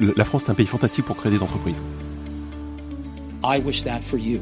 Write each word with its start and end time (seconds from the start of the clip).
La 0.00 0.24
France 0.24 0.44
est 0.44 0.50
un 0.50 0.54
pays 0.54 0.66
fantastique 0.66 1.04
pour 1.04 1.16
créer 1.16 1.32
des 1.32 1.42
entreprises. 1.42 1.80
I 3.44 3.60
wish 3.64 3.82
that 3.84 4.00
for 4.10 4.18
you. 4.18 4.40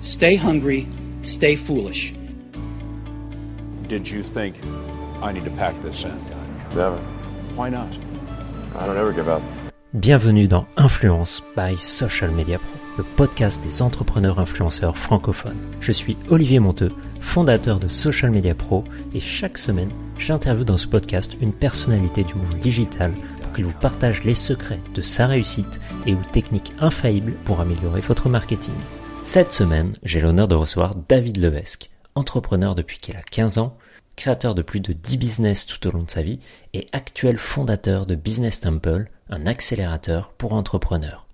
Stay 0.00 0.36
hungry, 0.36 0.86
stay 1.22 1.56
foolish. 1.66 2.14
Did 3.88 4.08
you 4.08 4.22
think 4.22 4.56
I 5.22 5.32
need 5.32 5.44
to 5.44 5.50
pack 5.50 5.74
this 5.82 6.04
in? 6.04 6.12
Never. 6.76 6.98
Why 7.56 7.70
not? 7.70 7.88
I 8.78 8.86
don't 8.86 8.96
ever 8.96 9.12
give 9.12 9.28
up. 9.28 9.42
Bienvenue 9.94 10.48
dans 10.48 10.66
Influence 10.78 11.42
by 11.54 11.76
Social 11.76 12.30
Media 12.30 12.58
Pro, 12.58 12.78
le 12.96 13.04
podcast 13.04 13.62
des 13.62 13.82
entrepreneurs 13.82 14.38
influenceurs 14.38 14.96
francophones. 14.96 15.58
Je 15.80 15.92
suis 15.92 16.16
Olivier 16.30 16.60
Monteux, 16.60 16.92
fondateur 17.20 17.78
de 17.78 17.88
Social 17.88 18.30
Media 18.30 18.54
Pro, 18.54 18.84
et 19.14 19.20
chaque 19.20 19.58
semaine, 19.58 19.90
j'interviewe 20.16 20.64
dans 20.64 20.78
ce 20.78 20.86
podcast 20.86 21.36
une 21.42 21.52
personnalité 21.52 22.24
du 22.24 22.36
monde 22.36 22.54
digital 22.62 23.12
qu'il 23.52 23.64
vous 23.64 23.72
partage 23.72 24.24
les 24.24 24.34
secrets 24.34 24.80
de 24.94 25.02
sa 25.02 25.26
réussite 25.26 25.80
et 26.06 26.14
ou 26.14 26.22
techniques 26.32 26.72
infaillibles 26.78 27.34
pour 27.44 27.60
améliorer 27.60 28.00
votre 28.00 28.28
marketing. 28.28 28.74
Cette 29.24 29.52
semaine, 29.52 29.94
j'ai 30.02 30.20
l'honneur 30.20 30.48
de 30.48 30.54
recevoir 30.54 30.94
David 31.08 31.36
Levesque, 31.36 31.90
entrepreneur 32.14 32.74
depuis 32.74 32.98
qu'il 32.98 33.16
a 33.16 33.22
15 33.22 33.58
ans, 33.58 33.76
créateur 34.16 34.54
de 34.54 34.62
plus 34.62 34.80
de 34.80 34.92
10 34.92 35.16
business 35.16 35.66
tout 35.66 35.86
au 35.86 35.90
long 35.90 36.02
de 36.02 36.10
sa 36.10 36.22
vie 36.22 36.38
et 36.74 36.86
actuel 36.92 37.38
fondateur 37.38 38.06
de 38.06 38.14
Business 38.14 38.60
Temple, 38.60 39.06
un 39.30 39.46
accélérateur 39.46 40.32
pour 40.32 40.52
entrepreneurs. 40.52 41.26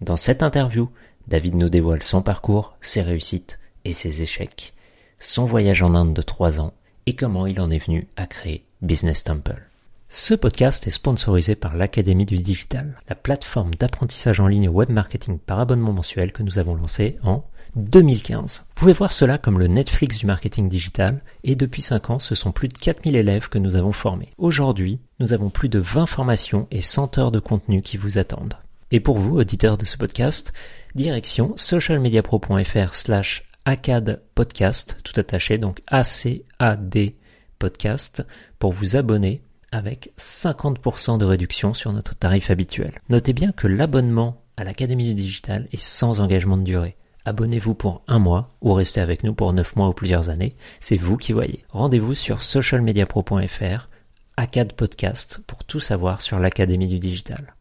Dans 0.00 0.16
cette 0.16 0.42
interview, 0.42 0.90
David 1.28 1.54
nous 1.54 1.70
dévoile 1.70 2.02
son 2.02 2.22
parcours, 2.22 2.76
ses 2.80 3.02
réussites 3.02 3.58
et 3.84 3.92
ses 3.92 4.22
échecs, 4.22 4.74
son 5.18 5.44
voyage 5.44 5.82
en 5.82 5.94
Inde 5.94 6.14
de 6.14 6.22
3 6.22 6.60
ans 6.60 6.74
et 7.06 7.14
comment 7.14 7.46
il 7.46 7.60
en 7.60 7.70
est 7.70 7.84
venu 7.84 8.08
à 8.16 8.26
créer 8.26 8.64
Business 8.82 9.24
Temple. 9.24 9.65
Ce 10.08 10.34
podcast 10.34 10.86
est 10.86 10.90
sponsorisé 10.90 11.56
par 11.56 11.76
l'Académie 11.76 12.26
du 12.26 12.38
Digital, 12.38 12.96
la 13.08 13.16
plateforme 13.16 13.74
d'apprentissage 13.74 14.38
en 14.38 14.46
ligne 14.46 14.68
web 14.68 14.88
marketing 14.88 15.40
par 15.40 15.58
abonnement 15.58 15.92
mensuel 15.92 16.30
que 16.30 16.44
nous 16.44 16.60
avons 16.60 16.76
lancé 16.76 17.18
en 17.24 17.44
2015. 17.74 18.66
Vous 18.68 18.74
pouvez 18.76 18.92
voir 18.92 19.10
cela 19.10 19.36
comme 19.36 19.58
le 19.58 19.66
Netflix 19.66 20.18
du 20.18 20.26
marketing 20.26 20.68
digital 20.68 21.22
et 21.42 21.56
depuis 21.56 21.82
5 21.82 22.10
ans, 22.10 22.18
ce 22.20 22.36
sont 22.36 22.52
plus 22.52 22.68
de 22.68 22.78
4000 22.78 23.16
élèves 23.16 23.48
que 23.48 23.58
nous 23.58 23.74
avons 23.74 23.90
formés. 23.90 24.32
Aujourd'hui, 24.38 25.00
nous 25.18 25.32
avons 25.32 25.50
plus 25.50 25.68
de 25.68 25.80
20 25.80 26.06
formations 26.06 26.68
et 26.70 26.82
100 26.82 27.18
heures 27.18 27.32
de 27.32 27.40
contenu 27.40 27.82
qui 27.82 27.96
vous 27.96 28.16
attendent. 28.16 28.54
Et 28.92 29.00
pour 29.00 29.18
vous, 29.18 29.36
auditeurs 29.36 29.76
de 29.76 29.84
ce 29.84 29.96
podcast, 29.96 30.52
direction 30.94 31.54
socialmediapro.fr 31.56 32.94
slash 32.94 33.42
ACAD 33.64 34.22
podcast, 34.36 34.98
tout 35.02 35.18
attaché, 35.18 35.58
donc 35.58 35.82
A-C-A-D 35.88 37.16
podcast, 37.58 38.24
pour 38.60 38.72
vous 38.72 38.94
abonner 38.94 39.42
avec 39.72 40.12
50% 40.18 41.18
de 41.18 41.24
réduction 41.24 41.74
sur 41.74 41.92
notre 41.92 42.14
tarif 42.14 42.50
habituel. 42.50 42.92
Notez 43.08 43.32
bien 43.32 43.52
que 43.52 43.66
l'abonnement 43.66 44.42
à 44.56 44.64
l'Académie 44.64 45.08
du 45.08 45.14
Digital 45.14 45.66
est 45.72 45.80
sans 45.80 46.20
engagement 46.20 46.56
de 46.56 46.62
durée. 46.62 46.96
Abonnez-vous 47.24 47.74
pour 47.74 48.02
un 48.06 48.18
mois 48.18 48.54
ou 48.62 48.72
restez 48.72 49.00
avec 49.00 49.24
nous 49.24 49.34
pour 49.34 49.52
9 49.52 49.76
mois 49.76 49.88
ou 49.88 49.92
plusieurs 49.92 50.28
années, 50.28 50.54
c'est 50.78 50.96
vous 50.96 51.16
qui 51.16 51.32
voyez. 51.32 51.64
Rendez-vous 51.70 52.14
sur 52.14 52.42
socialmediapro.fr, 52.42 53.88
ACAD 54.36 54.72
Podcast, 54.74 55.40
pour 55.46 55.64
tout 55.64 55.80
savoir 55.80 56.22
sur 56.22 56.38
l'Académie 56.38 56.86
du 56.86 57.00
Digital. 57.00 57.54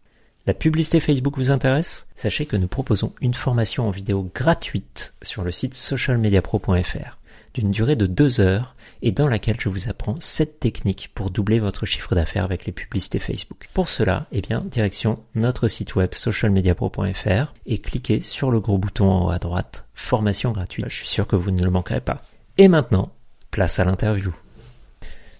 La 0.45 0.53
publicité 0.53 0.99
Facebook 0.99 1.37
vous 1.37 1.49
intéresse? 1.49 2.07
Sachez 2.13 2.45
que 2.45 2.55
nous 2.55 2.67
proposons 2.67 3.13
une 3.19 3.33
formation 3.33 3.87
en 3.87 3.91
vidéo 3.91 4.29
gratuite 4.35 5.15
sur 5.23 5.43
le 5.43 5.51
site 5.51 5.73
socialmediapro.fr 5.73 7.17
d'une 7.55 7.71
durée 7.71 7.95
de 7.95 8.05
deux 8.05 8.41
heures 8.41 8.75
et 9.01 9.13
dans 9.13 9.29
laquelle 9.29 9.55
je 9.59 9.69
vous 9.69 9.89
apprends 9.89 10.19
7 10.19 10.59
techniques 10.59 11.09
pour 11.15 11.31
doubler 11.31 11.59
votre 11.59 11.85
chiffre 11.85 12.13
d'affaires 12.13 12.43
avec 12.43 12.65
les 12.65 12.73
publicités 12.73 13.17
Facebook. 13.17 13.69
Pour 13.73 13.87
cela, 13.87 14.27
eh 14.33 14.41
bien, 14.41 14.59
direction 14.69 15.23
notre 15.35 15.69
site 15.69 15.95
web 15.95 16.13
socialmediapro.fr 16.13 17.53
et 17.65 17.77
cliquez 17.77 18.19
sur 18.19 18.51
le 18.51 18.59
gros 18.59 18.77
bouton 18.77 19.09
en 19.09 19.27
haut 19.27 19.31
à 19.31 19.39
droite, 19.39 19.87
formation 19.93 20.51
gratuite. 20.51 20.85
Je 20.89 20.95
suis 20.95 21.07
sûr 21.07 21.27
que 21.27 21.37
vous 21.37 21.51
ne 21.51 21.63
le 21.63 21.69
manquerez 21.69 22.01
pas. 22.01 22.21
Et 22.57 22.67
maintenant, 22.67 23.13
place 23.51 23.79
à 23.79 23.85
l'interview. 23.85 24.35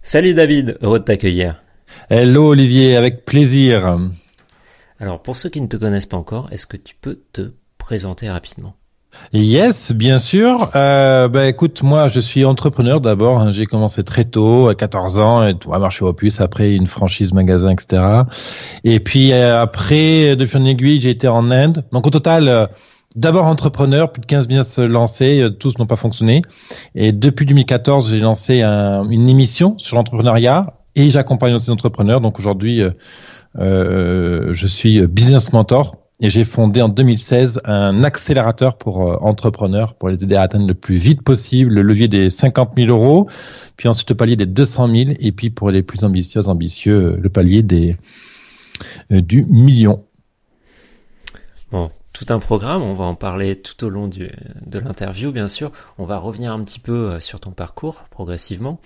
Salut 0.01 0.33
David, 0.33 0.77
heureux 0.81 0.99
de 0.99 1.03
t'accueillir. 1.03 1.61
Hello 2.09 2.47
Olivier, 2.47 2.95
avec 2.95 3.25
plaisir. 3.25 3.99
Alors 5.01 5.21
pour 5.21 5.35
ceux 5.35 5.49
qui 5.49 5.59
ne 5.59 5.67
te 5.67 5.75
connaissent 5.75 6.05
pas 6.05 6.15
encore, 6.15 6.47
est-ce 6.53 6.65
que 6.65 6.77
tu 6.77 6.95
peux 6.95 7.19
te 7.33 7.51
présenter 7.77 8.29
rapidement? 8.29 8.77
Yes, 9.33 9.91
bien 9.91 10.17
sûr. 10.17 10.69
Euh, 10.75 11.27
bah, 11.27 11.47
écoute, 11.47 11.83
moi, 11.83 12.07
je 12.07 12.21
suis 12.21 12.45
entrepreneur 12.45 13.01
d'abord. 13.01 13.39
Hein. 13.39 13.51
J'ai 13.51 13.65
commencé 13.65 14.03
très 14.03 14.23
tôt, 14.23 14.69
à 14.69 14.75
14 14.75 15.19
ans, 15.19 15.45
et 15.45 15.53
à 15.71 15.79
marcher 15.79 16.05
au. 16.05 16.15
Après, 16.39 16.73
une 16.73 16.87
franchise 16.87 17.33
magasin, 17.33 17.71
etc. 17.71 18.01
Et 18.83 18.99
puis 18.99 19.33
euh, 19.33 19.61
après, 19.61 20.35
de 20.35 20.45
fil 20.45 20.61
en 20.61 20.65
aiguille, 20.65 21.01
j'ai 21.01 21.09
été 21.09 21.27
en 21.27 21.51
Inde. 21.51 21.83
Donc 21.91 22.07
au 22.07 22.09
total, 22.09 22.47
euh, 22.47 22.65
d'abord 23.15 23.45
entrepreneur, 23.45 24.11
plus 24.11 24.21
de 24.21 24.25
15 24.25 24.47
business 24.47 24.79
lancés, 24.79 25.41
euh, 25.41 25.49
tous 25.49 25.77
n'ont 25.77 25.85
pas 25.85 25.97
fonctionné. 25.97 26.41
Et 26.95 27.11
depuis 27.11 27.45
2014, 27.45 28.09
j'ai 28.09 28.19
lancé 28.19 28.61
un, 28.61 29.07
une 29.09 29.27
émission 29.27 29.77
sur 29.77 29.97
l'entrepreneuriat 29.97 30.77
et 30.95 31.09
j'accompagne 31.09 31.53
aussi 31.53 31.67
les 31.67 31.73
entrepreneurs. 31.73 32.21
Donc 32.21 32.39
aujourd'hui, 32.39 32.81
euh, 33.59 34.53
je 34.53 34.67
suis 34.67 35.05
business 35.07 35.51
mentor 35.51 36.04
et 36.21 36.29
j'ai 36.29 36.43
fondé 36.43 36.81
en 36.81 36.89
2016 36.89 37.61
un 37.65 38.03
accélérateur 38.03 38.77
pour 38.77 39.07
euh, 39.07 39.17
entrepreneurs 39.21 39.95
pour 39.95 40.09
les 40.09 40.23
aider 40.23 40.35
à 40.35 40.43
atteindre 40.43 40.67
le 40.67 40.73
plus 40.73 40.95
vite 40.95 41.21
possible 41.21 41.73
le 41.73 41.81
levier 41.81 42.07
des 42.07 42.29
50 42.29 42.71
000 42.77 42.89
euros, 42.89 43.27
puis 43.75 43.87
ensuite 43.87 44.09
le 44.09 44.15
palier 44.15 44.35
des 44.35 44.45
200 44.45 44.87
000 44.87 45.09
et 45.19 45.31
puis 45.31 45.49
pour 45.49 45.71
les 45.71 45.83
plus 45.83 46.03
ambitieux, 46.03 46.47
ambitieux, 46.47 47.17
le 47.21 47.29
palier 47.29 47.63
des 47.63 47.97
euh, 49.11 49.21
du 49.21 49.43
million. 49.45 50.03
Bon, 51.71 51.91
tout 52.13 52.25
un 52.29 52.39
programme, 52.39 52.81
on 52.81 52.93
va 52.93 53.05
en 53.05 53.15
parler 53.15 53.57
tout 53.57 53.83
au 53.83 53.89
long 53.89 54.07
du, 54.07 54.31
de 54.65 54.79
l'interview 54.79 55.31
bien 55.31 55.49
sûr. 55.49 55.71
On 55.97 56.05
va 56.05 56.17
revenir 56.17 56.51
un 56.53 56.63
petit 56.63 56.79
peu 56.79 57.11
euh, 57.11 57.19
sur 57.19 57.41
ton 57.41 57.51
parcours 57.51 58.05
progressivement. 58.09 58.79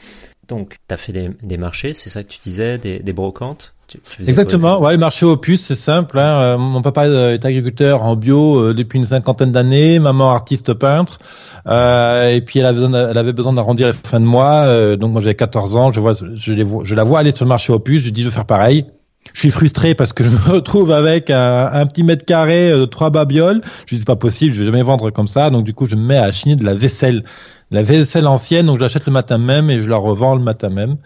Donc, 0.48 0.78
tu 0.88 0.94
as 0.94 0.98
fait 0.98 1.12
des, 1.12 1.30
des 1.44 1.58
marchés, 1.58 1.94
c'est 1.94 2.10
ça 2.10 2.24
que 2.24 2.30
tu 2.30 2.40
disais, 2.40 2.80
des, 2.80 3.00
des 3.00 3.14
brocantes? 3.14 3.76
Exactement, 4.20 4.82
ouais, 4.82 4.92
le 4.92 4.98
marché 4.98 5.26
opus, 5.26 5.62
c'est 5.62 5.76
simple. 5.76 6.20
Hein. 6.20 6.42
Euh, 6.42 6.58
mon 6.58 6.82
papa 6.82 7.08
est 7.08 7.44
agriculteur 7.46 8.04
en 8.04 8.16
bio 8.16 8.60
euh, 8.60 8.74
depuis 8.74 9.00
une 9.00 9.06
cinquantaine 9.06 9.52
d'années, 9.52 10.00
maman 10.00 10.32
artiste 10.32 10.74
peintre. 10.74 11.20
Euh, 11.68 12.30
et 12.30 12.42
puis 12.42 12.60
elle 12.60 12.66
avait 12.66 12.80
besoin, 12.80 13.10
elle 13.10 13.18
avait 13.18 13.34
besoin 13.34 13.54
d'arrondir 13.54 13.88
les 13.88 13.94
fins 13.94 14.20
de 14.20 14.26
mois. 14.26 14.64
Euh, 14.64 14.96
donc 14.96 15.12
moi 15.12 15.22
j'avais 15.22 15.36
14 15.36 15.76
ans, 15.76 15.92
je 15.92 16.00
vois, 16.00 16.14
je, 16.14 16.54
les 16.54 16.64
vois, 16.64 16.84
je 16.86 16.96
la 16.96 17.04
vois 17.04 17.20
aller 17.20 17.32
sur 17.32 17.46
le 17.46 17.50
marché 17.50 17.74
opus. 17.74 18.02
Je 18.02 18.10
dis 18.10 18.22
je 18.22 18.28
veux 18.28 18.34
faire 18.34 18.46
pareil. 18.46 18.86
Je 19.34 19.42
suis 19.42 19.52
frustré 19.52 19.96
parce 19.96 20.14
que 20.14 20.24
je 20.24 20.30
me 20.30 20.38
retrouve 20.52 20.92
avec 20.92 21.30
un, 21.30 21.70
un 21.72 21.86
petit 21.86 22.04
mètre 22.04 22.26
carré 22.26 22.72
de 22.72 22.86
trois 22.86 23.10
babioles. 23.10 23.62
Je 23.86 23.96
dis 23.96 24.00
c'est 24.00 24.08
pas 24.08 24.16
possible, 24.16 24.54
je 24.54 24.60
vais 24.60 24.66
jamais 24.66 24.84
vendre 24.84 25.10
comme 25.12 25.28
ça. 25.28 25.50
Donc 25.50 25.66
du 25.66 25.74
coup 25.74 25.86
je 25.86 25.96
me 25.96 26.02
mets 26.02 26.18
à 26.18 26.32
chiner 26.32 26.56
de 26.56 26.66
la 26.66 26.74
vaisselle, 26.74 27.24
la 27.72 27.84
vaisselle 27.84 28.28
ancienne. 28.28 28.68
Donc 28.68 28.78
je 28.78 28.84
l'achète 28.84 29.06
le 29.06 29.12
matin 29.12 29.38
même 29.38 29.70
et 29.70 29.80
je 29.80 29.90
la 29.90 29.98
revends 29.98 30.36
le 30.36 30.42
matin 30.42 30.70
même. 30.70 30.98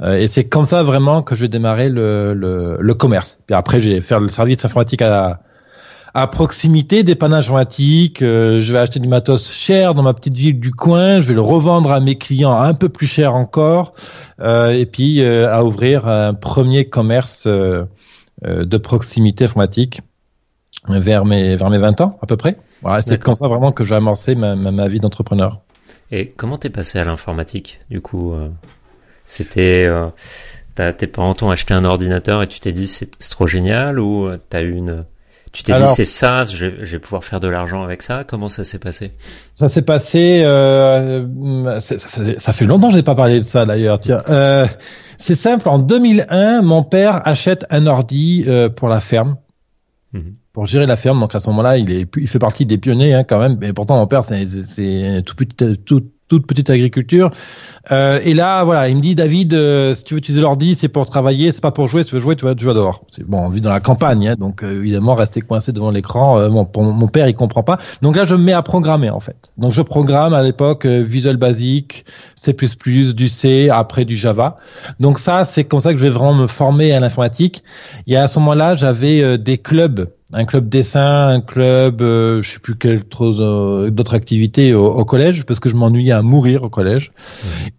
Euh, 0.00 0.18
et 0.18 0.26
c'est 0.26 0.44
comme 0.44 0.64
ça 0.64 0.82
vraiment 0.82 1.22
que 1.22 1.36
je 1.36 1.42
vais 1.42 1.48
démarrer 1.48 1.88
le, 1.88 2.34
le, 2.34 2.76
le 2.80 2.94
commerce. 2.94 3.38
Puis 3.46 3.54
après, 3.54 3.80
je 3.80 3.90
vais 3.90 4.00
faire 4.00 4.20
le 4.20 4.28
service 4.28 4.64
informatique 4.64 5.02
à, 5.02 5.40
à 6.14 6.28
proximité, 6.28 7.02
dépannage 7.02 7.46
informatique. 7.46 8.22
Euh, 8.22 8.60
je 8.60 8.72
vais 8.72 8.78
acheter 8.78 9.00
du 9.00 9.08
matos 9.08 9.50
cher 9.50 9.94
dans 9.94 10.02
ma 10.02 10.14
petite 10.14 10.34
ville 10.34 10.58
du 10.58 10.70
coin. 10.70 11.20
Je 11.20 11.28
vais 11.28 11.34
le 11.34 11.40
revendre 11.40 11.90
à 11.90 11.98
mes 11.98 12.16
clients 12.16 12.56
un 12.56 12.72
peu 12.74 12.88
plus 12.88 13.08
cher 13.08 13.34
encore. 13.34 13.94
Euh, 14.40 14.70
et 14.70 14.86
puis 14.86 15.20
euh, 15.20 15.52
à 15.52 15.64
ouvrir 15.64 16.06
un 16.06 16.32
premier 16.32 16.88
commerce 16.88 17.46
de 17.46 18.76
proximité 18.76 19.44
informatique 19.44 20.02
vers 20.88 21.24
mes 21.24 21.56
vers 21.56 21.70
mes 21.70 21.78
20 21.78 22.00
ans 22.00 22.18
à 22.22 22.26
peu 22.26 22.36
près. 22.36 22.58
Voilà, 22.82 23.00
c'est 23.00 23.18
comme 23.18 23.36
ça 23.36 23.48
vraiment 23.48 23.72
que 23.72 23.84
j'ai 23.84 23.94
amorcé 23.94 24.34
ma, 24.34 24.54
ma, 24.54 24.70
ma 24.70 24.86
vie 24.86 25.00
d'entrepreneur. 25.00 25.60
Et 26.10 26.28
comment 26.28 26.58
t'es 26.58 26.68
passé 26.68 26.98
à 26.98 27.04
l'informatique 27.04 27.80
du 27.90 28.00
coup 28.00 28.34
c'était 29.24 29.84
euh, 29.86 30.10
tes 30.74 31.06
parents 31.06 31.34
t'ont 31.34 31.50
acheté 31.50 31.74
un 31.74 31.84
ordinateur 31.84 32.42
et 32.42 32.48
tu 32.48 32.60
t'es 32.60 32.72
dit 32.72 32.86
c'est 32.86 33.18
trop 33.30 33.46
génial 33.46 33.98
ou 33.98 34.26
euh, 34.26 34.38
t'as 34.48 34.62
eu 34.62 34.72
une 34.72 35.04
tu 35.54 35.62
t'es 35.62 35.72
dit 35.72 35.86
c'est 35.94 36.04
ça, 36.04 36.42
je 36.42 36.66
vais, 36.66 36.84
je 36.84 36.92
vais, 36.92 36.98
pouvoir 36.98 37.22
faire 37.22 37.38
de 37.38 37.46
l'argent 37.46 37.84
avec 37.84 38.02
ça? 38.02 38.24
Comment 38.26 38.48
ça 38.48 38.64
s'est 38.64 38.80
passé? 38.80 39.12
Ça 39.54 39.68
s'est 39.68 39.82
passé. 39.82 40.42
Euh, 40.44 41.78
ça, 41.78 41.96
ça, 42.38 42.52
fait 42.52 42.64
longtemps 42.64 42.88
que 42.88 42.94
j'ai 42.94 43.04
pas 43.04 43.14
parlé 43.14 43.36
de 43.36 43.44
ça 43.44 43.64
d'ailleurs. 43.64 44.00
Tiens, 44.00 44.20
euh, 44.30 44.66
c'est 45.16 45.36
simple. 45.36 45.68
En 45.68 45.78
2001, 45.78 46.62
mon 46.62 46.82
père 46.82 47.22
achète 47.24 47.66
un 47.70 47.86
ordi 47.86 48.44
euh, 48.48 48.68
pour 48.68 48.88
la 48.88 48.98
ferme, 48.98 49.36
mhm. 50.12 50.34
pour 50.52 50.66
gérer 50.66 50.86
la 50.86 50.96
ferme. 50.96 51.20
Donc 51.20 51.36
à 51.36 51.38
ce 51.38 51.48
moment-là, 51.50 51.78
il 51.78 51.88
est, 51.92 52.08
il 52.16 52.26
fait 52.26 52.40
partie 52.40 52.66
des 52.66 52.76
pionniers 52.76 53.14
hein, 53.14 53.22
quand 53.22 53.38
même. 53.38 53.56
Mais 53.60 53.72
pourtant, 53.72 53.96
mon 53.96 54.08
père, 54.08 54.24
c'est 54.24 55.22
tout 55.24 55.36
petit, 55.36 55.78
tout, 55.84 56.02
toute 56.34 56.46
petite 56.46 56.70
agriculture. 56.70 57.30
Euh, 57.92 58.18
et 58.24 58.34
là, 58.34 58.64
voilà, 58.64 58.88
il 58.88 58.96
me 58.96 59.00
dit 59.00 59.14
David, 59.14 59.54
euh, 59.54 59.94
si 59.94 60.04
tu 60.04 60.14
veux 60.14 60.18
utiliser 60.18 60.40
l'ordi, 60.40 60.74
c'est 60.74 60.88
pour 60.88 61.04
travailler, 61.04 61.52
c'est 61.52 61.60
pas 61.60 61.70
pour 61.70 61.86
jouer. 61.86 62.04
Tu 62.04 62.14
veux 62.14 62.20
jouer, 62.20 62.34
tu 62.34 62.44
vas, 62.44 62.54
tu 62.54 62.64
vas 62.64 62.74
dehors. 62.74 63.02
C'est 63.10 63.24
bon, 63.24 63.38
on 63.38 63.50
vit 63.50 63.60
dans 63.60 63.70
la 63.70 63.80
campagne, 63.80 64.28
hein, 64.28 64.34
donc 64.38 64.62
euh, 64.62 64.80
évidemment, 64.80 65.14
rester 65.14 65.40
coincé 65.40 65.72
devant 65.72 65.90
l'écran, 65.90 66.38
euh, 66.38 66.48
mon, 66.48 66.64
père, 67.08 67.28
il 67.28 67.34
comprend 67.34 67.62
pas. 67.62 67.78
Donc 68.02 68.16
là, 68.16 68.24
je 68.24 68.34
me 68.34 68.42
mets 68.42 68.52
à 68.52 68.62
programmer 68.62 69.10
en 69.10 69.20
fait. 69.20 69.36
Donc 69.58 69.72
je 69.72 69.82
programme 69.82 70.34
à 70.34 70.42
l'époque 70.42 70.86
Visual 70.86 71.36
Basic, 71.36 72.04
C++, 72.34 72.54
du 73.14 73.28
C, 73.28 73.68
après 73.70 74.04
du 74.04 74.16
Java. 74.16 74.58
Donc 74.98 75.18
ça, 75.18 75.44
c'est 75.44 75.64
comme 75.64 75.80
ça 75.80 75.92
que 75.92 75.98
je 75.98 76.04
vais 76.04 76.10
vraiment 76.10 76.34
me 76.34 76.46
former 76.46 76.92
à 76.92 77.00
l'informatique. 77.00 77.62
Et 78.06 78.16
à 78.16 78.26
ce 78.26 78.38
moment-là, 78.40 78.74
j'avais 78.74 79.38
des 79.38 79.58
clubs 79.58 80.08
un 80.34 80.44
club 80.44 80.68
dessin, 80.68 81.28
un 81.28 81.40
club, 81.40 82.02
euh, 82.02 82.42
je 82.42 82.50
sais 82.50 82.58
plus 82.58 82.76
quelle 82.76 83.04
euh, 83.20 83.90
d'autres 83.90 84.14
activités 84.14 84.74
au, 84.74 85.04
collège, 85.04 85.44
parce 85.44 85.60
que 85.60 85.68
je 85.68 85.76
m'ennuyais 85.76 86.12
à 86.12 86.22
mourir 86.22 86.64
au 86.64 86.68
collège. 86.68 87.12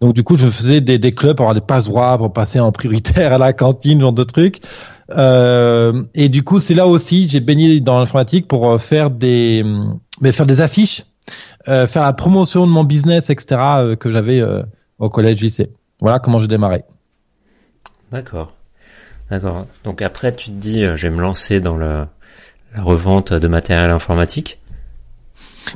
Donc 0.00 0.14
du 0.14 0.24
coup, 0.24 0.36
je 0.36 0.46
faisais 0.46 0.80
des, 0.80 0.98
des 0.98 1.12
clubs 1.12 1.36
pour 1.36 1.44
avoir 1.44 1.54
des 1.54 1.60
passe 1.60 1.88
pour 1.88 2.32
passer 2.32 2.58
en 2.58 2.72
prioritaire 2.72 3.34
à 3.34 3.38
la 3.38 3.52
cantine, 3.52 4.00
genre 4.00 4.12
de 4.12 4.24
trucs. 4.24 4.60
Euh, 5.10 6.02
et 6.14 6.28
du 6.30 6.42
coup, 6.42 6.58
c'est 6.58 6.74
là 6.74 6.86
aussi, 6.86 7.28
j'ai 7.28 7.40
baigné 7.40 7.80
dans 7.80 7.98
l'informatique 7.98 8.48
pour 8.48 8.70
euh, 8.70 8.78
faire 8.78 9.10
des, 9.10 9.62
mais 10.22 10.32
faire 10.32 10.46
des 10.46 10.62
affiches, 10.62 11.04
euh, 11.68 11.86
faire 11.86 12.02
la 12.02 12.14
promotion 12.14 12.66
de 12.66 12.72
mon 12.72 12.84
business, 12.84 13.28
etc. 13.28 13.96
que 14.00 14.10
j'avais 14.10 14.42
au 14.98 15.10
collège, 15.10 15.42
lycée. 15.42 15.70
Voilà 16.00 16.18
comment 16.20 16.38
j'ai 16.38 16.48
démarré. 16.48 16.84
D'accord. 18.10 18.54
D'accord. 19.30 19.66
Donc 19.84 20.00
après, 20.00 20.34
tu 20.34 20.46
te 20.46 20.54
dis, 20.54 20.82
je 20.82 21.08
vais 21.08 21.10
me 21.10 21.20
lancer 21.20 21.60
dans 21.60 21.76
le 21.76 22.06
revente 22.78 23.32
de 23.32 23.48
matériel 23.48 23.90
informatique? 23.90 24.58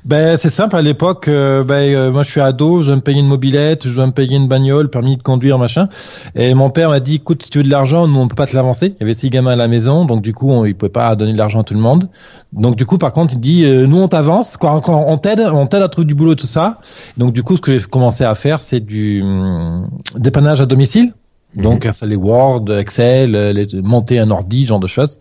Ben 0.05 0.37
c'est 0.37 0.51
simple 0.51 0.77
à 0.77 0.83
l'époque. 0.83 1.29
Euh, 1.29 1.65
ben 1.65 1.95
euh, 1.95 2.11
moi 2.13 2.23
je 2.23 2.31
suis 2.31 2.41
ado, 2.41 2.83
je 2.83 2.87
dois 2.87 2.97
me 2.97 3.01
payer 3.01 3.21
une 3.21 3.27
mobilette, 3.27 3.89
je 3.89 3.95
dois 3.95 4.07
me 4.07 4.13
payer 4.13 4.37
une 4.37 4.49
bagnole, 4.49 4.89
permis 4.89 5.17
de 5.17 5.23
conduire 5.23 5.59
machin. 5.59 5.89
Et 6.35 6.55
mon 6.55 6.71
père 6.71 6.91
m'a 6.91 7.01
dit 7.01 7.17
écoute 7.17 7.43
si 7.43 7.51
tu 7.51 7.59
veux 7.59 7.65
de 7.65 7.71
l'argent, 7.71 8.07
nous 8.07 8.19
on 8.19 8.29
peut 8.29 8.37
pas 8.37 8.47
te 8.47 8.55
l'avancer. 8.55 8.95
Il 8.97 9.01
y 9.01 9.03
avait 9.03 9.15
six 9.15 9.31
gamins 9.31 9.53
à 9.53 9.57
la 9.57 9.69
maison, 9.69 10.05
donc 10.05 10.23
du 10.23 10.33
coup 10.33 10.51
on, 10.51 10.65
il 10.65 10.75
pouvait 10.75 10.91
pas 10.91 11.15
donner 11.17 11.33
de 11.33 11.39
l'argent 11.39 11.61
à 11.61 11.65
tout 11.65 11.75
le 11.75 11.81
monde. 11.81 12.09
Donc 12.53 12.77
du 12.77 12.87
coup 12.87 12.99
par 12.99 13.13
contre 13.13 13.35
il 13.35 13.41
dit 13.41 13.65
euh, 13.65 13.87
nous 13.87 13.99
on 13.99 14.09
t'avance, 14.09 14.57
quoi, 14.57 14.81
on 14.89 15.19
t'aide, 15.19 15.41
on 15.41 15.67
t'aide 15.67 15.83
à 15.83 15.89
trouver 15.89 16.07
du 16.07 16.15
boulot 16.15 16.35
tout 16.35 16.47
ça. 16.47 16.79
Donc 17.17 17.33
du 17.33 17.43
coup 17.43 17.57
ce 17.57 17.61
que 17.61 17.79
j'ai 17.79 17.85
commencé 17.85 18.25
à 18.25 18.35
faire 18.35 18.61
c'est 18.61 18.81
du 18.81 19.23
hum, 19.23 19.89
dépannage 20.17 20.61
à 20.61 20.67
domicile. 20.67 21.13
Mhm. 21.55 21.63
Donc 21.63 21.87
installer 21.87 22.17
Word, 22.17 22.71
Excel, 22.71 23.33
les, 23.33 23.67
monter 23.83 24.19
un 24.19 24.31
ordi, 24.31 24.67
genre 24.67 24.81
de 24.81 24.87
choses. 24.87 25.19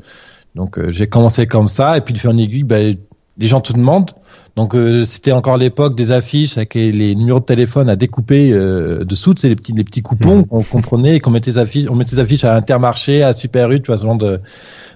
Donc 0.60 0.78
euh, 0.78 0.92
j'ai 0.92 1.08
commencé 1.08 1.48
comme 1.48 1.70
ça 1.70 1.96
et 1.96 2.02
puis 2.02 2.14
de 2.14 2.20
faire 2.20 2.32
une 2.32 2.40
aiguille, 2.40 2.66
ben, 2.66 2.94
les 3.38 3.48
gens 3.48 3.62
te 3.62 3.72
demandent. 3.72 4.12
Donc 4.58 4.76
euh, 4.76 5.06
c'était 5.06 5.32
encore 5.32 5.56
l'époque 5.56 5.96
des 5.96 6.12
affiches 6.12 6.58
avec 6.58 6.74
les 6.74 7.16
numéros 7.16 7.40
de 7.40 7.46
téléphone 7.46 7.90
à 7.90 7.96
découper 7.96 8.52
euh, 8.52 9.06
dessous, 9.06 9.34
c'est 9.38 9.48
les 9.48 9.56
petits 9.56 9.72
les 9.72 9.86
petits 9.86 10.02
coupons 10.02 10.40
mmh. 10.52 10.64
qu'on 10.66 10.82
prenait 10.82 11.16
et 11.16 11.20
qu'on 11.22 11.32
mettait 11.32 11.52
les 11.52 11.60
affiches, 11.60 11.88
on 11.90 11.96
mettait 11.96 12.18
les 12.18 12.22
affiches 12.22 12.44
à 12.44 12.58
Intermarché, 12.58 13.24
à 13.24 13.32
Super 13.32 13.72
U, 13.72 13.82
tu 13.82 13.88
vois 13.88 13.96
ce 13.96 14.04
genre 14.04 14.18
de 14.18 14.42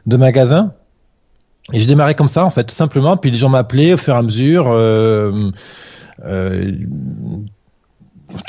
de 0.05 0.17
magasins. 0.17 0.73
Et 1.71 1.79
j'ai 1.79 1.85
démarré 1.85 2.13
comme 2.13 2.27
ça 2.27 2.43
en 2.43 2.49
fait, 2.49 2.65
tout 2.65 2.75
simplement. 2.75 3.15
Puis 3.15 3.31
les 3.31 3.37
gens 3.37 3.47
m'appelaient 3.47 3.93
au 3.93 3.97
fur 3.97 4.15
et 4.15 4.17
à 4.17 4.21
mesure. 4.21 4.65
Euh, 4.67 5.49
euh, 6.25 6.73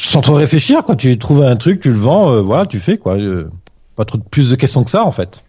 sans 0.01 0.21
trop 0.21 0.35
réfléchir, 0.35 0.83
quoi. 0.83 0.97
Tu 0.97 1.17
trouves 1.17 1.45
un 1.45 1.55
truc, 1.55 1.79
tu 1.79 1.91
le 1.91 1.99
vends, 1.99 2.43
voilà, 2.43 2.67
tu 2.67 2.81
fais 2.81 2.99
quoi. 2.99 3.17
pas 3.95 4.05
trop 4.05 4.19
plus 4.19 4.51
de 4.51 4.57
questions 4.57 4.83
que 4.83 4.91
ça 4.91 5.05
en 5.05 5.13
fait. 5.13 5.44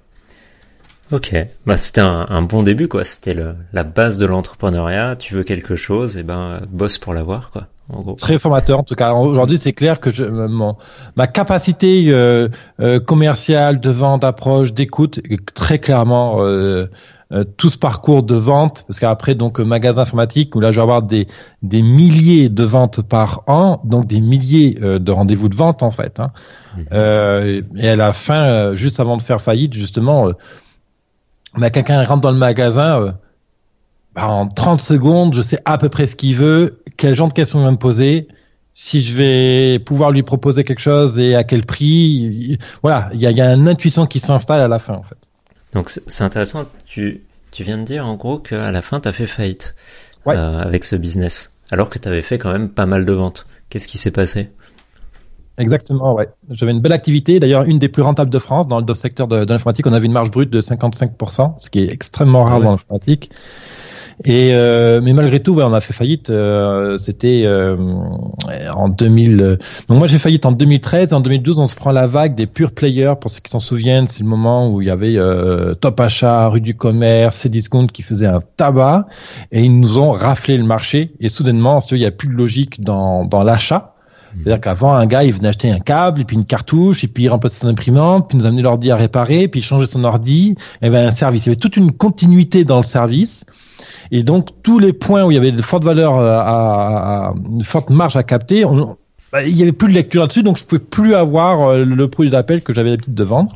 Ok, 1.12 1.36
bah 1.68 1.78
c'était 1.78 2.02
un, 2.02 2.42
bon 2.42 2.64
début 2.64 2.88
quoi. 2.88 3.04
C'était 3.04 3.36
la 3.74 3.84
base 3.84 4.18
de 4.18 4.26
l'entrepreneuriat. 4.26 5.16
Tu 5.16 5.36
veux 5.36 5.44
quelque 5.44 5.76
chose, 5.76 6.18
et 6.18 6.22
eh 6.22 6.24
ben 6.24 6.62
bosse 6.70 6.98
pour 6.98 7.14
l'avoir 7.14 7.52
quoi. 7.52 7.68
En 7.90 8.02
gros. 8.02 8.16
Très 8.16 8.40
formateur 8.40 8.80
en 8.80 8.84
tout 8.84 8.96
cas. 8.96 9.14
Aujourd'hui, 9.14 9.60
c'est 9.60 9.72
clair 9.72 10.00
que 10.00 10.10
je, 10.10 10.24
mon, 10.24 10.76
ma 11.16 11.28
capacité 11.28 12.06
euh, 12.08 12.50
euh, 12.80 13.00
commerciale, 13.00 13.80
de 13.80 13.92
vente, 13.92 14.24
d'approche, 14.24 14.74
d'écoute, 14.74 15.20
très 15.54 15.78
clairement 15.78 16.42
euh, 16.42 16.88
euh, 17.32 17.44
tout 17.58 17.70
ce 17.70 17.78
parcours 17.78 18.24
de 18.24 18.36
vente, 18.36 18.86
parce 18.88 19.00
qu'après 19.00 19.36
donc 19.36 19.60
magasin 19.60 20.02
informatique 20.02 20.56
où 20.56 20.60
là 20.60 20.72
je 20.72 20.78
vais 20.78 20.82
avoir 20.82 21.04
des 21.04 21.28
des 21.62 21.84
milliers 21.84 22.50
de 22.50 22.64
ventes 22.64 23.04
par 23.04 23.44
an, 23.46 23.80
donc 23.84 24.08
des 24.08 24.22
milliers 24.22 24.74
de 24.74 25.12
rendez-vous 25.12 25.50
de 25.50 25.56
vente 25.56 25.84
en 25.84 25.92
fait. 25.92 26.20
Hein. 26.20 26.32
Mmh. 26.76 27.78
et 27.78 27.90
à 27.90 27.96
la 27.96 28.12
fin, 28.12 28.76
juste 28.76 29.00
avant 29.00 29.18
de 29.18 29.22
faire 29.22 29.40
faillite, 29.40 29.74
justement 29.74 30.32
mais 31.58 31.72
quelqu'un 31.72 32.04
rentre 32.04 32.22
dans 32.22 32.32
le 32.32 32.38
magasin, 32.38 33.02
euh, 33.02 33.12
bah, 34.14 34.28
en 34.28 34.48
30 34.48 34.82
secondes, 34.82 35.34
je 35.34 35.42
sais 35.42 35.60
à 35.66 35.78
peu 35.78 35.90
près 35.90 36.08
ce 36.08 36.16
qu'il 36.16 36.36
veut, 36.36 36.82
quel 36.98 37.16
genre 37.16 37.28
de 37.28 37.34
questions 37.34 37.60
il 37.60 37.66
va 37.66 37.72
me 37.72 37.78
poser, 37.78 38.28
si 38.74 39.02
je 39.02 39.16
vais 39.16 39.80
pouvoir 39.80 40.12
lui 40.12 40.24
proposer 40.24 40.64
quelque 40.64 40.80
chose 40.80 41.18
et 41.20 41.36
à 41.36 41.44
quel 41.44 41.66
prix. 41.66 42.58
Voilà, 42.82 43.10
il 43.14 43.22
y 43.22 43.28
a, 43.28 43.32
y 43.32 43.42
a, 43.42 43.54
une 43.54 43.68
intuition 43.68 44.06
qui 44.06 44.20
s'installe 44.20 44.62
à 44.62 44.68
la 44.68 44.80
fin, 44.80 44.94
en 44.94 45.04
fait. 45.04 45.18
Donc 45.74 45.90
c'est 45.90 46.24
intéressant, 46.24 46.64
tu, 46.86 47.24
tu 47.52 47.64
viens 47.64 47.78
de 47.78 47.84
dire 47.84 48.08
en 48.08 48.16
gros 48.16 48.40
qu'à 48.40 48.72
la 48.72 48.82
fin, 48.82 49.00
tu 49.00 49.10
as 49.10 49.14
fait 49.14 49.28
faillite 49.28 49.76
euh, 50.28 50.60
avec 50.62 50.84
ce 50.84 50.96
business, 50.96 51.52
alors 51.72 51.90
que 51.90 52.00
tu 52.00 52.08
avais 52.08 52.22
fait 52.22 52.38
quand 52.38 52.52
même 52.52 52.70
pas 52.70 52.86
mal 52.86 53.06
de 53.06 53.12
ventes. 53.12 53.46
Qu'est-ce 53.70 53.88
qui 53.88 53.98
s'est 53.98 54.12
passé? 54.12 54.52
Exactement, 55.58 56.14
ouais. 56.14 56.28
J'avais 56.50 56.72
une 56.72 56.82
belle 56.82 56.94
activité, 56.94 57.40
d'ailleurs 57.40 57.64
une 57.64 57.80
des 57.80 57.88
plus 57.88 58.04
rentables 58.04 58.30
de 58.30 58.40
France 58.40 58.68
dans 58.68 58.82
le 58.82 58.94
secteur 58.94 59.28
de, 59.28 59.46
l'informatique. 59.46 59.88
On 59.88 59.94
avait 59.94 60.06
une 60.06 60.12
marge 60.12 60.32
brute 60.32 60.50
de 60.50 60.60
55%, 60.60 61.56
ce 61.58 61.70
qui 61.70 61.80
est 61.80 61.92
extrêmement 61.92 62.44
rare 62.44 62.60
dans 62.60 62.72
l'informatique. 62.72 63.32
Et 64.24 64.52
euh, 64.54 65.02
mais 65.04 65.12
malgré 65.12 65.42
tout, 65.42 65.54
ouais, 65.56 65.64
on 65.64 65.74
a 65.74 65.82
fait 65.82 65.92
faillite. 65.92 66.30
Euh, 66.30 66.98
C'était 66.98 67.44
euh, 67.46 67.76
en 68.74 68.88
2000. 68.88 69.58
Donc 69.90 69.98
moi 69.98 70.08
j'ai 70.08 70.20
faillite 70.20 70.46
en 70.46 70.54
2013. 70.54 71.12
En 71.14 71.20
2012, 71.20 71.60
on 71.60 71.68
se 71.68 71.76
prend 71.76 71.92
la 71.92 72.06
vague 72.06 72.34
des 72.34 72.48
pure 72.48 72.72
players. 72.72 73.16
Pour 73.20 73.30
ceux 73.30 73.42
qui 73.42 73.52
s'en 73.52 73.60
souviennent, 73.60 74.08
c'est 74.08 74.22
le 74.22 74.30
moment 74.30 74.70
où 74.70 74.82
il 74.82 74.88
y 74.88 74.90
avait 74.90 75.18
euh, 75.18 75.74
Top 75.76 76.00
Achat, 76.00 76.48
Rue 76.48 76.62
du 76.62 76.76
Commerce, 76.76 77.46
Cdiscount 77.46 77.88
qui 77.88 78.04
faisait 78.04 78.28
un 78.28 78.42
tabac 78.56 79.06
et 79.52 79.62
ils 79.62 79.80
nous 79.80 79.98
ont 79.98 80.12
raflé 80.12 80.58
le 80.58 80.64
marché. 80.64 81.12
Et 81.20 81.28
soudainement, 81.28 81.80
il 81.92 81.98
n'y 81.98 82.06
a 82.06 82.12
plus 82.12 82.30
de 82.30 82.34
logique 82.34 82.82
dans, 82.82 83.26
dans 83.26 83.44
l'achat 83.44 83.95
c'est-à-dire 84.40 84.62
qu'avant, 84.62 84.94
un 84.94 85.06
gars, 85.06 85.24
il 85.24 85.34
venait 85.34 85.48
acheter 85.48 85.72
un 85.72 85.80
câble, 85.80 86.22
et 86.22 86.24
puis 86.26 86.36
une 86.36 86.46
cartouche, 86.46 87.04
et 87.04 87.08
puis 87.08 87.24
il 87.24 87.30
remplaçait 87.30 87.62
son 87.62 87.68
imprimante, 87.68 88.30
puis 88.30 88.38
nous 88.38 88.46
amenait 88.46 88.62
l'ordi 88.62 88.92
à 88.92 88.96
réparer, 88.96 89.48
puis 89.48 89.62
il 89.62 89.64
changeait 89.64 89.88
son 89.88 90.04
ordi. 90.04 90.56
Il 90.82 90.86
y 90.86 90.88
avait 90.88 91.00
un 91.00 91.12
service. 91.12 91.46
Il 91.46 91.48
y 91.48 91.50
avait 91.50 91.60
toute 91.60 91.78
une 91.78 91.92
continuité 91.92 92.66
dans 92.66 92.78
le 92.78 92.84
service. 92.84 93.46
Et 94.12 94.24
donc, 94.24 94.50
tous 94.62 94.80
les 94.80 94.94
points 94.94 95.24
où 95.24 95.32
il 95.32 95.36
y 95.36 95.38
avait 95.38 95.52
de 95.52 95.62
fortes 95.62 95.84
valeurs 95.84 96.18
euh, 96.18 96.38
à, 96.38 97.30
à, 97.30 97.34
une 97.50 97.64
forte 97.64 97.90
marge 97.90 98.16
à 98.16 98.24
capter, 98.24 98.66
on, 98.66 98.98
bah, 99.32 99.44
il 99.44 99.58
y 99.58 99.64
avait 99.64 99.72
plus 99.72 99.90
de 99.90 99.94
lecture 99.94 100.22
là-dessus, 100.22 100.44
donc 100.44 100.58
je 100.58 100.64
pouvais 100.64 100.80
plus 100.80 101.16
avoir 101.16 101.70
euh, 101.70 101.84
le 101.84 102.08
produit 102.08 102.32
d'appel 102.32 102.64
que 102.64 102.74
j'avais 102.74 102.92
l'habitude 102.92 103.16
de 103.16 103.24
vendre. 103.24 103.54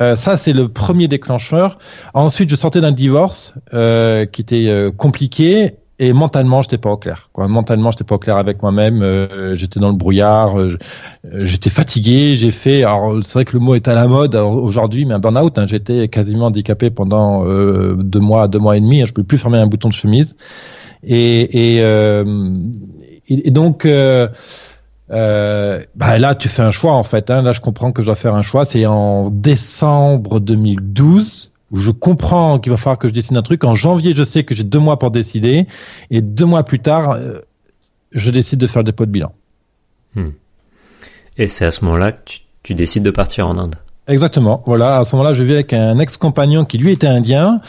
Euh, 0.00 0.16
ça, 0.16 0.36
c'est 0.36 0.52
le 0.52 0.68
premier 0.68 1.08
déclencheur. 1.08 1.78
Ensuite, 2.14 2.48
je 2.50 2.56
sortais 2.56 2.80
d'un 2.80 2.92
divorce 2.92 3.54
euh, 3.74 4.24
qui 4.24 4.40
était 4.40 4.68
euh, 4.68 4.90
compliqué 4.90 5.76
et 6.00 6.12
mentalement 6.14 6.62
j'étais 6.62 6.78
pas 6.78 6.90
au 6.90 6.96
clair 6.96 7.28
quoi. 7.32 7.46
Mentalement 7.46 7.92
j'étais 7.92 8.04
pas 8.04 8.14
au 8.16 8.18
clair 8.18 8.38
avec 8.38 8.62
moi-même 8.62 9.02
euh, 9.02 9.54
j'étais 9.54 9.78
dans 9.78 9.90
le 9.90 9.94
brouillard 9.94 10.58
euh, 10.58 10.78
euh, 11.26 11.38
j'étais 11.40 11.68
fatigué 11.68 12.36
j'ai 12.36 12.50
fait 12.50 12.82
alors 12.82 13.18
c'est 13.22 13.34
vrai 13.34 13.44
que 13.44 13.52
le 13.52 13.60
mot 13.60 13.74
est 13.74 13.86
à 13.86 13.94
la 13.94 14.06
mode 14.06 14.34
aujourd'hui 14.34 15.04
mais 15.04 15.12
un 15.14 15.18
burn-out 15.18 15.58
hein, 15.58 15.66
j'étais 15.66 16.08
quasiment 16.08 16.46
handicapé 16.46 16.88
pendant 16.90 17.44
deux 17.44 18.18
mois 18.18 18.48
deux 18.48 18.58
mois 18.58 18.78
et 18.78 18.80
demi 18.80 19.02
hein, 19.02 19.04
je 19.06 19.12
pouvais 19.12 19.26
plus 19.26 19.38
fermer 19.38 19.58
un 19.58 19.66
bouton 19.66 19.88
de 19.88 19.94
chemise. 19.94 20.36
Et 21.02 21.78
et, 21.78 21.84
et, 23.28 23.50
donc 23.50 23.86
bah 23.86 24.30
là 26.18 26.34
tu 26.34 26.48
fais 26.48 26.62
un 26.62 26.70
choix 26.70 26.92
en 26.92 27.02
fait 27.02 27.30
hein, 27.30 27.42
là 27.42 27.52
je 27.52 27.60
comprends 27.60 27.92
que 27.92 28.00
je 28.02 28.06
dois 28.06 28.14
faire 28.14 28.34
un 28.34 28.42
choix. 28.42 28.64
C'est 28.64 28.86
en 28.86 29.30
décembre 29.30 30.40
2012 30.40 31.49
où 31.70 31.78
je 31.78 31.90
comprends 31.90 32.58
qu'il 32.58 32.70
va 32.70 32.76
falloir 32.76 32.98
que 32.98 33.08
je 33.08 33.12
décide 33.12 33.36
un 33.36 33.42
truc. 33.42 33.64
En 33.64 33.74
janvier, 33.74 34.12
je 34.12 34.22
sais 34.22 34.44
que 34.44 34.54
j'ai 34.54 34.64
deux 34.64 34.78
mois 34.78 34.98
pour 34.98 35.10
décider, 35.10 35.66
et 36.10 36.20
deux 36.20 36.44
mois 36.44 36.64
plus 36.64 36.80
tard, 36.80 37.12
euh, 37.12 37.40
je 38.12 38.30
décide 38.30 38.58
de 38.58 38.66
faire 38.66 38.84
des 38.84 38.92
pots 38.92 39.06
de 39.06 39.10
bilan. 39.10 39.32
Hmm. 40.14 40.30
Et 41.36 41.48
c'est 41.48 41.64
à 41.64 41.70
ce 41.70 41.84
moment-là 41.84 42.12
que 42.12 42.32
tu, 42.62 42.74
décides 42.74 43.02
de 43.02 43.10
partir 43.10 43.48
en 43.48 43.56
Inde. 43.58 43.76
Exactement. 44.08 44.62
Voilà, 44.66 44.98
à 44.98 45.04
ce 45.04 45.14
moment-là, 45.16 45.34
je 45.34 45.42
vis 45.42 45.54
avec 45.54 45.72
un 45.72 45.98
ex-compagnon 45.98 46.64
qui 46.64 46.78
lui 46.78 46.92
était 46.92 47.06
indien. 47.06 47.60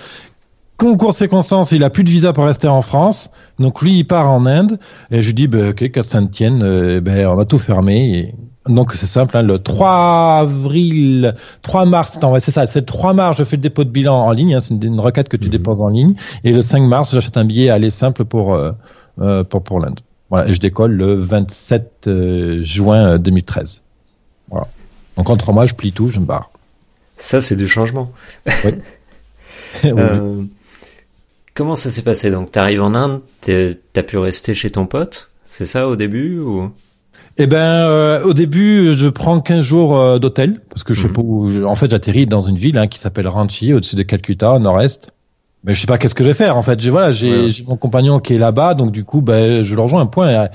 Concours 0.77 1.13
circonstances, 1.13 1.71
il 1.71 1.83
a 1.83 1.91
plus 1.91 2.03
de 2.03 2.09
visa 2.09 2.33
pour 2.33 2.45
rester 2.45 2.67
en 2.67 2.81
France, 2.81 3.29
donc 3.59 3.83
lui 3.83 3.99
il 3.99 4.03
part 4.05 4.27
en 4.29 4.47
Inde. 4.47 4.79
Et 5.11 5.21
je 5.21 5.31
dis, 5.31 5.47
ben, 5.47 5.69
ok, 5.69 5.91
qu'à 5.91 6.01
ça 6.01 6.19
tienne, 6.23 6.63
euh, 6.63 6.99
ben, 7.01 7.27
on 7.27 7.37
a 7.37 7.45
tout 7.45 7.59
fermé. 7.59 8.17
Et 8.17 8.35
donc 8.67 8.93
c'est 8.93 9.07
simple, 9.07 9.35
hein, 9.37 9.41
le 9.41 9.57
3 9.57 10.39
avril, 10.41 11.35
3 11.63 11.85
mars, 11.85 12.19
c'est 12.39 12.51
ça, 12.51 12.67
c'est 12.67 12.81
le 12.81 12.85
3 12.85 13.13
mars, 13.13 13.37
je 13.37 13.43
fais 13.43 13.55
le 13.55 13.61
dépôt 13.61 13.83
de 13.83 13.89
bilan 13.89 14.15
en 14.15 14.31
ligne, 14.31 14.55
hein, 14.55 14.59
c'est 14.59 14.75
une, 14.75 14.99
requête 14.99 15.29
que 15.29 15.37
tu 15.37 15.45
mhm. 15.45 15.51
déposes 15.51 15.81
en 15.81 15.87
ligne, 15.87 16.13
et 16.43 16.51
le 16.51 16.61
5 16.61 16.81
mars, 16.81 17.11
j'achète 17.13 17.37
un 17.37 17.45
billet 17.45 17.69
aller 17.69 17.89
simple 17.89 18.23
pour 18.23 18.53
euh, 18.53 18.71
euh, 19.19 19.43
pour 19.43 19.63
pour 19.63 19.79
l'Inde. 19.79 19.99
Voilà, 20.29 20.47
et 20.49 20.53
je 20.53 20.59
décolle 20.59 20.91
le 20.91 21.15
27 21.15 22.07
euh, 22.07 22.63
juin 22.63 23.17
2013. 23.17 23.81
Voilà. 24.49 24.67
Donc 25.17 25.29
en 25.29 25.37
trois 25.37 25.53
mois, 25.53 25.65
je 25.65 25.73
plie 25.73 25.91
tout, 25.91 26.07
je 26.07 26.19
me 26.19 26.25
barre. 26.25 26.51
Ça, 27.17 27.41
c'est 27.41 27.55
du 27.55 27.67
changement. 27.67 28.11
Oui. 28.63 28.71
comment 31.53 31.75
ça 31.75 31.91
s'est 31.91 32.01
passé? 32.01 32.31
Donc, 32.31 32.51
tu 32.51 32.59
arrives 32.59 32.81
en 32.81 32.93
Inde, 32.95 33.21
t'as 33.41 34.03
pu 34.03 34.17
rester 34.17 34.53
chez 34.53 34.69
ton 34.69 34.85
pote 34.85 35.29
C'est 35.49 35.65
ça 35.65 35.87
au 35.87 35.95
début 35.95 36.39
ou? 36.39 36.71
Eh 37.37 37.47
ben, 37.47 37.57
euh, 37.57 38.23
au 38.23 38.33
début, 38.33 38.93
je 38.97 39.07
prends 39.07 39.39
15 39.39 39.61
jours 39.61 39.97
euh, 39.97 40.19
d'hôtel 40.19 40.61
parce 40.69 40.83
que 40.83 40.93
je 40.93 41.03
sais 41.03 41.09
pas 41.09 41.21
où. 41.21 41.65
En 41.65 41.75
fait, 41.75 41.89
j'atterris 41.89 42.27
dans 42.27 42.41
une 42.41 42.57
ville 42.57 42.77
hein, 42.77 42.87
qui 42.87 42.99
s'appelle 42.99 43.27
Ranchi, 43.27 43.73
au-dessus 43.73 43.95
de 43.95 44.03
Calcutta, 44.03 44.53
au 44.53 44.59
nord-est. 44.59 45.11
Mais 45.63 45.75
je 45.75 45.81
sais 45.81 45.87
pas 45.87 45.97
qu'est-ce 45.97 46.15
que 46.15 46.23
je 46.23 46.29
vais 46.29 46.35
faire. 46.35 46.57
En 46.57 46.63
fait, 46.63 46.79
j'ai 46.79 46.89
voilà, 46.89 47.11
j'ai 47.11 47.49
j'ai 47.49 47.63
mon 47.63 47.77
compagnon 47.77 48.19
qui 48.19 48.33
est 48.33 48.39
là-bas, 48.39 48.73
donc 48.73 48.91
du 48.91 49.03
coup, 49.03 49.21
ben, 49.21 49.63
je 49.63 49.75
le 49.75 49.81
rejoins 49.81 50.01
un 50.01 50.07
point. 50.07 50.49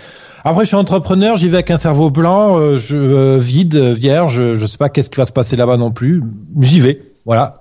Après, 0.45 0.65
je 0.65 0.69
suis 0.69 0.77
entrepreneur, 0.77 1.37
j'y 1.37 1.49
vais 1.49 1.57
avec 1.57 1.73
un 1.73 1.77
cerveau 1.77 2.09
blanc, 2.09 2.57
euh, 2.57 2.79
je 2.79 2.97
euh, 2.97 3.37
vide, 3.37 3.77
vierge. 3.77 4.55
Je 4.55 4.67
sais 4.67 4.79
pas 4.79 4.89
qu'est-ce 4.89 5.11
qui 5.11 5.17
va 5.17 5.25
se 5.25 5.33
passer 5.33 5.57
là-bas 5.57 5.77
non 5.77 5.91
plus. 5.91 6.23
J'y 6.61 6.79
vais, 6.79 7.01
voilà. 7.25 7.55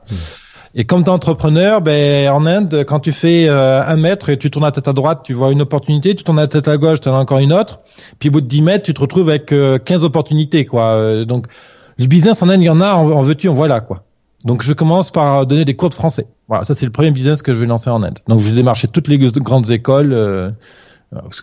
Et 0.78 0.84
comme 0.84 1.04
tu 1.04 1.10
es 1.10 1.14
entrepreneur, 1.14 1.82
ben, 1.82 2.30
en 2.30 2.46
Inde, 2.46 2.84
quand 2.86 3.00
tu 3.00 3.14
fais 3.14 3.48
euh, 3.48 3.82
un 3.82 3.96
mètre 3.96 4.28
et 4.30 4.38
tu 4.38 4.52
tournes 4.52 4.66
la 4.66 4.74
tête 4.74 4.90
à 4.90 4.94
droite, 4.94 5.22
tu 5.24 5.34
vois 5.34 5.54
une 5.54 5.62
opportunité, 5.62 6.14
tu 6.16 6.26
tournes 6.26 6.38
la 6.38 6.48
tête 6.48 6.68
à 6.68 6.76
gauche, 6.76 7.00
tu 7.00 7.08
en 7.08 7.14
as 7.14 7.20
encore 7.20 7.40
une 7.40 7.54
autre. 7.54 7.80
Puis 8.20 8.28
au 8.28 8.34
bout 8.34 8.42
de 8.42 8.48
10 8.48 8.62
mètres, 8.62 8.84
tu 8.84 8.94
te 8.94 9.00
retrouves 9.00 9.30
avec 9.30 9.54
euh, 9.54 9.78
15 9.80 10.04
opportunités. 10.04 10.66
quoi. 10.66 10.84
Euh, 10.98 11.24
donc 11.24 11.48
le 11.98 12.08
business 12.08 12.44
en 12.44 12.50
Inde, 12.50 12.62
il 12.62 12.66
y 12.66 12.70
en 12.70 12.82
a, 12.82 12.94
en, 12.94 13.10
en 13.10 13.22
veux-tu, 13.22 13.48
en 13.48 13.54
voilà. 13.54 13.80
quoi. 13.80 14.04
Donc 14.44 14.64
je 14.64 14.74
commence 14.74 15.12
par 15.12 15.46
donner 15.48 15.64
des 15.64 15.78
cours 15.78 15.90
de 15.90 15.96
français. 15.96 16.28
Voilà, 16.50 16.66
ça 16.66 16.74
c'est 16.74 16.86
le 16.86 16.92
premier 16.92 17.12
business 17.12 17.42
que 17.42 17.54
je 17.54 17.60
vais 17.60 17.66
lancer 17.66 17.90
en 17.90 18.04
Inde. 18.04 18.20
Donc 18.28 18.42
je 18.42 18.50
vais 18.50 18.56
démarcher 18.56 18.90
toutes 18.90 19.08
les 19.08 19.18
grandes 19.18 19.72
écoles. 19.72 20.12
Euh, 20.12 20.52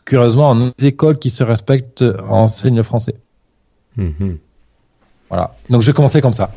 curieusement, 0.04 0.50
en 0.50 0.70
écoles 0.82 1.18
qui 1.18 1.30
se 1.30 1.42
respectent 1.42 2.04
enseignent 2.28 2.76
le 2.76 2.82
français. 2.82 3.14
Mhm. 3.96 4.36
Voilà. 5.30 5.54
Donc 5.70 5.80
je 5.80 5.86
vais 5.86 5.94
commencer 5.94 6.20
comme 6.20 6.34
ça. 6.34 6.50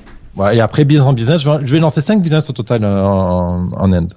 Et 0.53 0.59
après, 0.59 0.83
business 0.85 1.07
en 1.07 1.13
business, 1.13 1.41
je 1.41 1.49
vais, 1.49 1.65
je 1.65 1.71
vais 1.71 1.79
lancer 1.79 2.01
5 2.01 2.21
business 2.21 2.49
au 2.49 2.53
total 2.53 2.83
euh, 2.83 3.03
en, 3.03 3.71
en 3.71 3.93
Inde. 3.93 4.13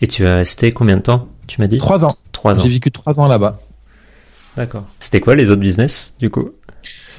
Et 0.00 0.06
tu 0.06 0.26
as 0.26 0.36
resté 0.36 0.70
combien 0.72 0.96
de 0.96 1.02
temps 1.02 1.28
Tu 1.46 1.60
m'as 1.60 1.66
dit? 1.66 1.78
Trois 1.78 2.04
ans. 2.04 2.14
Trois 2.32 2.58
ans. 2.58 2.62
J'ai 2.62 2.68
vécu 2.68 2.90
trois 2.90 3.20
ans 3.20 3.26
là-bas. 3.28 3.58
D'accord. 4.56 4.84
C'était 4.98 5.20
quoi 5.20 5.34
les 5.34 5.50
autres 5.50 5.60
business 5.60 6.14
du 6.20 6.30
coup? 6.30 6.50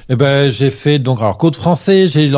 Eh 0.07 0.15
ben, 0.15 0.51
j'ai 0.51 0.69
fait 0.69 0.99
donc 0.99 1.19
alors 1.19 1.37
code 1.39 1.55
français. 1.55 2.05
J'ai 2.07 2.31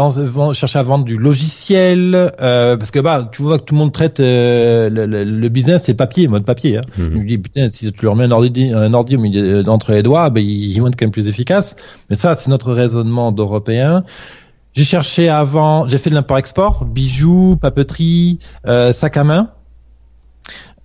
cherché 0.53 0.79
à 0.79 0.83
vendre 0.83 1.03
du 1.03 1.17
logiciel 1.17 2.31
euh, 2.41 2.77
parce 2.77 2.91
que 2.91 2.99
bah 2.99 3.29
tu 3.29 3.41
vois 3.41 3.59
que 3.59 3.63
tout 3.65 3.73
le 3.75 3.79
monde 3.79 3.91
traite 3.91 4.21
euh, 4.21 4.89
le, 4.89 5.05
le- 5.05 5.25
le 5.25 5.49
business 5.49 5.83
c'est 5.83 5.93
papier, 5.93 6.29
mode 6.29 6.45
papier. 6.45 6.77
Hein. 6.77 6.81
Mhm. 6.97 7.09
Je 7.13 7.19
me 7.19 7.25
dis 7.25 7.37
putain 7.37 7.67
si 7.67 7.91
tu 7.91 8.05
leur 8.05 8.15
mets 8.15 8.23
un 8.23 8.31
ordi, 8.31 8.71
un 8.73 8.93
ordi 8.93 9.17
au 9.17 9.19
milieu 9.19 9.63
d'entre 9.63 9.91
les 9.91 10.01
doigts, 10.01 10.29
ben 10.29 10.41
ils 10.41 10.79
vont 10.79 10.87
être 10.87 10.95
quand 10.95 11.05
même 11.05 11.11
plus 11.11 11.27
efficaces. 11.27 11.75
Mais 12.09 12.15
ça 12.15 12.35
c'est 12.35 12.49
notre 12.49 12.71
raisonnement 12.71 13.33
d'européens. 13.33 14.05
J'ai 14.77 14.83
cherché 14.83 15.27
avant, 15.27 15.89
j'ai 15.89 15.97
fait 15.97 16.11
de 16.11 16.13
l'import-export, 16.13 16.85
bijoux, 16.85 17.57
papeterie, 17.59 18.37
euh, 18.67 18.91
sac 18.91 19.17
à 19.17 19.23
main. 19.23 19.49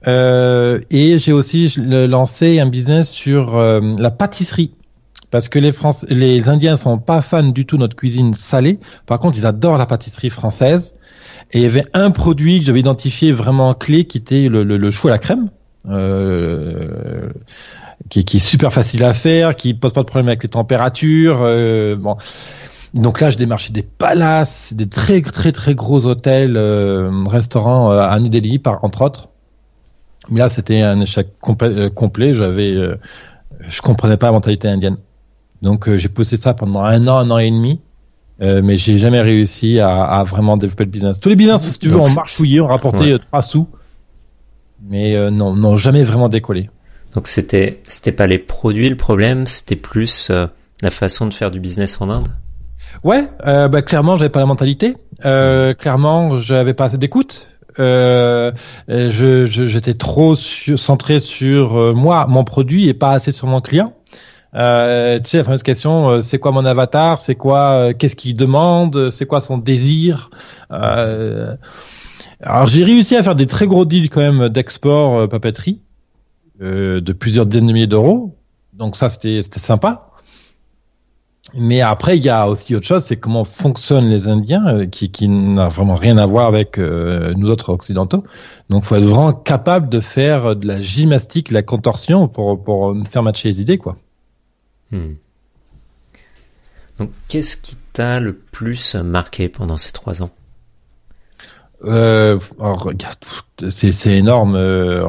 Euh, 0.06 0.80
et 0.90 1.18
j'ai 1.18 1.32
aussi 1.32 1.74
lancé 1.76 2.58
un 2.58 2.68
business 2.68 3.10
sur 3.10 3.54
euh, 3.54 3.82
la 3.98 4.10
pâtisserie. 4.10 4.72
Parce 5.30 5.50
que 5.50 5.58
les, 5.58 5.72
Français, 5.72 6.06
les 6.08 6.48
Indiens 6.48 6.76
sont 6.76 6.96
pas 6.96 7.20
fans 7.20 7.42
du 7.42 7.66
tout 7.66 7.76
de 7.76 7.82
notre 7.82 7.94
cuisine 7.94 8.32
salée. 8.32 8.80
Par 9.04 9.18
contre, 9.18 9.36
ils 9.36 9.44
adorent 9.44 9.76
la 9.76 9.84
pâtisserie 9.84 10.30
française. 10.30 10.94
Et 11.52 11.58
il 11.58 11.62
y 11.62 11.66
avait 11.66 11.84
un 11.92 12.10
produit 12.12 12.60
que 12.60 12.64
j'avais 12.64 12.80
identifié 12.80 13.30
vraiment 13.30 13.74
clé 13.74 14.04
qui 14.04 14.16
était 14.16 14.48
le, 14.48 14.64
le, 14.64 14.78
le 14.78 14.90
chou 14.90 15.08
à 15.08 15.10
la 15.10 15.18
crème. 15.18 15.50
Euh, 15.86 17.28
qui, 18.08 18.24
qui 18.24 18.36
est 18.38 18.40
super 18.40 18.72
facile 18.72 19.04
à 19.04 19.14
faire, 19.14 19.56
qui 19.56 19.74
pose 19.74 19.92
pas 19.92 20.00
de 20.00 20.06
problème 20.06 20.28
avec 20.28 20.42
les 20.42 20.48
températures. 20.48 21.40
euh, 21.42 21.96
bon. 21.96 22.16
Donc 22.94 23.20
là, 23.20 23.30
je 23.30 23.38
démarchais 23.38 23.72
des 23.72 23.82
palaces, 23.82 24.74
des 24.74 24.86
très 24.88 25.20
très 25.22 25.50
très 25.52 25.74
gros 25.74 26.04
hôtels, 26.06 26.56
euh, 26.56 27.10
restaurants 27.26 27.90
euh, 27.90 28.00
à 28.00 28.18
New 28.20 28.28
Delhi, 28.28 28.58
par 28.58 28.84
entre 28.84 29.02
autres. 29.02 29.28
Mais 30.28 30.40
là, 30.40 30.48
c'était 30.48 30.82
un 30.82 31.00
échec 31.00 31.28
complet. 31.40 31.68
euh, 31.68 31.88
complet. 31.90 32.34
J'avais, 32.34 32.70
euh, 32.72 32.96
je 33.60 33.80
comprenais 33.82 34.16
pas 34.18 34.26
la 34.26 34.32
mentalité 34.32 34.68
indienne. 34.68 34.98
Donc 35.62 35.88
euh, 35.88 35.96
j'ai 35.96 36.08
poussé 36.08 36.36
ça 36.36 36.54
pendant 36.54 36.82
un 36.82 37.06
an, 37.08 37.16
un 37.18 37.30
an 37.30 37.38
et 37.38 37.50
demi. 37.50 37.80
Euh, 38.40 38.60
mais 38.62 38.76
j'ai 38.76 38.98
jamais 38.98 39.20
réussi 39.20 39.78
à, 39.78 40.02
à 40.02 40.24
vraiment 40.24 40.56
développer 40.56 40.84
le 40.84 40.90
business. 40.90 41.20
Tous 41.20 41.28
les 41.28 41.36
business, 41.36 41.62
si 41.62 41.78
tu 41.78 41.88
veux, 41.88 42.00
ont 42.00 42.10
marchouillé, 42.14 42.60
ont 42.60 42.66
rapporté 42.66 43.04
Ouais. 43.04 43.12
euh, 43.12 43.18
trois 43.18 43.40
sous, 43.42 43.68
mais 44.88 45.14
euh, 45.14 45.30
non, 45.30 45.54
n'ont 45.54 45.76
jamais 45.76 46.02
vraiment 46.02 46.28
décollé. 46.28 46.68
Donc 47.14 47.28
c'était 47.28 47.82
c'était 47.86 48.10
pas 48.12 48.26
les 48.26 48.38
produits 48.38 48.88
le 48.88 48.96
problème, 48.96 49.46
c'était 49.46 49.76
plus 49.76 50.28
euh, 50.30 50.46
la 50.80 50.90
façon 50.90 51.26
de 51.26 51.32
faire 51.34 51.50
du 51.50 51.60
business 51.60 52.00
en 52.00 52.10
Inde? 52.10 52.28
Ouais, 53.04 53.28
euh, 53.46 53.68
bah, 53.68 53.82
clairement, 53.82 54.16
j'avais 54.16 54.30
pas 54.30 54.40
la 54.40 54.46
mentalité. 54.46 54.96
Euh, 55.24 55.74
clairement, 55.74 56.36
j'avais 56.36 56.74
pas 56.74 56.84
assez 56.84 56.98
d'écoute. 56.98 57.48
Euh, 57.78 58.52
je, 58.88 59.44
j'étais 59.46 59.94
trop 59.94 60.34
centré 60.34 61.18
sur 61.18 61.76
euh, 61.76 61.92
moi, 61.94 62.26
mon 62.28 62.44
produit, 62.44 62.88
et 62.88 62.94
pas 62.94 63.12
assez 63.12 63.32
sur 63.32 63.46
mon 63.48 63.60
client. 63.60 63.94
Euh, 64.54 65.18
tu 65.18 65.30
sais, 65.30 65.38
la 65.38 65.44
fameuse 65.44 65.62
question, 65.62 66.10
euh, 66.10 66.20
c'est 66.20 66.38
quoi 66.38 66.52
mon 66.52 66.64
avatar, 66.64 67.20
c'est 67.20 67.34
quoi, 67.34 67.94
qu'est-ce 67.94 68.14
qu'il 68.16 68.36
demande, 68.36 69.10
c'est 69.10 69.26
quoi 69.26 69.40
son 69.40 69.58
désir? 69.58 70.30
Alors 70.70 72.66
j'ai 72.66 72.84
réussi 72.84 73.16
à 73.16 73.22
faire 73.22 73.36
des 73.36 73.46
très 73.46 73.66
gros 73.66 73.84
deals 73.84 74.10
quand 74.10 74.20
même 74.20 74.48
d'export 74.48 75.28
papeterie 75.28 75.80
de 76.60 77.12
plusieurs 77.12 77.46
dizaines 77.46 77.66
de 77.66 77.72
milliers 77.72 77.86
d'euros. 77.86 78.36
Donc 78.74 78.96
ça 78.96 79.08
c'était 79.08 79.42
c'était 79.42 79.60
sympa. 79.60 80.11
Mais 81.54 81.82
après, 81.82 82.16
il 82.16 82.24
y 82.24 82.30
a 82.30 82.48
aussi 82.48 82.74
autre 82.74 82.86
chose, 82.86 83.04
c'est 83.04 83.18
comment 83.18 83.44
fonctionnent 83.44 84.08
les 84.08 84.28
Indiens, 84.28 84.66
euh, 84.66 84.86
qui, 84.86 85.10
qui 85.10 85.28
n'a 85.28 85.68
vraiment 85.68 85.94
rien 85.94 86.16
à 86.16 86.24
voir 86.24 86.46
avec 86.46 86.78
euh, 86.78 87.34
nous 87.36 87.50
autres 87.50 87.70
occidentaux. 87.70 88.24
Donc, 88.70 88.84
faut 88.84 88.96
être 88.96 89.04
vraiment 89.04 89.32
capable 89.32 89.90
de 89.90 90.00
faire 90.00 90.56
de 90.56 90.66
la 90.66 90.80
gymnastique, 90.80 91.50
de 91.50 91.54
la 91.54 91.62
contorsion 91.62 92.26
pour, 92.26 92.62
pour 92.62 92.90
euh, 92.90 93.04
faire 93.04 93.22
matcher 93.22 93.48
les 93.48 93.60
idées, 93.60 93.78
quoi. 93.78 93.98
Hmm. 94.90 95.14
Donc 96.98 97.10
qu'est-ce 97.28 97.56
qui 97.56 97.76
t'a 97.92 98.20
le 98.20 98.34
plus 98.34 98.94
marqué 98.94 99.48
pendant 99.48 99.78
ces 99.78 99.92
trois 99.92 100.22
ans? 100.22 100.30
Euh, 101.84 102.38
c'est 103.70 104.12
énorme. 104.16 104.54
euh, 104.54 105.02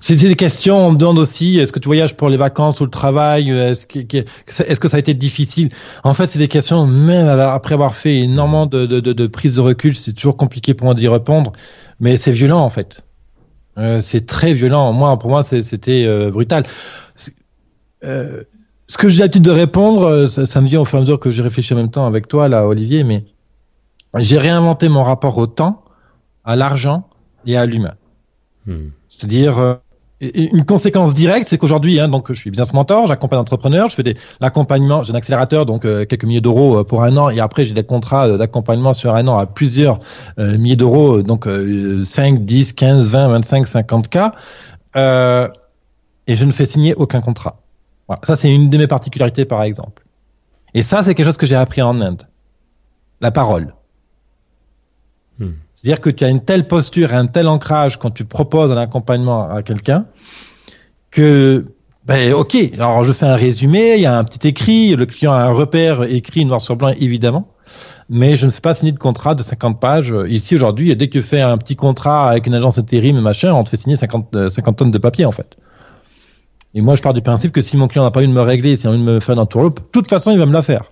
c'est 0.00 0.16
des 0.16 0.36
questions. 0.36 0.86
On 0.86 0.92
me 0.92 0.98
demande 0.98 1.18
aussi 1.18 1.58
est-ce 1.58 1.72
que 1.72 1.78
tu 1.78 1.86
voyages 1.88 2.16
pour 2.16 2.28
les 2.28 2.36
vacances 2.36 2.80
ou 2.80 2.84
le 2.84 2.90
travail 2.90 3.50
euh, 3.50 3.70
Est-ce 3.70 3.86
que, 3.86 3.98
est-ce 3.98 4.80
que 4.80 4.88
ça 4.88 4.96
a 4.96 5.00
été 5.00 5.14
difficile? 5.14 5.70
En 6.04 6.14
fait, 6.14 6.26
c'est 6.26 6.38
des 6.38 6.48
questions. 6.48 6.86
Même 6.86 7.28
après 7.28 7.74
avoir 7.74 7.94
fait 7.94 8.18
énormément 8.18 8.66
de, 8.66 8.86
de, 8.86 9.00
de, 9.00 9.12
de 9.12 9.26
prise 9.26 9.54
de 9.54 9.60
recul, 9.60 9.96
c'est 9.96 10.12
toujours 10.12 10.36
compliqué 10.36 10.74
pour 10.74 10.84
moi 10.84 10.94
d'y 10.94 11.08
répondre. 11.08 11.52
Mais 12.00 12.16
c'est 12.16 12.32
violent 12.32 12.60
en 12.60 12.70
fait. 12.70 13.02
Euh, 13.78 14.00
c'est 14.00 14.26
très 14.26 14.52
violent. 14.52 14.92
Moi, 14.92 15.18
pour 15.18 15.30
moi, 15.30 15.42
c'était 15.42 16.04
euh, 16.06 16.30
brutal. 16.30 16.64
Euh, 18.04 18.42
ce 18.88 18.98
que 18.98 19.08
j'ai 19.08 19.20
l'habitude 19.20 19.42
de 19.42 19.50
répondre, 19.50 20.26
ça, 20.28 20.46
ça 20.46 20.60
me 20.60 20.68
vient 20.68 20.80
au 20.80 20.84
fur 20.84 20.96
et 20.96 20.98
à 20.98 21.00
mesure 21.02 21.20
que 21.20 21.30
j'ai 21.30 21.42
réfléchi 21.42 21.74
en 21.74 21.76
même 21.76 21.90
temps 21.90 22.06
avec 22.06 22.26
toi, 22.28 22.48
là, 22.48 22.66
Olivier, 22.66 23.04
mais 23.04 23.24
j'ai 24.16 24.38
réinventé 24.38 24.88
mon 24.88 25.02
rapport 25.02 25.38
au 25.38 25.46
temps, 25.46 25.84
à 26.44 26.56
l'argent 26.56 27.08
et 27.46 27.56
à 27.56 27.66
l'humain. 27.66 27.94
Hmm. 28.66 28.88
C'est-à-dire 29.08 29.58
euh, 29.58 29.74
une 30.20 30.64
conséquence 30.64 31.14
directe, 31.14 31.46
c'est 31.48 31.58
qu'aujourd'hui, 31.58 32.00
hein, 32.00 32.08
donc 32.08 32.32
je 32.32 32.38
suis 32.38 32.50
business 32.50 32.72
mentor, 32.72 33.06
j'accompagne 33.06 33.38
d'entrepreneurs, 33.38 33.88
je 33.88 33.94
fais 33.94 34.02
des 34.02 34.16
l'accompagnement, 34.40 35.04
j'ai 35.04 35.12
un 35.12 35.16
accélérateur, 35.16 35.64
donc 35.64 35.84
euh, 35.84 36.04
quelques 36.06 36.24
milliers 36.24 36.40
d'euros 36.40 36.78
euh, 36.78 36.84
pour 36.84 37.04
un 37.04 37.16
an, 37.16 37.30
et 37.30 37.38
après 37.38 37.64
j'ai 37.64 37.72
des 37.72 37.84
contrats 37.84 38.26
euh, 38.26 38.36
d'accompagnement 38.36 38.94
sur 38.94 39.14
un 39.14 39.28
an 39.28 39.38
à 39.38 39.46
plusieurs 39.46 40.00
milliers 40.36 40.76
d'euros, 40.76 41.22
donc 41.22 41.46
euh, 41.46 42.02
5, 42.02 42.44
10, 42.44 42.72
15, 42.72 43.08
20, 43.08 43.28
25, 43.28 43.66
50 43.68 44.08
k, 44.08 44.18
euh, 44.96 45.48
et 46.26 46.36
je 46.36 46.44
ne 46.44 46.52
fais 46.52 46.66
signer 46.66 46.94
aucun 46.94 47.20
contrat. 47.20 47.60
Voilà. 48.08 48.20
Ça, 48.24 48.36
c'est 48.36 48.52
une 48.52 48.70
de 48.70 48.78
mes 48.78 48.86
particularités, 48.86 49.44
par 49.44 49.62
exemple. 49.62 50.04
Et 50.74 50.82
ça, 50.82 51.02
c'est 51.02 51.14
quelque 51.14 51.26
chose 51.26 51.36
que 51.36 51.46
j'ai 51.46 51.56
appris 51.56 51.82
en 51.82 52.00
Inde. 52.00 52.22
La 53.20 53.30
parole. 53.30 53.74
C'est-à-dire 55.72 56.00
que 56.00 56.10
tu 56.10 56.24
as 56.24 56.28
une 56.28 56.40
telle 56.40 56.66
posture 56.66 57.12
et 57.12 57.16
un 57.16 57.26
tel 57.26 57.46
ancrage 57.46 57.98
quand 57.98 58.10
tu 58.10 58.24
proposes 58.24 58.72
un 58.72 58.76
accompagnement 58.76 59.48
à 59.48 59.62
quelqu'un 59.62 60.06
que, 61.10 61.64
ben, 62.04 62.32
ok, 62.32 62.56
alors 62.74 63.04
je 63.04 63.12
fais 63.12 63.26
un 63.26 63.36
résumé, 63.36 63.94
il 63.94 64.00
y 64.00 64.06
a 64.06 64.18
un 64.18 64.24
petit 64.24 64.48
écrit, 64.48 64.96
le 64.96 65.06
client 65.06 65.32
a 65.32 65.42
un 65.42 65.52
repère 65.52 66.02
écrit 66.02 66.44
noir 66.44 66.60
sur 66.60 66.76
blanc, 66.76 66.92
évidemment, 66.98 67.48
mais 68.08 68.36
je 68.36 68.46
ne 68.46 68.50
fais 68.50 68.60
pas 68.60 68.74
signer 68.74 68.92
de 68.92 68.98
contrat 68.98 69.34
de 69.34 69.42
50 69.42 69.80
pages. 69.80 70.14
Ici, 70.28 70.54
aujourd'hui, 70.54 70.94
dès 70.96 71.08
que 71.08 71.12
tu 71.12 71.22
fais 71.22 71.40
un 71.40 71.56
petit 71.58 71.76
contrat 71.76 72.30
avec 72.30 72.46
une 72.46 72.54
agence 72.54 72.78
intérim, 72.78 73.20
machin, 73.20 73.52
on 73.52 73.64
te 73.64 73.70
fait 73.70 73.76
signer 73.76 73.96
50, 73.96 74.34
euh, 74.34 74.48
50 74.48 74.76
tonnes 74.76 74.90
de 74.90 74.98
papier, 74.98 75.24
en 75.24 75.32
fait. 75.32 75.56
Et 76.74 76.80
moi, 76.80 76.96
je 76.96 77.02
pars 77.02 77.14
du 77.14 77.22
principe 77.22 77.52
que 77.52 77.60
si 77.60 77.76
mon 77.76 77.88
client 77.88 78.04
n'a 78.04 78.10
pas 78.10 78.20
envie 78.20 78.28
de 78.28 78.32
me 78.32 78.40
régler, 78.40 78.76
s'il 78.76 78.86
a 78.88 78.90
envie 78.90 79.00
de 79.00 79.04
me 79.04 79.20
faire 79.20 79.38
un 79.38 79.46
tour, 79.46 79.70
de 79.70 79.80
toute 79.92 80.08
façon, 80.08 80.30
il 80.30 80.38
va 80.38 80.46
me 80.46 80.52
la 80.52 80.62
faire. 80.62 80.90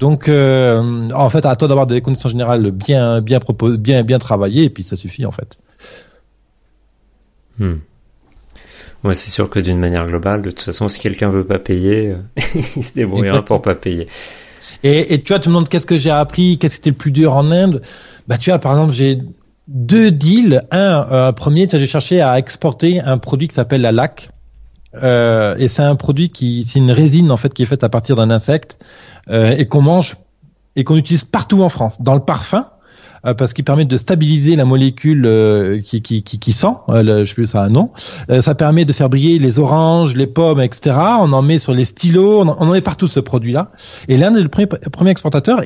Donc, 0.00 0.28
euh, 0.28 1.10
en 1.14 1.28
fait, 1.28 1.44
à 1.44 1.54
toi 1.56 1.68
d'avoir 1.68 1.86
des 1.86 2.00
conditions 2.00 2.30
générales 2.30 2.70
bien, 2.70 3.20
bien 3.20 3.38
proposées, 3.38 3.76
bien, 3.76 4.02
bien 4.02 4.18
travaillées, 4.18 4.64
et 4.64 4.70
puis 4.70 4.82
ça 4.82 4.96
suffit, 4.96 5.26
en 5.26 5.30
fait. 5.30 5.58
Hmm. 7.58 7.76
Ouais, 9.04 9.14
c'est 9.14 9.30
sûr 9.30 9.50
que 9.50 9.60
d'une 9.60 9.78
manière 9.78 10.06
globale, 10.06 10.40
de 10.40 10.50
toute 10.50 10.60
façon, 10.60 10.88
si 10.88 11.00
quelqu'un 11.00 11.28
veut 11.28 11.44
pas 11.44 11.58
payer, 11.58 12.12
euh, 12.12 12.16
il 12.76 12.82
se 12.82 12.94
débrouillera 12.94 13.36
Exactement. 13.36 13.58
pour 13.58 13.62
pas 13.62 13.74
payer. 13.74 14.08
Et, 14.82 15.12
et 15.12 15.22
tu 15.22 15.34
vois, 15.34 15.38
tu 15.38 15.50
me 15.50 15.54
demandes 15.54 15.68
qu'est-ce 15.68 15.86
que 15.86 15.98
j'ai 15.98 16.10
appris, 16.10 16.56
qu'est-ce 16.56 16.76
qui 16.76 16.80
était 16.80 16.90
le 16.90 16.96
plus 16.96 17.10
dur 17.10 17.34
en 17.34 17.50
Inde? 17.50 17.82
Bah, 18.26 18.38
tu 18.38 18.48
vois, 18.48 18.58
par 18.58 18.72
exemple, 18.72 18.94
j'ai 18.94 19.18
deux 19.68 20.10
deals. 20.10 20.62
Un, 20.70 21.06
euh, 21.12 21.32
premier, 21.32 21.68
j'ai 21.70 21.86
cherché 21.86 22.22
à 22.22 22.38
exporter 22.38 23.00
un 23.00 23.18
produit 23.18 23.48
qui 23.48 23.54
s'appelle 23.54 23.82
la 23.82 23.92
laque. 23.92 24.30
Euh, 25.02 25.54
et 25.58 25.68
c'est 25.68 25.82
un 25.82 25.94
produit 25.94 26.28
qui, 26.28 26.64
c'est 26.64 26.78
une 26.78 26.90
résine 26.90 27.30
en 27.30 27.36
fait 27.36 27.54
qui 27.54 27.62
est 27.62 27.66
faite 27.66 27.84
à 27.84 27.88
partir 27.88 28.16
d'un 28.16 28.30
insecte 28.30 28.84
euh, 29.28 29.54
et 29.56 29.66
qu'on 29.66 29.82
mange 29.82 30.16
et 30.76 30.84
qu'on 30.84 30.96
utilise 30.96 31.24
partout 31.24 31.62
en 31.62 31.68
France, 31.68 32.00
dans 32.00 32.14
le 32.14 32.20
parfum. 32.20 32.66
euh, 33.26 33.34
parce 33.34 33.52
qu'il 33.52 33.64
permet 33.64 33.84
de 33.84 33.96
stabiliser 33.96 34.56
la 34.56 34.64
molécule 34.64 35.26
euh, 35.26 35.80
qui, 35.80 36.00
qui, 36.02 36.22
qui, 36.22 36.38
qui 36.38 36.52
sent, 36.52 36.74
euh, 36.88 37.24
je 37.24 37.28
sais 37.28 37.34
plus 37.34 37.46
ça 37.46 37.62
a 37.62 37.66
un 37.66 37.68
nom. 37.68 37.90
Euh, 38.30 38.40
ça 38.40 38.54
permet 38.54 38.84
de 38.84 38.92
faire 38.92 39.08
briller 39.08 39.38
les 39.38 39.58
oranges, 39.58 40.14
les 40.14 40.26
pommes, 40.26 40.60
etc. 40.60 40.96
On 41.18 41.32
en 41.32 41.42
met 41.42 41.58
sur 41.58 41.74
les 41.74 41.84
stylos, 41.84 42.40
on 42.40 42.48
en, 42.48 42.56
on 42.58 42.68
en 42.68 42.72
met 42.72 42.80
partout 42.80 43.08
ce 43.08 43.20
produit-là. 43.20 43.72
Et 44.08 44.16
l'Inde 44.16 44.36
est 44.36 44.42
le 44.42 44.48
premier. 44.48 44.68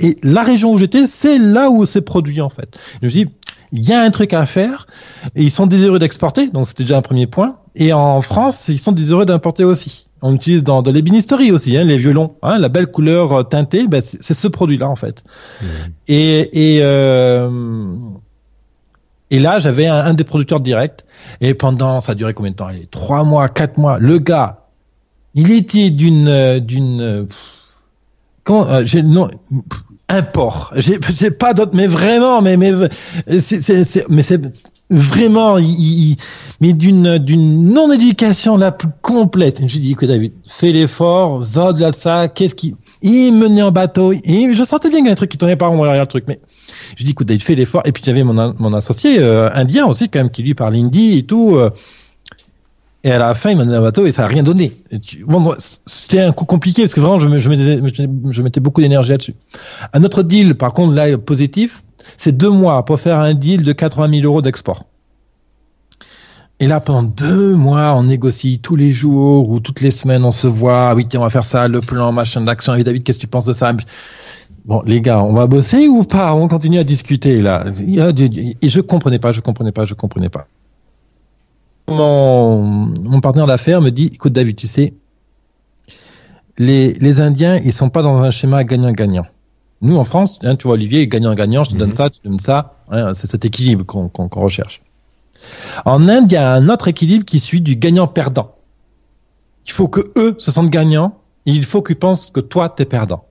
Et 0.01 0.17
la 0.23 0.43
région 0.43 0.73
où 0.73 0.79
j'étais, 0.79 1.07
c'est 1.07 1.39
là 1.39 1.71
où 1.71 1.85
c'est 1.85 2.03
produit 2.03 2.41
en 2.41 2.51
fait. 2.51 2.77
Je 3.03 3.07
me 3.07 3.11
dis, 3.11 3.27
il 3.73 3.87
y 3.87 3.93
a 3.93 4.01
un 4.01 4.11
truc 4.11 4.33
à 4.33 4.47
faire. 4.47 4.87
Et 5.37 5.43
ils 5.45 5.51
sont 5.51 5.67
désireux 5.67 5.99
d'exporter, 5.99 6.49
donc 6.49 6.69
c'était 6.69 6.85
déjà 6.85 6.99
un 6.99 7.03
premier 7.03 7.27
point. 7.27 7.59
Et 7.77 7.93
en 7.93 8.21
France, 8.21 8.69
ils 8.69 8.79
sont 8.79 8.93
désireux 8.93 9.27
d'importer 9.27 9.65
aussi. 9.65 10.07
On 10.27 10.35
utilise 10.35 10.65
dans 10.65 10.81
de 10.81 10.91
l'ébénisterie 10.91 11.53
aussi, 11.53 11.77
hein, 11.77 11.85
les 11.85 11.99
violons, 11.99 12.35
hein, 12.43 12.59
la 12.59 12.71
belle 12.71 12.87
couleur 12.87 13.33
euh, 13.33 13.43
teintée, 13.43 13.87
ben, 13.87 14.01
c'est 14.01 14.33
ce 14.33 14.49
produit-là 14.49 14.89
en 14.89 14.97
fait. 14.97 15.23
Et 16.09 16.77
et 16.77 16.79
euh, 16.83 17.49
et 19.31 19.39
là, 19.39 19.59
j'avais 19.59 19.87
un, 19.87 19.97
un 19.97 20.15
des 20.15 20.25
producteurs 20.25 20.61
directs. 20.61 21.05
Et 21.41 21.55
pendant, 21.55 22.01
ça 22.01 22.13
a 22.13 22.15
duré 22.15 22.33
combien 22.35 22.53
de 22.53 22.57
temps? 22.57 22.67
Allez, 22.67 22.87
Trois 22.91 23.25
mois, 23.25 23.49
quatre 23.49 23.79
mois. 23.79 23.99
Le 23.99 24.19
gars, 24.19 24.65
il 25.35 25.51
était 25.51 25.91
d'une 25.91 26.29
euh, 26.29 26.61
d'une 26.61 27.01
euh, 27.01 27.27
j'ai 28.85 29.03
non 29.03 29.29
pff, 29.29 30.23
porc. 30.33 30.73
J'ai 30.77 30.99
j'ai 31.15 31.31
pas 31.31 31.55
d'autre, 31.55 31.73
mais 31.75 31.87
vraiment, 31.87 32.41
mais 32.43 32.57
c'est- 33.41 34.09
mais 34.09 34.23
c'est 34.23 34.41
vraiment 34.91 35.59
il, 35.59 35.69
il- 36.11 36.17
mais 36.61 36.73
d'une 36.73 37.19
d'une 37.19 37.73
non 37.73 37.91
éducation 37.93 38.57
la 38.57 38.71
plus 38.73 38.89
complète. 39.03 39.59
Suis 39.69 39.81
dit 39.81 39.93
écoute 39.93 40.09
David, 40.09 40.33
fais 40.47 40.73
l'effort, 40.73 41.41
va 41.41 41.71
au-delà 41.71 41.91
de 41.91 41.97
ça. 41.97 42.29
Qu'est-ce 42.29 42.55
qui 42.55 42.75
il 43.03 43.33
me 43.33 43.49
menait 43.49 43.63
en 43.63 43.71
bateau 43.73 44.13
et 44.13 44.55
je 44.55 44.65
sentais 44.65 44.89
bien 44.89 44.99
qu'il 44.99 45.07
y 45.07 45.11
a 45.11 45.13
un 45.13 45.17
truc 45.17 45.31
qui 45.31 45.39
tournait 45.39 45.57
pas 45.57 45.67
rond 45.69 45.83
derrière 45.83 46.03
le 46.05 46.09
truc, 46.09 46.25
mais 46.29 46.39
je 46.97 47.05
dis 47.05 47.11
écoute 47.11 47.27
David, 47.27 47.43
fais 47.43 47.55
l'effort. 47.55 47.83
Et 47.85 47.93
puis 47.93 48.03
j'avais 48.05 48.23
mon 48.25 48.55
mon 48.59 48.73
associé 48.75 49.19
euh, 49.19 49.51
indien 49.53 49.87
aussi 49.87 50.09
quand 50.09 50.21
même 50.21 50.31
qui 50.31 50.43
lui 50.43 50.55
parle 50.55 50.75
hindi 50.77 51.19
et 51.19 51.23
tout. 51.25 51.57
euh, 51.57 51.71
et 53.07 53.11
à 53.11 53.19
la 53.19 53.35
fin, 53.35 53.51
il 53.51 53.59
m'a 53.59 53.67
donné 53.67 53.77
un 53.77 53.83
bateau 53.83 54.07
et 54.07 54.13
ça 54.13 54.25
a 54.25 54.27
rien 54.27 54.43
donné. 54.43 54.81
Bon, 55.27 55.55
c'était 55.59 56.21
un 56.23 56.33
coup 56.33 56.47
compliqué 56.47 56.81
parce 56.85 56.95
que 56.95 57.01
vraiment, 57.01 57.19
je, 57.19 57.39
je, 57.39 57.49
mettais, 57.51 58.09
je 58.31 58.43
mettais 58.43 58.61
beaucoup 58.61 58.81
d'énergie 58.81 59.11
là-dessus. 59.11 59.35
Un 59.93 60.03
autre 60.05 60.23
deal, 60.23 60.55
par 60.55 60.73
contre, 60.73 60.95
là, 60.95 61.19
positif, 61.19 61.84
c'est 62.17 62.37
deux 62.37 62.51
mois 62.51 62.85
pour 62.85 63.01
faire 63.01 63.19
un 63.19 63.35
deal 63.35 63.63
de 63.63 63.73
80 63.73 64.09
000 64.09 64.23
euros 64.25 64.43
d'export. 64.43 64.85
Et 66.61 66.67
là, 66.67 66.81
pendant 66.81 67.03
deux 67.03 67.55
mois, 67.55 67.95
on 67.97 68.05
négocie 68.05 68.61
tous 68.61 68.77
les 68.77 68.93
jours 68.93 69.51
ou 69.51 69.59
toutes 69.61 69.81
les 69.81 69.91
semaines, 69.91 70.25
on 70.25 70.31
se 70.31 70.47
voit. 70.47 70.91
Ah 70.91 70.95
Oui, 70.95 71.07
tiens, 71.07 71.21
on 71.21 71.25
va 71.25 71.31
faire 71.31 71.45
ça, 71.45 71.67
le 71.67 71.81
plan, 71.81 72.13
machin 72.13 72.43
d'action. 72.43 72.75
Et 72.75 72.85
David, 72.85 73.03
qu'est-ce 73.03 73.19
que 73.19 73.23
tu 73.23 73.27
penses 73.27 73.45
de 73.45 73.53
ça? 73.53 73.73
Bon, 74.65 74.83
les 74.87 75.01
gars, 75.01 75.23
on 75.23 75.33
va 75.33 75.47
bosser 75.47 75.89
ou 75.89 76.05
pas? 76.05 76.33
On 76.35 76.49
continue 76.49 76.79
à 76.79 76.85
discuter 76.85 77.43
là. 77.43 77.65
Et 77.87 78.69
je 78.69 78.81
comprenais 78.81 79.19
pas, 79.19 79.33
je 79.33 79.41
comprenais 79.41 79.73
pas, 79.73 79.85
je 79.85 79.95
comprenais 79.95 80.29
pas. 80.29 80.47
Mon, 81.89 82.93
mon 83.03 83.21
partenaire 83.21 83.47
d'affaires 83.47 83.83
me 83.83 83.91
dit, 83.91 84.11
écoute 84.15 84.33
David, 84.33 84.57
tu 84.57 84.67
sais, 84.67 84.95
les, 86.57 86.95
les 86.95 87.21
Indiens, 87.21 87.59
ils 87.59 87.73
sont 87.73 87.91
pas 87.91 88.01
dans 88.03 88.17
un 88.23 88.31
schéma 88.31 88.65
gagnant-gagnant. 88.65 89.27
Nous, 89.85 89.97
en 89.97 90.05
France, 90.05 90.39
hein, 90.43 90.57
tu 90.57 90.67
vois, 90.67 90.75
Olivier, 90.75 91.07
gagnant-gagnant, 91.07 91.63
je 91.63 91.73
te 91.73 91.77
donne 91.77 91.93
ça, 91.93 92.09
tu 92.09 92.19
donnes 92.25 92.41
ça. 92.41 92.73
hein, 92.91 93.13
c'est 93.13 93.27
cet 93.27 93.45
équilibre 93.45 93.85
qu'on 93.85 94.41
recherche. 94.41 94.81
En 95.85 96.09
Inde, 96.09 96.33
il 96.33 96.35
y 96.35 96.37
a 96.39 96.55
un 96.55 96.71
autre 96.71 96.89
équilibre 96.89 97.27
qui 97.27 97.39
suit 97.39 97.61
du 97.61 97.77
gagnant-perdant. 97.77 98.55
Il 99.67 99.73
faut 99.73 99.89
que 99.89 100.11
eux 100.17 100.37
se 100.39 100.51
sentent 100.51 100.71
gagnants 100.71 101.19
et 101.45 101.53
il 101.53 101.65
faut 101.67 101.83
qu'ils 101.83 101.97
pensent 101.97 102.31
que 102.31 102.41
toi, 102.41 102.71
t'es 102.71 102.87
perdant. 102.87 103.27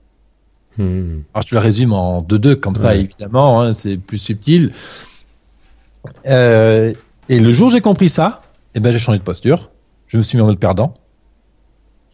Hmm. 0.78 1.22
Alors, 1.34 1.42
je 1.42 1.48
te 1.48 1.54
le 1.56 1.60
résume 1.60 1.92
en 1.92 2.22
deux-deux, 2.22 2.54
comme 2.54 2.76
ça, 2.76 2.94
évidemment, 2.94 3.60
hein, 3.60 3.72
c'est 3.72 3.96
plus 3.96 4.18
subtil. 4.18 4.70
Euh, 6.26 6.92
et 7.28 7.40
le 7.40 7.52
jour 7.52 7.66
où 7.66 7.70
j'ai 7.70 7.80
compris 7.80 8.10
ça, 8.10 8.42
eh 8.76 8.80
ben, 8.80 8.92
j'ai 8.92 9.00
changé 9.00 9.18
de 9.18 9.24
posture. 9.24 9.72
Je 10.06 10.18
me 10.18 10.22
suis 10.22 10.38
mis 10.38 10.42
en 10.42 10.46
mode 10.46 10.60
perdant. 10.60 10.94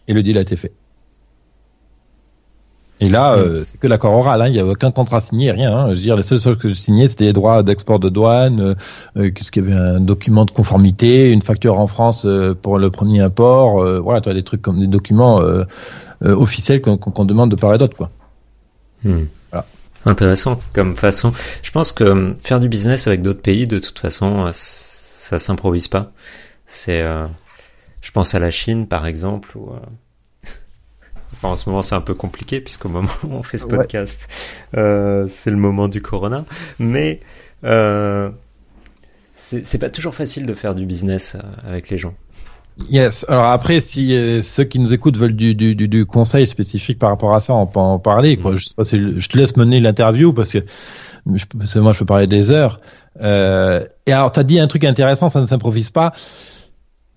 Et 0.09 0.15
le 0.15 0.23
deal 0.23 0.39
a 0.39 0.41
été 0.41 0.57
fait. 0.57 0.73
Et 3.03 3.09
là, 3.09 3.35
euh, 3.35 3.63
c'est 3.65 3.79
que 3.79 3.87
l'accord 3.87 4.13
oral. 4.15 4.43
hein, 4.43 4.47
Il 4.49 4.53
n'y 4.53 4.59
avait 4.59 4.73
aucun 4.73 4.91
contrat 4.91 5.21
signé, 5.21 5.51
rien. 5.53 5.75
hein. 5.75 5.85
Je 5.89 5.95
veux 5.95 6.01
dire, 6.03 6.17
les 6.17 6.23
seules 6.23 6.39
choses 6.39 6.59
que 6.59 6.69
je 6.69 6.75
signais, 6.75 7.09
c'était 7.09 7.25
les 7.25 7.33
droits 7.33 7.63
d'export 7.63 7.99
de 7.99 8.11
douane, 8.11 8.61
euh, 8.61 8.75
euh, 9.17 9.31
qu'est-ce 9.31 9.51
qu'il 9.51 9.65
y 9.65 9.67
avait 9.73 9.75
un 9.79 10.01
document 10.01 10.45
de 10.45 10.51
conformité, 10.51 11.33
une 11.33 11.41
facture 11.43 11.79
en 11.79 11.87
France 11.87 12.25
euh, 12.27 12.55
pour 12.55 12.79
le 12.79 12.91
premier 12.91 13.21
import. 13.21 13.83
euh, 13.83 13.99
voilà, 14.01 14.21
tu 14.21 14.25
vois, 14.27 14.35
des 14.35 14.43
trucs 14.45 14.61
comme 14.61 14.79
des 14.81 14.87
documents 14.87 15.41
euh, 15.41 15.65
euh, 16.25 16.37
officiels 16.37 16.83
qu'on 16.83 16.99
qu'on 16.99 17.25
demande 17.25 17.51
de 17.51 17.57
part 17.57 17.73
et 17.75 17.79
d'autre, 17.79 17.97
quoi. 17.97 18.11
Hmm. 19.03 19.25
Voilà. 19.51 19.65
Intéressant 20.05 20.61
comme 20.75 20.95
façon. 20.95 21.33
Je 21.63 21.71
pense 21.71 21.93
que 21.93 22.37
faire 22.45 22.61
du 22.61 22.69
business 22.69 23.07
avec 23.07 23.23
d'autres 23.23 23.41
pays, 23.43 23.67
de 23.67 23.79
toute 23.79 23.99
façon, 23.99 24.51
ça 24.53 25.39
s'improvise 25.39 25.89
pas. 25.89 26.13
C'est, 26.67 27.01
euh, 27.03 27.27
je 28.03 28.11
pense 28.11 28.35
à 28.35 28.39
la 28.39 28.51
Chine 28.51 28.87
par 28.87 29.07
exemple, 29.07 29.57
où, 29.57 29.71
euh, 29.71 29.79
enfin, 31.43 31.49
en 31.53 31.57
ce 31.57 31.69
moment 31.69 31.83
c'est 31.83 31.95
un 31.95 32.01
peu 32.01 32.15
compliqué 32.15 32.61
puisqu'au 32.61 32.89
moment 32.91 33.09
où 33.25 33.33
on 33.33 33.43
fait 33.43 33.59
ce 33.59 33.67
Ouais. 33.67 33.77
podcast, 33.77 34.29
euh, 34.77 35.27
c'est 35.29 35.51
le 35.51 35.57
moment 35.57 35.89
du 35.89 36.01
corona, 36.03 36.45
mais 36.79 37.21
euh, 37.65 38.31
c'est 39.35 39.79
pas 39.79 39.91
toujours 39.91 40.15
facile 40.15 40.47
de 40.47 40.55
faire 40.55 40.75
du 40.75 40.87
business 40.87 41.35
euh, 41.37 41.41
avec 41.69 41.91
les 41.91 41.99
gens. 41.99 42.15
Yes. 42.89 43.27
Alors 43.29 43.47
après, 43.47 43.81
si 43.81 44.15
euh, 44.15 44.41
ceux 44.43 44.65
qui 44.65 44.79
nous 44.79 44.93
écoutent 44.95 45.17
veulent 45.19 45.35
du, 45.37 45.55
du, 45.55 45.75
du, 45.75 45.89
du 45.89 46.07
conseil 46.07 46.47
spécifique 46.47 46.99
par 46.99 47.11
rapport 47.11 47.35
à 47.35 47.41
ça, 47.41 47.53
on 47.55 47.67
peut 47.67 47.81
en 47.81 47.99
parler. 47.99 48.37
Quoi. 48.39 48.53
Mhm. 48.53 48.57
Je, 48.57 48.67
sais 48.69 48.75
pas 48.75 48.85
si- 48.85 49.21
je 49.21 49.29
te 49.29 49.37
laisse 49.37 49.57
mener 49.57 49.81
l'interview 49.81 50.33
parce 50.33 50.53
que, 50.53 50.61
je, 51.35 51.45
parce 51.59 51.75
que 51.75 51.79
moi, 51.81 51.93
je 51.93 51.99
peux 51.99 52.05
parler 52.07 52.27
des 52.27 52.53
heures. 52.53 52.81
Euh, 53.21 53.85
et 54.07 54.13
alors, 54.13 54.33
tu 54.33 54.41
as 54.41 54.45
dit 54.45 54.59
un 54.61 54.69
truc 54.69 54.85
intéressant, 54.85 55.29
ça 55.29 55.41
ne 55.43 55.47
s'improvise 55.47 55.91
pas. 55.91 56.13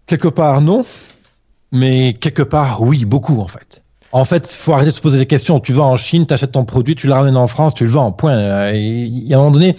Quelque 0.07 0.27
part, 0.27 0.59
non. 0.59 0.85
Mais 1.71 2.13
quelque 2.13 2.43
part, 2.43 2.81
oui, 2.81 3.05
beaucoup 3.05 3.39
en 3.39 3.47
fait. 3.47 3.82
En 4.13 4.25
fait, 4.25 4.47
faut 4.47 4.73
arrêter 4.73 4.91
de 4.91 4.95
se 4.95 5.01
poser 5.01 5.17
des 5.17 5.25
questions. 5.25 5.59
Tu 5.59 5.73
vas 5.73 5.83
en 5.83 5.97
Chine, 5.97 6.27
tu 6.27 6.33
achètes 6.33 6.51
ton 6.51 6.65
produit, 6.65 6.95
tu 6.95 7.07
le 7.07 7.13
ramènes 7.13 7.35
en 7.35 7.47
France, 7.47 7.73
tu 7.73 7.83
le 7.83 7.89
vends. 7.89 8.11
Point. 8.11 8.71
Il 8.71 9.27
y 9.27 9.33
a 9.33 9.37
un 9.37 9.39
moment 9.39 9.51
donné, 9.51 9.75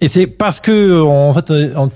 et 0.00 0.06
c'est 0.06 0.28
parce 0.28 0.60
que 0.60 1.02
en 1.02 1.32
fait, 1.32 1.50
euh, 1.50 1.88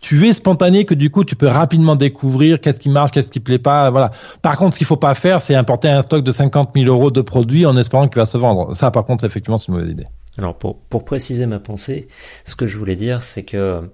tu 0.00 0.26
es 0.26 0.32
spontané 0.32 0.84
que 0.84 0.94
du 0.94 1.10
coup 1.10 1.24
tu 1.24 1.36
peux 1.36 1.46
rapidement 1.46 1.94
découvrir 1.94 2.60
qu'est-ce 2.60 2.80
qui 2.80 2.88
marche, 2.88 3.12
qu'est-ce 3.12 3.30
qui 3.30 3.38
plaît 3.38 3.60
pas. 3.60 3.90
Voilà. 3.90 4.10
Par 4.42 4.56
contre, 4.56 4.74
ce 4.74 4.78
qu'il 4.78 4.86
faut 4.86 4.96
pas 4.96 5.14
faire, 5.14 5.40
c'est 5.40 5.54
importer 5.54 5.88
un 5.88 6.02
stock 6.02 6.24
de 6.24 6.32
50 6.32 6.70
000 6.74 6.86
euros 6.86 7.12
de 7.12 7.20
produits 7.20 7.66
en 7.66 7.76
espérant 7.76 8.08
qu'il 8.08 8.16
va 8.16 8.26
se 8.26 8.36
vendre. 8.36 8.74
Ça, 8.74 8.90
par 8.90 9.04
contre, 9.04 9.24
effectivement, 9.24 9.58
c'est 9.58 9.68
une 9.68 9.74
mauvaise 9.74 9.90
idée. 9.90 10.06
Alors 10.38 10.56
pour, 10.56 10.78
pour 10.78 11.04
préciser 11.04 11.46
ma 11.46 11.60
pensée, 11.60 12.08
ce 12.44 12.56
que 12.56 12.66
je 12.66 12.76
voulais 12.78 12.96
dire, 12.96 13.22
c'est 13.22 13.44
que 13.44 13.88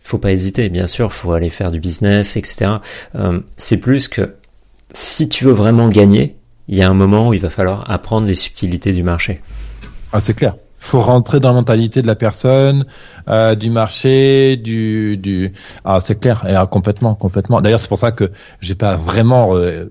faut 0.00 0.18
pas 0.18 0.32
hésiter, 0.32 0.68
bien 0.70 0.88
sûr, 0.88 1.12
faut 1.12 1.32
aller 1.32 1.50
faire 1.50 1.70
du 1.70 1.78
business, 1.78 2.36
etc. 2.36 2.78
Euh, 3.14 3.40
c'est 3.56 3.76
plus 3.76 4.08
que 4.08 4.34
si 4.92 5.28
tu 5.28 5.44
veux 5.44 5.52
vraiment 5.52 5.88
gagner, 5.88 6.36
il 6.68 6.76
y 6.76 6.82
a 6.82 6.88
un 6.88 6.94
moment 6.94 7.28
où 7.28 7.34
il 7.34 7.40
va 7.40 7.50
falloir 7.50 7.88
apprendre 7.90 8.26
les 8.26 8.34
subtilités 8.34 8.92
du 8.92 9.02
marché. 9.02 9.40
Ah, 10.12 10.20
c'est 10.20 10.34
clair. 10.34 10.56
Faut 10.78 11.00
rentrer 11.00 11.40
dans 11.40 11.48
la 11.48 11.54
mentalité 11.56 12.00
de 12.02 12.06
la 12.06 12.14
personne, 12.14 12.86
euh, 13.28 13.54
du 13.54 13.70
marché, 13.70 14.56
du, 14.56 15.16
du. 15.16 15.52
Ah, 15.84 15.98
c'est 16.00 16.20
clair. 16.20 16.44
Et, 16.48 16.54
ah, 16.54 16.66
complètement, 16.66 17.14
complètement. 17.14 17.60
D'ailleurs, 17.60 17.80
c'est 17.80 17.88
pour 17.88 17.98
ça 17.98 18.12
que 18.12 18.30
j'ai 18.60 18.74
pas 18.76 18.94
vraiment 18.94 19.56
euh, 19.56 19.86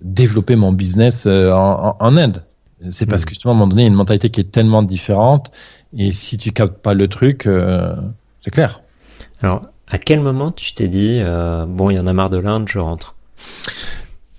développé 0.00 0.56
mon 0.56 0.72
business 0.72 1.26
euh, 1.26 1.52
en, 1.52 2.16
Inde. 2.16 2.44
C'est 2.90 3.06
parce 3.06 3.22
Mhm. 3.22 3.26
que 3.26 3.30
justement, 3.30 3.52
à 3.52 3.56
un 3.56 3.58
moment 3.58 3.68
donné, 3.68 3.82
il 3.82 3.84
y 3.84 3.88
a 3.88 3.90
une 3.90 3.96
mentalité 3.96 4.30
qui 4.30 4.40
est 4.40 4.50
tellement 4.50 4.82
différente. 4.82 5.50
Et 5.96 6.12
si 6.12 6.38
tu 6.38 6.50
captes 6.52 6.78
pas 6.78 6.94
le 6.94 7.06
truc, 7.08 7.46
c'est 8.40 8.50
clair. 8.50 8.80
Alors, 9.42 9.62
à 9.88 9.98
quel 9.98 10.20
moment 10.20 10.50
tu 10.50 10.72
t'es 10.72 10.88
dit, 10.88 11.20
bon, 11.68 11.90
il 11.90 11.96
y 11.96 12.00
en 12.00 12.06
a 12.06 12.12
marre 12.12 12.30
de 12.30 12.38
l'Inde, 12.38 12.66
je 12.68 12.78
rentre? 12.78 13.14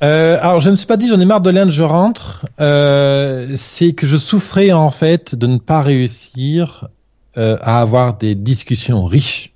Euh, 0.04 0.38
alors, 0.42 0.60
je 0.60 0.68
ne 0.68 0.72
me 0.72 0.78
suis 0.78 0.86
pas 0.86 0.98
dit 0.98 1.08
j'en 1.08 1.20
ai 1.20 1.26
marre 1.26 1.42
de 1.42 1.50
l'Inde, 1.50 1.72
je 1.72 1.84
rentre. 1.84 2.46
Euh, 2.60 3.54
c'est 3.56 3.94
que 3.94 4.06
je 4.06 4.18
souffrais 4.18 4.72
en 4.72 4.92
fait 4.92 5.36
de 5.36 5.48
ne 5.48 5.58
pas 5.58 5.82
réussir 5.82 6.89
euh, 7.38 7.58
à 7.62 7.80
avoir 7.80 8.18
des 8.18 8.36
discussions 8.36 9.06
riches, 9.06 9.54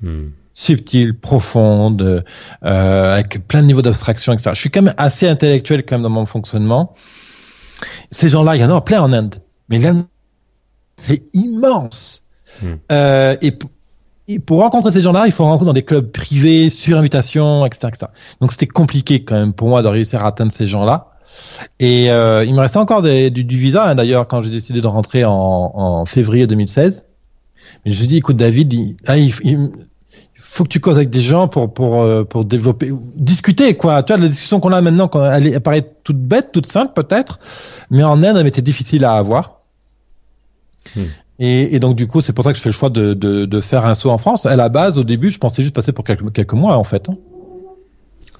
Hmm. 0.00 0.28
subtiles, 0.54 1.18
profondes, 1.18 2.24
avec 2.62 3.46
plein 3.48 3.62
de 3.62 3.66
niveaux 3.66 3.82
d'abstraction, 3.82 4.32
etc. 4.32 4.50
Je 4.54 4.60
suis 4.60 4.70
quand 4.70 4.82
même 4.82 4.94
assez 4.96 5.28
intellectuel 5.28 5.84
quand 5.84 5.96
même 5.96 6.04
dans 6.04 6.08
mon 6.08 6.24
fonctionnement. 6.24 6.94
Ces 8.12 8.28
gens-là, 8.28 8.54
il 8.54 8.60
y 8.60 8.64
en 8.64 8.74
a 8.74 8.80
plein 8.80 9.02
en 9.02 9.12
Inde, 9.12 9.36
mais 9.68 9.78
l'Inde, 9.78 10.04
c'est 10.96 11.22
immense. 11.32 12.24
Euh, 12.92 13.36
et, 13.42 13.58
pour 14.44 14.60
rencontrer 14.60 14.90
ces 14.90 15.00
gens-là, 15.00 15.24
il 15.26 15.32
faut 15.32 15.44
rentrer 15.44 15.64
dans 15.64 15.72
des 15.72 15.82
clubs 15.82 16.10
privés, 16.10 16.68
sur 16.68 16.98
invitation, 16.98 17.64
etc., 17.64 17.88
etc. 17.88 18.06
Donc 18.40 18.52
c'était 18.52 18.66
compliqué 18.66 19.24
quand 19.24 19.36
même 19.36 19.54
pour 19.54 19.68
moi 19.68 19.80
de 19.82 19.88
réussir 19.88 20.22
à 20.22 20.28
atteindre 20.28 20.52
ces 20.52 20.66
gens-là. 20.66 21.12
Et 21.78 22.10
euh, 22.10 22.44
il 22.44 22.54
me 22.54 22.60
restait 22.60 22.78
encore 22.78 23.00
du, 23.02 23.30
visa 23.30 23.88
hein, 23.88 23.94
d'ailleurs 23.94 24.26
quand 24.28 24.42
j'ai 24.42 24.50
décidé 24.50 24.80
de 24.80 24.86
rentrer 24.86 25.24
en, 25.24 26.04
février 26.04 26.46
2016. 26.46 27.06
Mais 27.84 27.90
je 27.90 27.90
me 27.90 27.94
suis 27.94 28.06
dit, 28.06 28.16
écoute 28.18 28.36
David, 28.36 28.72
il, 28.72 29.70
faut 30.34 30.64
que 30.64 30.68
tu 30.68 30.80
causes 30.80 30.96
avec 30.96 31.10
des 31.10 31.20
gens 31.20 31.48
pour 31.48 31.72
pour 31.72 32.02
euh, 32.02 32.24
pour 32.24 32.44
développer, 32.44 32.92
discuter 33.14 33.76
quoi. 33.76 34.02
Tu 34.02 34.12
vois, 34.12 34.20
la 34.20 34.28
discussion 34.28 34.60
qu'on 34.60 34.72
a 34.72 34.80
maintenant, 34.80 35.10
elle, 35.30 35.46
elle 35.46 35.60
paraît 35.60 35.90
toute 36.04 36.18
bête, 36.18 36.52
toute 36.52 36.66
simple 36.66 36.92
peut-être, 36.94 37.38
mais 37.90 38.02
en 38.02 38.22
Inde, 38.22 38.38
elle 38.38 38.46
était 38.46 38.62
difficile 38.62 39.04
à 39.04 39.14
avoir. 39.14 39.60
Hmm. 40.96 41.04
Et, 41.38 41.74
et 41.74 41.78
donc 41.80 41.94
du 41.96 42.06
coup, 42.08 42.20
c'est 42.20 42.32
pour 42.32 42.42
ça 42.44 42.50
que 42.52 42.56
je 42.58 42.62
fais 42.62 42.68
le 42.70 42.74
choix 42.74 42.90
de, 42.90 43.14
de, 43.14 43.44
de 43.44 43.60
faire 43.60 43.86
un 43.86 43.94
saut 43.94 44.10
en 44.10 44.18
France. 44.18 44.44
À 44.46 44.56
la 44.56 44.68
base, 44.68 44.98
au 44.98 45.04
début, 45.04 45.30
je 45.30 45.38
pensais 45.38 45.62
juste 45.62 45.74
passer 45.74 45.92
pour 45.92 46.04
quelques, 46.04 46.32
quelques 46.32 46.52
mois 46.54 46.76
en 46.76 46.84
fait. 46.84 47.06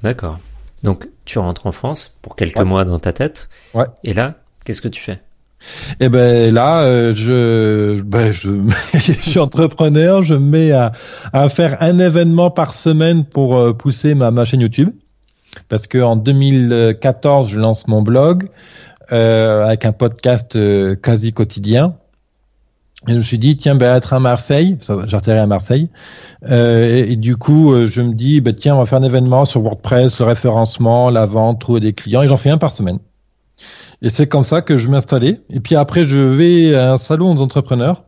D'accord. 0.02 0.38
Donc, 0.82 1.08
tu 1.24 1.38
rentres 1.38 1.66
en 1.66 1.72
France 1.72 2.14
pour 2.22 2.36
quelques 2.36 2.58
Ouais. 2.58 2.64
mois 2.64 2.84
dans 2.84 2.98
ta 2.98 3.12
tête. 3.12 3.48
Ouais. 3.74 3.86
Et 4.04 4.14
là, 4.14 4.34
qu'est-ce 4.64 4.80
que 4.82 4.88
tu 4.88 5.00
fais? 5.00 5.20
Et 5.98 6.08
ben 6.08 6.54
là, 6.54 6.82
euh, 6.82 7.12
je, 7.16 8.00
ben 8.02 8.30
je, 8.30 8.48
je 8.94 9.12
suis 9.12 9.40
entrepreneur, 9.40 10.22
je 10.22 10.34
me 10.34 10.38
mets 10.50 10.70
à, 10.72 10.92
à 11.32 11.48
faire 11.48 11.78
un 11.80 11.98
événement 11.98 12.50
par 12.52 12.74
semaine 12.74 13.24
pour 13.24 13.56
euh, 13.56 13.72
pousser 13.72 14.14
ma, 14.14 14.30
ma 14.30 14.44
chaîne 14.44 14.60
YouTube. 14.60 14.90
Parce 15.68 15.88
que 15.88 15.98
en 15.98 16.14
2014, 16.14 17.48
je 17.48 17.58
lance 17.58 17.88
mon 17.88 18.02
blog 18.02 18.48
euh, 19.10 19.64
avec 19.66 19.84
un 19.84 19.92
podcast 19.92 20.54
euh, 20.54 20.94
quasi 20.94 21.32
quotidien. 21.32 21.96
Et 23.06 23.12
je 23.12 23.18
me 23.18 23.22
suis 23.22 23.38
dit, 23.38 23.56
tiens, 23.56 23.76
ben, 23.76 23.94
être 23.94 24.12
à 24.12 24.18
Marseille, 24.18 24.76
atterri 24.88 25.38
à 25.38 25.46
Marseille, 25.46 25.88
euh, 26.48 27.04
et, 27.06 27.14
du 27.14 27.36
coup, 27.36 27.72
euh, 27.72 27.86
je 27.86 28.02
me 28.02 28.12
dis, 28.12 28.40
ben, 28.40 28.52
tiens, 28.52 28.74
on 28.74 28.78
va 28.78 28.86
faire 28.86 28.98
un 28.98 29.04
événement 29.04 29.44
sur 29.44 29.62
WordPress, 29.62 30.18
le 30.18 30.24
référencement, 30.24 31.08
la 31.08 31.24
vente, 31.24 31.60
trouver 31.60 31.80
des 31.80 31.92
clients, 31.92 32.22
et 32.22 32.28
j'en 32.28 32.36
fais 32.36 32.50
un 32.50 32.58
par 32.58 32.72
semaine. 32.72 32.98
Et 34.02 34.10
c'est 34.10 34.26
comme 34.26 34.44
ça 34.44 34.62
que 34.62 34.76
je 34.76 34.88
m'installais. 34.88 35.40
Et 35.50 35.60
puis 35.60 35.76
après, 35.76 36.04
je 36.04 36.18
vais 36.18 36.74
à 36.74 36.92
un 36.92 36.98
salon 36.98 37.34
d'entrepreneurs. 37.34 38.04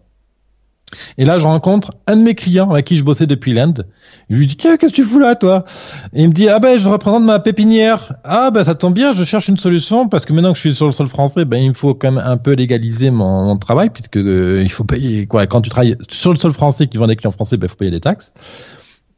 Et 1.19 1.25
là, 1.25 1.39
je 1.39 1.47
rencontre 1.47 1.93
un 2.07 2.17
de 2.17 2.23
mes 2.23 2.35
clients 2.35 2.71
avec 2.71 2.87
qui 2.87 2.97
je 2.97 3.05
bossais 3.05 3.27
depuis 3.27 3.53
l'Inde. 3.53 3.87
Je 4.29 4.37
lui 4.37 4.47
dis, 4.47 4.57
tiens, 4.57 4.77
qu'est-ce 4.77 4.93
que 4.93 4.97
tu 4.97 5.05
fous 5.05 5.19
là, 5.19 5.35
toi? 5.35 5.65
Et 6.13 6.23
il 6.23 6.29
me 6.29 6.33
dit, 6.33 6.49
ah 6.49 6.59
ben, 6.59 6.79
je 6.79 6.89
représente 6.89 7.25
ma 7.25 7.41
pépinière. 7.41 8.15
Ah 8.25 8.51
ben, 8.51 8.65
ça 8.65 8.75
tombe 8.75 8.95
bien, 8.95 9.13
je 9.13 9.25
cherche 9.25 9.49
une 9.49 9.57
solution 9.57 10.09
parce 10.09 10.25
que 10.25 10.33
maintenant 10.33 10.53
que 10.53 10.57
je 10.57 10.61
suis 10.61 10.75
sur 10.75 10.87
le 10.87 10.93
sol 10.93 11.09
français, 11.09 11.45
ben, 11.45 11.59
il 11.59 11.75
faut 11.75 11.95
quand 11.95 12.13
même 12.13 12.25
un 12.25 12.37
peu 12.37 12.53
légaliser 12.53 13.11
mon, 13.11 13.57
travail 13.59 13.91
puisque 13.91 14.17
euh, 14.17 14.63
il 14.63 14.71
faut 14.71 14.85
payer, 14.85 15.27
quoi. 15.27 15.47
Quand 15.47 15.61
tu 15.61 15.71
travailles 15.71 15.97
sur 16.09 16.31
le 16.31 16.39
sol 16.39 16.53
français 16.53 16.87
qui 16.87 16.97
vend 16.97 17.07
des 17.07 17.17
clients 17.17 17.33
français, 17.33 17.57
ben, 17.57 17.67
il 17.67 17.71
faut 17.71 17.77
payer 17.77 17.91
des 17.91 18.01
taxes. 18.01 18.33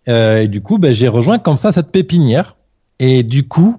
Euh, 0.09 0.41
et 0.41 0.49
du 0.49 0.63
coup, 0.63 0.79
ben, 0.79 0.95
j'ai 0.95 1.09
rejoint 1.09 1.39
comme 1.39 1.57
ça 1.57 1.73
cette 1.73 1.93
pépinière. 1.93 2.57
Et 2.99 3.23
du 3.23 3.47
coup, 3.47 3.77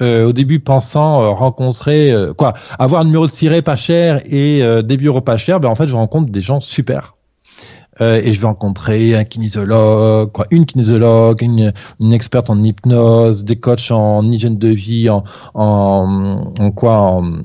euh, 0.00 0.26
au 0.26 0.32
début 0.32 0.60
pensant 0.60 1.34
rencontrer 1.34 2.12
quoi 2.36 2.54
avoir 2.78 3.02
un 3.02 3.04
numéro 3.04 3.26
de 3.26 3.30
ciré 3.30 3.62
pas 3.62 3.76
cher 3.76 4.20
et 4.26 4.60
des 4.82 4.96
bureaux 4.96 5.20
pas 5.20 5.36
chers 5.36 5.60
ben 5.60 5.68
en 5.68 5.76
fait 5.76 5.86
je 5.86 5.94
rencontre 5.94 6.32
des 6.32 6.40
gens 6.40 6.60
super 6.60 7.13
Euh, 8.00 8.20
et 8.22 8.32
je 8.32 8.40
vais 8.40 8.46
rencontrer 8.48 9.14
un 9.14 9.22
kinésiologue 9.22 10.32
quoi 10.32 10.46
une 10.50 10.66
kinésiologue 10.66 11.42
une, 11.42 11.72
une 12.00 12.12
experte 12.12 12.50
en 12.50 12.60
hypnose 12.60 13.44
des 13.44 13.54
coachs 13.54 13.92
en 13.92 14.28
hygiène 14.30 14.58
de 14.58 14.68
vie 14.68 15.08
en 15.08 15.22
en, 15.54 16.52
en 16.58 16.70
quoi 16.72 16.98
en, 17.00 17.42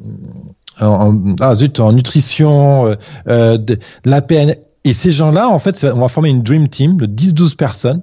en, 0.81 1.35
ah 1.39 1.53
zut 1.53 1.79
en 1.79 1.91
nutrition 1.91 2.87
euh, 2.87 2.95
euh, 3.27 3.57
de, 3.57 3.77
la 4.05 4.23
PN 4.23 4.55
et 4.85 4.93
ces 4.93 5.11
gens 5.11 5.29
là 5.29 5.49
en 5.49 5.59
fait 5.59 5.83
on 5.83 5.99
va 5.99 6.07
former 6.07 6.29
une 6.29 6.41
dream 6.41 6.67
team 6.67 6.97
de 6.97 7.05
10-12 7.05 7.55
personnes 7.55 8.01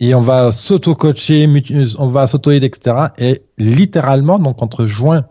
et 0.00 0.14
on 0.14 0.22
va 0.22 0.50
s'auto-coacher, 0.50 1.46
on 1.98 2.06
va 2.06 2.26
s'auto-aider, 2.26 2.64
etc. 2.64 3.08
Et 3.18 3.42
littéralement, 3.58 4.38
donc 4.38 4.62
entre 4.62 4.86
juin, 4.86 5.26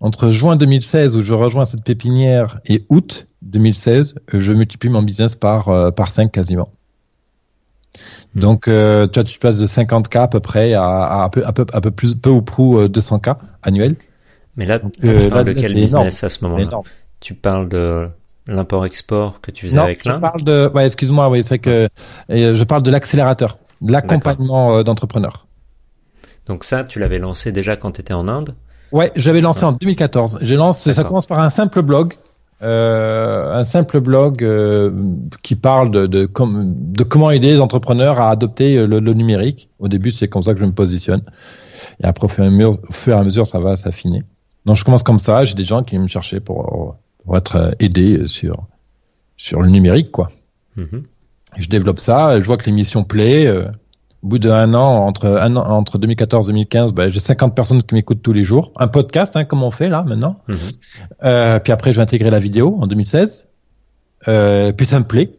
entre 0.00 0.30
juin 0.30 0.56
2016 0.56 1.16
où 1.16 1.22
je 1.22 1.32
rejoins 1.32 1.64
cette 1.64 1.82
pépinière 1.82 2.60
et 2.66 2.84
août 2.90 3.26
2016, 3.42 4.14
euh, 4.34 4.40
je 4.40 4.52
multiplie 4.52 4.90
mon 4.90 5.02
business 5.02 5.36
par 5.36 5.68
euh, 5.68 5.90
par 5.90 6.10
5 6.10 6.30
quasiment. 6.32 6.68
Donc, 8.34 8.68
euh, 8.68 9.06
toi, 9.06 9.24
tu 9.24 9.38
passes 9.38 9.58
de 9.58 9.66
50K 9.66 10.20
à 10.20 10.28
peu 10.28 10.40
près 10.40 10.74
à, 10.74 11.24
à, 11.24 11.28
peu, 11.30 11.44
à, 11.44 11.52
peu, 11.52 11.66
à 11.72 11.80
peu 11.80 11.90
plus, 11.90 12.14
peu 12.14 12.30
ou 12.30 12.42
prou 12.42 12.78
euh, 12.78 12.88
200K 12.88 13.36
annuels. 13.62 13.96
Mais 14.56 14.66
là, 14.66 14.78
Donc, 14.78 14.92
là, 15.02 15.10
euh, 15.10 15.24
tu 15.24 15.28
parles 15.28 15.46
là, 15.46 15.54
de 15.54 15.60
quel 15.60 15.74
business 15.74 15.90
énorme. 15.90 16.06
à 16.06 16.28
ce 16.28 16.44
moment-là. 16.44 16.80
Tu 17.18 17.34
parles 17.34 17.68
de 17.68 18.08
l'import-export 18.46 19.40
que 19.40 19.50
tu 19.50 19.66
faisais 19.66 19.76
Non, 19.76 19.84
avec 19.84 20.04
je 20.04 20.08
l'Inde 20.08 20.20
parle 20.20 20.42
de, 20.42 20.70
ouais, 20.72 20.86
excuse-moi, 20.86 21.28
oui, 21.28 21.42
c'est 21.42 21.58
que 21.58 21.88
euh, 22.30 22.54
je 22.54 22.64
parle 22.64 22.82
de 22.82 22.90
l'accélérateur, 22.90 23.58
de 23.80 23.92
l'accompagnement 23.92 24.76
euh, 24.76 24.82
d'entrepreneurs. 24.82 25.46
Donc 26.46 26.64
ça, 26.64 26.84
tu 26.84 26.98
l'avais 26.98 27.18
lancé 27.18 27.52
déjà 27.52 27.76
quand 27.76 27.92
tu 27.92 28.00
étais 28.00 28.14
en 28.14 28.28
Inde 28.28 28.54
Ouais, 28.92 29.12
j'avais 29.14 29.40
lancé 29.40 29.64
en 29.64 29.72
2014. 29.72 30.38
J'ai 30.40 30.56
lancé, 30.56 30.92
ça 30.92 31.04
commence 31.04 31.26
par 31.26 31.38
un 31.38 31.50
simple 31.50 31.82
blog, 31.82 32.14
euh, 32.62 33.52
un 33.54 33.64
simple 33.64 34.00
blog 34.00 34.44
euh, 34.44 34.90
qui 35.42 35.56
parle 35.56 35.90
de, 35.90 36.06
de, 36.06 36.26
com- 36.26 36.74
de 36.76 37.04
comment 37.04 37.30
aider 37.30 37.52
les 37.52 37.60
entrepreneurs 37.60 38.20
à 38.20 38.30
adopter 38.30 38.76
euh, 38.76 38.86
le, 38.86 39.00
le 39.00 39.14
numérique. 39.14 39.68
Au 39.78 39.88
début, 39.88 40.10
c'est 40.10 40.28
comme 40.28 40.42
ça 40.42 40.54
que 40.54 40.60
je 40.60 40.64
me 40.66 40.72
positionne. 40.72 41.22
Et 42.02 42.06
après, 42.06 42.26
au 42.26 42.28
fur 42.28 42.44
et 42.44 42.46
à 42.46 42.50
mesure, 42.50 42.78
au 42.88 42.92
fur 42.92 43.16
et 43.16 43.18
à 43.18 43.24
mesure 43.24 43.46
ça 43.46 43.60
va 43.60 43.76
s'affiner. 43.76 44.22
Donc, 44.66 44.76
je 44.76 44.84
commence 44.84 45.02
comme 45.02 45.20
ça. 45.20 45.44
J'ai 45.44 45.54
des 45.54 45.64
gens 45.64 45.82
qui 45.82 45.98
me 45.98 46.06
chercher 46.06 46.40
pour, 46.40 46.96
pour 47.24 47.36
être 47.36 47.56
euh, 47.56 47.70
aidés 47.78 48.24
sur, 48.26 48.66
sur 49.36 49.62
le 49.62 49.70
numérique, 49.70 50.10
quoi. 50.10 50.30
Mhm. 50.76 51.04
Je 51.56 51.68
développe 51.68 51.98
ça, 51.98 52.40
je 52.40 52.46
vois 52.46 52.56
que 52.58 52.66
l'émission 52.66 53.02
plaît. 53.04 53.46
euh, 53.46 53.64
au 54.22 54.28
bout 54.28 54.38
d'un 54.38 54.74
an, 54.74 55.06
entre 55.06 55.26
un 55.26 55.56
an, 55.56 55.64
entre 55.70 55.98
2014 55.98 56.50
et 56.50 56.52
2015, 56.52 56.92
ben, 56.92 57.10
j'ai 57.10 57.20
50 57.20 57.54
personnes 57.54 57.82
qui 57.82 57.94
m'écoutent 57.94 58.22
tous 58.22 58.32
les 58.32 58.44
jours. 58.44 58.72
Un 58.76 58.88
podcast, 58.88 59.36
hein, 59.36 59.44
comme 59.44 59.62
on 59.62 59.70
fait 59.70 59.88
là 59.88 60.02
maintenant. 60.02 60.40
Mhm. 60.48 60.56
Euh, 61.24 61.58
puis 61.58 61.72
après, 61.72 61.92
je 61.92 61.96
vais 61.96 62.02
intégrer 62.02 62.30
la 62.30 62.38
vidéo 62.38 62.78
en 62.80 62.86
2016. 62.86 63.48
Euh, 64.28 64.72
puis 64.72 64.84
ça 64.84 64.98
me 64.98 65.04
plaît, 65.04 65.30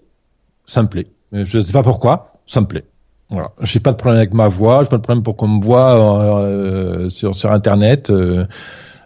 ça 0.66 0.82
me 0.82 0.88
plaît. 0.88 1.08
Euh, 1.34 1.46
Je 1.46 1.60
sais 1.60 1.74
pas 1.74 1.84
pourquoi, 1.84 2.34
ça 2.48 2.62
me 2.62 2.66
plaît. 2.66 2.86
Voilà. 3.30 3.52
J'ai 3.62 3.80
pas 3.80 3.92
de 3.92 3.98
problème 3.98 4.18
avec 4.18 4.34
ma 4.34 4.50
voix, 4.50 4.84
j'ai 4.84 4.90
pas 4.90 4.98
de 4.98 5.04
problème 5.04 5.24
pour 5.24 5.38
qu'on 5.38 5.48
me 5.48 5.64
voit 5.64 6.42
euh, 6.44 7.08
sur 7.08 7.34
sur 7.34 7.52
internet. 7.52 8.10
Euh, 8.10 8.46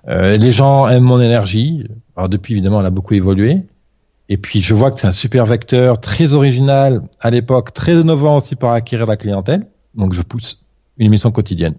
euh, 0.08 0.38
les 0.38 0.52
gens 0.52 0.88
aiment 0.88 1.04
mon 1.04 1.22
énergie. 1.22 1.88
Alors 2.16 2.30
depuis, 2.30 2.54
évidemment, 2.54 2.80
elle 2.80 2.88
a 2.88 2.92
beaucoup 2.92 3.14
évolué. 3.14 3.64
Et 4.30 4.38
puis, 4.38 4.62
je 4.62 4.74
vois 4.74 4.90
que 4.92 5.00
c'est 5.00 5.08
un 5.08 5.12
super 5.12 5.46
vecteur, 5.46 6.00
très 6.02 6.34
original 6.34 7.02
à 7.20 7.30
l'époque, 7.30 7.74
très 7.74 7.94
innovant 7.94 8.38
aussi 8.38 8.56
pour 8.56 8.72
acquérir 8.72 9.06
la 9.06 9.18
clientèle. 9.18 9.68
Donc, 9.94 10.14
je 10.14 10.22
pousse 10.22 10.64
une 10.98 11.06
émission 11.08 11.32
quotidienne. 11.32 11.76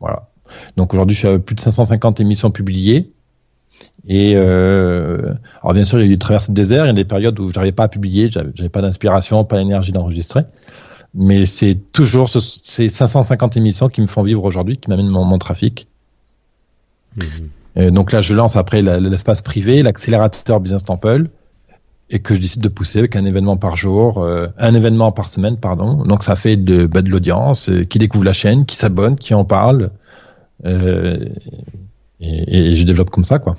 Voilà. 0.00 0.28
Donc, 0.76 0.94
aujourd'hui, 0.94 1.14
je 1.14 1.20
suis 1.20 1.28
à 1.28 1.38
plus 1.38 1.56
de 1.56 1.60
550 1.60 2.20
émissions 2.20 2.50
publiées. 2.50 3.10
Et 4.06 4.34
euh, 4.36 5.34
alors, 5.62 5.74
bien 5.74 5.84
sûr, 5.84 5.98
il 5.98 6.02
y 6.02 6.04
a 6.06 6.08
eu 6.08 6.12
une 6.12 6.18
traversée 6.18 6.52
de 6.52 6.56
désert. 6.56 6.84
Il 6.84 6.88
y 6.88 6.90
a 6.90 6.94
des 6.94 7.04
périodes 7.04 7.38
où 7.40 7.52
j'arrivais 7.52 7.72
pas 7.72 7.84
à 7.84 7.88
publier, 7.88 8.28
j'avais 8.28 8.68
pas 8.68 8.80
d'inspiration, 8.80 9.44
pas 9.44 9.56
l'énergie 9.56 9.92
d'enregistrer. 9.92 10.42
Mais 11.14 11.46
c'est 11.46 11.74
toujours 11.92 12.28
ce- 12.28 12.38
ces 12.40 12.88
550 12.88 13.56
émissions 13.56 13.88
qui 13.88 14.00
me 14.02 14.06
font 14.06 14.22
vivre 14.22 14.44
aujourd'hui, 14.44 14.76
qui 14.78 14.88
m'amènent 14.88 15.08
mon, 15.08 15.24
mon 15.24 15.38
trafic. 15.38 15.88
Mhm. 17.16 17.24
Euh, 17.78 17.90
donc 17.90 18.12
là, 18.12 18.20
je 18.22 18.34
lance 18.34 18.56
après 18.56 18.82
l'espace 18.82 19.42
privé, 19.42 19.82
l'accélérateur 19.82 20.60
Business 20.60 20.84
Temple, 20.84 21.28
et 22.10 22.20
que 22.20 22.34
je 22.34 22.40
décide 22.40 22.62
de 22.62 22.68
pousser 22.68 23.00
avec 23.00 23.16
un 23.16 23.24
événement 23.24 23.56
par 23.56 23.76
jour, 23.76 24.22
euh, 24.22 24.48
un 24.58 24.74
événement 24.74 25.12
par 25.12 25.28
semaine, 25.28 25.58
pardon. 25.58 26.04
Donc 26.04 26.22
ça 26.22 26.36
fait 26.36 26.56
de, 26.56 26.86
bah, 26.86 27.02
de 27.02 27.10
l'audience, 27.10 27.68
euh, 27.68 27.84
qui 27.84 27.98
découvre 27.98 28.24
la 28.24 28.32
chaîne, 28.32 28.64
qui 28.64 28.76
s'abonne, 28.76 29.16
qui 29.16 29.34
en 29.34 29.44
parle, 29.44 29.90
euh, 30.64 31.24
et, 32.20 32.72
et 32.72 32.76
je 32.76 32.84
développe 32.84 33.10
comme 33.10 33.24
ça, 33.24 33.38
quoi. 33.38 33.56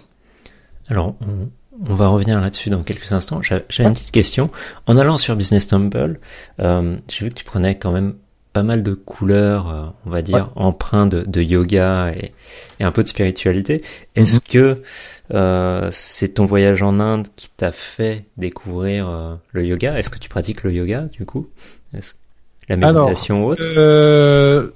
Alors, 0.89 1.15
on, 1.21 1.91
on 1.91 1.95
va 1.95 2.07
revenir 2.07 2.41
là-dessus 2.41 2.69
dans 2.71 2.81
quelques 2.81 3.11
instants. 3.13 3.41
J'avais 3.41 3.63
une 3.79 3.93
petite 3.93 4.11
question. 4.11 4.49
En 4.87 4.97
allant 4.97 5.17
sur 5.17 5.35
Business 5.35 5.67
euh, 5.71 6.95
j'ai 7.07 7.25
vu 7.25 7.29
que 7.29 7.35
tu 7.35 7.45
prenais 7.45 7.77
quand 7.77 7.91
même 7.91 8.15
pas 8.51 8.63
mal 8.63 8.81
de 8.81 8.93
couleurs, 8.93 9.93
on 10.07 10.09
va 10.09 10.23
dire, 10.23 10.51
empreintes 10.55 11.11
de, 11.11 11.21
de 11.21 11.41
yoga 11.41 12.11
et, 12.11 12.33
et 12.79 12.83
un 12.83 12.91
peu 12.91 13.03
de 13.03 13.07
spiritualité. 13.07 13.83
Est-ce 14.15 14.39
que 14.39 14.81
euh, 15.33 15.89
c'est 15.91 16.35
ton 16.35 16.45
voyage 16.45 16.81
en 16.81 16.99
Inde 16.99 17.27
qui 17.35 17.49
t'a 17.49 17.71
fait 17.71 18.25
découvrir 18.37 19.09
euh, 19.09 19.35
le 19.51 19.65
yoga 19.65 19.97
Est-ce 19.97 20.09
que 20.09 20.17
tu 20.17 20.29
pratiques 20.29 20.63
le 20.63 20.73
yoga, 20.73 21.01
du 21.11 21.25
coup? 21.25 21.47
La 22.67 22.75
Alors, 22.75 23.05
méditation 23.05 23.45
ou 23.45 23.51
autre? 23.51 23.61
Euh, 23.63 24.71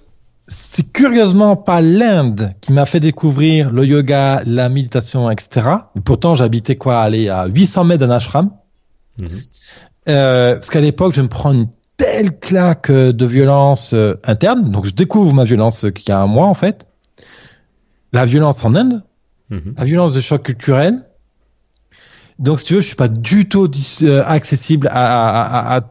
c'est 0.48 0.92
curieusement 0.92 1.56
pas 1.56 1.82
l'Inde 1.82 2.54
qui 2.62 2.72
m'a 2.72 2.86
fait 2.86 3.00
découvrir 3.00 3.72
le 3.72 3.86
yoga, 3.86 4.44
la 4.46 4.70
méditation, 4.70 5.30
etc. 5.32 5.68
Pourtant, 6.06 6.36
j'habitais 6.36 6.76
quoi, 6.76 7.00
aller 7.00 7.30
à 7.30 7.48
800 7.48 7.86
mètres 7.86 8.06
d'un 8.06 8.12
ashram. 8.12 8.52
Euh, 10.10 10.56
parce 10.56 10.70
qu'à 10.70 10.82
l'époque, 10.82 11.16
je 11.16 11.22
me 11.22 11.30
prends 11.30 11.54
une 11.54 11.68
telle 11.98 12.38
claque 12.38 12.92
de 12.92 13.26
violence 13.26 13.96
interne. 14.24 14.70
Donc, 14.70 14.86
je 14.86 14.94
découvre 14.94 15.34
ma 15.34 15.46
violence 15.46 15.86
qu'il 15.96 16.10
y 16.10 16.12
a 16.12 16.20
un 16.20 16.28
mois, 16.28 16.48
en 16.48 16.54
fait. 16.54 16.88
La 18.12 18.26
violence 18.26 18.64
en 18.66 18.76
Inde, 18.76 19.02
Mhm. 19.50 19.76
la 19.78 19.84
violence 19.86 20.14
de 20.14 20.20
choc 20.22 20.44
culturel. 20.44 21.00
Donc, 22.40 22.60
si 22.60 22.66
tu 22.66 22.74
veux, 22.76 22.82
je 22.82 22.88
suis 22.88 22.96
pas 22.96 23.08
du 23.08 23.48
tout 23.48 23.70
euh, 24.02 24.24
accessible 24.26 24.88
à, 24.88 24.94
à, 24.94 25.76
à, 25.76 25.78
à, 25.78 25.82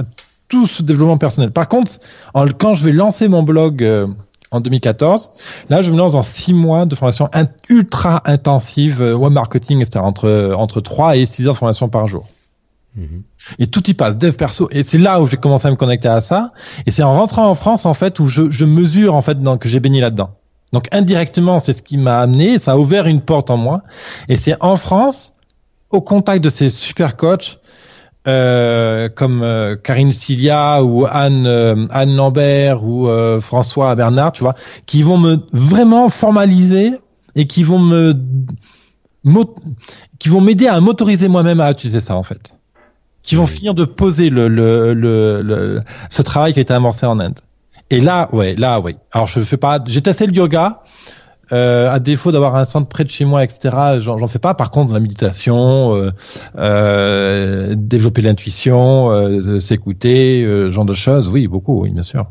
à 0.00 0.02
tout 0.48 0.66
ce 0.66 0.82
développement 0.82 1.18
personnel. 1.18 1.50
Par 1.52 1.68
contre, 1.68 1.92
en- 2.34 2.46
quand 2.46 2.74
je 2.74 2.84
vais 2.84 2.92
lancer 2.92 3.28
mon 3.28 3.42
blog 3.42 3.82
euh, 3.84 4.06
en 4.50 4.60
2014, 4.60 5.30
là, 5.68 5.82
je 5.82 5.90
me 5.90 5.96
lance 5.98 6.12
dans 6.14 6.22
six 6.22 6.52
mois 6.54 6.86
de 6.86 6.94
formation 6.94 7.28
in- 7.32 7.48
ultra 7.68 8.22
intensive, 8.24 9.02
euh, 9.02 9.14
web 9.14 9.32
marketing, 9.32 9.80
etc., 9.80 10.00
entre, 10.02 10.54
entre 10.56 10.80
3 10.80 11.16
et 11.16 11.26
6 11.26 11.46
heures 11.46 11.52
de 11.54 11.58
formation 11.58 11.88
par 11.88 12.08
jour. 12.08 12.26
Mhm. 12.96 13.22
Et 13.60 13.66
tout 13.68 13.88
y 13.88 13.94
passe, 13.94 14.16
dev 14.16 14.32
perso. 14.34 14.68
Et 14.72 14.82
c'est 14.82 14.98
là 14.98 15.20
où 15.20 15.26
j'ai 15.26 15.36
commencé 15.36 15.68
à 15.68 15.70
me 15.70 15.76
connecter 15.76 16.08
à 16.08 16.20
ça. 16.20 16.52
Et 16.86 16.90
c'est 16.90 17.02
en 17.04 17.12
rentrant 17.12 17.48
en 17.48 17.54
France, 17.54 17.86
en 17.86 17.94
fait, 17.94 18.18
où 18.18 18.26
je, 18.26 18.50
je 18.50 18.64
mesure, 18.64 19.14
en 19.14 19.22
fait, 19.22 19.38
dans, 19.40 19.58
que 19.58 19.68
j'ai 19.68 19.78
baigné 19.80 20.00
là-dedans. 20.00 20.30
Donc, 20.72 20.86
indirectement, 20.92 21.60
c'est 21.60 21.72
ce 21.72 21.82
qui 21.82 21.96
m'a 21.96 22.20
amené. 22.20 22.58
Ça 22.58 22.72
a 22.72 22.76
ouvert 22.76 23.06
une 23.06 23.20
porte 23.20 23.50
en 23.50 23.56
moi. 23.56 23.82
Et 24.28 24.36
c'est 24.36 24.56
en 24.60 24.76
France, 24.76 25.32
au 25.90 26.00
contact 26.00 26.42
de 26.44 26.48
ces 26.48 26.68
super 26.68 27.16
coachs, 27.16 27.58
euh, 28.28 29.08
comme 29.08 29.42
euh, 29.42 29.76
Karine 29.76 30.12
Cilia 30.12 30.84
ou 30.84 31.06
Anne 31.08 31.46
euh, 31.46 31.86
Anne 31.90 32.14
Lambert 32.14 32.84
ou 32.84 33.08
euh, 33.08 33.40
François 33.40 33.94
Bernard, 33.94 34.32
tu 34.32 34.42
vois, 34.42 34.54
qui 34.84 35.02
vont 35.02 35.16
me 35.16 35.38
vraiment 35.52 36.10
formaliser 36.10 36.92
et 37.34 37.46
qui 37.46 37.62
vont 37.62 37.78
me 37.78 38.14
qui 40.18 40.28
vont 40.28 40.40
m'aider 40.40 40.66
à 40.66 40.80
m'autoriser 40.80 41.28
moi-même 41.28 41.60
à 41.60 41.70
utiliser 41.70 42.00
ça 42.00 42.14
en 42.14 42.22
fait, 42.22 42.54
qui 43.22 43.34
vont 43.36 43.46
finir 43.46 43.74
de 43.74 43.84
poser 43.86 44.28
le, 44.30 44.48
le, 44.48 44.92
le, 44.94 45.42
le- 45.42 45.82
ce 46.10 46.22
travail 46.22 46.52
qui 46.52 46.58
a 46.58 46.62
été 46.62 46.74
amorcé 46.74 47.06
en 47.06 47.18
Inde. 47.20 47.38
Et 47.90 48.00
là, 48.00 48.28
ouais, 48.32 48.54
là, 48.54 48.80
ouais. 48.80 48.96
Alors 49.12 49.26
je 49.26 49.40
fais 49.40 49.56
pas, 49.56 49.80
j'ai 49.86 50.02
testé 50.02 50.26
le 50.26 50.32
yoga. 50.32 50.82
Euh, 51.52 51.90
à 51.90 51.98
défaut 51.98 52.30
d'avoir 52.30 52.54
un 52.54 52.64
centre 52.64 52.86
près 52.86 53.02
de 53.02 53.10
chez 53.10 53.24
moi, 53.24 53.42
etc., 53.42 53.98
j'en 53.98 54.28
fais 54.28 54.38
pas. 54.38 54.54
Par 54.54 54.70
contre, 54.70 54.92
la 54.92 55.00
méditation, 55.00 55.96
euh, 55.96 56.12
euh, 56.56 57.74
développer 57.76 58.22
l'intuition, 58.22 59.10
euh, 59.10 59.58
s'écouter, 59.58 60.44
euh, 60.44 60.70
genre 60.70 60.84
de 60.84 60.94
choses, 60.94 61.28
oui, 61.28 61.48
beaucoup, 61.48 61.82
oui, 61.82 61.90
bien 61.90 62.04
sûr. 62.04 62.26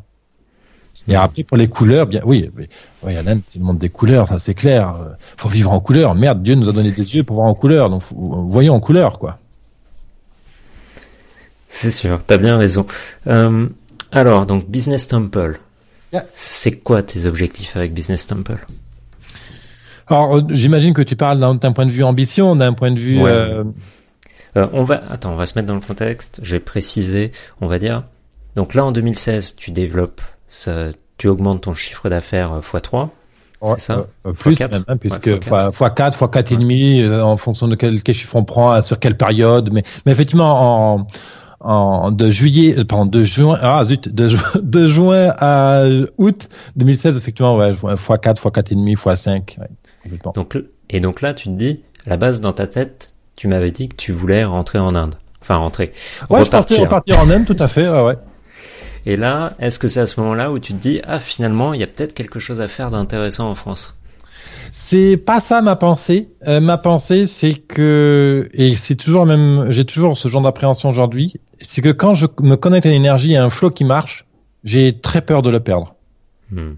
Et 1.10 1.16
après, 1.16 1.44
pour 1.44 1.58
les 1.58 1.68
couleurs, 1.68 2.06
bien, 2.06 2.22
oui, 2.24 2.50
oui, 2.56 2.70
oui 3.04 3.18
Inde, 3.18 3.42
c'est 3.44 3.60
le 3.60 3.66
monde 3.66 3.78
des 3.78 3.90
couleurs, 3.90 4.30
ça 4.30 4.40
c'est 4.40 4.54
clair. 4.54 4.96
Faut 5.36 5.50
vivre 5.50 5.74
en 5.74 5.82
couleur. 5.82 6.16
Merde, 6.16 6.42
Dieu 6.42 6.56
nous 6.56 6.70
a 6.70 6.72
donné 6.72 6.92
des 6.92 7.16
yeux 7.16 7.24
pour 7.24 7.38
voir 7.38 7.48
en 7.48 7.56
couleur, 7.56 7.90
donc 7.90 8.04
voyons 8.12 8.76
en 8.76 8.80
couleur, 8.80 9.20
quoi. 9.20 9.40
C'est 11.68 11.92
sûr, 11.92 12.20
t'as 12.26 12.38
bien 12.38 12.58
raison. 12.58 12.86
Euh, 13.28 13.68
alors, 14.12 14.46
donc 14.46 14.70
Business 14.70 15.08
Temple. 15.08 15.60
Yeah. 16.12 16.26
C'est 16.34 16.72
quoi 16.80 17.04
tes 17.04 17.26
objectifs 17.26 17.76
avec 17.76 17.94
Business 17.94 18.26
Temple? 18.28 18.66
Alors, 20.08 20.38
euh, 20.38 20.42
j'imagine 20.50 20.94
que 20.94 21.04
tu 21.04 21.16
parles 21.16 21.40
d'un 21.40 21.72
point 21.72 21.86
de 21.86 21.92
vue 21.92 22.04
ambition, 22.04 22.56
d'un 22.56 22.74
point 22.74 22.92
de 22.92 23.00
vue. 23.00 23.22
Ouais. 23.22 23.30
euh, 23.30 23.64
Euh, 24.58 24.68
on 24.74 24.84
va, 24.84 25.02
attends, 25.12 25.34
on 25.34 25.36
va 25.36 25.46
se 25.46 25.54
mettre 25.56 25.68
dans 25.68 25.76
le 25.76 25.80
contexte. 25.82 26.40
Je 26.42 26.54
vais 26.56 26.60
préciser, 26.60 27.32
on 27.62 27.68
va 27.68 27.78
dire. 27.78 28.04
Donc 28.56 28.74
là, 28.74 28.84
en 28.84 28.92
2016, 28.92 29.56
tu 29.56 29.70
développes, 29.70 30.22
ça, 30.48 30.88
tu 31.18 31.28
augmentes 31.28 31.62
ton 31.62 31.76
chiffre 31.76 32.10
d'affaires 32.10 32.54
euh, 32.54 32.62
x3. 32.62 33.10
Ouais, 33.62 33.74
c'est 33.76 33.82
ça? 33.82 34.08
euh, 34.26 34.34
Plus 34.34 34.60
même, 34.60 34.84
hein, 34.88 34.98
puisque 34.98 35.28
Ouais, 35.28 35.40
fois 35.44 35.64
fois, 35.66 35.72
fois 35.72 35.90
4, 35.92 36.18
fois 36.18 36.30
4 36.30 36.54
et 36.54 36.58
demi, 36.58 37.02
euh, 37.02 37.24
en 37.24 37.38
fonction 37.38 37.68
de 37.68 37.76
quel, 37.76 38.02
quel 38.02 38.16
chiffre 38.16 38.36
on 38.38 38.44
prend, 38.44 38.82
sur 38.82 38.98
quelle 38.98 39.18
période. 39.18 39.70
Mais, 39.72 39.84
mais 40.08 40.12
effectivement, 40.14 40.96
en, 40.96 41.08
en 41.60 42.12
de 42.12 42.32
juillet, 42.32 42.78
euh, 42.80 42.86
pardon, 42.86 43.06
de 43.06 43.24
juin, 43.24 43.58
ah 43.62 43.84
zut, 43.86 44.08
de, 44.10 44.30
ju- 44.30 44.38
de 44.62 44.88
juin 44.88 45.32
à 45.38 45.86
août 46.18 46.48
2016, 46.76 47.18
effectivement, 47.18 47.56
ouais, 47.58 47.74
fois 47.98 48.18
4, 48.18 48.40
fois 48.40 48.52
4 48.52 48.72
et 48.72 48.76
demi, 48.76 48.96
fois 48.96 49.16
5. 49.16 49.58
Ouais. 49.60 50.18
Donc, 50.34 50.58
et 50.90 51.00
donc 51.00 51.22
là, 51.22 51.34
tu 51.34 51.50
te 51.50 51.54
dis, 51.54 51.82
à 52.06 52.12
la 52.12 52.18
base, 52.18 52.42
dans 52.42 52.54
ta 52.54 52.68
tête, 52.68 53.14
tu 53.36 53.48
m'avais 53.48 53.72
dit 53.72 53.90
que 53.90 53.96
tu 53.96 54.12
voulais 54.12 54.44
rentrer 54.44 54.80
en 54.80 54.96
Inde. 54.96 55.16
Enfin, 55.42 55.56
rentrer. 55.56 55.92
Ouais, 56.30 56.44
je 56.46 56.52
pensais 56.52 56.76
repartir. 56.76 56.82
repartir 56.82 57.20
en 57.20 57.30
Inde, 57.30 57.46
tout 57.46 57.56
à 57.60 57.68
fait, 57.68 57.88
ouais, 57.90 58.02
ouais. 58.04 58.16
Et 59.06 59.16
là, 59.16 59.54
est-ce 59.60 59.80
que 59.80 59.88
c'est 59.88 60.02
à 60.02 60.08
ce 60.08 60.20
moment-là 60.20 60.52
où 60.52 60.60
tu 60.60 60.74
te 60.74 60.82
dis, 60.82 61.02
ah, 61.08 61.20
finalement, 61.20 61.74
il 61.74 61.80
y 61.80 61.84
a 61.84 61.88
peut-être 61.88 62.14
quelque 62.14 62.40
chose 62.40 62.60
à 62.62 62.68
faire 62.68 62.92
d'intéressant 62.92 63.50
en 63.50 63.56
France? 63.56 63.96
C'est 64.72 65.18
pas 65.18 65.40
ça 65.40 65.62
ma 65.62 65.76
pensée. 65.76 66.30
Euh, 66.48 66.60
ma 66.60 66.78
pensée, 66.78 67.28
c'est 67.28 67.54
que 67.54 68.50
et 68.54 68.76
c'est 68.76 68.96
toujours 68.96 69.26
même, 69.26 69.68
j'ai 69.70 69.86
toujours 69.86 70.18
ce 70.18 70.28
genre 70.28 70.42
d'appréhension 70.42 70.90
aujourd'hui. 70.90 71.34
C'est 71.62 71.82
que 71.82 71.90
quand 71.90 72.14
je 72.14 72.28
me 72.42 72.56
connecte 72.56 72.86
à 72.86 72.90
l'énergie 72.90 73.34
et 73.34 73.38
à 73.38 73.46
un 73.46 73.50
flow 73.50 73.70
qui 73.70 73.84
marche, 73.84 74.26
j'ai 74.64 75.00
très 75.00 75.22
peur 75.22 75.42
de 75.42 75.50
le 75.50 75.60
perdre. 75.60 75.96
Hmm. 76.52 76.74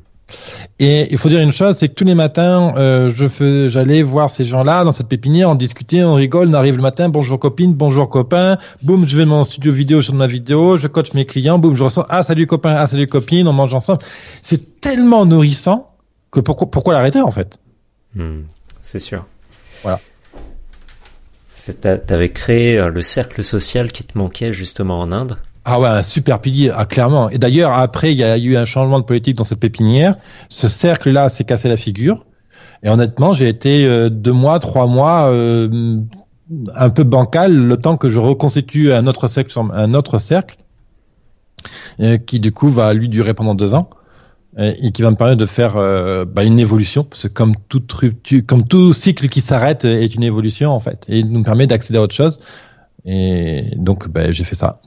Et 0.80 1.12
il 1.12 1.18
faut 1.18 1.30
dire 1.30 1.40
une 1.40 1.52
chose, 1.52 1.76
c'est 1.76 1.90
que 1.90 1.94
tous 1.94 2.06
les 2.06 2.16
matins, 2.16 2.74
euh, 2.78 3.12
je 3.14 3.28
fais, 3.28 3.70
j'allais 3.70 4.02
voir 4.02 4.32
ces 4.32 4.46
gens-là 4.46 4.84
dans 4.84 4.92
cette 4.92 5.08
pépinière, 5.08 5.50
on 5.50 5.56
discutait, 5.56 6.04
on 6.04 6.16
rigole, 6.16 6.48
on 6.50 6.54
arrive 6.54 6.78
le 6.78 6.82
matin, 6.82 7.10
bonjour 7.10 7.40
copine, 7.40 7.74
bonjour 7.74 8.10
copain, 8.10 8.58
boum, 8.82 9.06
je 9.08 9.18
vais 9.18 9.26
dans 9.26 9.32
mon 9.32 9.44
studio 9.44 9.72
vidéo, 9.72 10.02
je 10.02 10.08
tourne 10.08 10.20
ma 10.20 10.28
vidéo, 10.28 10.78
je 10.78 10.88
coach 10.88 11.14
mes 11.14 11.26
clients, 11.26 11.60
boum, 11.60 11.76
je 11.76 11.84
ressens, 11.84 12.06
ah 12.10 12.24
salut 12.24 12.48
copain, 12.48 12.76
ah 12.78 12.88
salut 12.88 13.08
copine, 13.08 13.48
on 13.48 13.54
mange 13.54 13.74
ensemble. 13.74 14.00
C'est 14.42 14.80
tellement 14.80 15.26
nourrissant 15.26 15.92
que 16.32 16.40
pourquoi, 16.40 16.72
pourquoi 16.72 16.94
l'arrêter 16.94 17.22
en 17.22 17.32
fait? 17.32 17.60
Hmm, 18.16 18.42
c'est 18.82 19.00
sûr. 19.00 19.26
Voilà. 19.84 20.00
T'avais 22.08 22.30
créé 22.30 22.78
euh, 22.78 22.90
le 22.90 23.02
cercle 23.02 23.44
social 23.44 23.92
qui 23.92 24.04
te 24.04 24.18
manquait 24.18 24.54
justement 24.54 25.00
en 25.00 25.12
Inde. 25.12 25.38
Ah 25.64 25.80
ouais, 25.80 25.88
un 25.88 26.04
super 26.04 26.42
pilier, 26.42 26.72
ah, 26.76 26.86
clairement. 26.86 27.30
Et 27.30 27.38
d'ailleurs, 27.38 27.72
après, 27.74 28.12
il 28.12 28.18
y 28.18 28.24
a 28.24 28.38
eu 28.38 28.58
un 28.58 28.66
changement 28.66 29.00
de 29.00 29.06
politique 29.06 29.38
dans 29.38 29.44
cette 29.44 29.60
pépinière. 29.60 30.16
Ce 30.50 30.68
cercle-là 30.68 31.30
s'est 31.30 31.44
cassé 31.44 31.70
la 31.70 31.78
figure. 31.78 32.26
Et 32.84 32.90
honnêtement, 32.90 33.32
j'ai 33.34 33.48
été 33.48 33.86
euh, 33.86 34.10
deux 34.10 34.32
mois, 34.32 34.58
trois 34.58 34.88
mois, 34.88 35.30
euh, 35.30 35.98
un 36.76 36.90
peu 36.90 37.04
bancal, 37.04 37.54
le 37.54 37.78
temps 37.78 37.96
que 37.96 38.10
je 38.10 38.20
reconstitue 38.20 38.92
un 38.92 39.06
autre 39.06 39.28
cercle, 39.28 39.58
un 39.74 39.94
autre 39.94 40.18
cercle, 40.18 40.58
euh, 42.00 42.18
qui 42.18 42.40
du 42.40 42.52
coup 42.52 42.70
va 42.70 42.94
lui 42.94 43.08
durer 43.08 43.36
pendant 43.36 43.54
deux 43.54 43.76
ans 43.76 43.90
et 44.58 44.92
qui 44.92 45.02
va 45.02 45.12
me 45.12 45.16
permettre 45.16 45.40
de 45.40 45.46
faire 45.46 45.78
euh, 45.78 46.26
bah, 46.26 46.44
une 46.44 46.60
évolution, 46.60 47.04
parce 47.04 47.24
que 47.24 47.28
comme 47.30 47.56
toute 47.70 47.92
rupture, 47.92 48.42
comme 48.46 48.68
tout 48.68 48.92
cycle 48.94 49.30
qui 49.30 49.42
s'arrête 49.42 49.86
euh, 49.86 50.02
est 50.02 50.14
une 50.14 50.24
évolution 50.24 50.72
en 50.72 50.80
fait, 50.80 51.06
et 51.08 51.20
il 51.20 51.32
nous 51.32 51.44
permet 51.44 51.68
d'accéder 51.68 52.00
à 52.00 52.02
autre 52.02 52.16
chose. 52.16 52.42
Et 53.06 53.72
donc, 53.78 54.10
bah, 54.10 54.32
j'ai 54.32 54.44
fait 54.44 54.56
ça. 54.56 54.82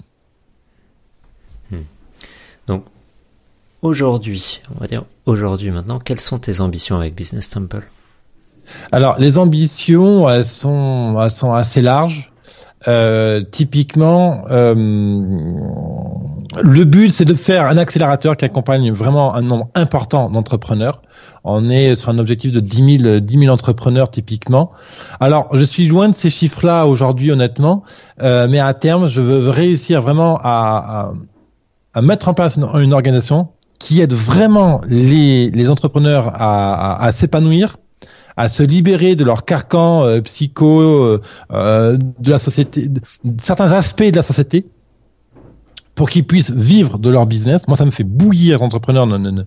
Aujourd'hui, 3.85 4.63
on 4.75 4.81
va 4.81 4.87
dire 4.87 5.05
aujourd'hui 5.27 5.71
maintenant, 5.71 5.99
quelles 5.99 6.19
sont 6.19 6.39
tes 6.39 6.63
ambitions 6.63 6.97
avec 6.97 7.15
Business 7.15 7.51
Temple? 7.51 7.87
Alors, 8.93 9.19
les 9.19 9.37
ambitions, 9.37 10.27
elles 10.27 10.47
sont, 10.47 11.21
elles 11.23 11.31
sont 11.31 11.53
assez 11.53 11.83
larges. 11.83 12.33
Euh, 12.87 13.43
typiquement, 13.51 14.45
euh, 14.51 14.75
le 16.63 16.85
but, 16.85 17.09
c'est 17.11 17.25
de 17.25 17.35
faire 17.35 17.67
un 17.67 17.77
accélérateur 17.77 18.37
qui 18.37 18.45
accompagne 18.45 18.93
vraiment 18.93 19.35
un 19.35 19.43
nombre 19.43 19.69
important 19.75 20.31
d'entrepreneurs. 20.31 21.03
On 21.45 21.69
est 21.71 21.95
sur 21.95 22.11
un 22.11 22.19
objectif 22.19 22.53
de 22.53 22.61
10 22.61 22.99
000, 23.03 23.21
10 23.21 23.39
000 23.39 23.53
entrepreneurs 23.53 24.11
typiquement. 24.11 24.71
Alors, 25.21 25.49
je 25.53 25.65
suis 25.65 25.87
loin 25.87 26.09
de 26.09 26.15
ces 26.15 26.31
chiffres-là 26.31 26.87
aujourd'hui, 26.87 27.31
honnêtement, 27.31 27.83
euh, 28.23 28.47
mais 28.49 28.61
à 28.61 28.73
terme, 28.75 29.09
je 29.09 29.21
veux 29.21 29.49
réussir 29.51 30.01
vraiment 30.01 30.39
à, 30.39 30.43
à, 30.45 31.13
à 31.99 32.03
mettre 32.03 32.29
en 32.29 32.35
place 32.35 32.57
une, 32.57 32.65
une 32.65 32.93
organisation 32.93 33.49
qui 33.79 34.01
aide 34.01 34.13
vraiment 34.13 34.81
les, 34.89 35.51
les 35.51 35.71
entrepreneurs 35.71 36.31
à, 36.35 37.05
à, 37.05 37.13
s'épanouir, 37.13 37.77
à 38.37 38.49
se 38.49 38.63
libérer 38.63 39.17
de 39.17 39.25
leur 39.25 39.45
carcan 39.45 40.05
euh, 40.05 40.21
psycho, 40.21 40.81
euh, 40.81 41.21
euh, 41.53 41.97
de 42.19 42.31
la 42.31 42.39
société, 42.39 42.89
de, 42.89 43.01
certains 43.41 43.73
aspects 43.73 44.03
de 44.05 44.17
la 44.17 44.23
société, 44.23 44.67
pour 45.95 46.11
qu'ils 46.11 46.27
puissent 46.27 46.51
vivre 46.51 46.99
de 46.99 47.11
leur 47.11 47.27
business. 47.27 47.69
Moi, 47.69 47.77
ça 47.77 47.85
me 47.85 47.93
fait 47.93 48.05
bouillir 48.05 48.59
les 48.59 48.65
entrepreneurs. 48.65 49.07
Ne, 49.07 49.19
ne, 49.19 49.43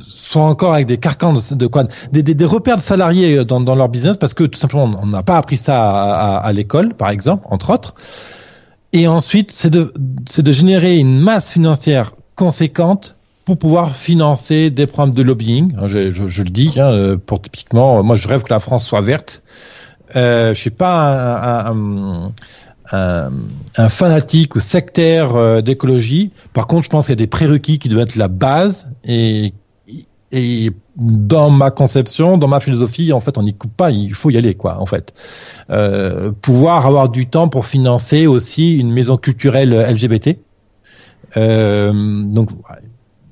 sont 0.00 0.40
encore 0.40 0.74
avec 0.74 0.86
des 0.86 0.98
carcans 0.98 1.34
de, 1.34 1.66
quoi, 1.66 1.84
des, 2.12 2.22
des, 2.22 2.34
des, 2.34 2.44
repères 2.44 2.76
de 2.76 2.82
salariés 2.82 3.44
dans, 3.44 3.60
dans, 3.60 3.74
leur 3.74 3.88
business 3.88 4.16
parce 4.16 4.32
que 4.32 4.44
tout 4.44 4.58
simplement 4.58 4.88
on 5.02 5.06
n'a 5.06 5.24
pas 5.24 5.36
appris 5.36 5.56
ça 5.56 5.90
à, 5.90 6.36
à, 6.36 6.36
à 6.36 6.52
l'école, 6.52 6.94
par 6.94 7.10
exemple, 7.10 7.44
entre 7.50 7.70
autres. 7.70 7.94
Et 8.92 9.08
ensuite, 9.08 9.50
c'est 9.50 9.70
de, 9.70 9.92
c'est 10.28 10.42
de 10.42 10.52
générer 10.52 10.98
une 10.98 11.18
masse 11.18 11.52
financière 11.52 12.12
conséquente 12.36 13.17
pour 13.48 13.58
pouvoir 13.58 13.96
financer 13.96 14.68
des 14.68 14.86
programmes 14.86 15.14
de 15.14 15.22
lobbying. 15.22 15.74
Je, 15.86 16.10
je, 16.10 16.42
le 16.42 16.50
dis, 16.50 16.74
hein, 16.78 17.16
pour 17.24 17.40
typiquement, 17.40 18.02
moi 18.02 18.14
je 18.14 18.28
rêve 18.28 18.42
que 18.42 18.52
la 18.52 18.58
France 18.58 18.86
soit 18.86 19.00
verte. 19.00 19.42
Euh, 20.16 20.52
je 20.52 20.60
suis 20.60 20.68
pas 20.68 21.72
un, 22.92 23.30
fanatique 23.88 24.54
ou 24.54 24.60
sectaire 24.60 25.34
euh, 25.34 25.62
d'écologie. 25.62 26.30
Par 26.52 26.66
contre, 26.66 26.84
je 26.84 26.90
pense 26.90 27.06
qu'il 27.06 27.12
y 27.12 27.14
a 27.14 27.16
des 27.16 27.26
prérequis 27.26 27.78
qui 27.78 27.88
doivent 27.88 28.02
être 28.02 28.16
la 28.16 28.28
base 28.28 28.90
et 29.02 29.54
et 30.30 30.70
dans 30.96 31.48
ma 31.48 31.70
conception, 31.70 32.36
dans 32.36 32.48
ma 32.48 32.60
philosophie, 32.60 33.14
en 33.14 33.20
fait, 33.20 33.38
on 33.38 33.44
n'y 33.44 33.54
coupe 33.54 33.74
pas, 33.74 33.90
il 33.90 34.12
faut 34.12 34.28
y 34.28 34.36
aller, 34.36 34.54
quoi, 34.54 34.78
en 34.78 34.84
fait. 34.84 35.14
Euh, 35.70 36.32
pouvoir 36.32 36.84
avoir 36.84 37.08
du 37.08 37.26
temps 37.26 37.48
pour 37.48 37.64
financer 37.64 38.26
aussi 38.26 38.76
une 38.76 38.92
maison 38.92 39.16
culturelle 39.16 39.70
LGBT. 39.70 40.36
Euh, 41.38 41.92
donc, 42.24 42.50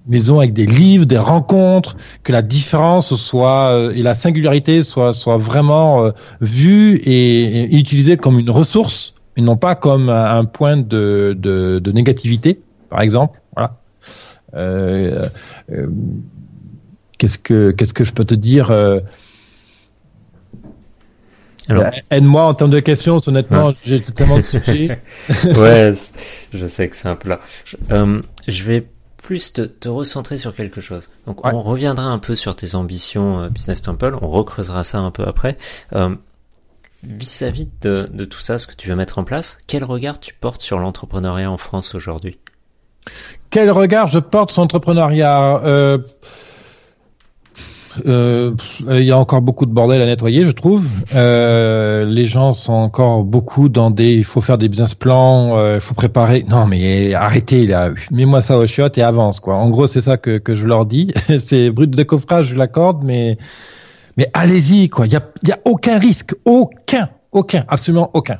maison 0.07 0.39
avec 0.39 0.53
des 0.53 0.67
livres, 0.67 1.05
des 1.05 1.19
rencontres, 1.19 1.97
que 2.23 2.33
la 2.33 2.43
différence 2.43 3.15
soit 3.15 3.71
euh, 3.71 3.95
et 3.95 4.03
la 4.03 4.15
singularité 4.15 4.83
soit 4.83 5.13
soit 5.13 5.37
vraiment 5.37 6.05
euh, 6.05 6.11
vue 6.41 6.97
et, 6.97 7.65
et, 7.65 7.77
utilisée 7.77 8.17
comme 8.17 8.39
une 8.39 8.51
ressource 8.51 9.15
et 9.37 9.43
non 9.43 9.57
pas 9.57 9.75
comme 9.75 10.09
un, 10.09 10.39
un 10.39 10.45
point 10.45 10.77
de, 10.77 11.37
de, 11.39 11.79
de, 11.79 11.93
négativité, 11.93 12.61
par 12.89 13.03
exemple. 13.03 13.41
Voilà. 13.55 13.79
Euh, 14.55 15.23
qu'est-ce 17.19 17.39
que 17.39 17.71
qu'est-ce 17.73 17.93
que 17.93 18.05
je 18.05 18.13
peux 18.13 18.25
te 18.25 18.35
dire 18.35 18.71
Alors... 21.69 21.85
Euh, 21.85 21.91
aide-moi 22.11 22.45
en 22.45 22.55
termes 22.55 22.71
de 22.71 22.81
questions, 22.81 23.21
honnêtement, 23.27 23.73
j'ai 23.85 24.01
tellement 24.01 24.39
de 24.39 24.43
ouais, 25.61 25.95
je 26.53 26.67
sais 26.67 26.89
que 26.89 26.97
c'est 26.97 27.09
un 27.09 27.17
peu 27.17 27.31
là. 27.31 27.41
Je, 27.65 27.77
euh, 27.91 28.23
je 28.47 28.63
vais 28.65 28.87
plus 29.27 29.53
te, 29.53 29.63
te, 29.63 29.89
recentrer 29.89 30.39
sur 30.39 30.55
quelque 30.55 30.81
chose. 30.81 31.09
Donc 31.27 31.45
on 31.45 31.61
reviendra 31.61 32.05
un 32.05 32.21
peu 32.21 32.37
sur 32.37 32.55
tes 32.55 32.77
ambitions 32.77 33.41
euh, 33.41 33.49
Business 33.49 33.83
Temple, 33.83 34.17
on 34.23 34.29
recreusera 34.29 34.85
ça 34.85 34.99
un 34.99 35.11
peu 35.11 35.25
après. 35.25 35.59
Euh, 35.95 36.15
vis-à-vis 37.03 37.69
de, 37.83 38.09
de, 38.13 38.25
tout 38.25 38.39
ça, 38.39 38.61
ce 38.61 38.69
que 38.69 38.77
tu 38.77 38.89
veux 38.89 38.95
mettre 38.95 39.19
en 39.19 39.25
place, 39.25 39.59
quel 39.67 39.83
regard 39.83 40.21
tu 40.21 40.33
portes 40.33 40.63
sur 40.63 40.79
l'entrepreneuriat 40.79 41.51
en 41.51 41.57
France 41.57 41.97
aujourd'hui? 41.97 42.39
Quel 43.51 43.73
regard 43.73 44.07
je 44.07 44.21
porte 44.21 44.53
sur 44.53 44.63
l'entrepreneuriat? 44.63 45.61
Euh, 48.07 48.53
euh, 48.89 49.01
il 49.01 49.07
y 49.07 49.11
a 49.11 49.19
encore 49.19 49.41
beaucoup 49.41 49.67
de 49.67 49.71
bordel 49.71 50.03
à 50.03 50.07
nettoyer, 50.07 50.45
je 50.45 50.51
trouve. 50.51 50.87
Euh, 51.15 52.05
les 52.05 52.27
gens 52.27 52.53
sont 52.53 52.73
encore 52.73 53.25
beaucoup 53.25 53.69
dans 53.69 53.91
des. 53.91 54.15
Il 54.15 54.25
faut 54.25 54.41
faire 54.41 54.59
des 54.59 54.69
business 54.69 54.95
plans, 54.95 55.75
il 55.75 55.81
faut 55.81 55.95
préparer. 55.95 56.45
Non, 56.49 56.67
mais 56.67 57.15
arrêtez 57.15 57.67
là. 57.67 57.91
Mets-moi 58.11 58.41
ça 58.41 58.59
au 58.59 58.67
chiottes 58.67 58.99
et 58.99 59.03
avance 59.03 59.41
quoi. 59.41 59.57
En 59.57 59.71
gros, 59.71 59.87
c'est 59.87 60.01
ça 60.01 60.17
que, 60.17 60.39
que 60.39 60.55
je 60.55 60.67
leur 60.67 60.87
dis. 60.87 61.13
c'est 61.39 61.71
brut 61.71 61.91
de 61.91 61.97
décoffrage, 61.97 62.49
je 62.49 62.55
l'accorde, 62.55 63.03
mais 63.05 63.39
mais 64.17 64.29
allez-y, 64.33 64.89
quoi. 64.89 65.07
Il 65.07 65.13
y 65.13 65.17
a, 65.17 65.55
a 65.55 65.59
aucun 65.65 65.99
risque, 65.99 66.35
aucun, 66.45 67.09
aucun, 67.33 67.65
absolument 67.69 68.11
aucun. 68.15 68.39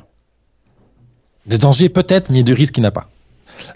De 1.45 1.55
danger 1.57 1.89
peut-être, 1.89 2.29
mais 2.29 2.43
de 2.43 2.53
risque 2.53 2.77
il 2.77 2.81
n'y 2.81 2.87
a 2.87 2.91
pas. 2.91 3.07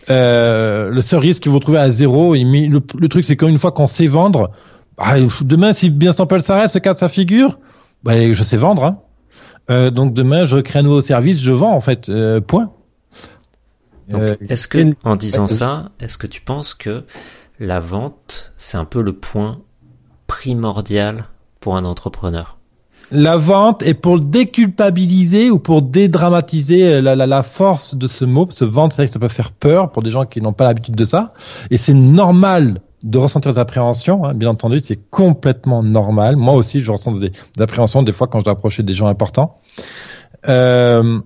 Euh, 0.10 0.90
le 0.90 1.02
seul 1.02 1.20
risque 1.20 1.44
que 1.44 1.50
vous 1.50 1.60
trouvez 1.60 1.80
à 1.80 1.90
zéro, 1.90 2.34
le 2.34 3.08
truc 3.08 3.26
c'est 3.26 3.36
qu'une 3.36 3.58
fois 3.58 3.72
qu'on 3.72 3.88
sait 3.88 4.08
vendre, 4.08 4.52
bah, 5.04 5.16
demain 5.42 5.74
si 5.74 5.90
bien 5.90 6.14
Sample 6.14 6.42
s'arrête, 6.42 6.70
se 6.70 6.80
casse 6.80 7.00
sa 7.00 7.10
figure, 7.10 7.60
bah, 8.04 8.34
je 8.34 8.44
sais 8.44 8.58
vendre. 8.58 8.86
Hein. 8.86 9.00
Euh, 9.70 9.90
donc 9.90 10.14
demain 10.14 10.46
je 10.46 10.58
crée 10.58 10.80
un 10.80 10.84
nouveau 10.84 11.02
service, 11.02 11.42
je 11.42 11.52
vends 11.52 11.74
en 11.74 11.82
fait. 11.82 12.10
Euh, 12.10 12.42
point. 12.42 12.72
Euh, 14.14 14.36
est-ce 14.50 14.68
que, 14.68 14.94
en 15.04 15.16
disant 15.16 15.48
ça, 15.48 15.92
est-ce 16.00 16.18
que 16.18 16.28
tu 16.28 16.42
penses 16.42 16.74
que 16.74 17.06
la 17.60 17.80
vente, 17.80 18.54
c'est 18.58 18.78
un 18.78 18.86
peu 18.86 19.02
le 19.02 19.14
point 19.14 19.60
primordial 20.28 21.26
pour 21.62 21.78
un 21.78 21.86
entrepreneur? 21.86 22.58
La 23.12 23.38
vente 23.38 23.84
est 23.84 23.94
pour 23.94 24.20
déculpabiliser 24.20 25.50
ou 25.50 25.60
pour 25.60 25.82
dédramatiser 25.82 27.02
la, 27.02 27.16
la, 27.16 27.28
la 27.28 27.44
force 27.44 27.96
de 27.96 28.08
ce 28.08 28.26
mot. 28.26 28.48
Ce 28.50 28.66
vente, 28.66 28.94
c'est 28.94 29.02
vrai 29.02 29.08
que 29.08 29.14
ça 29.14 29.20
peut 29.20 29.28
faire 29.28 29.52
peur 29.52 29.92
pour 29.92 30.02
des 30.02 30.12
gens 30.12 30.26
qui 30.26 30.42
n'ont 30.42 30.54
pas 30.54 30.64
l'habitude 30.64 30.96
de 30.96 31.06
ça. 31.06 31.34
Et 31.70 31.78
c'est 31.78 31.94
normal 31.94 32.82
de 33.04 33.18
ressentir 33.18 33.52
des 33.52 33.60
appréhensions, 33.60 34.26
hein, 34.26 34.34
bien 34.34 34.50
entendu, 34.50 34.80
c'est 34.80 35.00
complètement 35.10 35.84
normal. 35.84 36.36
Moi 36.36 36.54
aussi, 36.54 36.80
je 36.80 36.92
ressens 36.92 37.12
des, 37.20 37.32
appréhensions 37.60 38.04
des 38.04 38.12
fois 38.12 38.28
quand 38.28 38.40
je 38.40 38.46
dois 38.46 38.54
approcher 38.54 38.84
des 38.84 38.94
gens 38.94 39.08
importants. 39.08 39.60
Euh, 40.48 41.20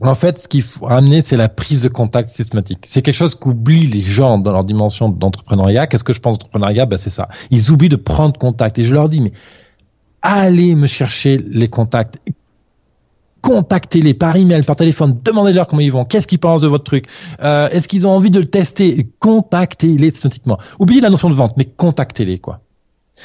en 0.00 0.14
fait, 0.14 0.38
ce 0.38 0.48
qu'il 0.48 0.62
faut 0.62 0.86
ramener, 0.86 1.20
c'est 1.20 1.36
la 1.36 1.48
prise 1.48 1.82
de 1.82 1.88
contact 1.88 2.28
systématique. 2.28 2.84
C'est 2.88 3.02
quelque 3.02 3.14
chose 3.14 3.34
qu'oublient 3.34 3.86
les 3.86 4.02
gens 4.02 4.38
dans 4.38 4.52
leur 4.52 4.64
dimension 4.64 5.08
d'entrepreneuriat. 5.08 5.86
Qu'est-ce 5.86 6.04
que 6.04 6.12
je 6.12 6.20
pense 6.20 6.38
d'entrepreneuriat? 6.38 6.86
Ben, 6.86 6.96
C'est 6.96 7.10
ça. 7.10 7.28
Ils 7.50 7.70
oublient 7.70 7.88
de 7.88 7.96
prendre 7.96 8.38
contact. 8.38 8.78
Et 8.78 8.84
je 8.84 8.92
leur 8.92 9.08
dis, 9.08 9.20
mais 9.20 9.32
allez 10.22 10.74
me 10.74 10.88
chercher 10.88 11.36
les 11.36 11.68
contacts. 11.68 12.18
Contactez-les 13.44 14.14
par 14.14 14.36
email, 14.36 14.62
par 14.62 14.74
téléphone, 14.74 15.18
demandez-leur 15.22 15.66
comment 15.66 15.82
ils 15.82 15.92
vont, 15.92 16.06
qu'est-ce 16.06 16.26
qu'ils 16.26 16.38
pensent 16.38 16.62
de 16.62 16.66
votre 16.66 16.84
truc, 16.84 17.04
euh, 17.42 17.68
est-ce 17.68 17.88
qu'ils 17.88 18.06
ont 18.06 18.10
envie 18.10 18.30
de 18.30 18.40
le 18.40 18.46
tester, 18.46 19.06
contactez-les 19.20 20.10
systématiquement. 20.10 20.58
Oubliez 20.78 21.02
la 21.02 21.10
notion 21.10 21.28
de 21.28 21.34
vente, 21.34 21.52
mais 21.58 21.66
contactez-les 21.66 22.38
quoi. 22.38 22.60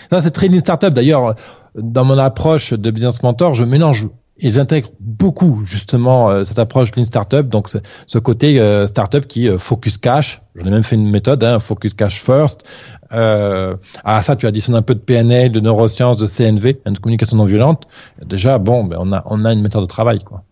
Ça 0.09 0.19
c'est 0.19 0.31
très 0.31 0.47
une 0.47 0.59
startup. 0.59 0.93
D'ailleurs, 0.93 1.35
dans 1.73 2.03
mon 2.03 2.17
approche 2.17 2.73
de 2.73 2.91
business 2.91 3.23
mentor, 3.23 3.53
je 3.53 3.63
mélange 3.63 4.07
et 4.41 4.49
j'intègre 4.49 4.89
beaucoup 4.99 5.63
justement 5.65 6.29
euh, 6.29 6.43
cette 6.43 6.59
approche 6.59 6.95
Lean 6.95 7.03
Startup, 7.03 7.47
donc 7.47 7.69
ce 8.07 8.17
côté 8.19 8.59
euh, 8.59 8.87
startup 8.87 9.27
qui 9.27 9.47
euh, 9.47 9.57
focus 9.57 9.97
cash. 9.97 10.41
J'en 10.55 10.65
ai 10.65 10.69
même 10.71 10.83
fait 10.83 10.95
une 10.95 11.09
méthode, 11.09 11.43
hein, 11.43 11.59
focus 11.59 11.93
cash 11.93 12.21
first. 12.21 12.63
Euh, 13.11 13.75
à 14.03 14.21
ça, 14.21 14.35
tu 14.35 14.47
additionnes 14.47 14.75
un 14.75 14.81
peu 14.81 14.95
de 14.95 14.99
PNL, 14.99 15.51
de 15.51 15.59
neurosciences, 15.59 16.17
de 16.17 16.27
CNV, 16.27 16.79
de 16.85 16.99
communication 16.99 17.37
non 17.37 17.45
violente. 17.45 17.87
Déjà, 18.23 18.57
bon, 18.57 18.83
ben 18.83 18.97
on 18.99 19.11
a 19.11 19.23
on 19.25 19.45
a 19.45 19.53
une 19.53 19.61
méthode 19.61 19.81
de 19.81 19.87
travail, 19.87 20.23
quoi. 20.23 20.43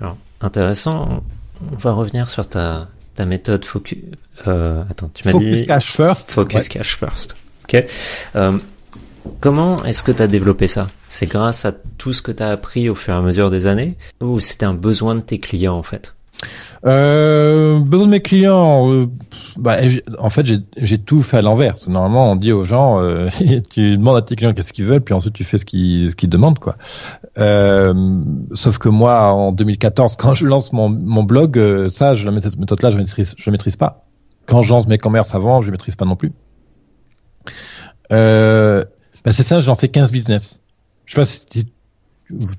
Alors 0.00 0.16
intéressant. 0.40 1.22
On 1.72 1.76
va 1.76 1.92
revenir 1.92 2.28
sur 2.28 2.46
ta 2.46 2.88
ta 3.14 3.24
méthode 3.26 3.64
focus. 3.64 3.98
Euh, 4.46 4.82
attends, 4.90 5.10
tu 5.12 5.26
m'as 5.26 5.32
dit 5.32 5.38
focus 5.38 5.62
cash 5.62 5.92
first. 5.92 6.32
Focus 6.32 6.68
cash 6.68 6.96
first. 6.96 7.36
Ok. 7.64 7.84
Comment 9.40 9.82
est-ce 9.84 10.02
que 10.02 10.12
tu 10.12 10.22
as 10.22 10.26
développé 10.26 10.68
ça? 10.68 10.86
C'est 11.08 11.26
grâce 11.26 11.64
à 11.64 11.72
tout 11.72 12.12
ce 12.12 12.22
que 12.22 12.32
tu 12.32 12.42
as 12.42 12.48
appris 12.48 12.88
au 12.88 12.94
fur 12.94 13.14
et 13.14 13.16
à 13.16 13.20
mesure 13.20 13.50
des 13.50 13.66
années? 13.66 13.96
Ou 14.20 14.40
c'était 14.40 14.66
un 14.66 14.74
besoin 14.74 15.14
de 15.14 15.20
tes 15.20 15.38
clients 15.38 15.76
en 15.76 15.82
fait? 15.82 16.14
Euh, 16.86 17.78
besoin 17.80 18.06
de 18.06 18.12
mes 18.12 18.22
clients, 18.22 18.90
euh, 18.90 19.06
bah, 19.56 19.76
en 20.18 20.30
fait, 20.30 20.46
j'ai 20.76 20.98
tout 20.98 21.22
fait 21.22 21.38
à 21.38 21.42
l'envers. 21.42 21.74
Normalement, 21.86 22.32
on 22.32 22.36
dit 22.36 22.52
aux 22.52 22.64
gens, 22.64 23.00
euh, 23.00 23.28
tu 23.70 23.96
demandes 23.96 24.16
à 24.16 24.22
tes 24.22 24.36
clients 24.36 24.54
qu'est-ce 24.54 24.72
qu'ils 24.72 24.86
veulent, 24.86 25.02
puis 25.02 25.12
ensuite 25.12 25.34
tu 25.34 25.44
fais 25.44 25.58
ce 25.58 25.64
qu'ils 25.64 26.14
demandent, 26.30 26.58
quoi. 26.58 26.76
Euh, 27.38 28.22
sauf 28.54 28.78
que 28.78 28.88
moi, 28.88 29.32
en 29.32 29.52
2014, 29.52 30.16
quand 30.16 30.34
je 30.34 30.46
lance 30.46 30.72
mon, 30.72 30.90
blog, 31.22 31.58
euh, 31.58 31.90
ça, 31.90 32.14
je, 32.14 32.26
cette 32.40 32.58
méthode-là, 32.58 32.90
je 32.90 32.96
maîtrise, 32.96 33.34
maîtrise 33.46 33.76
pas. 33.76 34.06
Quand 34.46 34.62
je 34.62 34.72
lance 34.72 34.86
mes 34.86 34.98
commerces 34.98 35.34
avant, 35.34 35.62
je 35.62 35.70
maîtrise 35.70 35.96
pas 35.96 36.06
non 36.06 36.16
plus. 36.16 36.32
Euh, 38.12 38.84
bah 39.24 39.32
c'est 39.32 39.42
ça, 39.42 39.60
j'ai 39.60 39.66
lancé 39.66 39.88
15 39.88 40.10
business. 40.12 40.60
Je 41.06 41.14
sais 41.14 41.20
pas 41.20 41.24
si 41.24 41.66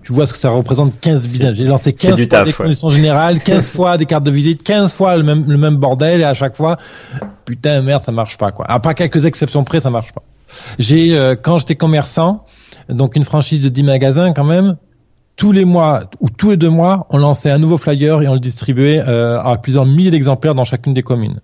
tu 0.03 0.13
vois 0.13 0.25
ce 0.25 0.33
que 0.33 0.39
ça 0.39 0.49
représente 0.49 0.99
15 0.99 1.27
business. 1.27 1.55
J'ai 1.55 1.63
lancé 1.63 1.93
15 1.93 2.27
fois 2.27 2.43
des 2.43 2.53
conditions 2.53 2.89
générales, 2.89 3.39
15 3.39 3.69
fois 3.73 3.97
des 3.97 4.05
cartes 4.05 4.23
de 4.23 4.31
visite, 4.31 4.63
15 4.63 4.93
fois 4.93 5.15
le 5.17 5.23
même, 5.23 5.45
le 5.47 5.57
même 5.57 5.77
bordel 5.77 6.21
et 6.21 6.25
à 6.25 6.33
chaque 6.33 6.55
fois, 6.55 6.77
putain, 7.45 7.81
merde, 7.81 8.03
ça 8.03 8.11
marche 8.11 8.37
pas, 8.37 8.51
quoi. 8.51 8.65
À 8.69 8.79
part 8.79 8.95
quelques 8.95 9.25
exceptions 9.25 9.63
près, 9.63 9.79
ça 9.79 9.89
marche 9.89 10.11
pas. 10.11 10.23
J'ai, 10.79 11.17
euh, 11.17 11.35
quand 11.41 11.59
j'étais 11.59 11.75
commerçant, 11.75 12.45
donc 12.89 13.15
une 13.15 13.23
franchise 13.23 13.63
de 13.63 13.69
10 13.69 13.83
magasins 13.83 14.33
quand 14.33 14.43
même, 14.43 14.75
tous 15.37 15.51
les 15.51 15.65
mois 15.65 16.03
ou 16.19 16.29
tous 16.29 16.51
les 16.51 16.57
deux 16.57 16.69
mois, 16.69 17.07
on 17.09 17.17
lançait 17.17 17.49
un 17.49 17.57
nouveau 17.57 17.77
flyer 17.77 18.21
et 18.21 18.27
on 18.27 18.33
le 18.33 18.39
distribuait 18.39 19.01
euh, 19.07 19.41
à 19.41 19.57
plusieurs 19.57 19.85
milliers 19.85 20.11
d'exemplaires 20.11 20.55
dans 20.55 20.65
chacune 20.65 20.93
des 20.93 21.03
communes. 21.03 21.39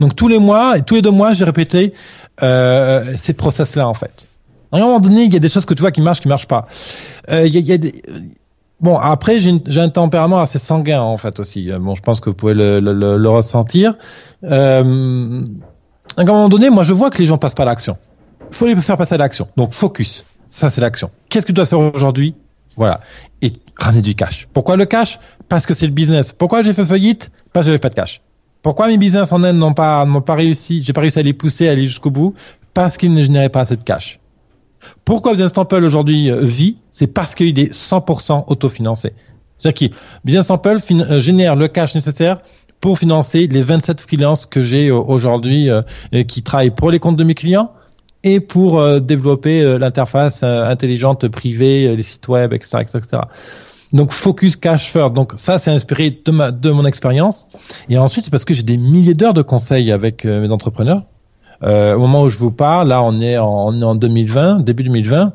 Donc 0.00 0.16
tous 0.16 0.28
les 0.28 0.38
mois 0.38 0.80
tous 0.80 0.94
les 0.94 1.02
deux 1.02 1.10
mois, 1.10 1.32
j'ai 1.32 1.44
répété 1.44 1.94
euh, 2.42 3.12
ces 3.16 3.34
process-là 3.34 3.88
en 3.88 3.94
fait. 3.94 4.26
À 4.72 4.78
un 4.78 4.80
moment 4.80 5.00
donné, 5.00 5.24
il 5.24 5.32
y 5.32 5.36
a 5.36 5.38
des 5.38 5.50
choses 5.50 5.66
que 5.66 5.74
tu 5.74 5.82
vois 5.82 5.90
qui 5.90 6.00
marchent, 6.00 6.20
qui 6.20 6.28
marchent 6.28 6.48
pas. 6.48 6.66
Euh, 7.30 7.46
il 7.46 7.54
y 7.54 7.72
a, 7.72 7.78
des... 7.78 7.92
Bon, 8.80 8.96
après, 8.96 9.38
j'ai 9.38 9.80
un 9.80 9.88
tempérament 9.90 10.40
assez 10.40 10.58
sanguin 10.58 11.02
en 11.02 11.18
fait 11.18 11.38
aussi. 11.40 11.70
Euh, 11.70 11.78
bon, 11.78 11.94
je 11.94 12.00
pense 12.00 12.20
que 12.20 12.30
vous 12.30 12.36
pouvez 12.36 12.54
le, 12.54 12.80
le, 12.80 13.18
le, 13.18 13.28
ressentir. 13.28 13.94
Euh, 14.44 15.44
à 16.16 16.20
un 16.20 16.24
moment 16.24 16.48
donné, 16.48 16.70
moi, 16.70 16.84
je 16.84 16.94
vois 16.94 17.10
que 17.10 17.18
les 17.18 17.26
gens 17.26 17.36
passent 17.36 17.54
pas 17.54 17.64
à 17.64 17.66
l'action. 17.66 17.98
Il 18.50 18.56
faut 18.56 18.66
les 18.66 18.74
faire 18.76 18.96
passer 18.96 19.14
à 19.14 19.18
l'action. 19.18 19.46
Donc, 19.56 19.72
focus. 19.72 20.24
Ça, 20.48 20.70
c'est 20.70 20.80
l'action. 20.80 21.10
Qu'est-ce 21.28 21.46
que 21.46 21.52
tu 21.52 21.56
dois 21.56 21.66
faire 21.66 21.78
aujourd'hui? 21.78 22.34
Voilà. 22.76 23.00
Et 23.42 23.52
ramener 23.76 24.02
du 24.02 24.14
cash. 24.14 24.48
Pourquoi 24.52 24.76
le 24.76 24.86
cash? 24.86 25.20
Parce 25.48 25.66
que 25.66 25.74
c'est 25.74 25.86
le 25.86 25.92
business. 25.92 26.32
Pourquoi 26.32 26.62
j'ai 26.62 26.72
fait 26.72 26.84
faillite? 26.84 27.30
Parce 27.52 27.66
que 27.66 27.68
j'avais 27.68 27.78
pas 27.78 27.90
de 27.90 27.94
cash. 27.94 28.22
Pourquoi 28.62 28.86
mes 28.86 28.96
business 28.96 29.32
en 29.32 29.42
Inde 29.42 29.56
n'ont 29.56 29.74
pas, 29.74 30.04
n'ont 30.06 30.20
pas 30.20 30.34
réussi, 30.34 30.82
j'ai 30.82 30.92
pas 30.92 31.00
réussi 31.00 31.18
à 31.18 31.22
les 31.22 31.32
pousser, 31.32 31.68
à 31.68 31.72
aller 31.72 31.86
jusqu'au 31.86 32.10
bout? 32.10 32.34
Parce 32.74 32.96
qu'ils 32.96 33.12
ne 33.12 33.22
généraient 33.22 33.48
pas 33.48 33.60
assez 33.60 33.76
de 33.76 33.82
cash. 33.82 34.20
Pourquoi 35.04 35.32
Business 35.32 35.52
Temple 35.52 35.84
aujourd'hui 35.84 36.30
euh, 36.30 36.44
vit? 36.44 36.78
C'est 36.92 37.06
parce 37.06 37.34
qu'il 37.34 37.58
est 37.58 37.72
100% 37.72 38.44
autofinancé. 38.46 39.12
C'est-à-dire 39.58 39.90
que 39.90 39.94
Business 40.24 40.46
Temple 40.46 40.78
euh, 40.90 41.20
génère 41.20 41.56
le 41.56 41.68
cash 41.68 41.94
nécessaire 41.94 42.40
pour 42.80 42.98
financer 42.98 43.46
les 43.46 43.62
27 43.62 44.00
freelances 44.00 44.46
que 44.46 44.60
j'ai 44.60 44.88
euh, 44.88 44.96
aujourd'hui 44.96 45.68
qui 46.26 46.42
travaillent 46.42 46.70
pour 46.70 46.90
les 46.90 46.98
comptes 46.98 47.16
de 47.16 47.24
mes 47.24 47.34
clients 47.34 47.72
et 48.24 48.38
pour 48.38 49.00
développer 49.00 49.78
l'interface 49.78 50.44
intelligente 50.44 51.26
privée, 51.26 51.94
les 51.96 52.02
sites 52.04 52.28
web, 52.28 52.52
etc., 52.52 52.78
etc. 52.82 53.22
Donc 53.92 54.12
focus 54.12 54.56
cash 54.56 54.90
first. 54.90 55.14
Donc 55.14 55.32
ça, 55.36 55.58
c'est 55.58 55.70
inspiré 55.70 56.10
de, 56.10 56.30
ma, 56.30 56.50
de 56.50 56.70
mon 56.70 56.86
expérience. 56.86 57.46
Et 57.88 57.98
ensuite, 57.98 58.24
c'est 58.24 58.30
parce 58.30 58.44
que 58.44 58.54
j'ai 58.54 58.62
des 58.62 58.76
milliers 58.76 59.14
d'heures 59.14 59.34
de 59.34 59.42
conseils 59.42 59.92
avec 59.92 60.24
euh, 60.24 60.40
mes 60.40 60.50
entrepreneurs. 60.50 61.04
Euh, 61.62 61.94
au 61.94 62.00
moment 62.00 62.22
où 62.22 62.28
je 62.28 62.38
vous 62.38 62.50
parle, 62.50 62.88
là, 62.88 63.02
on 63.02 63.20
est 63.20 63.38
en, 63.38 63.68
on 63.68 63.80
est 63.80 63.84
en 63.84 63.94
2020, 63.94 64.60
début 64.60 64.82
2020. 64.84 65.34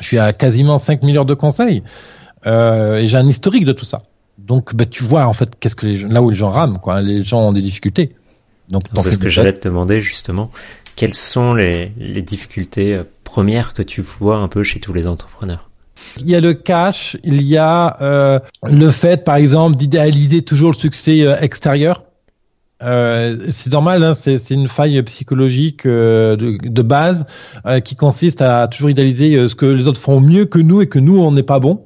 Je 0.00 0.06
suis 0.06 0.18
à 0.18 0.32
quasiment 0.32 0.78
5000 0.78 1.18
heures 1.18 1.24
de 1.24 1.34
conseils. 1.34 1.82
Euh, 2.46 2.96
et 2.96 3.08
j'ai 3.08 3.16
un 3.16 3.26
historique 3.26 3.64
de 3.64 3.72
tout 3.72 3.84
ça. 3.84 4.00
Donc, 4.38 4.74
bah, 4.74 4.86
tu 4.86 5.02
vois, 5.02 5.26
en 5.26 5.32
fait, 5.32 5.50
qu'est-ce 5.58 5.76
que 5.76 5.86
les 5.86 5.96
là 5.98 6.22
où 6.22 6.30
les 6.30 6.36
gens 6.36 6.50
rament, 6.50 6.78
quoi. 6.78 7.00
Les 7.02 7.24
gens 7.24 7.40
ont 7.40 7.52
des 7.52 7.60
difficultés. 7.60 8.14
Donc, 8.68 8.84
c'est 8.96 9.10
ce 9.10 9.18
que 9.18 9.28
j'allais 9.28 9.52
te 9.52 9.66
demander, 9.66 10.00
justement. 10.00 10.50
Quelles 10.96 11.14
sont 11.14 11.54
les, 11.54 11.92
les 11.98 12.22
difficultés 12.22 12.94
euh, 12.94 13.04
premières 13.24 13.74
que 13.74 13.82
tu 13.82 14.00
vois 14.00 14.38
un 14.38 14.48
peu 14.48 14.62
chez 14.62 14.80
tous 14.80 14.92
les 14.92 15.06
entrepreneurs? 15.06 15.70
Il 16.18 16.28
y 16.28 16.34
a 16.34 16.40
le 16.40 16.54
cash, 16.54 17.16
il 17.24 17.42
y 17.42 17.56
a 17.56 17.96
euh, 18.00 18.38
le 18.64 18.90
fait, 18.90 19.24
par 19.24 19.36
exemple, 19.36 19.76
d'idéaliser 19.76 20.42
toujours 20.42 20.72
le 20.72 20.76
succès 20.76 21.22
euh, 21.22 21.38
extérieur. 21.40 22.02
Euh, 22.82 23.46
c'est 23.48 23.72
normal, 23.72 24.02
hein, 24.02 24.12
c'est 24.12 24.50
une 24.50 24.68
faille 24.68 25.02
psychologique 25.02 25.86
euh, 25.86 26.36
de, 26.36 26.58
de, 26.62 26.82
base 26.82 27.26
euh, 27.64 27.80
qui 27.80 27.96
consiste 27.96 28.42
à 28.42 28.68
toujours 28.68 28.90
idéaliser 28.90 29.34
euh, 29.34 29.48
ce 29.48 29.54
que 29.54 29.64
les 29.64 29.88
autres 29.88 30.00
font 30.00 30.20
mieux 30.20 30.44
que 30.44 30.58
nous 30.58 30.82
et 30.82 30.86
que 30.86 30.98
nous 30.98 31.18
on 31.18 31.32
n'est 31.32 31.42
pas 31.42 31.58
bon. 31.58 31.84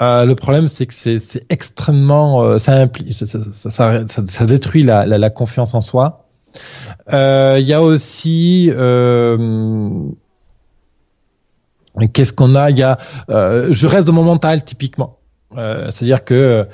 le 0.00 0.34
problème, 0.34 0.68
c'est 0.68 0.86
que 0.86 0.94
c'est 0.94 1.44
extrêmement, 1.50 2.58
ça, 2.58 2.86
ça, 3.10 4.06
ça, 4.06 4.26
ça, 4.26 4.44
détruit 4.46 4.84
la, 4.84 5.06
la, 5.06 5.18
la, 5.18 5.30
confiance 5.30 5.74
en 5.74 5.80
soi. 5.80 6.28
Il 7.10 7.64
y 7.66 7.72
a 7.72 7.82
aussi 7.82 8.70
Qu'est-ce 12.12 12.32
qu'on 12.32 12.54
a? 12.54 12.70
Il 12.70 12.78
y 12.78 12.82
a, 12.82 12.98
je 13.28 13.86
reste 13.86 14.06
dans 14.06 14.14
mon 14.14 14.24
mental 14.24 14.64
typiquement. 14.64 15.18
Euh, 15.56 15.90
c'est-à-dire 15.90 16.24
que 16.24 16.34
euh, 16.34 16.64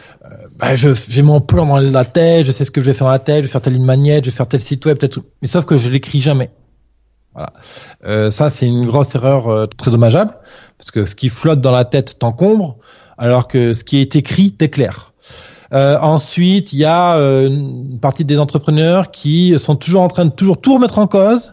bah, 0.57 0.75
j'ai 0.75 1.23
mon 1.23 1.41
plan 1.41 1.67
dans 1.67 1.79
la 1.79 2.05
tête, 2.05 2.47
je 2.47 2.53
sais 2.53 2.65
ce 2.65 2.71
que 2.71 2.81
je 2.81 2.87
vais 2.87 2.95
faire 2.95 3.07
dans 3.07 3.13
la 3.13 3.19
tête, 3.19 3.39
je 3.39 3.43
vais 3.43 3.49
faire 3.49 3.61
telle 3.61 3.75
ligne 3.75 3.85
magnète, 3.85 4.25
je 4.25 4.31
vais 4.31 4.37
faire 4.37 4.47
tel 4.47 4.61
site 4.61 4.85
web, 4.87 4.99
peut-être. 4.99 5.21
Mais 5.43 5.49
sauf 5.49 5.65
que 5.65 5.77
je 5.77 5.89
l'écris 5.89 6.21
jamais. 6.21 6.51
Voilà. 7.35 7.53
Euh, 8.05 8.31
ça, 8.31 8.51
c'est 8.51 8.67
une 8.67 8.87
grosse 8.87 9.15
erreur 9.15 9.49
euh, 9.49 9.67
très 9.67 9.91
dommageable 9.91 10.35
parce 10.77 10.91
que 10.91 11.05
ce 11.07 11.15
qui 11.15 11.29
flotte 11.29 11.61
dans 11.61 11.73
la 11.73 11.85
tête 11.85 12.19
t'encombre, 12.19 12.77
alors 13.17 13.49
que 13.49 13.75
ce 13.75 13.85
qui 13.85 13.99
est 13.99 14.15
écrit 14.17 14.53
t'éclaire. 14.53 15.13
Euh, 15.73 15.99
ensuite, 16.01 16.73
il 16.73 16.79
y 16.79 16.85
a 16.85 17.17
une 17.17 17.99
partie 18.01 18.25
des 18.25 18.39
entrepreneurs 18.39 19.11
qui 19.11 19.59
sont 19.59 19.77
toujours 19.77 20.03
en 20.03 20.09
train 20.09 20.25
de 20.25 20.31
toujours 20.31 20.61
tout 20.61 20.75
remettre 20.75 20.99
en 20.99 21.07
cause 21.07 21.53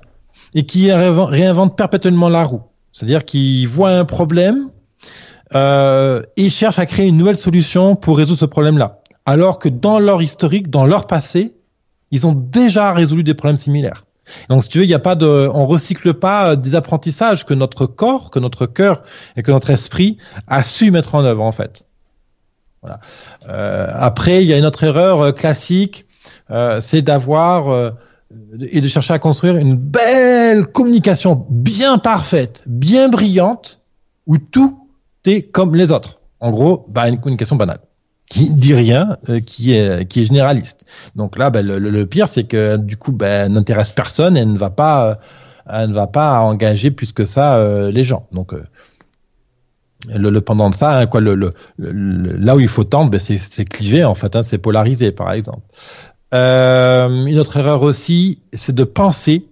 et 0.53 0.65
qui 0.65 0.91
réinventent 0.91 1.75
perpétuellement 1.75 2.29
la 2.29 2.43
roue. 2.43 2.61
C'est-à-dire 2.95 3.25
qu'ils 3.25 3.67
voient 3.67 3.91
un 3.91 4.05
problème, 4.05 4.69
euh, 5.53 6.21
ils 6.37 6.49
cherchent 6.49 6.79
à 6.79 6.85
créer 6.85 7.07
une 7.07 7.17
nouvelle 7.17 7.35
solution 7.35 7.97
pour 7.97 8.17
résoudre 8.17 8.39
ce 8.39 8.45
problème-là. 8.45 9.01
Alors 9.25 9.59
que 9.59 9.67
dans 9.67 9.99
leur 9.99 10.21
historique, 10.21 10.69
dans 10.69 10.85
leur 10.85 11.05
passé, 11.05 11.55
ils 12.11 12.25
ont 12.25 12.31
déjà 12.31 12.93
résolu 12.93 13.21
des 13.23 13.33
problèmes 13.33 13.57
similaires. 13.57 14.05
Donc, 14.47 14.63
si 14.63 14.69
tu 14.69 14.77
veux, 14.77 14.85
il 14.85 14.87
n'y 14.87 14.93
a 14.93 14.99
pas 14.99 15.15
de, 15.15 15.49
on 15.53 15.65
recycle 15.65 16.13
pas 16.13 16.55
des 16.55 16.73
apprentissages 16.73 17.45
que 17.45 17.53
notre 17.53 17.85
corps, 17.85 18.31
que 18.31 18.39
notre 18.39 18.65
cœur 18.65 19.03
et 19.35 19.43
que 19.43 19.51
notre 19.51 19.71
esprit 19.71 20.17
a 20.47 20.63
su 20.63 20.89
mettre 20.89 21.15
en 21.15 21.25
œuvre 21.25 21.43
en 21.43 21.51
fait. 21.51 21.85
Voilà. 22.81 23.01
Euh, 23.49 23.91
après, 23.93 24.41
il 24.41 24.47
y 24.47 24.53
a 24.53 24.57
une 24.57 24.65
autre 24.65 24.85
erreur 24.85 25.19
euh, 25.19 25.31
classique, 25.33 26.05
euh, 26.49 26.79
c'est 26.79 27.01
d'avoir 27.01 27.67
euh, 27.67 27.91
et 28.59 28.81
de 28.81 28.87
chercher 28.87 29.13
à 29.13 29.19
construire 29.19 29.57
une 29.57 29.75
belle 29.75 30.67
communication 30.67 31.45
bien 31.49 31.97
parfaite, 31.97 32.63
bien 32.65 33.09
brillante, 33.09 33.81
où 34.27 34.37
tout 34.37 34.85
comme 35.51 35.75
les 35.75 35.91
autres. 35.91 36.19
En 36.39 36.51
gros, 36.51 36.85
bah, 36.89 37.09
une 37.09 37.19
communication 37.19 37.55
banale 37.55 37.79
qui 38.29 38.53
dit 38.53 38.73
rien, 38.73 39.17
euh, 39.29 39.39
qui 39.39 39.73
est 39.73 40.07
qui 40.07 40.21
est 40.21 40.25
généraliste. 40.25 40.85
Donc 41.15 41.37
là, 41.37 41.49
bah, 41.49 41.61
le, 41.61 42.05
pire, 42.05 42.27
c'est 42.27 42.45
que 42.45 42.77
du 42.77 42.97
coup, 42.97 43.11
bah, 43.11 43.47
n'intéresse 43.49 43.93
personne 43.93 44.35
et 44.35 44.45
ne 44.45 44.57
va 44.57 44.71
pas, 44.71 45.09
euh, 45.09 45.15
elle 45.69 45.89
ne 45.89 45.93
va 45.93 46.07
pas 46.07 46.39
engager 46.39 46.91
plus 46.91 47.11
que 47.13 47.25
ça 47.25 47.57
euh, 47.57 47.91
les 47.91 48.03
gens. 48.03 48.27
Donc 48.31 48.53
le, 50.09 50.39
pendant 50.41 50.69
de 50.69 50.75
ça, 50.75 50.97
hein, 50.97 51.05
quoi, 51.05 51.21
le, 51.21 51.51
là 51.77 52.55
où 52.55 52.59
il 52.59 52.67
faut 52.67 52.83
tendre, 52.83 53.11
bah, 53.11 53.19
c'est 53.19 53.65
cliver 53.65 54.03
en 54.03 54.15
fait, 54.15 54.35
hein, 54.35 54.43
c'est 54.43 54.57
polariser 54.57 55.11
par 55.11 55.31
exemple. 55.31 55.61
Une 56.35 57.39
autre 57.39 57.57
erreur 57.57 57.81
aussi, 57.81 58.39
c'est 58.53 58.75
de 58.75 58.83
penser. 58.83 59.47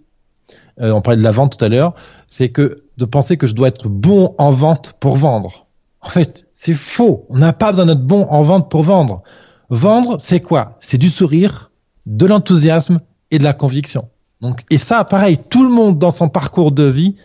on 0.77 1.01
parlait 1.01 1.17
de 1.17 1.23
la 1.23 1.31
vente 1.31 1.57
tout 1.57 1.65
à 1.65 1.69
l'heure, 1.69 1.93
c'est 2.29 2.49
que 2.49 2.83
de 2.97 3.05
penser 3.05 3.37
que 3.37 3.47
je 3.47 3.53
dois 3.53 3.67
être 3.67 3.89
bon 3.89 4.35
en 4.37 4.49
vente 4.49 4.95
pour 4.99 5.15
vendre. 5.17 5.67
En 6.01 6.09
fait, 6.09 6.45
c'est 6.53 6.73
faux. 6.73 7.25
On 7.29 7.37
n'a 7.37 7.53
pas 7.53 7.71
besoin 7.71 7.85
d'être 7.85 8.05
bon 8.05 8.23
en 8.29 8.41
vente 8.41 8.69
pour 8.69 8.83
vendre. 8.83 9.23
Vendre, 9.69 10.17
c'est 10.19 10.41
quoi? 10.41 10.77
C'est 10.79 10.97
du 10.97 11.09
sourire, 11.09 11.71
de 12.05 12.25
l'enthousiasme 12.25 12.99
et 13.31 13.39
de 13.39 13.43
la 13.43 13.53
conviction. 13.53 14.09
Donc, 14.41 14.65
et 14.69 14.77
ça, 14.77 15.05
pareil, 15.05 15.39
tout 15.49 15.63
le 15.63 15.69
monde 15.69 15.97
dans 15.97 16.11
son 16.11 16.29
parcours 16.29 16.71
de 16.71 16.83
vie 16.83 17.15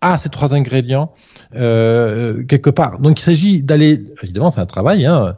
a 0.00 0.16
ces 0.16 0.28
trois 0.28 0.54
ingrédients 0.54 1.12
euh, 1.56 2.44
quelque 2.44 2.70
part. 2.70 3.00
Donc, 3.00 3.20
il 3.20 3.24
s'agit 3.24 3.62
d'aller, 3.62 4.04
évidemment, 4.22 4.50
c'est 4.52 4.60
un 4.60 4.66
travail. 4.66 5.04
Hein, 5.04 5.36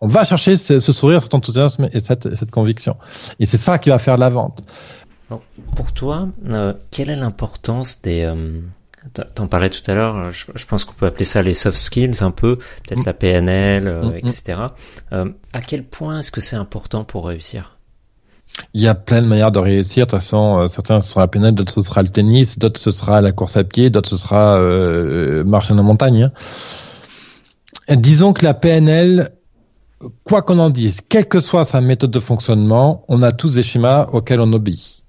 on 0.00 0.06
va 0.06 0.24
chercher 0.24 0.56
ce, 0.56 0.80
sourire, 0.80 1.22
cet 1.22 1.34
enthousiasme 1.34 1.88
et 1.92 2.00
cette, 2.00 2.34
cette 2.34 2.50
conviction. 2.50 2.96
Et 3.38 3.46
c'est 3.46 3.58
ça 3.58 3.78
qui 3.78 3.90
va 3.90 3.98
faire 3.98 4.16
la 4.16 4.28
vente. 4.28 4.62
pour 5.76 5.92
toi, 5.92 6.28
euh, 6.48 6.74
quelle 6.90 7.10
est 7.10 7.16
l'importance 7.16 8.02
des, 8.02 8.22
euh, 8.22 8.60
T'en 9.34 9.46
parlais 9.46 9.70
tout 9.70 9.88
à 9.90 9.94
l'heure, 9.94 10.30
je, 10.30 10.66
pense 10.66 10.84
qu'on 10.84 10.92
peut 10.92 11.06
appeler 11.06 11.24
ça 11.24 11.40
les 11.40 11.54
soft 11.54 11.78
skills 11.78 12.22
un 12.22 12.30
peu, 12.30 12.56
peut-être 12.56 13.06
la 13.06 13.14
PNL, 13.14 13.86
euh, 13.88 14.02
mm, 14.02 14.12
mm. 14.12 14.16
etc. 14.16 14.60
Euh, 15.12 15.30
à 15.54 15.62
quel 15.62 15.84
point 15.84 16.18
est-ce 16.18 16.30
que 16.30 16.42
c'est 16.42 16.56
important 16.56 17.04
pour 17.04 17.26
réussir? 17.26 17.78
Il 18.74 18.82
y 18.82 18.88
a 18.88 18.94
plein 18.94 19.22
de 19.22 19.26
manières 19.26 19.52
de 19.52 19.58
réussir. 19.58 20.06
De 20.06 20.10
toute 20.10 20.20
façon, 20.20 20.58
euh, 20.58 20.66
certains 20.66 21.00
ce 21.00 21.12
sera 21.12 21.22
la 21.22 21.28
PNL, 21.28 21.54
d'autres 21.54 21.72
ce 21.72 21.80
sera 21.80 22.02
le 22.02 22.10
tennis, 22.10 22.58
d'autres 22.58 22.78
ce 22.78 22.90
sera 22.90 23.22
la 23.22 23.32
course 23.32 23.56
à 23.56 23.64
pied, 23.64 23.88
d'autres 23.88 24.10
ce 24.10 24.18
sera 24.18 24.58
euh, 24.58 25.44
marcher 25.44 25.72
en 25.72 25.82
montagne. 25.82 26.30
Hein. 27.88 27.96
Disons 27.96 28.34
que 28.34 28.44
la 28.44 28.52
PNL, 28.52 29.30
quoi 30.24 30.42
qu'on 30.42 30.58
en 30.58 30.70
dise, 30.70 31.00
quelle 31.08 31.26
que 31.26 31.40
soit 31.40 31.64
sa 31.64 31.80
méthode 31.80 32.10
de 32.10 32.20
fonctionnement, 32.20 33.04
on 33.08 33.22
a 33.22 33.32
tous 33.32 33.54
des 33.54 33.62
schémas 33.62 34.08
auxquels 34.12 34.40
on 34.40 34.52
obéit. 34.52 35.04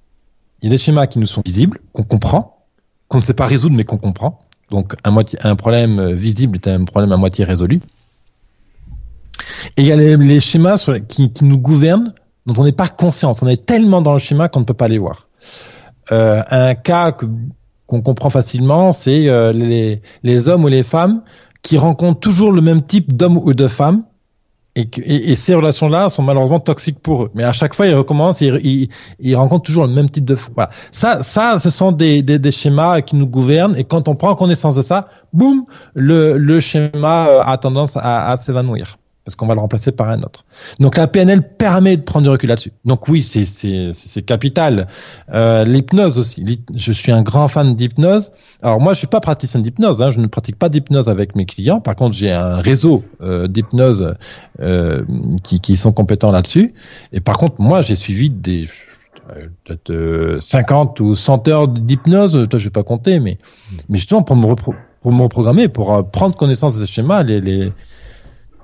Il 0.62 0.66
y 0.66 0.68
a 0.68 0.72
des 0.72 0.78
schémas 0.78 1.08
qui 1.08 1.20
nous 1.20 1.26
sont 1.26 1.42
visibles, 1.44 1.80
qu'on 1.94 2.04
comprend, 2.04 2.66
qu'on 3.08 3.18
ne 3.18 3.24
sait 3.24 3.34
pas 3.34 3.46
résoudre 3.46 3.76
mais 3.76 3.84
qu'on 3.84 3.98
comprend. 3.98 4.42
Donc 4.70 4.96
un, 5.04 5.56
problème 5.56 6.14
visible 6.14 6.58
est 6.58 6.68
un 6.68 6.86
problème 6.86 7.12
à 7.12 7.18
moitié 7.18 7.44
résolu. 7.44 7.82
Et 9.76 9.82
il 9.82 9.86
y 9.86 9.92
a 9.92 9.96
les, 9.96 10.40
schémas 10.40 10.90
qui, 11.08 11.32
nous 11.42 11.58
gouvernent 11.58 12.14
dont 12.46 12.62
on 12.62 12.64
n'est 12.64 12.72
pas 12.72 12.88
conscient. 12.88 13.34
On 13.42 13.48
est 13.48 13.66
tellement 13.66 14.02
dans 14.02 14.14
le 14.14 14.20
schéma 14.20 14.50
qu'on 14.50 14.62
ne 14.62 14.66
peut 14.66 14.74
pas 14.74 14.88
les 14.88 14.98
voir. 14.98 15.28
Euh, 16.12 16.42
un 16.50 16.76
cas 16.76 17.12
qu'on 17.12 18.02
comprend 18.02 18.30
facilement, 18.30 18.92
c'est 18.92 19.28
euh, 19.28 19.52
les, 19.52 20.02
les 20.24 20.48
hommes 20.48 20.64
ou 20.64 20.68
les 20.68 20.84
femmes 20.84 21.22
qui 21.64 21.78
rencontrent 21.78 22.20
toujours 22.20 22.52
le 22.52 22.62
même 22.62 22.82
type 22.82 23.16
d'homme 23.16 23.38
ou 23.38 23.54
de 23.54 23.68
femme 23.68 24.04
et, 24.76 24.88
et, 25.32 25.36
ces 25.36 25.54
relations-là 25.54 26.08
sont 26.08 26.24
malheureusement 26.24 26.60
toxiques 26.62 27.00
pour 27.00 27.24
eux. 27.24 27.32
Mais 27.36 27.44
à 27.44 27.52
chaque 27.52 27.76
fois, 27.76 27.88
ils 27.88 27.96
recommencent, 27.96 28.42
et 28.42 28.48
ils, 28.64 28.88
ils, 29.20 29.36
rencontrent 29.36 29.66
toujours 29.66 29.86
le 29.86 29.94
même 29.94 30.10
type 30.10 30.24
de. 30.24 30.38
Voilà. 30.56 30.70
Ça, 30.94 31.24
ça, 31.24 31.60
ce 31.60 31.70
sont 31.70 31.92
des, 31.92 32.22
des, 32.22 32.40
des, 32.40 32.52
schémas 32.52 33.02
qui 33.02 33.18
nous 33.18 33.28
gouvernent. 33.28 33.76
Et 33.76 33.84
quand 33.84 34.08
on 34.08 34.16
prend 34.16 34.34
connaissance 34.36 34.76
de 34.76 34.82
ça, 34.82 35.10
boum, 35.34 35.66
le, 35.94 36.38
le 36.38 36.60
schéma 36.62 37.28
euh, 37.28 37.42
a 37.44 37.58
tendance 37.58 37.98
à, 37.98 38.30
à 38.30 38.36
s'évanouir 38.38 38.98
parce 39.24 39.36
qu'on 39.36 39.46
va 39.46 39.54
le 39.54 39.60
remplacer 39.60 39.92
par 39.92 40.10
un 40.10 40.24
autre. 40.24 40.46
Donc 40.80 40.98
la 40.98 41.08
PNL 41.08 41.42
permet 41.44 41.96
de 41.96 42.02
prendre 42.02 42.24
du 42.24 42.30
recul 42.30 42.50
là-dessus. 42.50 42.74
Donc 42.86 43.08
oui, 43.08 43.22
c'est 43.24 44.22
capital. 44.24 44.88
Euh, 45.32 45.64
l'hypnose 45.64 46.18
aussi. 46.18 46.64
Je 46.76 46.92
suis 46.92 47.12
un 47.12 47.22
grand 47.22 47.48
fan 47.48 47.76
d'hypnose. 47.76 48.32
Alors 48.64 48.82
moi, 48.82 48.94
je 48.94 49.00
suis 49.00 49.08
pas 49.08 49.20
praticien 49.20 49.60
d'hypnose. 49.60 50.02
Hein. 50.02 50.12
Je 50.12 50.20
ne 50.20 50.26
pratique 50.26 50.58
pas 50.58 50.70
d'hypnose 50.70 51.08
avec 51.08 51.36
mes 51.36 51.46
clients. 51.46 51.82
Par 51.82 51.96
contre, 51.96 52.16
j'ai 52.16 52.32
un 52.32 52.56
réseau 52.56 53.04
euh, 53.22 53.48
d'hypnose 53.48 54.16
euh, 54.60 55.04
qui, 55.44 55.60
qui 55.60 55.78
sont 55.78 55.92
compétents 55.92 56.32
là-dessus. 56.32 56.74
Et 57.14 57.20
par 57.20 57.38
contre, 57.38 57.62
moi, 57.62 57.82
j'ai 57.82 57.96
suivi 57.96 58.30
des 58.30 58.66
peut-être 59.64 60.38
50 60.40 61.00
ou 61.00 61.16
100 61.16 61.48
heures 61.48 61.68
d'hypnose. 61.68 62.48
Toi, 62.50 62.60
je 62.60 62.64
vais 62.66 62.72
pas 62.72 62.84
compter, 62.84 63.20
mais 63.20 63.38
mais 63.88 64.00
justement 64.00 64.24
pour 64.24 64.36
me 64.36 64.56
pour 65.02 65.14
me 65.14 65.22
reprogrammer, 65.22 65.68
pour 65.68 66.10
prendre 66.10 66.36
connaissance 66.36 66.78
de 66.78 66.86
ce 66.86 66.92
schéma, 66.92 67.24
les, 67.24 67.40
les 67.40 67.72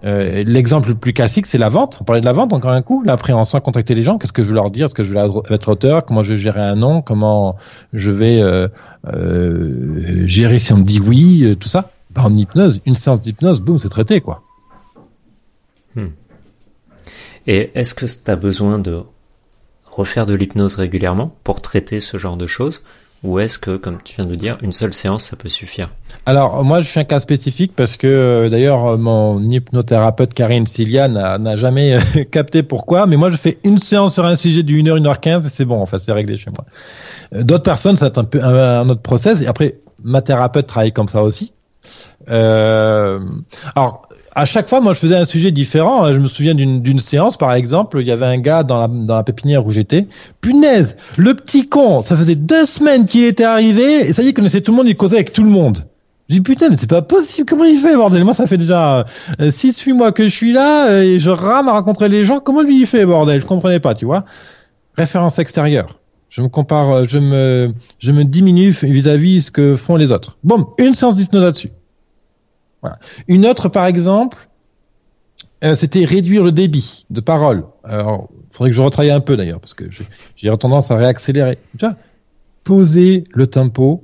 euh, 0.03 0.43
l'exemple 0.43 0.89
le 0.89 0.95
plus 0.95 1.13
classique, 1.13 1.47
c'est 1.47 1.57
la 1.57 1.69
vente. 1.69 1.97
On 2.01 2.03
parlait 2.03 2.21
de 2.21 2.25
la 2.25 2.33
vente 2.33 2.53
encore 2.53 2.71
un 2.71 2.81
coup. 2.81 3.03
L'appréhension 3.03 3.57
à 3.57 3.61
contacter 3.61 3.95
les 3.95 4.03
gens. 4.03 4.17
Qu'est-ce 4.17 4.31
que 4.31 4.43
je 4.43 4.49
veux 4.49 4.55
leur 4.55 4.69
dire? 4.69 4.85
Est-ce 4.85 4.95
que 4.95 5.03
je 5.03 5.13
vais 5.13 5.21
être 5.49 5.69
auteur? 5.69 6.05
Comment 6.05 6.23
je 6.23 6.33
vais 6.33 6.39
gérer 6.39 6.61
un 6.61 6.75
nom? 6.75 7.01
Comment 7.01 7.57
je 7.93 8.11
vais 8.11 8.41
euh, 8.41 8.67
euh, 9.07 10.27
gérer 10.27 10.59
si 10.59 10.73
on 10.73 10.77
me 10.77 10.83
dit 10.83 10.99
oui 10.99 11.57
Tout 11.59 11.67
ça? 11.67 11.91
Ben, 12.11 12.23
en 12.23 12.37
hypnose, 12.37 12.81
une 12.85 12.95
séance 12.95 13.21
d'hypnose, 13.21 13.59
boum, 13.59 13.77
c'est 13.77 13.89
traité, 13.89 14.21
quoi. 14.21 14.43
Hmm. 15.95 16.07
Et 17.47 17.71
est-ce 17.75 17.93
que 17.93 18.05
tu 18.05 18.31
as 18.31 18.35
besoin 18.35 18.77
de 18.79 19.03
refaire 19.85 20.25
de 20.25 20.35
l'hypnose 20.35 20.75
régulièrement 20.75 21.35
pour 21.43 21.61
traiter 21.61 21.99
ce 21.99 22.17
genre 22.17 22.37
de 22.37 22.45
choses? 22.47 22.83
Ou 23.23 23.39
est-ce 23.39 23.57
que, 23.57 23.77
comme 23.77 23.97
tu 24.01 24.15
viens 24.15 24.25
de 24.25 24.35
dire, 24.35 24.57
une 24.61 24.71
seule 24.71 24.93
séance, 24.93 25.25
ça 25.25 25.35
peut 25.35 25.49
suffire? 25.49 25.89
Alors, 26.27 26.61
moi, 26.65 26.81
je 26.81 26.89
suis 26.89 26.99
un 26.99 27.05
cas 27.05 27.21
spécifique 27.21 27.71
parce 27.73 27.95
que, 27.95 28.05
euh, 28.05 28.49
d'ailleurs, 28.49 28.97
mon 28.97 29.41
hypnothérapeute 29.41 30.33
Karine 30.33 30.67
Cilia 30.67 31.07
n'a 31.07 31.55
jamais 31.55 31.95
euh, 31.95 32.23
capté 32.31 32.63
pourquoi, 32.63 33.05
mais 33.05 33.15
moi, 33.15 33.29
je 33.29 33.37
fais 33.37 33.59
une 33.63 33.79
séance 33.79 34.15
sur 34.15 34.25
un 34.25 34.35
sujet 34.35 34.59
une 34.59 34.89
heure 34.89 35.21
quinze, 35.21 35.47
et 35.47 35.49
c'est 35.49 35.63
bon, 35.63 35.81
enfin, 35.81 35.99
c'est 35.99 36.11
réglé 36.11 36.35
chez 36.35 36.49
moi. 36.49 36.65
Euh, 37.33 37.43
d'autres 37.43 37.63
personnes, 37.63 37.95
être 38.01 38.17
un 38.17 38.25
peu 38.25 38.43
un, 38.43 38.89
autre 38.89 39.01
process. 39.01 39.41
Et 39.41 39.47
après, 39.47 39.75
ma 40.03 40.21
thérapeute 40.21 40.67
travaille 40.67 40.91
comme 40.91 41.07
ça 41.07 41.23
aussi. 41.23 41.53
Euh, 42.29 43.19
alors, 43.77 44.09
à 44.35 44.43
chaque 44.43 44.67
fois, 44.67 44.81
moi, 44.81 44.91
je 44.91 44.99
faisais 44.99 45.15
un 45.15 45.23
sujet 45.23 45.51
différent. 45.51 46.03
Hein. 46.03 46.13
Je 46.13 46.19
me 46.19 46.27
souviens 46.27 46.55
d'une 46.55 46.99
séance, 46.99 47.37
par 47.37 47.53
exemple, 47.53 48.01
il 48.01 48.07
y 48.07 48.11
avait 48.11 48.25
un 48.25 48.39
gars 48.39 48.63
dans 48.63 48.81
la, 48.81 48.89
dans 48.89 49.15
la 49.15 49.23
pépinière 49.23 49.65
où 49.65 49.71
j'étais. 49.71 50.07
Punaise, 50.41 50.97
le 51.15 51.35
petit 51.35 51.67
con, 51.67 52.01
ça 52.01 52.17
faisait 52.17 52.35
deux 52.35 52.65
semaines 52.65 53.05
qu'il 53.05 53.23
était 53.23 53.45
arrivé, 53.45 54.09
et 54.09 54.11
ça 54.11 54.23
y 54.23 54.25
est, 54.25 54.31
il 54.31 54.33
connaissait 54.33 54.59
tout 54.59 54.71
le 54.71 54.77
monde, 54.77 54.87
il 54.87 54.97
causait 54.97 55.15
avec 55.15 55.31
tout 55.31 55.43
le 55.43 55.51
monde. 55.51 55.85
Je 56.29 56.35
dis 56.35 56.41
putain, 56.41 56.69
mais 56.69 56.75
c'est 56.77 56.89
pas 56.89 57.01
possible, 57.01 57.47
comment 57.47 57.63
il 57.63 57.77
fait, 57.77 57.95
bordel? 57.95 58.23
Moi, 58.25 58.33
ça 58.33 58.47
fait 58.47 58.57
déjà 58.57 59.05
euh, 59.39 59.49
six, 59.49 59.79
huit 59.81 59.93
mois 59.93 60.11
que 60.11 60.25
je 60.25 60.35
suis 60.35 60.51
là, 60.51 60.89
euh, 60.89 61.01
et 61.01 61.19
je 61.19 61.29
rame 61.29 61.69
à 61.69 61.71
rencontrer 61.71 62.09
les 62.09 62.25
gens. 62.25 62.39
Comment 62.39 62.61
lui 62.61 62.81
il 62.81 62.85
fait, 62.85 63.05
bordel? 63.05 63.39
Je 63.39 63.45
comprenais 63.45 63.79
pas, 63.79 63.95
tu 63.95 64.05
vois. 64.05 64.25
référence 64.97 65.39
extérieure. 65.39 65.99
Je 66.29 66.41
me 66.41 66.49
compare, 66.49 66.91
euh, 66.91 67.05
je 67.05 67.19
me, 67.19 67.73
je 67.99 68.11
me 68.11 68.25
diminue 68.25 68.71
vis-à-vis 68.71 69.43
ce 69.43 69.51
que 69.51 69.75
font 69.75 69.95
les 69.95 70.11
autres. 70.11 70.37
Bon, 70.43 70.65
une 70.77 70.93
séance 70.93 71.15
d'hypnose 71.15 71.41
là-dessus. 71.41 71.71
Voilà. 72.81 72.99
Une 73.27 73.45
autre, 73.45 73.69
par 73.69 73.85
exemple, 73.85 74.49
euh, 75.63 75.75
c'était 75.75 76.03
réduire 76.03 76.43
le 76.43 76.51
débit 76.51 77.05
de 77.09 77.21
parole. 77.21 77.63
Alors, 77.83 78.29
faudrait 78.51 78.71
que 78.71 78.75
je 78.75 78.81
retravaille 78.81 79.11
un 79.11 79.21
peu 79.21 79.37
d'ailleurs, 79.37 79.59
parce 79.61 79.73
que 79.73 79.85
j'ai 80.35 80.57
tendance 80.57 80.91
à 80.91 80.97
réaccélérer. 80.97 81.57
Tu 81.77 81.85
vois, 81.85 81.95
poser 82.63 83.23
le 83.31 83.47
tempo, 83.47 84.03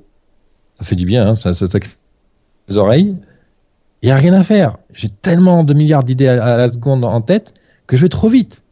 ça 0.79 0.85
fait 0.85 0.95
du 0.95 1.05
bien, 1.05 1.27
hein, 1.27 1.35
ça, 1.35 1.53
ça, 1.53 1.67
ça 1.67 1.79
les 2.67 2.77
oreilles. 2.77 3.15
Il 4.01 4.09
y 4.09 4.11
a 4.11 4.15
rien 4.15 4.33
à 4.33 4.43
faire. 4.43 4.77
J'ai 4.93 5.09
tellement 5.09 5.63
de 5.63 5.73
milliards 5.73 6.03
d'idées 6.03 6.27
à, 6.27 6.57
la 6.57 6.67
seconde 6.67 7.03
en 7.03 7.21
tête 7.21 7.53
que 7.87 7.97
je 7.97 8.03
vais 8.03 8.09
trop 8.09 8.27
vite. 8.27 8.63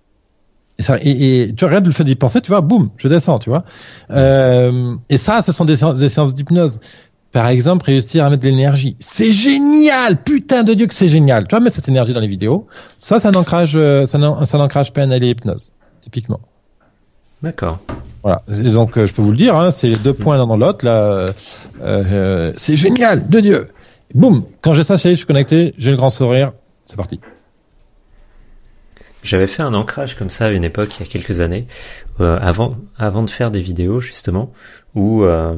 Et, 0.77 0.83
ça, 0.83 0.97
et, 1.01 1.41
et 1.41 1.53
tu 1.53 1.65
regardes 1.65 1.85
le 1.85 1.91
fait 1.91 2.03
d'y 2.03 2.15
penser, 2.15 2.41
tu 2.41 2.49
vois, 2.49 2.61
boum, 2.61 2.89
je 2.97 3.07
descends, 3.07 3.39
tu 3.39 3.49
vois. 3.49 3.63
Euh, 4.09 4.95
et 5.09 5.17
ça, 5.17 5.41
ce 5.41 5.51
sont 5.51 5.65
des 5.65 5.75
séances, 5.75 5.99
des 5.99 6.09
séances 6.09 6.33
d'hypnose. 6.33 6.79
Par 7.31 7.47
exemple, 7.47 7.85
réussir 7.85 8.25
à 8.25 8.29
mettre 8.29 8.43
de 8.43 8.49
l'énergie. 8.49 8.97
C'est 8.99 9.31
génial! 9.31 10.21
Putain 10.21 10.63
de 10.63 10.73
Dieu 10.73 10.87
que 10.87 10.93
c'est 10.93 11.07
génial! 11.07 11.47
Tu 11.47 11.51
vois, 11.51 11.61
mettre 11.61 11.77
cette 11.77 11.87
énergie 11.87 12.11
dans 12.11 12.19
les 12.19 12.27
vidéos. 12.27 12.67
Ça, 12.99 13.19
c'est 13.19 13.27
un 13.29 13.35
ancrage, 13.35 13.77
un, 13.77 14.03
ancrage 14.53 14.91
PNL 14.91 15.23
et 15.23 15.29
hypnose. 15.29 15.71
Typiquement. 16.01 16.41
D'accord. 17.41 17.79
Voilà. 18.23 18.41
Et 18.49 18.69
donc, 18.69 18.97
euh, 18.97 19.07
je 19.07 19.13
peux 19.13 19.21
vous 19.21 19.31
le 19.31 19.37
dire, 19.37 19.55
hein, 19.55 19.71
c'est 19.71 19.87
les 19.87 19.95
deux 19.95 20.13
points 20.13 20.37
l'un 20.37 20.45
dans 20.45 20.57
l'autre, 20.57 20.85
là. 20.85 20.97
Euh, 21.01 21.27
euh, 21.81 22.53
c'est 22.57 22.75
génial! 22.75 23.27
De 23.27 23.39
Dieu! 23.39 23.69
Boum! 24.13 24.45
Quand 24.61 24.73
j'ai 24.73 24.83
ça, 24.83 24.95
je 24.97 25.13
suis 25.13 25.25
connecté, 25.25 25.73
j'ai 25.77 25.91
le 25.91 25.97
grand 25.97 26.09
sourire. 26.09 26.53
C'est 26.85 26.95
parti. 26.95 27.19
J'avais 29.23 29.47
fait 29.47 29.61
un 29.61 29.73
ancrage 29.73 30.15
comme 30.15 30.29
ça 30.29 30.47
à 30.47 30.49
une 30.49 30.63
époque, 30.63 30.97
il 30.99 31.05
y 31.05 31.07
a 31.07 31.11
quelques 31.11 31.41
années, 31.41 31.67
euh, 32.19 32.39
avant, 32.41 32.77
avant 32.97 33.21
de 33.21 33.29
faire 33.29 33.51
des 33.51 33.61
vidéos 33.61 34.01
justement, 34.01 34.51
où 34.95 35.23
euh, 35.23 35.55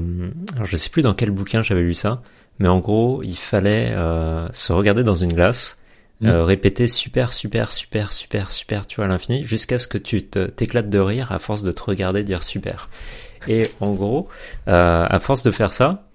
alors 0.53 0.65
je 0.65 0.75
sais 0.75 0.89
plus 0.89 1.01
dans 1.01 1.13
quel 1.13 1.31
bouquin 1.31 1.61
j'avais 1.61 1.81
lu 1.81 1.93
ça, 1.93 2.21
mais 2.59 2.67
en 2.67 2.79
gros 2.79 3.21
il 3.23 3.37
fallait 3.37 3.91
euh, 3.91 4.51
se 4.51 4.73
regarder 4.73 5.03
dans 5.03 5.15
une 5.15 5.31
glace, 5.31 5.77
mmh. 6.19 6.27
euh, 6.27 6.43
répéter 6.43 6.89
super 6.89 7.31
super 7.31 7.71
super 7.71 8.11
super 8.11 8.51
super 8.51 8.85
tu 8.85 8.97
vois 8.97 9.05
à 9.05 9.07
l'infini, 9.07 9.45
jusqu'à 9.45 9.77
ce 9.77 9.87
que 9.87 9.97
tu 9.97 10.23
t'éclates 10.23 10.89
de 10.89 10.99
rire 10.99 11.31
à 11.31 11.39
force 11.39 11.63
de 11.63 11.71
te 11.71 11.83
regarder 11.83 12.25
dire 12.25 12.43
super. 12.43 12.89
Et 13.47 13.69
en 13.79 13.93
gros, 13.93 14.27
euh, 14.67 15.05
à 15.09 15.19
force 15.21 15.43
de 15.43 15.51
faire 15.51 15.73
ça, 15.73 16.05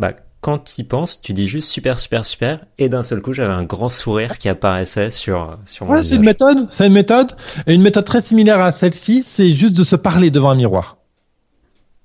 bah 0.00 0.14
quand 0.44 0.58
tu 0.58 0.82
y 0.82 0.84
penses, 0.84 1.22
tu 1.22 1.32
dis 1.32 1.48
juste 1.48 1.70
super, 1.70 1.98
super, 1.98 2.26
super, 2.26 2.66
et 2.76 2.90
d'un 2.90 3.02
seul 3.02 3.22
coup, 3.22 3.32
j'avais 3.32 3.54
un 3.54 3.64
grand 3.64 3.88
sourire 3.88 4.36
qui 4.36 4.50
apparaissait 4.50 5.10
sur, 5.10 5.56
sur 5.64 5.86
mon 5.86 5.94
ouais, 5.94 6.04
c'est 6.04 6.16
une 6.16 6.22
méthode, 6.22 6.66
c'est 6.68 6.86
une 6.86 6.92
méthode, 6.92 7.32
et 7.66 7.72
une 7.72 7.80
méthode 7.80 8.04
très 8.04 8.20
similaire 8.20 8.60
à 8.60 8.70
celle-ci, 8.70 9.22
c'est 9.22 9.52
juste 9.52 9.74
de 9.74 9.82
se 9.82 9.96
parler 9.96 10.30
devant 10.30 10.50
un 10.50 10.54
miroir. 10.54 10.98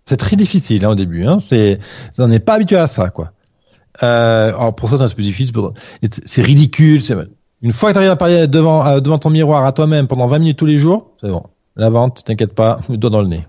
C'est 0.05 0.15
très 0.15 0.37
difficile 0.37 0.85
hein, 0.85 0.91
au 0.91 0.95
début, 0.95 1.25
hein, 1.25 1.39
c'est, 1.39 1.79
on 2.17 2.29
n'est 2.29 2.39
pas 2.39 2.53
habitué 2.53 2.77
à 2.77 2.87
ça, 2.87 3.09
quoi. 3.09 3.33
Euh, 4.03 4.47
alors 4.47 4.73
pour 4.73 4.89
ça, 4.89 4.97
c'est 4.97 5.03
un 5.03 5.07
difficile. 5.07 5.53
C'est 6.25 6.41
ridicule. 6.41 7.03
C'est 7.03 7.15
une 7.61 7.73
fois 7.73 7.89
que 7.89 7.95
tu 7.95 7.97
arrives 7.97 8.11
à 8.11 8.15
parler 8.15 8.47
devant, 8.47 8.87
euh, 8.87 9.01
devant 9.01 9.17
ton 9.17 9.31
miroir 9.31 9.65
à 9.65 9.73
toi-même 9.73 10.07
pendant 10.07 10.27
20 10.27 10.39
minutes 10.39 10.57
tous 10.57 10.65
les 10.65 10.77
jours, 10.77 11.11
c'est 11.19 11.27
bon. 11.27 11.43
La 11.75 11.89
vente, 11.89 12.23
t'inquiète 12.23 12.53
pas, 12.53 12.79
le 12.87 12.95
doigt 12.95 13.09
dans 13.09 13.21
le 13.21 13.27
nez. 13.27 13.45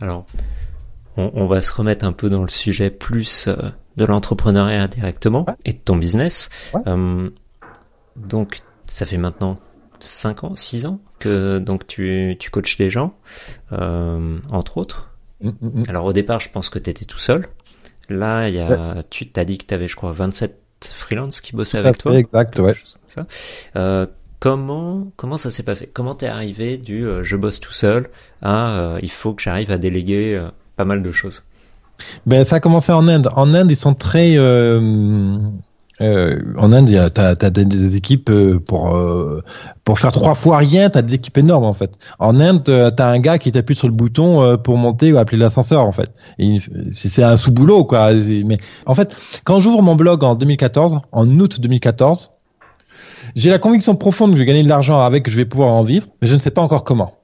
Alors, 0.00 0.24
on, 1.16 1.30
on, 1.34 1.46
va 1.46 1.60
se 1.60 1.72
remettre 1.72 2.06
un 2.06 2.12
peu 2.12 2.30
dans 2.30 2.42
le 2.42 2.48
sujet 2.48 2.90
plus 2.90 3.48
euh, 3.48 3.56
de 3.96 4.04
l'entrepreneuriat 4.04 4.88
directement 4.88 5.44
ouais. 5.46 5.54
et 5.64 5.72
de 5.72 5.78
ton 5.78 5.96
business. 5.96 6.50
Ouais. 6.74 6.80
Euh, 6.86 7.30
donc, 8.16 8.60
ça 8.86 9.06
fait 9.06 9.16
maintenant 9.16 9.58
5 9.98 10.44
ans, 10.44 10.54
6 10.54 10.86
ans 10.86 11.00
que 11.18 11.58
donc 11.58 11.86
tu, 11.86 12.36
tu 12.38 12.50
coaches 12.50 12.78
les 12.78 12.90
gens, 12.90 13.14
euh, 13.72 14.38
entre 14.50 14.78
autres. 14.78 15.10
Mm 15.40 15.50
-hmm. 15.50 15.88
Alors 15.88 16.04
au 16.06 16.12
départ, 16.12 16.40
je 16.40 16.50
pense 16.50 16.68
que 16.68 16.78
tu 16.78 16.90
étais 16.90 17.04
tout 17.04 17.18
seul. 17.18 17.46
Là, 18.08 18.48
il 18.48 18.54
y 18.54 18.58
a, 18.58 18.68
yes. 18.70 19.08
tu 19.10 19.30
t'as 19.30 19.44
dit 19.44 19.58
que 19.58 19.66
tu 19.66 19.74
avais, 19.74 19.88
je 19.88 19.96
crois, 19.96 20.12
27 20.12 20.58
freelances 20.92 21.40
qui 21.40 21.54
bossaient 21.54 21.78
avec 21.78 21.98
toi. 21.98 22.18
Exact, 22.18 22.58
ouais. 22.58 22.74
Ça. 23.06 23.26
Euh, 23.76 24.06
comment 24.40 25.12
comment 25.16 25.36
ça 25.36 25.50
s'est 25.50 25.62
passé? 25.62 25.88
Comment 25.92 26.16
t'es 26.16 26.26
arrivé 26.26 26.76
du 26.76 27.04
euh, 27.04 27.22
je 27.22 27.36
bosse 27.36 27.60
tout 27.60 27.72
seul 27.72 28.08
à 28.42 28.96
il 29.00 29.10
faut 29.10 29.34
que 29.34 29.42
j'arrive 29.42 29.70
à 29.70 29.78
déléguer 29.78 30.40
pas 30.76 30.84
mal 30.84 31.02
de 31.02 31.12
choses. 31.12 31.42
Ben, 32.26 32.44
ça 32.44 32.56
a 32.56 32.60
commencé 32.60 32.92
en 32.92 33.08
Inde. 33.08 33.28
En 33.34 33.54
Inde, 33.54 33.70
ils 33.70 33.76
sont 33.76 33.94
très. 33.94 34.36
Euh, 34.36 35.38
euh, 36.00 36.40
en 36.56 36.72
Inde, 36.72 36.88
tu 37.14 37.20
as, 37.20 37.50
des 37.50 37.96
équipes 37.96 38.30
pour 38.66 38.96
euh, 38.96 39.42
pour 39.84 39.98
faire 39.98 40.10
trois 40.10 40.34
fois 40.34 40.58
rien. 40.58 40.90
Tu 40.90 40.98
as 40.98 41.02
des 41.02 41.14
équipes 41.14 41.38
énormes 41.38 41.64
en 41.64 41.74
fait. 41.74 41.92
En 42.18 42.40
Inde, 42.40 42.64
tu 42.64 42.72
as 42.72 43.06
un 43.06 43.18
gars 43.20 43.38
qui 43.38 43.52
t'appuie 43.52 43.76
sur 43.76 43.88
le 43.88 43.94
bouton 43.94 44.56
pour 44.58 44.78
monter 44.78 45.12
ou 45.12 45.18
appeler 45.18 45.38
l'ascenseur 45.38 45.84
en 45.84 45.92
fait. 45.92 46.10
C'est 46.92 47.22
un 47.22 47.36
sous 47.36 47.52
boulot 47.52 47.84
quoi. 47.84 48.12
Mais 48.12 48.58
en 48.86 48.94
fait, 48.94 49.14
quand 49.44 49.60
j'ouvre 49.60 49.82
mon 49.82 49.94
blog 49.94 50.24
en 50.24 50.34
2014, 50.34 51.00
en 51.12 51.30
août 51.38 51.60
2014, 51.60 52.32
j'ai 53.36 53.50
la 53.50 53.58
conviction 53.58 53.94
profonde 53.94 54.32
que 54.32 54.36
je 54.36 54.42
vais 54.42 54.46
gagner 54.46 54.64
de 54.64 54.68
l'argent 54.68 55.00
avec, 55.00 55.24
que 55.24 55.30
je 55.30 55.36
vais 55.36 55.44
pouvoir 55.44 55.70
en 55.70 55.84
vivre, 55.84 56.08
mais 56.20 56.28
je 56.28 56.34
ne 56.34 56.38
sais 56.38 56.50
pas 56.50 56.62
encore 56.62 56.84
comment. 56.84 57.14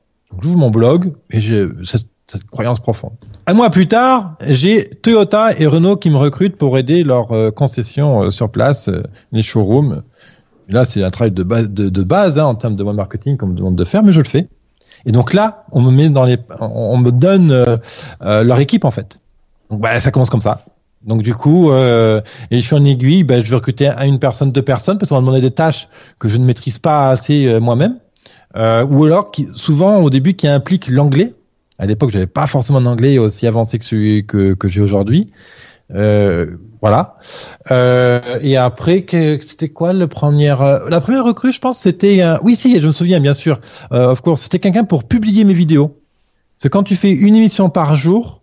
J'ouvre 0.41 0.59
mon 0.59 0.71
blog 0.71 1.15
et 1.31 1.41
je, 1.41 1.73
cette 1.85 2.45
croyance 2.51 2.81
profonde. 2.81 3.13
Un 3.49 3.55
mois 3.55 3.71
plus 3.71 3.89
tard, 3.89 4.35
j'ai 4.47 4.91
Toyota 4.91 5.59
et 5.59 5.67
Renault 5.67 5.97
qui 5.97 6.11
me 6.11 6.19
recrutent 6.19 6.59
pour 6.59 6.77
aider 6.77 7.03
leurs 7.03 7.33
euh, 7.33 7.51
concessions 7.51 8.25
euh, 8.25 8.31
sur 8.31 8.51
place, 8.51 8.89
euh, 8.89 9.03
les 9.33 9.43
showrooms. 9.43 10.03
Là, 10.69 10.85
c'est 10.85 11.03
un 11.03 11.09
travail 11.09 11.31
de 11.31 11.43
base, 11.43 11.71
de, 11.71 11.89
de 11.89 12.03
base 12.03 12.39
hein, 12.39 12.45
en 12.45 12.55
termes 12.55 12.77
de 12.77 12.85
marketing 12.85 13.39
qu'on 13.39 13.47
me 13.47 13.55
demande 13.55 13.75
de 13.75 13.87
faire, 13.87 14.03
mais 14.03 14.13
je 14.13 14.21
le 14.21 14.29
fais. 14.29 14.49
Et 15.07 15.13
donc 15.13 15.33
là, 15.33 15.65
on 15.73 15.81
me 15.81 15.91
met 15.91 16.11
dans 16.11 16.27
les, 16.27 16.37
on 16.61 16.99
me 16.99 17.11
donne 17.11 17.51
euh, 17.51 17.79
euh, 18.21 18.45
leur 18.45 18.61
équipe 18.61 18.85
en 18.85 18.91
fait. 18.91 19.19
Donc 19.71 19.81
bah, 19.81 19.99
ça 19.99 20.11
commence 20.11 20.29
comme 20.29 20.43
ça. 20.43 20.67
Donc 21.07 21.23
du 21.23 21.35
coup, 21.35 21.71
euh, 21.71 22.21
et 22.51 22.61
je 22.61 22.67
suis 22.67 22.77
en 22.77 22.85
aiguille, 22.85 23.25
bah, 23.25 23.41
je 23.41 23.49
vais 23.49 23.57
recruter 23.57 23.89
une 24.05 24.19
personne, 24.19 24.53
deux 24.53 24.61
personnes, 24.61 24.99
parce 24.99 25.09
qu'on 25.09 25.15
va 25.15 25.23
demander 25.23 25.41
des 25.41 25.53
tâches 25.53 25.89
que 26.19 26.29
je 26.29 26.37
ne 26.37 26.45
maîtrise 26.45 26.79
pas 26.79 27.09
assez 27.09 27.59
moi-même, 27.61 27.97
ou 28.55 29.05
alors 29.07 29.31
qui, 29.31 29.49
souvent 29.55 30.03
au 30.03 30.11
début 30.11 30.35
qui 30.35 30.49
impliquent 30.49 30.89
l'anglais 30.89 31.33
à 31.79 31.87
l'époque, 31.87 32.11
j'avais 32.11 32.26
pas 32.26 32.47
forcément 32.47 32.79
un 32.79 32.87
anglais 32.87 33.18
aussi 33.18 33.47
avancé 33.47 33.79
que 33.79 33.85
celui 33.85 34.26
que, 34.26 34.55
que 34.55 34.68
j'ai 34.68 34.81
aujourd'hui. 34.81 35.31
Euh, 35.95 36.57
voilà. 36.81 37.16
Euh, 37.70 38.20
et 38.43 38.57
après, 38.57 39.05
c'était 39.41 39.68
quoi 39.68 39.93
le 39.93 40.07
premier 40.07 40.55
euh, 40.61 40.89
La 40.89 41.01
première 41.01 41.24
recrue, 41.24 41.53
je 41.53 41.61
pense, 41.61 41.79
c'était 41.79 42.20
un... 42.20 42.39
oui, 42.43 42.57
si, 42.57 42.79
je 42.81 42.87
me 42.87 42.93
souviens 42.93 43.20
bien 43.20 43.35
sûr. 43.35 43.61
Euh, 43.93 44.11
of 44.11 44.20
course, 44.20 44.43
c'était 44.43 44.59
quelqu'un 44.59 44.85
pour 44.85 45.05
publier 45.05 45.45
mes 45.45 45.55
vidéos. 45.55 45.89
Parce 46.57 46.64
que 46.64 46.68
quand 46.68 46.83
tu 46.83 46.97
fais 46.97 47.12
une 47.12 47.37
émission 47.37 47.70
par 47.70 47.95
jour, 47.95 48.43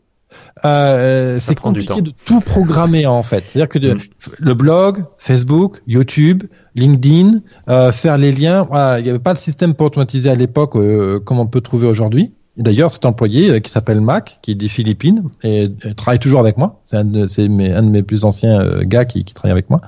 euh, 0.64 1.38
c'est 1.40 1.60
compliqué 1.60 2.02
de 2.02 2.12
tout 2.26 2.40
programmer 2.40 3.06
en 3.06 3.24
fait. 3.24 3.44
C'est-à-dire 3.48 3.70
que 3.70 3.80
de, 3.80 3.94
mm. 3.94 4.00
le 4.40 4.54
blog, 4.54 5.06
Facebook, 5.18 5.82
YouTube, 5.86 6.44
LinkedIn, 6.76 7.42
euh, 7.70 7.92
faire 7.92 8.18
les 8.18 8.32
liens, 8.32 8.64
voilà, 8.64 9.00
il 9.00 9.04
n'y 9.04 9.10
avait 9.10 9.20
pas 9.20 9.34
de 9.34 9.38
système 9.38 9.74
pour 9.74 9.88
automatiser 9.88 10.30
à 10.30 10.36
l'époque 10.36 10.76
euh, 10.76 11.20
comme 11.20 11.40
on 11.40 11.46
peut 11.48 11.62
trouver 11.62 11.88
aujourd'hui. 11.88 12.34
D'ailleurs, 12.58 12.90
cet 12.90 13.06
employé 13.06 13.50
euh, 13.50 13.60
qui 13.60 13.70
s'appelle 13.70 14.02
Mac, 14.02 14.40
qui 14.42 14.52
est 14.52 14.56
des 14.56 14.68
Philippines, 14.70 15.24
et, 15.44 15.64
et 15.64 15.96
travaille 15.96 16.20
toujours 16.20 16.40
avec 16.40 16.58
moi. 16.58 16.80
C'est 16.84 16.98
un, 16.98 17.04
de, 17.04 17.48
mes, 17.48 18.04
plus 18.04 18.24
anciens 18.24 18.62
euh, 18.62 18.84
gars 18.84 19.06
qui, 19.06 19.26
travaille 19.26 19.52
avec 19.52 19.70
moi. 19.70 19.82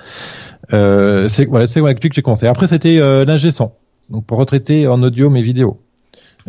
Euh, 0.73 1.27
c'est 1.29 1.47
c'est 1.67 1.79
avec 1.79 2.01
lui 2.01 2.09
que 2.09 2.15
j'ai 2.15 2.21
commencé. 2.21 2.47
Après, 2.47 2.67
c'était 2.67 2.99
euh, 2.99 3.23
l'ingé 3.25 3.51
son, 3.51 3.71
donc 4.09 4.25
pour 4.25 4.37
retraiter 4.37 4.87
en 4.87 5.01
audio 5.01 5.29
mes 5.29 5.41
vidéos. 5.41 5.79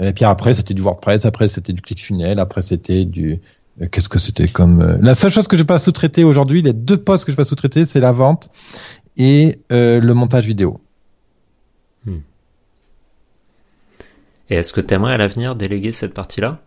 Et 0.01 0.13
puis 0.13 0.25
après, 0.25 0.55
c'était 0.55 0.75
du 0.75 0.83
WordPress. 0.83 1.25
Après, 1.27 1.49
c'était 1.49 1.73
du 1.73 1.83
ClickFunnels. 1.83 2.39
Après, 2.39 2.63
c'était 2.63 3.05
du 3.05 3.41
euh, 3.81 3.87
Qu'est-ce 3.91 4.09
que 4.09 4.19
c'était 4.19 4.49
comme 4.49 4.81
euh, 4.81 4.99
la 5.01 5.15
seule 5.15 5.31
chose 5.31 5.49
que 5.49 5.57
je 5.57 5.63
pas 5.63 5.79
sous-traiter 5.79 6.25
aujourd'hui, 6.25 6.63
les 6.63 6.73
deux 6.73 6.97
postes 6.97 7.25
que 7.25 7.33
je 7.33 7.37
pas 7.37 7.45
sous-traiter, 7.45 7.85
c'est 7.85 8.01
la 8.01 8.13
vente 8.13 8.51
et 9.17 9.61
euh, 9.73 10.01
le 10.01 10.15
montage 10.15 10.47
vidéo. 10.47 10.81
Hmm. 12.05 12.19
Et 14.51 14.57
est-ce 14.57 14.73
que 14.73 14.81
tu 14.81 14.95
aimerais 14.95 15.15
à 15.15 15.17
l'avenir 15.17 15.55
déléguer 15.55 15.93
cette 15.93 16.15
partie-là? 16.15 16.59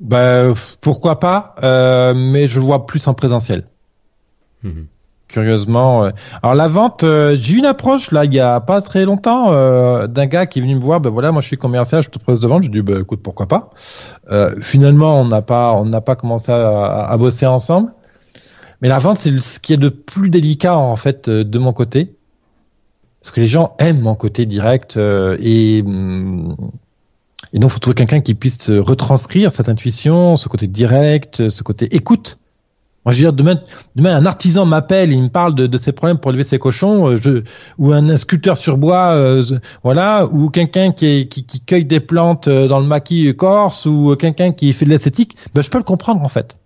Bah, 0.00 0.48
Pourquoi 0.80 1.18
pas, 1.18 1.56
euh, 1.62 2.14
mais 2.14 2.46
je 2.46 2.60
le 2.60 2.66
vois 2.66 2.86
plus 2.86 3.06
en 3.08 3.14
présentiel. 3.14 3.64
Mmh. 4.62 4.82
Curieusement. 5.26 6.04
Euh... 6.04 6.10
Alors 6.42 6.54
la 6.54 6.68
vente, 6.68 7.04
euh, 7.04 7.36
j'ai 7.38 7.54
eu 7.54 7.58
une 7.58 7.66
approche 7.66 8.12
là 8.12 8.24
il 8.24 8.32
y 8.32 8.40
a 8.40 8.60
pas 8.60 8.80
très 8.80 9.04
longtemps 9.04 9.52
d'un 10.06 10.26
gars 10.26 10.46
qui 10.46 10.60
est 10.60 10.62
venu 10.62 10.76
me 10.76 10.80
voir. 10.80 11.00
Ben 11.00 11.10
voilà, 11.10 11.32
moi 11.32 11.42
je 11.42 11.48
suis 11.48 11.58
commercial, 11.58 12.02
je 12.02 12.08
te 12.08 12.18
propose 12.18 12.40
de 12.40 12.46
vendre. 12.46 12.64
Je 12.64 12.70
dis 12.70 12.80
ben 12.80 13.02
écoute 13.02 13.20
pourquoi 13.22 13.46
pas. 13.46 13.70
Euh, 14.30 14.54
finalement 14.60 15.20
on 15.20 15.26
n'a 15.26 15.42
pas 15.42 15.72
on 15.74 15.84
n'a 15.84 16.00
pas 16.00 16.16
commencé 16.16 16.50
à, 16.50 17.04
à, 17.04 17.16
bosser 17.18 17.44
ensemble. 17.44 17.92
Mais 18.80 18.88
la 18.88 18.98
vente 18.98 19.18
c'est 19.18 19.38
ce 19.40 19.60
qui 19.60 19.74
est 19.74 19.76
le 19.76 19.90
plus 19.90 20.30
délicat 20.30 20.76
en 20.76 20.96
fait 20.96 21.28
de 21.28 21.58
mon 21.58 21.74
côté 21.74 22.17
parce 23.20 23.32
que 23.32 23.40
les 23.40 23.48
gens 23.48 23.74
aiment 23.78 24.00
mon 24.00 24.14
côté 24.14 24.46
direct 24.46 24.96
euh, 24.96 25.36
et 25.40 25.84
et 27.52 27.58
donc 27.58 27.70
faut 27.70 27.78
trouver 27.78 27.94
quelqu'un 27.94 28.20
qui 28.20 28.34
puisse 28.34 28.70
retranscrire 28.70 29.50
cette 29.50 29.68
intuition, 29.68 30.36
ce 30.36 30.48
côté 30.48 30.66
direct, 30.66 31.48
ce 31.48 31.62
côté 31.62 31.94
écoute. 31.94 32.38
Moi, 33.04 33.14
je 33.14 33.24
veux 33.24 33.32
dire, 33.32 33.60
demain, 33.94 34.16
un 34.16 34.26
artisan 34.26 34.66
m'appelle, 34.66 35.12
il 35.12 35.22
me 35.22 35.28
parle 35.28 35.54
de, 35.54 35.76
ses 35.78 35.92
problèmes 35.92 36.18
pour 36.18 36.30
élever 36.30 36.44
ses 36.44 36.58
cochons, 36.58 37.10
euh, 37.10 37.42
ou 37.78 37.92
un, 37.92 38.16
sculpteur 38.18 38.58
sur 38.58 38.76
bois, 38.76 39.12
euh, 39.12 39.42
voilà, 39.82 40.26
ou 40.26 40.50
quelqu'un 40.50 40.92
qui, 40.92 41.26
cueille 41.64 41.86
des 41.86 42.00
plantes 42.00 42.50
dans 42.50 42.80
le 42.80 42.86
maquis 42.86 43.34
corse, 43.34 43.86
ou 43.86 44.14
quelqu'un 44.16 44.52
qui 44.52 44.74
fait 44.74 44.84
de 44.84 44.90
l'esthétique, 44.90 45.36
ben, 45.54 45.62
je 45.62 45.70
peux 45.70 45.78
le 45.78 45.84
comprendre 45.84 46.22
en 46.22 46.28
fait. 46.28 46.58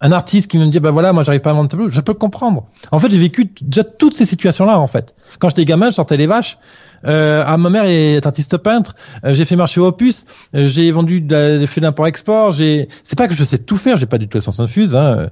Un 0.00 0.12
artiste 0.12 0.50
qui 0.50 0.56
me 0.58 0.66
dit, 0.66 0.80
ben 0.80 0.90
voilà, 0.90 1.12
moi 1.12 1.24
j'arrive 1.24 1.42
pas 1.42 1.50
à 1.50 1.52
vendre 1.52 1.68
tableau, 1.68 1.88
je 1.90 2.00
peux 2.00 2.12
le 2.12 2.18
comprendre. 2.18 2.66
En 2.90 2.98
fait, 2.98 3.10
j'ai 3.10 3.18
vécu 3.18 3.52
déjà 3.60 3.84
toutes 3.84 4.14
ces 4.14 4.24
situations-là 4.24 4.78
en 4.78 4.86
fait. 4.86 5.14
Quand 5.38 5.48
j'étais 5.50 5.64
gamin, 5.64 5.90
je 5.90 5.96
sortais 5.96 6.16
les 6.16 6.26
vaches. 6.26 6.58
Euh, 7.06 7.42
ah, 7.46 7.56
ma 7.56 7.70
mère 7.70 7.84
est 7.84 8.26
artiste 8.26 8.56
peintre. 8.58 8.94
j'ai 9.24 9.44
fait 9.44 9.56
marcher 9.56 9.80
Opus. 9.80 10.26
j'ai 10.52 10.90
vendu 10.90 11.20
des 11.20 11.66
fait 11.66 11.80
d'import-export. 11.80 12.52
J'ai. 12.52 12.88
C'est 13.04 13.16
pas 13.16 13.28
que 13.28 13.34
je 13.34 13.44
sais 13.44 13.58
tout 13.58 13.76
faire. 13.76 13.96
J'ai 13.96 14.06
pas 14.06 14.18
du 14.18 14.28
tout 14.28 14.38
la 14.38 14.42
sens 14.42 14.60
infuse. 14.60 14.96
Hein. 14.96 15.28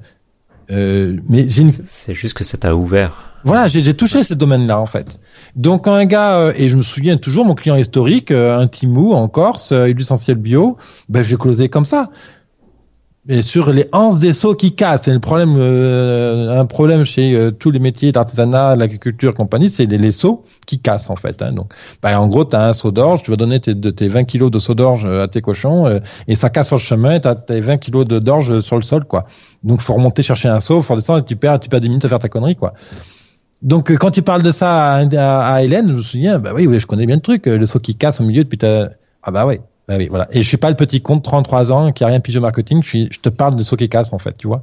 Euh, 0.70 1.16
mais 1.28 1.48
j'ai 1.48 1.62
une... 1.62 1.72
C'est 1.72 2.14
juste 2.14 2.36
que 2.36 2.44
ça 2.44 2.58
t'a 2.58 2.74
ouvert. 2.74 3.28
Voilà, 3.44 3.68
j'ai 3.68 3.94
touché 3.94 4.24
ce 4.24 4.34
domaine-là 4.34 4.80
en 4.80 4.86
fait. 4.86 5.20
Donc 5.54 5.84
quand 5.84 5.94
un 5.94 6.04
gars 6.06 6.38
euh, 6.38 6.52
et 6.56 6.68
je 6.68 6.76
me 6.76 6.82
souviens 6.82 7.16
toujours 7.16 7.44
mon 7.44 7.54
client 7.54 7.76
historique, 7.76 8.30
euh, 8.30 8.58
un 8.58 8.66
Timou 8.66 9.12
en 9.12 9.28
Corse, 9.28 9.72
euh, 9.72 9.86
essentiel 9.86 10.36
bio, 10.36 10.76
ben 11.08 11.22
je 11.22 11.30
l'ai 11.30 11.36
closé 11.36 11.68
comme 11.68 11.84
ça. 11.84 12.10
Et 13.30 13.42
sur 13.42 13.70
les 13.70 13.86
anses 13.92 14.20
des 14.20 14.32
seaux 14.32 14.54
qui 14.54 14.74
cassent, 14.74 15.02
c'est 15.02 15.12
le 15.12 15.20
problème, 15.20 15.54
euh, 15.58 16.58
un 16.58 16.64
problème 16.64 17.04
chez 17.04 17.34
euh, 17.34 17.50
tous 17.50 17.70
les 17.70 17.78
métiers 17.78 18.10
d'artisanat, 18.10 18.74
l'agriculture, 18.74 19.34
compagnie, 19.34 19.68
c'est 19.68 19.84
les, 19.84 19.98
les, 19.98 20.12
seaux 20.12 20.44
qui 20.66 20.78
cassent 20.78 21.10
en 21.10 21.16
fait. 21.16 21.42
Hein. 21.42 21.52
Donc, 21.52 21.74
bah, 22.02 22.18
en 22.18 22.26
gros, 22.26 22.46
tu 22.46 22.56
as 22.56 22.66
un 22.66 22.72
seau 22.72 22.90
d'orge, 22.90 23.22
tu 23.22 23.30
vas 23.30 23.36
donner 23.36 23.60
tes, 23.60 23.78
tes 23.78 24.08
20 24.08 24.24
kilos 24.24 24.50
de 24.50 24.58
seau 24.58 24.74
d'orge 24.74 25.04
à 25.04 25.28
tes 25.28 25.42
cochons, 25.42 26.00
et 26.26 26.36
ça 26.36 26.48
casse 26.48 26.68
sur 26.68 26.76
le 26.76 26.80
chemin, 26.80 27.20
tu 27.20 27.28
as 27.28 27.34
tes 27.34 27.60
20 27.60 27.76
kilos 27.76 28.06
d'orge 28.06 28.60
sur 28.60 28.76
le 28.76 28.82
sol, 28.82 29.04
quoi. 29.04 29.26
Donc 29.62 29.82
faut 29.82 29.92
remonter 29.92 30.22
chercher 30.22 30.48
un 30.48 30.60
seau, 30.60 30.80
faut 30.80 30.94
descendre, 30.94 31.18
et 31.18 31.24
tu 31.24 31.36
perds, 31.36 31.60
tu 31.60 31.68
perds 31.68 31.82
10 31.82 31.88
minutes 31.88 32.04
à 32.06 32.08
faire 32.08 32.20
ta 32.20 32.30
connerie, 32.30 32.56
quoi. 32.56 32.72
Donc 33.60 33.94
quand 33.96 34.10
tu 34.10 34.22
parles 34.22 34.42
de 34.42 34.52
ça 34.52 34.94
à, 34.94 35.54
à, 35.54 35.62
Hélène, 35.62 35.88
je 35.88 35.92
me 35.92 36.02
souviens, 36.02 36.38
bah 36.38 36.52
oui, 36.54 36.66
oui, 36.66 36.80
je 36.80 36.86
connais 36.86 37.04
bien 37.04 37.16
le 37.16 37.20
truc, 37.20 37.44
le 37.44 37.66
seau 37.66 37.78
qui 37.78 37.94
casse 37.94 38.22
au 38.22 38.24
milieu 38.24 38.44
depuis 38.44 38.58
ta... 38.58 38.88
Ah 39.22 39.32
bah 39.32 39.44
oui, 39.44 39.58
bah 39.89 39.97
oui, 39.97 40.09
voilà. 40.09 40.28
Et 40.30 40.43
je 40.43 40.47
suis 40.47 40.59
pas 40.59 40.68
le 40.68 40.76
petit 40.76 41.01
con 41.01 41.16
de 41.16 41.22
33 41.22 41.72
ans 41.72 41.93
qui 41.93 42.05
a 42.05 42.07
rien 42.07 42.20
pigé 42.20 42.39
au 42.39 42.43
marketing, 42.43 42.82
je, 42.82 42.89
suis, 42.89 43.09
je 43.11 43.20
te 43.20 43.30
parle 43.30 43.57
de 43.57 43.86
casse 43.86 44.12
en 44.12 44.18
fait, 44.18 44.36
tu 44.36 44.47
vois. 44.47 44.62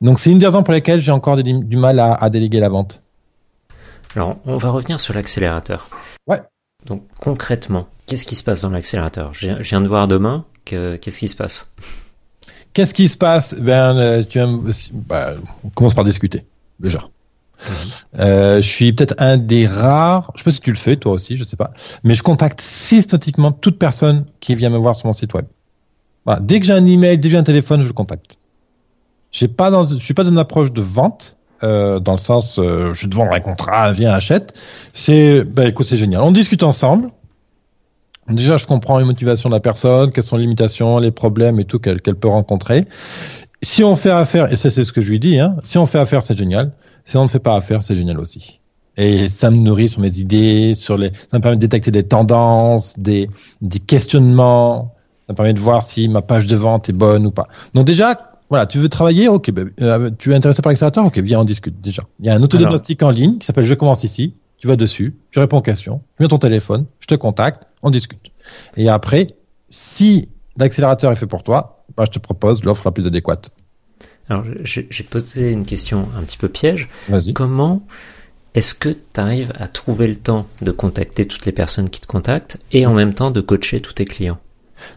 Donc 0.00 0.18
c'est 0.18 0.30
une 0.30 0.40
des 0.40 0.46
raisons 0.46 0.64
pour 0.64 0.74
lesquelles 0.74 1.00
j'ai 1.00 1.12
encore 1.12 1.36
du 1.36 1.76
mal 1.76 2.00
à, 2.00 2.14
à 2.14 2.28
déléguer 2.30 2.58
la 2.58 2.68
vente. 2.68 3.02
Alors 4.16 4.36
on 4.44 4.56
va 4.56 4.70
revenir 4.70 4.98
sur 4.98 5.14
l'accélérateur. 5.14 5.88
Ouais. 6.26 6.40
Donc 6.84 7.04
concrètement, 7.20 7.86
qu'est-ce 8.06 8.26
qui 8.26 8.34
se 8.34 8.42
passe 8.42 8.62
dans 8.62 8.70
l'accélérateur? 8.70 9.32
Je, 9.32 9.52
viens 9.62 9.80
de 9.80 9.86
voir 9.86 10.08
demain, 10.08 10.44
qu'est-ce 10.64 11.18
qui 11.18 11.28
se 11.28 11.36
passe? 11.36 11.70
Qu'est-ce 12.72 12.92
qui 12.92 13.08
se 13.08 13.16
passe? 13.16 13.54
Ben, 13.54 13.96
euh, 13.96 14.24
tu 14.24 14.40
bah, 14.92 15.34
on 15.64 15.68
commence 15.70 15.94
par 15.94 16.04
discuter 16.04 16.44
déjà. 16.80 17.08
Euh, 18.18 18.56
je 18.56 18.68
suis 18.68 18.92
peut-être 18.92 19.14
un 19.18 19.36
des 19.36 19.66
rares, 19.66 20.30
je 20.34 20.40
sais 20.40 20.44
pas 20.44 20.50
si 20.50 20.60
tu 20.60 20.70
le 20.70 20.76
fais 20.76 20.96
toi 20.96 21.12
aussi, 21.12 21.36
je 21.36 21.44
sais 21.44 21.56
pas, 21.56 21.72
mais 22.04 22.14
je 22.14 22.22
contacte 22.22 22.60
systématiquement 22.60 23.52
toute 23.52 23.78
personne 23.78 24.26
qui 24.40 24.54
vient 24.54 24.70
me 24.70 24.78
voir 24.78 24.94
sur 24.94 25.06
mon 25.06 25.12
site 25.12 25.34
web. 25.34 25.46
Dès 26.40 26.60
que 26.60 26.66
j'ai 26.66 26.72
un 26.72 26.84
email, 26.84 27.18
dès 27.18 27.28
que 27.28 27.32
j'ai 27.32 27.38
un 27.38 27.44
téléphone, 27.44 27.82
je 27.82 27.86
le 27.86 27.92
contacte. 27.92 28.36
Je 29.30 29.38
suis 29.38 29.48
pas 29.48 29.70
dans 29.70 29.84
une 29.84 30.38
approche 30.38 30.72
de 30.72 30.80
vente, 30.80 31.36
euh, 31.62 32.00
dans 32.00 32.12
le 32.12 32.18
sens, 32.18 32.58
euh, 32.58 32.92
je 32.92 33.06
te 33.06 33.14
vends 33.14 33.30
un 33.32 33.40
contrat, 33.40 33.92
viens 33.92 34.12
achète. 34.12 34.52
C'est, 34.92 35.44
ben 35.44 35.68
écoute, 35.68 35.86
c'est 35.86 35.96
génial. 35.96 36.22
On 36.22 36.32
discute 36.32 36.62
ensemble. 36.62 37.10
Déjà, 38.28 38.56
je 38.56 38.66
comprends 38.66 38.98
les 38.98 39.04
motivations 39.04 39.48
de 39.48 39.54
la 39.54 39.60
personne, 39.60 40.10
quelles 40.10 40.24
sont 40.24 40.36
les 40.36 40.42
limitations, 40.42 40.98
les 40.98 41.12
problèmes 41.12 41.60
et 41.60 41.64
tout 41.64 41.78
qu'elle 41.78 42.00
peut 42.00 42.28
rencontrer. 42.28 42.86
Si 43.62 43.84
on 43.84 43.94
fait 43.96 44.10
affaire, 44.10 44.52
et 44.52 44.56
ça 44.56 44.68
c'est 44.68 44.84
ce 44.84 44.92
que 44.92 45.00
je 45.00 45.10
lui 45.10 45.20
dis, 45.20 45.38
hein, 45.38 45.56
si 45.64 45.78
on 45.78 45.86
fait 45.86 45.98
affaire, 45.98 46.22
c'est 46.22 46.36
génial. 46.36 46.72
Si 47.06 47.16
on 47.16 47.22
ne 47.22 47.28
fait 47.28 47.38
pas 47.38 47.56
affaire, 47.56 47.82
c'est 47.82 47.96
génial 47.96 48.20
aussi. 48.20 48.60
Et 48.98 49.28
ça 49.28 49.50
me 49.50 49.56
nourrit 49.56 49.88
sur 49.88 50.00
mes 50.00 50.18
idées, 50.18 50.74
sur 50.74 50.98
les, 50.98 51.12
ça 51.30 51.38
me 51.38 51.40
permet 51.40 51.56
de 51.56 51.60
détecter 51.60 51.90
des 51.90 52.02
tendances, 52.02 52.98
des, 52.98 53.30
des 53.62 53.78
questionnements. 53.78 54.94
Ça 55.26 55.32
me 55.32 55.36
permet 55.36 55.54
de 55.54 55.60
voir 55.60 55.82
si 55.82 56.08
ma 56.08 56.22
page 56.22 56.46
de 56.46 56.56
vente 56.56 56.88
est 56.88 56.94
bonne 56.94 57.26
ou 57.26 57.30
pas. 57.30 57.46
Donc 57.74 57.86
déjà, 57.86 58.32
voilà, 58.48 58.66
tu 58.66 58.78
veux 58.78 58.88
travailler, 58.88 59.28
ok, 59.28 59.50
euh, 59.80 60.10
tu 60.18 60.32
es 60.32 60.34
intéressé 60.34 60.62
par 60.62 60.70
l'accélérateur, 60.70 61.04
ok, 61.04 61.18
viens 61.18 61.40
on 61.40 61.44
discute 61.44 61.80
déjà. 61.80 62.02
Il 62.20 62.26
y 62.26 62.28
a 62.28 62.34
un 62.34 62.42
autodiagnostic 62.42 63.02
en 63.02 63.10
ligne 63.10 63.38
qui 63.38 63.46
s'appelle 63.46 63.64
Je 63.64 63.74
commence 63.74 64.04
ici. 64.04 64.34
Tu 64.58 64.66
vas 64.66 64.76
dessus, 64.76 65.14
tu 65.30 65.38
réponds 65.38 65.58
aux 65.58 65.62
questions, 65.62 66.00
tu 66.16 66.22
mets 66.22 66.28
ton 66.28 66.38
téléphone, 66.38 66.86
je 67.00 67.06
te 67.06 67.14
contacte, 67.14 67.64
on 67.82 67.90
discute. 67.90 68.32
Et 68.78 68.88
après, 68.88 69.36
si 69.68 70.30
l'accélérateur 70.56 71.12
est 71.12 71.16
fait 71.16 71.26
pour 71.26 71.42
toi, 71.42 71.84
bah, 71.94 72.04
je 72.06 72.10
te 72.10 72.18
propose 72.18 72.64
l'offre 72.64 72.82
la 72.86 72.90
plus 72.90 73.06
adéquate. 73.06 73.50
Alors, 74.28 74.44
je, 74.62 74.80
je, 74.90 74.98
vais 74.98 75.04
te 75.04 75.10
poser 75.10 75.52
une 75.52 75.64
question 75.64 76.08
un 76.18 76.22
petit 76.22 76.36
peu 76.36 76.48
piège. 76.48 76.88
Comment 77.34 77.82
est-ce 78.54 78.74
que 78.74 78.88
tu 78.88 79.20
arrives 79.20 79.52
à 79.58 79.68
trouver 79.68 80.08
le 80.08 80.16
temps 80.16 80.46
de 80.62 80.70
contacter 80.72 81.26
toutes 81.26 81.46
les 81.46 81.52
personnes 81.52 81.90
qui 81.90 82.00
te 82.00 82.06
contactent 82.06 82.58
et 82.72 82.86
en 82.86 82.94
même 82.94 83.12
temps 83.12 83.30
de 83.30 83.40
coacher 83.40 83.80
tous 83.80 83.92
tes 83.92 84.04
clients? 84.04 84.38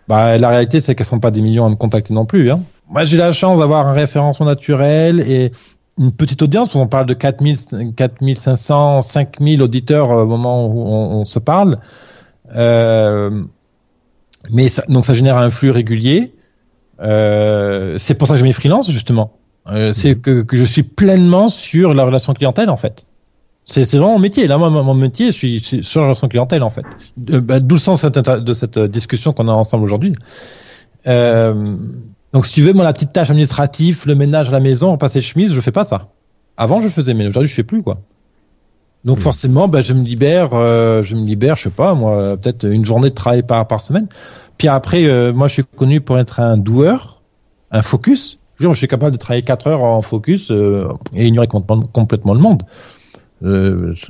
Bah, 0.07 0.37
La 0.37 0.49
réalité, 0.49 0.79
c'est 0.79 0.95
qu'elles 0.95 1.05
sont 1.05 1.19
pas 1.19 1.31
des 1.31 1.41
millions 1.41 1.65
à 1.65 1.69
me 1.69 1.75
contacter 1.75 2.13
non 2.13 2.25
plus. 2.25 2.49
Hein. 2.51 2.61
Moi, 2.89 3.03
j'ai 3.03 3.17
la 3.17 3.31
chance 3.31 3.59
d'avoir 3.59 3.87
un 3.87 3.91
référencement 3.91 4.45
naturel 4.45 5.19
et 5.19 5.51
une 5.97 6.11
petite 6.11 6.41
audience. 6.41 6.73
On 6.75 6.87
parle 6.87 7.05
de 7.05 7.13
4000, 7.13 7.93
4500, 7.95 9.01
5000 9.01 9.61
auditeurs 9.61 10.09
au 10.09 10.25
moment 10.25 10.65
où 10.65 10.87
on, 10.87 11.19
on 11.19 11.25
se 11.25 11.39
parle. 11.39 11.79
Euh, 12.55 13.43
mais 14.51 14.69
ça, 14.69 14.83
donc 14.87 15.05
ça 15.05 15.13
génère 15.13 15.37
un 15.37 15.49
flux 15.49 15.71
régulier. 15.71 16.33
Euh, 17.01 17.95
c'est 17.97 18.15
pour 18.15 18.27
ça 18.27 18.33
que 18.33 18.39
je 18.39 18.45
mets 18.45 18.53
freelance 18.53 18.91
justement. 18.91 19.33
Euh, 19.67 19.91
c'est 19.91 20.15
mhm. 20.15 20.21
que, 20.21 20.41
que, 20.41 20.57
je 20.57 20.63
suis 20.63 20.83
pleinement 20.83 21.47
sur 21.47 21.93
la 21.93 22.03
relation 22.03 22.33
clientèle 22.33 22.69
en 22.69 22.77
fait. 22.77 23.05
C'est 23.65 23.83
vraiment 23.91 24.13
mon 24.13 24.19
métier. 24.19 24.47
Là, 24.47 24.57
moi, 24.57 24.69
mon 24.69 24.95
métier, 24.95 25.27
je 25.27 25.31
suis, 25.31 25.83
sur 25.83 26.01
la 26.01 26.07
relation 26.07 26.27
clientèle 26.27 26.63
en 26.63 26.71
fait. 26.71 26.85
Bah, 27.17 27.59
D'où 27.59 27.75
le 27.75 27.79
sens 27.79 28.03
de 28.03 28.53
cette 28.53 28.79
discussion 28.79 29.31
qu'on 29.31 29.47
a 29.47 29.51
ensemble 29.51 29.83
aujourd'hui. 29.83 30.15
Euh, 31.05 31.77
donc, 32.33 32.47
si 32.47 32.53
tu 32.53 32.61
veux, 32.61 32.73
moi, 32.73 32.83
la 32.83 32.93
petite 32.93 33.13
tâche 33.13 33.29
administrative, 33.29 34.03
le 34.07 34.15
ménage 34.15 34.49
à 34.49 34.53
la 34.53 34.59
maison, 34.59 34.93
repasser 34.93 35.19
le 35.19 35.23
chemise, 35.23 35.53
je 35.53 35.61
fais 35.61 35.71
pas 35.71 35.83
ça. 35.83 36.07
Avant, 36.57 36.81
je 36.81 36.87
faisais, 36.87 37.13
mais 37.13 37.27
aujourd'hui, 37.27 37.49
je 37.49 37.53
fais 37.53 37.63
plus 37.63 37.83
quoi. 37.83 37.99
Donc 39.05 39.19
hmm. 39.19 39.21
forcément, 39.21 39.67
bah, 39.67 39.81
je 39.81 39.93
me 39.93 40.03
libère, 40.03 40.49
euh, 40.53 41.03
je 41.03 41.15
me 41.15 41.23
libère, 41.25 41.55
je 41.55 41.63
sais 41.63 41.69
pas, 41.69 41.93
moi, 41.93 42.37
peut-être 42.37 42.65
une 42.65 42.83
journée 42.83 43.09
de 43.09 43.15
travail 43.15 43.43
par 43.43 43.67
par 43.67 43.81
semaine. 43.81 44.07
Puis 44.59 44.67
après, 44.67 45.05
euh, 45.05 45.33
moi, 45.33 45.47
je 45.47 45.53
suis 45.53 45.63
connu 45.63 46.01
pour 46.01 46.19
être 46.19 46.39
un 46.39 46.57
doueur, 46.57 47.21
un 47.71 47.81
focus. 47.81 48.37
Je, 48.57 48.65
dire, 48.65 48.73
je 48.73 48.77
suis 48.77 48.87
capable 48.87 49.13
de 49.13 49.17
travailler 49.17 49.41
4 49.41 49.67
heures 49.67 49.83
en 49.83 50.03
focus 50.03 50.51
euh, 50.51 50.87
et 51.15 51.25
ignorer 51.25 51.47
complètement 51.47 52.33
le 52.33 52.39
monde. 52.39 52.63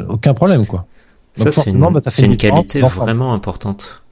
aucun 0.09 0.33
problème, 0.33 0.65
quoi. 0.65 0.85
ça, 1.35 1.51
c'est 1.51 1.69
une, 1.69 1.79
bah, 1.79 2.01
une 2.17 2.35
qualité 2.35 2.81
vraiment 2.81 3.33
importante 3.33 4.03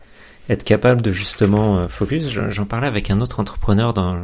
être 0.49 0.63
capable 0.63 1.01
de 1.01 1.11
justement 1.11 1.89
focus. 1.89 2.29
J'en 2.29 2.63
parlais 2.63 2.87
avec 2.87 3.11
un 3.11 3.19
autre 3.19 3.41
entrepreneur 3.41 3.93
dans 3.93 4.15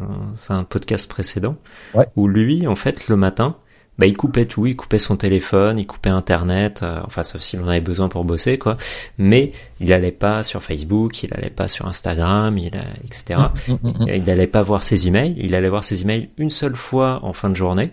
un 0.48 0.64
podcast 0.64 1.10
précédent, 1.10 1.58
ouais. 1.96 2.08
où 2.16 2.30
lui, 2.30 2.66
en 2.66 2.78
fait, 2.78 3.10
le 3.10 3.18
matin, 3.18 3.58
bah, 4.00 4.08
il 4.08 4.18
coupait 4.18 4.46
tout, 4.46 4.66
il 4.66 4.76
coupait 4.76 4.98
son 4.98 5.16
téléphone, 5.16 5.78
il 5.78 5.86
coupait 5.86 6.10
Internet, 6.10 6.82
euh, 6.82 7.00
enfin 7.06 7.24
sauf 7.24 7.42
s'il 7.42 7.62
en 7.62 7.68
avait 7.68 7.82
besoin 7.82 8.10
pour 8.10 8.26
bosser 8.26 8.58
quoi. 8.58 8.78
Mais 9.18 9.52
il 9.80 9.94
allait 9.94 10.12
pas 10.12 10.44
sur 10.44 10.64
Facebook, 10.64 11.22
il 11.24 11.34
allait 11.34 11.50
pas 11.50 11.68
sur 11.68 11.88
Instagram, 11.88 12.58
il 12.58 12.72
etc. 13.06 13.40
Mmh, 13.68 13.72
mmh, 13.72 13.88
mmh, 13.88 14.08
il 14.16 14.30
allait 14.30 14.48
pas 14.48 14.64
voir 14.64 14.84
ses 14.84 15.08
emails, 15.08 15.36
il 15.38 15.54
allait 15.56 15.70
voir 15.70 15.84
ses 15.84 16.02
emails 16.02 16.30
une 16.38 16.50
seule 16.50 16.76
fois 16.76 17.20
en 17.24 17.34
fin 17.34 17.50
de 17.50 17.56
journée, 17.56 17.92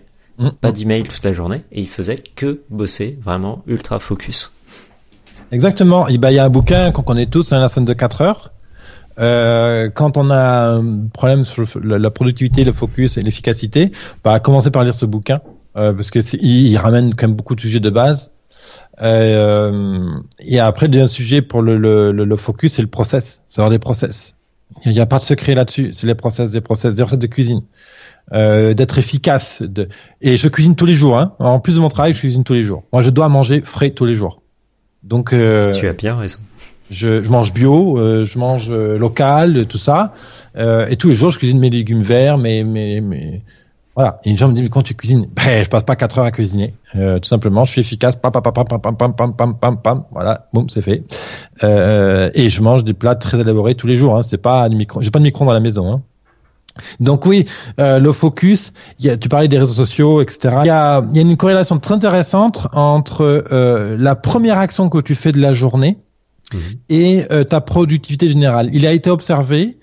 pas 0.59 0.71
d'email 0.71 1.03
toute 1.03 1.23
la 1.23 1.33
journée, 1.33 1.63
et 1.71 1.81
il 1.81 1.87
faisait 1.87 2.17
que 2.35 2.61
bosser, 2.69 3.19
vraiment 3.21 3.61
ultra 3.67 3.99
focus. 3.99 4.51
Exactement. 5.51 6.07
Il 6.07 6.19
y 6.19 6.39
a 6.39 6.45
un 6.45 6.49
bouquin 6.49 6.91
qu'on 6.91 7.03
connaît 7.03 7.25
tous, 7.25 7.53
un 7.53 7.59
la 7.59 7.67
semaine 7.67 7.85
de 7.85 7.93
4 7.93 8.21
heures. 8.21 8.51
Euh, 9.19 9.89
quand 9.93 10.17
on 10.17 10.31
a 10.31 10.77
un 10.77 11.07
problème 11.13 11.43
sur 11.43 11.63
la 11.83 12.09
productivité, 12.09 12.63
le 12.63 12.71
focus 12.71 13.17
et 13.17 13.21
l'efficacité, 13.21 13.91
bah, 14.23 14.39
commencer 14.39 14.71
par 14.71 14.83
lire 14.83 14.95
ce 14.95 15.05
bouquin 15.05 15.41
euh, 15.75 15.93
parce 15.93 16.11
que 16.11 16.19
il, 16.37 16.67
il, 16.67 16.77
ramène 16.77 17.13
quand 17.13 17.27
même 17.27 17.35
beaucoup 17.35 17.55
de 17.55 17.61
sujets 17.61 17.79
de 17.79 17.89
base. 17.89 18.31
Euh, 19.01 20.05
et 20.39 20.59
après, 20.59 20.87
le 20.87 20.91
deuxième 20.91 21.07
sujet 21.07 21.41
pour 21.41 21.61
le, 21.61 21.77
le, 21.77 22.11
le, 22.11 22.35
focus, 22.35 22.73
c'est 22.73 22.81
le 22.81 22.87
process, 22.87 23.41
c'est 23.47 23.61
avoir 23.61 23.71
des 23.71 23.79
process. 23.79 24.35
Il 24.85 24.91
n'y 24.91 24.99
a 24.99 25.05
pas 25.05 25.19
de 25.19 25.23
secret 25.23 25.55
là-dessus, 25.55 25.91
c'est 25.91 26.07
les 26.07 26.15
process, 26.15 26.51
des 26.51 26.61
process, 26.61 26.95
des 26.95 27.03
recettes 27.03 27.19
de 27.19 27.27
cuisine. 27.27 27.63
Euh, 28.33 28.73
d'être 28.73 28.97
efficace. 28.97 29.61
De... 29.61 29.89
Et 30.21 30.37
je 30.37 30.47
cuisine 30.47 30.75
tous 30.75 30.85
les 30.85 30.93
jours. 30.93 31.17
Hein. 31.17 31.33
En 31.39 31.59
plus 31.59 31.75
de 31.75 31.79
mon 31.81 31.89
travail, 31.89 32.13
je 32.13 32.19
cuisine 32.19 32.45
tous 32.45 32.53
les 32.53 32.63
jours. 32.63 32.83
Moi, 32.93 33.01
je 33.01 33.09
dois 33.09 33.27
manger 33.27 33.61
frais 33.65 33.89
tous 33.89 34.05
les 34.05 34.15
jours. 34.15 34.41
Donc, 35.03 35.33
euh, 35.33 35.73
tu 35.73 35.87
as 35.87 35.93
bien 35.93 36.15
raison. 36.15 36.39
Je, 36.89 37.23
je 37.23 37.29
mange 37.29 37.53
bio, 37.53 37.97
euh, 37.97 38.23
je 38.25 38.37
mange 38.37 38.67
euh, 38.69 38.97
local, 38.97 39.65
tout 39.65 39.77
ça. 39.77 40.13
et 40.55 40.95
tous 40.97 41.09
les 41.09 41.15
jours, 41.15 41.31
je 41.31 41.39
cuisine 41.39 41.59
mes 41.59 41.69
légumes 41.69 42.03
verts, 42.03 42.37
mes, 42.37 42.63
mes, 42.63 43.01
mes, 43.01 43.41
voilà. 43.95 44.19
Et 44.23 44.29
une 44.29 44.37
gens 44.37 44.47
me 44.47 44.53
disent, 44.53 44.69
quand 44.69 44.83
tu 44.83 44.95
cuisines, 44.95 45.27
ben, 45.35 45.63
je 45.63 45.69
passe 45.69 45.83
pas 45.83 45.95
quatre 45.95 46.19
heures 46.19 46.25
à 46.25 46.31
cuisiner. 46.31 46.73
Euh, 46.95 47.19
tout 47.19 47.27
simplement, 47.27 47.65
je 47.65 47.71
suis 47.73 47.81
efficace. 47.81 48.15
Pam, 48.15 48.31
pam, 48.31 48.41
pam, 48.41 48.53
pam, 48.53 48.79
pam, 48.79 48.95
pam, 48.95 49.13
pam, 49.15 49.35
pam, 49.35 49.57
pam, 49.57 49.77
pam. 49.81 50.03
Voilà, 50.11 50.47
boum, 50.53 50.69
c'est 50.69 50.81
fait. 50.81 51.03
Euh, 51.63 52.29
et 52.33 52.49
je 52.49 52.61
mange 52.61 52.83
des 52.83 52.93
plats 52.93 53.15
très 53.15 53.39
élaborés 53.39 53.75
tous 53.75 53.87
les 53.87 53.97
jours. 53.97 54.15
Hein. 54.15 54.21
C'est 54.21 54.37
pas 54.37 54.69
du 54.69 54.75
micro. 54.75 55.01
J'ai 55.01 55.11
pas 55.11 55.19
de 55.19 55.23
micro 55.23 55.45
dans 55.45 55.53
la 55.53 55.59
maison. 55.59 55.91
Hein. 55.91 56.01
Donc 56.99 57.25
oui, 57.25 57.45
euh, 57.79 57.99
le 57.99 58.11
focus, 58.11 58.73
y 58.99 59.09
a, 59.09 59.17
tu 59.17 59.29
parlais 59.29 59.47
des 59.47 59.59
réseaux 59.59 59.73
sociaux, 59.73 60.21
etc. 60.21 60.55
Il 60.61 60.67
y 60.67 60.69
a, 60.69 61.03
y 61.13 61.19
a, 61.19 61.21
une 61.21 61.37
corrélation 61.37 61.79
très 61.79 61.95
intéressante 61.95 62.67
entre 62.73 63.45
euh, 63.51 63.97
la 63.99 64.15
première 64.15 64.57
action 64.57 64.89
que 64.89 64.99
tu 64.99 65.15
fais 65.15 65.31
de 65.31 65.39
la 65.39 65.53
journée 65.53 65.97
mmh. 66.53 66.57
et 66.89 67.25
euh, 67.31 67.43
ta 67.43 67.61
productivité 67.61 68.27
générale. 68.27 68.69
Il 68.73 68.85
a 68.87 68.93
été 68.93 69.09
observé 69.09 69.77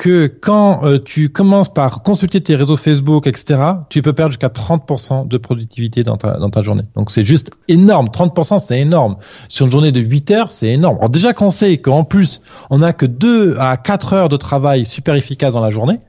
que 0.00 0.28
quand 0.28 0.82
euh, 0.86 0.98
tu 0.98 1.28
commences 1.28 1.70
par 1.70 2.02
consulter 2.02 2.40
tes 2.40 2.56
réseaux 2.56 2.78
Facebook, 2.78 3.26
etc., 3.26 3.60
tu 3.90 4.00
peux 4.00 4.14
perdre 4.14 4.32
jusqu'à 4.32 4.48
30% 4.48 5.28
de 5.28 5.36
productivité 5.36 6.04
dans 6.04 6.16
ta, 6.16 6.38
dans 6.38 6.48
ta 6.48 6.62
journée. 6.62 6.84
Donc 6.96 7.10
c'est 7.10 7.22
juste 7.22 7.50
énorme. 7.68 8.06
30%, 8.06 8.60
c'est 8.60 8.80
énorme. 8.80 9.18
Sur 9.50 9.66
une 9.66 9.72
journée 9.72 9.92
de 9.92 10.00
8 10.00 10.30
heures, 10.30 10.52
c'est 10.52 10.68
énorme. 10.68 10.96
Alors 10.96 11.10
déjà 11.10 11.34
qu'on 11.34 11.50
sait 11.50 11.76
qu'en 11.76 12.04
plus, 12.04 12.40
on 12.70 12.78
n'a 12.78 12.94
que 12.94 13.04
2 13.04 13.56
à 13.58 13.76
4 13.76 14.14
heures 14.14 14.28
de 14.30 14.38
travail 14.38 14.86
super 14.86 15.14
efficace 15.16 15.52
dans 15.52 15.60
la 15.60 15.68
journée, 15.68 16.00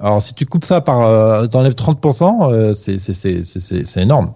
alors 0.00 0.20
si 0.20 0.34
tu 0.34 0.44
coupes 0.44 0.64
ça 0.64 0.80
par, 0.80 1.02
euh, 1.02 1.46
t'enlèves 1.46 1.74
30%, 1.74 2.52
euh, 2.52 2.72
c'est 2.72 2.98
c'est 2.98 4.02
énorme. 4.02 4.34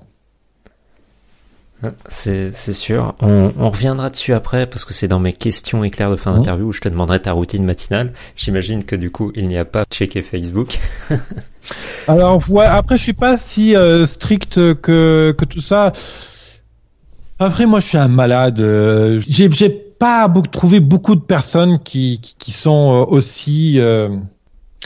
C'est 2.08 2.52
sûr. 2.52 3.14
On, 3.20 3.52
on, 3.58 3.70
reviendra 3.70 4.10
dessus 4.10 4.34
après 4.34 4.66
parce 4.66 4.84
que 4.84 4.92
c'est 4.92 5.08
dans 5.08 5.18
mes 5.18 5.32
questions 5.32 5.82
éclairs 5.82 6.10
de 6.10 6.16
fin 6.16 6.34
d'interview 6.34 6.68
où 6.68 6.72
je 6.72 6.80
te 6.80 6.88
demanderai 6.88 7.22
ta 7.22 7.32
routine 7.32 7.64
matinale. 7.64 8.12
J'imagine 8.36 8.84
que 8.84 8.96
du 8.96 9.10
coup 9.10 9.32
il 9.34 9.48
n'y 9.48 9.56
a 9.56 9.64
pas 9.64 9.84
checké 9.90 10.22
Facebook. 10.22 10.78
Alors 12.08 12.42
ouais, 12.50 12.66
après 12.66 12.96
je 12.96 13.02
suis 13.02 13.12
pas 13.14 13.36
si 13.36 13.76
euh, 13.76 14.04
strict 14.04 14.74
que 14.74 15.34
que 15.36 15.44
tout 15.44 15.60
ça. 15.60 15.92
Après 17.38 17.64
moi 17.64 17.80
je 17.80 17.86
suis 17.86 17.98
un 17.98 18.08
malade. 18.08 18.60
Euh, 18.60 19.20
j'ai 19.26 19.70
pas 19.70 20.28
beaucoup, 20.28 20.48
trouvé 20.48 20.80
beaucoup 20.80 21.14
de 21.14 21.20
personnes 21.20 21.78
qui 21.78 22.20
qui, 22.20 22.34
qui 22.36 22.52
sont 22.52 22.92
euh, 22.92 23.04
aussi 23.06 23.80
euh, 23.80 24.10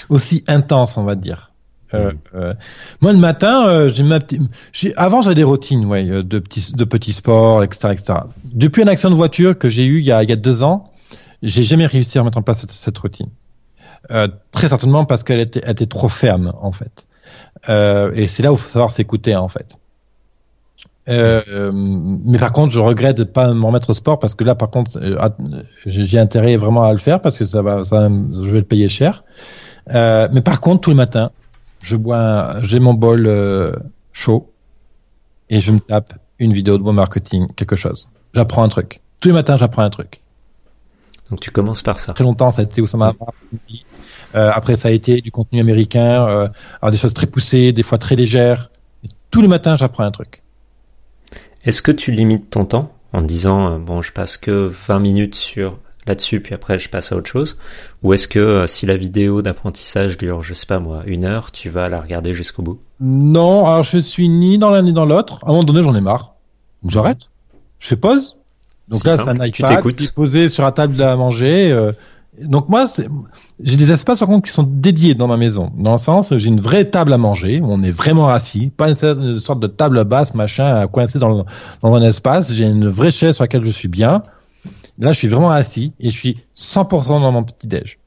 aussi 0.09 0.45
intenses 0.47 0.97
on 0.97 1.03
va 1.03 1.17
dire. 1.17 1.51
Euh, 1.95 2.13
mm. 2.13 2.19
euh, 2.35 2.55
moi 3.01 3.13
le 3.13 3.19
matin, 3.19 3.67
euh, 3.67 3.89
j'ai 3.89 4.03
ma 4.03 4.19
j'ai 4.73 4.95
avant 4.97 5.23
j'avais 5.23 5.35
des 5.35 5.45
routines, 5.45 5.85
ouais, 5.87 6.05
de 6.05 6.39
petits 6.39 6.73
de 6.73 6.85
petits 6.85 7.13
sports, 7.13 7.63
etc., 7.63 7.89
etc. 7.93 8.19
Depuis 8.53 8.83
un 8.83 8.89
accident 8.89 9.11
de 9.11 9.17
voiture 9.17 9.59
que 9.59 9.69
j'ai 9.69 9.85
eu 9.85 9.99
il 9.99 10.05
y 10.05 10.13
a 10.13 10.23
il 10.23 10.29
y 10.29 10.33
a 10.33 10.37
deux 10.37 10.63
ans, 10.63 10.93
j'ai 11.43 11.63
jamais 11.63 11.87
réussi 11.87 12.19
à 12.19 12.23
mettre 12.23 12.39
en 12.39 12.43
place 12.43 12.61
cette, 12.61 12.71
cette 12.71 12.99
routine. 12.99 13.29
Très 14.51 14.69
certainement 14.69 15.07
parce 15.07 15.23
qu'elle 15.23 15.41
était, 15.41 15.63
était 15.69 15.87
trop 15.87 16.09
ferme 16.09 16.53
en 16.61 16.73
fait. 16.73 17.07
et 17.69 18.29
c'est 18.29 18.43
là 18.43 18.53
où 18.53 18.57
il 18.57 18.61
faut 18.61 18.69
savoir 18.69 18.91
s'écouter 18.91 19.35
en 19.35 19.49
fait. 19.49 19.77
mais 21.07 22.39
par 22.39 22.53
contre, 22.53 22.73
je 22.73 22.81
regrette 22.81 23.17
de 23.17 23.25
pas 23.25 23.53
m'en 23.55 23.71
mettre 23.71 23.91
au 23.91 23.95
sport 23.95 24.19
parce 24.19 24.35
que 24.35 24.45
là, 24.45 24.55
par 24.55 24.71
contre, 24.71 25.01
j'ai 25.87 26.19
intérêt 26.19 26.57
vraiment 26.57 26.85
à 26.85 26.93
le 26.93 26.99
faire 26.99 27.21
parce 27.21 27.39
que 27.39 27.45
ça 27.45 27.63
va, 27.63 27.83
ça, 27.83 28.09
je 28.09 28.51
vais 28.51 28.59
le 28.59 28.65
payer 28.65 28.91
cher. 28.91 29.25
mais 29.87 30.43
par 30.45 30.61
contre, 30.61 30.83
tous 30.83 30.91
les 30.91 30.97
matins, 30.97 31.31
je 31.85 31.97
bois, 31.97 32.57
j'ai 32.63 32.81
mon 32.81 32.95
bol 32.95 33.27
euh, 33.27 33.77
chaud 34.13 34.51
et 35.51 35.61
je 35.61 35.71
me 35.71 35.79
tape 35.79 36.15
une 36.39 36.55
vidéo 36.55 36.79
de 36.79 36.83
bon 36.83 36.95
marketing, 36.95 37.47
quelque 37.57 37.77
chose. 37.77 38.09
J'apprends 38.33 38.63
un 38.63 38.69
truc. 38.69 39.03
Tous 39.21 39.29
les 39.29 39.35
matins, 39.35 39.57
j'apprends 39.59 39.83
un 39.83 39.91
truc. 39.91 40.23
Donc 41.31 41.41
tu 41.41 41.51
commences 41.51 41.83
par 41.83 42.01
ça. 42.01 42.15
Très 42.15 42.25
longtemps, 42.25 42.51
ça 42.51 42.63
a 42.63 42.65
été 42.65 42.81
Oussama 42.81 43.13
euh, 44.35 44.51
après, 44.53 44.75
ça 44.75 44.89
a 44.89 44.91
été 44.91 45.21
du 45.21 45.31
contenu 45.31 45.61
américain, 45.61 46.27
euh, 46.27 46.49
alors 46.81 46.91
des 46.91 46.97
choses 46.97 47.15
très 47.15 47.27
poussées, 47.27 47.73
des 47.73 47.85
fois 47.85 47.99
très 47.99 48.17
légères. 48.17 48.71
Et 49.05 49.09
tous 49.31 49.43
les 49.43 49.47
matins, 49.47 49.77
j'apprends 49.77 50.05
un 50.05 50.11
truc. 50.11 50.43
Est-ce 51.65 51.83
que 51.83 51.93
tu 51.93 52.11
limites 52.11 52.51
ton 52.51 52.65
temps 52.65 52.93
en 53.13 53.23
disant, 53.23 53.75
euh, 53.75 53.79
bon, 53.79 54.03
je 54.03 54.11
passe 54.11 54.37
que 54.37 54.51
20 54.51 54.99
minutes 54.99 55.35
sur 55.37 55.79
là-dessus, 56.07 56.41
puis 56.41 56.55
après 56.55 56.79
je 56.79 56.89
passe 56.89 57.13
à 57.13 57.17
autre 57.17 57.31
chose 57.31 57.59
Ou 58.03 58.13
est-ce 58.13 58.29
que 58.29 58.39
euh, 58.39 58.67
si 58.67 58.87
la 58.87 58.97
vidéo 58.97 59.43
d'apprentissage 59.43 60.19
dure, 60.19 60.43
je 60.43 60.55
sais 60.55 60.67
pas 60.67 60.79
moi, 60.79 61.03
une 61.07 61.25
heure, 61.25 61.53
tu 61.53 61.69
vas 61.69 61.89
la 61.89 62.01
regarder 62.01 62.35
jusqu'au 62.35 62.63
bout? 62.63 62.81
Non, 63.01 63.67
alors 63.67 63.85
je 63.85 63.99
suis 63.99 64.29
ni 64.29 64.59
dans 64.59 64.71
l'un 64.71 64.83
ni 64.83 64.93
dans 64.93 65.07
l'autre. 65.07 65.39
À 65.43 65.47
un 65.47 65.49
moment 65.51 65.65
donné, 65.65 65.83
j'en 65.83 65.95
ai 65.95 66.01
marre. 66.01 66.35
J'arrête. 66.87 67.19
Je 67.79 67.89
fais 67.89 67.97
pause. 67.97 68.37
Donc 68.89 69.05
là, 69.05 69.17
c'est 69.17 69.29
un 69.29 69.45
iPad 69.45 69.95
qui 69.95 70.05
est 70.05 70.13
posé 70.13 70.49
sur 70.49 70.65
la 70.65 70.73
table 70.73 71.03
à 71.03 71.17
manger. 71.17 71.73
Euh. 71.73 71.93
donc 72.43 72.69
moi, 72.69 72.85
j'ai 73.61 73.77
des 73.77 73.91
espaces 73.91 74.19
par 74.19 74.29
contre 74.29 74.47
qui 74.47 74.53
sont 74.53 74.69
dédiés 74.69 75.15
dans 75.15 75.27
ma 75.27 75.39
maison. 75.39 75.73
Dans 75.79 75.93
le 75.93 75.99
sens, 75.99 76.37
j'ai 76.37 76.49
une 76.49 76.61
vraie 76.61 76.85
table 76.85 77.13
à 77.13 77.19
manger 77.19 77.61
où 77.61 77.67
on 77.71 77.83
est 77.83 77.91
vraiment 77.91 78.29
assis, 78.29 78.71
pas 78.77 78.91
une 78.91 79.41
sorte 79.41 79.61
de 79.61 79.67
table 79.67 80.05
basse, 80.05 80.35
machin, 80.35 80.87
coincé 80.89 81.19
dans, 81.19 81.47
dans 81.83 81.95
un 81.95 82.03
espace. 82.03 82.53
J'ai 82.53 82.65
une 82.65 82.89
vraie 82.89 83.11
chaise 83.11 83.37
sur 83.37 83.45
laquelle 83.45 83.65
je 83.65 83.71
suis 83.71 83.89
bien. 83.89 84.23
Là, 84.99 85.13
je 85.13 85.19
suis 85.19 85.29
vraiment 85.29 85.51
assis 85.51 85.93
et 85.99 86.11
je 86.11 86.17
suis 86.17 86.45
100% 86.57 87.21
dans 87.21 87.33
mon 87.33 87.43
petit 87.43 87.67
déj. 87.67 87.99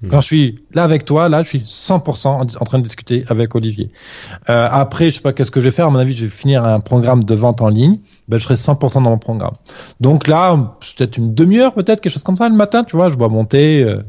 Hmm. 0.00 0.08
Quand 0.08 0.20
je 0.20 0.26
suis 0.26 0.64
là 0.72 0.84
avec 0.84 1.04
toi, 1.04 1.28
là, 1.28 1.42
je 1.42 1.48
suis 1.48 1.60
100% 1.60 2.56
en, 2.56 2.64
train 2.64 2.78
de 2.78 2.84
discuter 2.84 3.24
avec 3.28 3.54
Olivier. 3.54 3.90
Euh, 4.48 4.68
après, 4.70 5.10
je 5.10 5.16
sais 5.16 5.20
pas 5.20 5.32
qu'est-ce 5.32 5.50
que 5.50 5.60
je 5.60 5.64
vais 5.64 5.70
faire. 5.70 5.86
À 5.86 5.90
mon 5.90 5.98
avis, 5.98 6.14
je 6.14 6.24
vais 6.24 6.30
finir 6.30 6.64
un 6.64 6.80
programme 6.80 7.24
de 7.24 7.34
vente 7.34 7.60
en 7.60 7.68
ligne. 7.68 7.98
Ben, 8.28 8.38
je 8.38 8.44
serai 8.44 8.54
100% 8.54 8.94
dans 8.94 9.00
mon 9.00 9.18
programme. 9.18 9.54
Donc 10.00 10.28
là, 10.28 10.76
peut-être 10.96 11.16
une 11.16 11.34
demi-heure, 11.34 11.74
peut-être 11.74 12.00
quelque 12.00 12.12
chose 12.12 12.22
comme 12.22 12.36
ça 12.36 12.48
le 12.48 12.56
matin. 12.56 12.84
Tu 12.84 12.96
vois, 12.96 13.10
je 13.10 13.16
dois 13.16 13.28
monter. 13.28 13.82
Euh, 13.82 14.02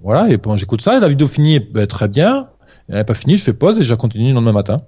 voilà. 0.00 0.28
Et 0.28 0.38
pendant 0.38 0.56
j'écoute 0.56 0.82
ça, 0.82 0.96
et 0.96 1.00
la 1.00 1.08
vidéo 1.08 1.26
finie, 1.26 1.58
ben, 1.58 1.86
très 1.86 2.08
bien. 2.08 2.48
Elle 2.88 2.96
n'est 2.96 3.04
pas 3.04 3.14
finie, 3.14 3.38
je 3.38 3.44
fais 3.44 3.54
pause 3.54 3.78
et 3.78 3.82
je 3.82 3.94
continue 3.94 4.28
le 4.28 4.34
lendemain 4.34 4.52
matin. 4.52 4.82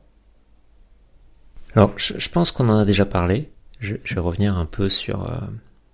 Alors, 1.75 1.93
je 1.97 2.29
pense 2.29 2.53
qu'on 2.53 2.69
en 2.69 2.79
a 2.79 2.85
déjà 2.85 3.05
parlé 3.05 3.51
je, 3.81 3.97
je, 4.05 4.15
vais 4.15 4.21
revenir 4.21 4.57
un 4.57 4.67
peu 4.67 4.89
sur 4.89 5.25
euh, 5.25 5.37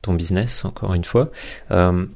ton 0.03 0.14
business, 0.14 0.64
encore 0.64 0.95
une 0.95 1.05
fois. 1.05 1.30
Euh, 1.70 2.07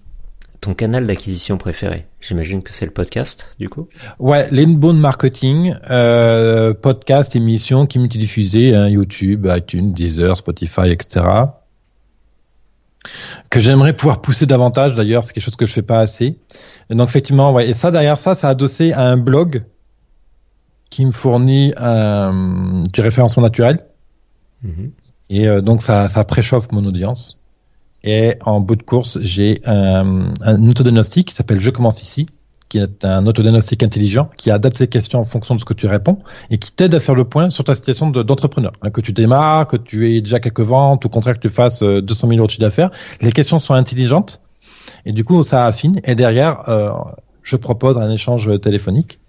ton 0.60 0.74
canal 0.74 1.06
d'acquisition 1.06 1.58
préféré, 1.58 2.06
j'imagine 2.20 2.62
que 2.62 2.72
c'est 2.72 2.86
le 2.86 2.92
podcast, 2.92 3.54
du 3.58 3.68
coup 3.68 3.88
Ouais, 4.18 4.48
l'inbound 4.50 4.98
marketing, 4.98 5.74
euh, 5.90 6.72
podcast, 6.74 7.36
émission 7.36 7.86
qui 7.86 7.98
multidiffusée, 7.98 8.74
hein, 8.74 8.88
YouTube, 8.88 9.46
iTunes, 9.50 9.92
Deezer, 9.92 10.36
Spotify, 10.36 10.90
etc. 10.90 11.26
Que 13.50 13.60
j'aimerais 13.60 13.92
pouvoir 13.92 14.20
pousser 14.20 14.46
davantage, 14.46 14.96
d'ailleurs, 14.96 15.22
c'est 15.24 15.32
quelque 15.32 15.44
chose 15.44 15.56
que 15.56 15.66
je 15.66 15.72
fais 15.72 15.82
pas 15.82 16.00
assez. 16.00 16.38
Et 16.90 16.94
donc 16.94 17.08
effectivement, 17.08 17.52
ouais, 17.52 17.68
et 17.68 17.72
ça 17.72 17.90
derrière 17.90 18.18
ça, 18.18 18.34
ça 18.34 18.48
a 18.48 18.50
adossé 18.50 18.92
à 18.92 19.02
un 19.02 19.16
blog 19.16 19.64
qui 20.90 21.04
me 21.04 21.12
fournit 21.12 21.72
un, 21.76 22.82
du 22.92 23.00
référencement 23.00 23.42
naturel. 23.42 23.84
Mm 24.62 24.86
et 25.30 25.48
euh, 25.48 25.60
donc 25.60 25.82
ça, 25.82 26.08
ça 26.08 26.24
préchauffe 26.24 26.70
mon 26.72 26.84
audience. 26.84 27.40
Et 28.04 28.34
en 28.44 28.60
bout 28.60 28.76
de 28.76 28.82
course, 28.82 29.18
j'ai 29.22 29.60
un, 29.64 30.32
un 30.42 30.68
autodiagnostic 30.68 31.28
qui 31.28 31.34
s'appelle 31.34 31.58
Je 31.58 31.70
commence 31.70 32.02
ici, 32.02 32.26
qui 32.68 32.78
est 32.78 33.04
un 33.04 33.26
autodiagnostic 33.26 33.82
intelligent 33.82 34.30
qui 34.36 34.50
adapte 34.50 34.78
ses 34.78 34.88
questions 34.88 35.20
en 35.20 35.24
fonction 35.24 35.54
de 35.54 35.60
ce 35.60 35.64
que 35.64 35.74
tu 35.74 35.86
réponds 35.86 36.18
et 36.50 36.58
qui 36.58 36.72
t'aide 36.72 36.94
à 36.94 37.00
faire 37.00 37.14
le 37.14 37.24
point 37.24 37.50
sur 37.50 37.64
ta 37.64 37.74
situation 37.74 38.10
d'entrepreneur. 38.10 38.72
Hein, 38.82 38.90
que 38.90 39.00
tu 39.00 39.12
démarres, 39.12 39.66
que 39.66 39.76
tu 39.76 40.16
aies 40.16 40.20
déjà 40.20 40.40
quelques 40.40 40.60
ventes, 40.60 41.06
au 41.06 41.08
contraire 41.08 41.34
que 41.34 41.40
tu 41.40 41.48
fasses 41.48 41.82
200 41.82 42.26
euh, 42.26 42.30
000 42.30 42.38
euros 42.38 42.46
de 42.46 42.50
chiffre 42.50 42.62
d'affaires. 42.62 42.90
Les 43.20 43.32
questions 43.32 43.58
sont 43.58 43.74
intelligentes 43.74 44.40
et 45.04 45.12
du 45.12 45.24
coup 45.24 45.42
ça 45.42 45.66
affine. 45.66 46.00
Et 46.04 46.14
derrière, 46.14 46.68
euh, 46.68 46.90
je 47.42 47.56
propose 47.56 47.98
un 47.98 48.10
échange 48.10 48.60
téléphonique 48.60 49.20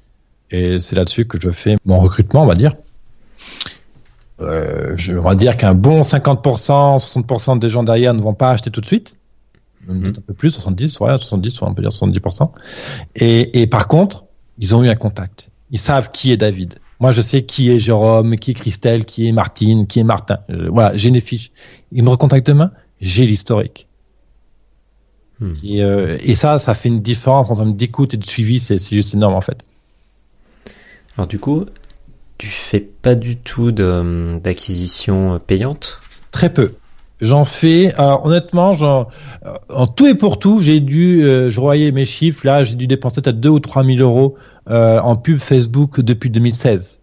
et 0.50 0.80
c'est 0.80 0.96
là-dessus 0.96 1.26
que 1.26 1.40
je 1.40 1.50
fais 1.50 1.76
mon 1.86 2.00
recrutement, 2.00 2.44
on 2.44 2.48
va 2.48 2.56
dire. 2.56 2.76
Euh, 4.40 4.94
je, 4.96 5.14
on 5.14 5.24
va 5.24 5.36
dire 5.36 5.58
qu'un 5.58 5.74
bon 5.74 6.02
50%, 6.02 7.00
60% 7.00 7.60
des 7.60 7.70
gens 7.70 7.84
derrière 7.84 8.14
ne 8.14 8.22
vont 8.22 8.34
pas 8.34 8.52
acheter 8.52 8.70
tout 8.70 8.82
de 8.82 8.86
suite. 8.86 9.18
Peut-être 9.88 10.20
un 10.20 10.22
peu 10.22 10.34
plus, 10.34 10.50
70, 10.50 11.00
ouais, 11.00 11.18
70, 11.18 11.62
on 11.62 11.74
peut 11.74 11.82
dire 11.82 11.92
70%. 11.92 12.50
Et, 13.16 13.62
et 13.62 13.68
par 13.68 13.88
contre, 13.88 14.26
ils 14.60 14.76
ont 14.76 14.84
eu 14.84 14.90
un 14.90 14.96
contact. 14.96 15.50
Ils 15.72 15.80
savent 15.80 16.12
qui 16.12 16.32
est 16.32 16.38
David. 16.38 16.80
Moi, 17.00 17.12
je 17.12 17.22
sais 17.22 17.44
qui 17.44 17.72
est 17.72 17.80
Jérôme, 17.80 18.36
qui 18.36 18.52
est 18.52 18.54
Christelle, 18.54 19.06
qui 19.06 19.28
est 19.28 19.32
Martine, 19.32 19.88
qui 19.88 20.00
est 20.00 20.04
Martin. 20.04 20.40
Euh, 20.50 20.70
voilà, 20.70 20.98
j'ai 20.98 21.10
les 21.10 21.20
fiches. 21.20 21.52
Ils 21.92 22.04
me 22.04 22.10
recontactent 22.10 22.48
demain, 22.48 22.72
j'ai 23.00 23.26
l'historique. 23.26 23.88
Hmm. 25.40 25.54
Et, 25.64 25.84
euh, 25.84 26.18
et, 26.22 26.34
ça, 26.34 26.58
ça 26.58 26.74
fait 26.74 26.90
une 26.90 27.02
différence 27.02 27.52
en 27.52 27.56
termes 27.56 27.76
d'écoute 27.76 28.14
et 28.16 28.18
de 28.18 28.26
suivi, 28.26 28.60
c'est 28.60 28.78
juste 28.78 29.14
énorme 29.14 29.36
en 29.36 29.42
fait. 29.42 29.64
Alors 31.16 31.28
du 31.28 31.38
coup, 31.38 31.66
tu 32.38 32.48
fais 32.48 32.80
pas 32.80 33.16
du 33.16 33.38
tout 33.38 33.72
d'acquisition 33.72 35.40
payante? 35.40 36.00
Très 36.32 36.52
peu. 36.52 36.74
J'en 37.20 37.46
fais, 37.46 37.94
euh, 38.00 38.16
honnêtement, 38.24 38.74
genre, 38.74 39.10
euh, 39.46 39.54
en 39.70 39.88
tout 39.88 40.06
et 40.06 40.14
pour 40.14 40.38
tout, 40.38 40.62
j'ai 40.62 40.80
dû, 40.80 41.24
euh, 41.24 41.50
je 41.50 41.60
voyais 41.60 41.92
mes 41.92 42.06
chiffres, 42.06 42.46
là, 42.46 42.64
j'ai 42.64 42.76
dû 42.76 42.86
dépenser 42.86 43.22
peut-être 43.22 43.40
2 43.40 43.50
ou 43.50 43.60
3 43.60 43.84
000 43.84 43.98
euros 44.00 44.36
euh, 44.70 45.00
en 45.00 45.16
pub 45.16 45.40
Facebook 45.40 46.00
depuis 46.00 46.30
2016. 46.30 47.00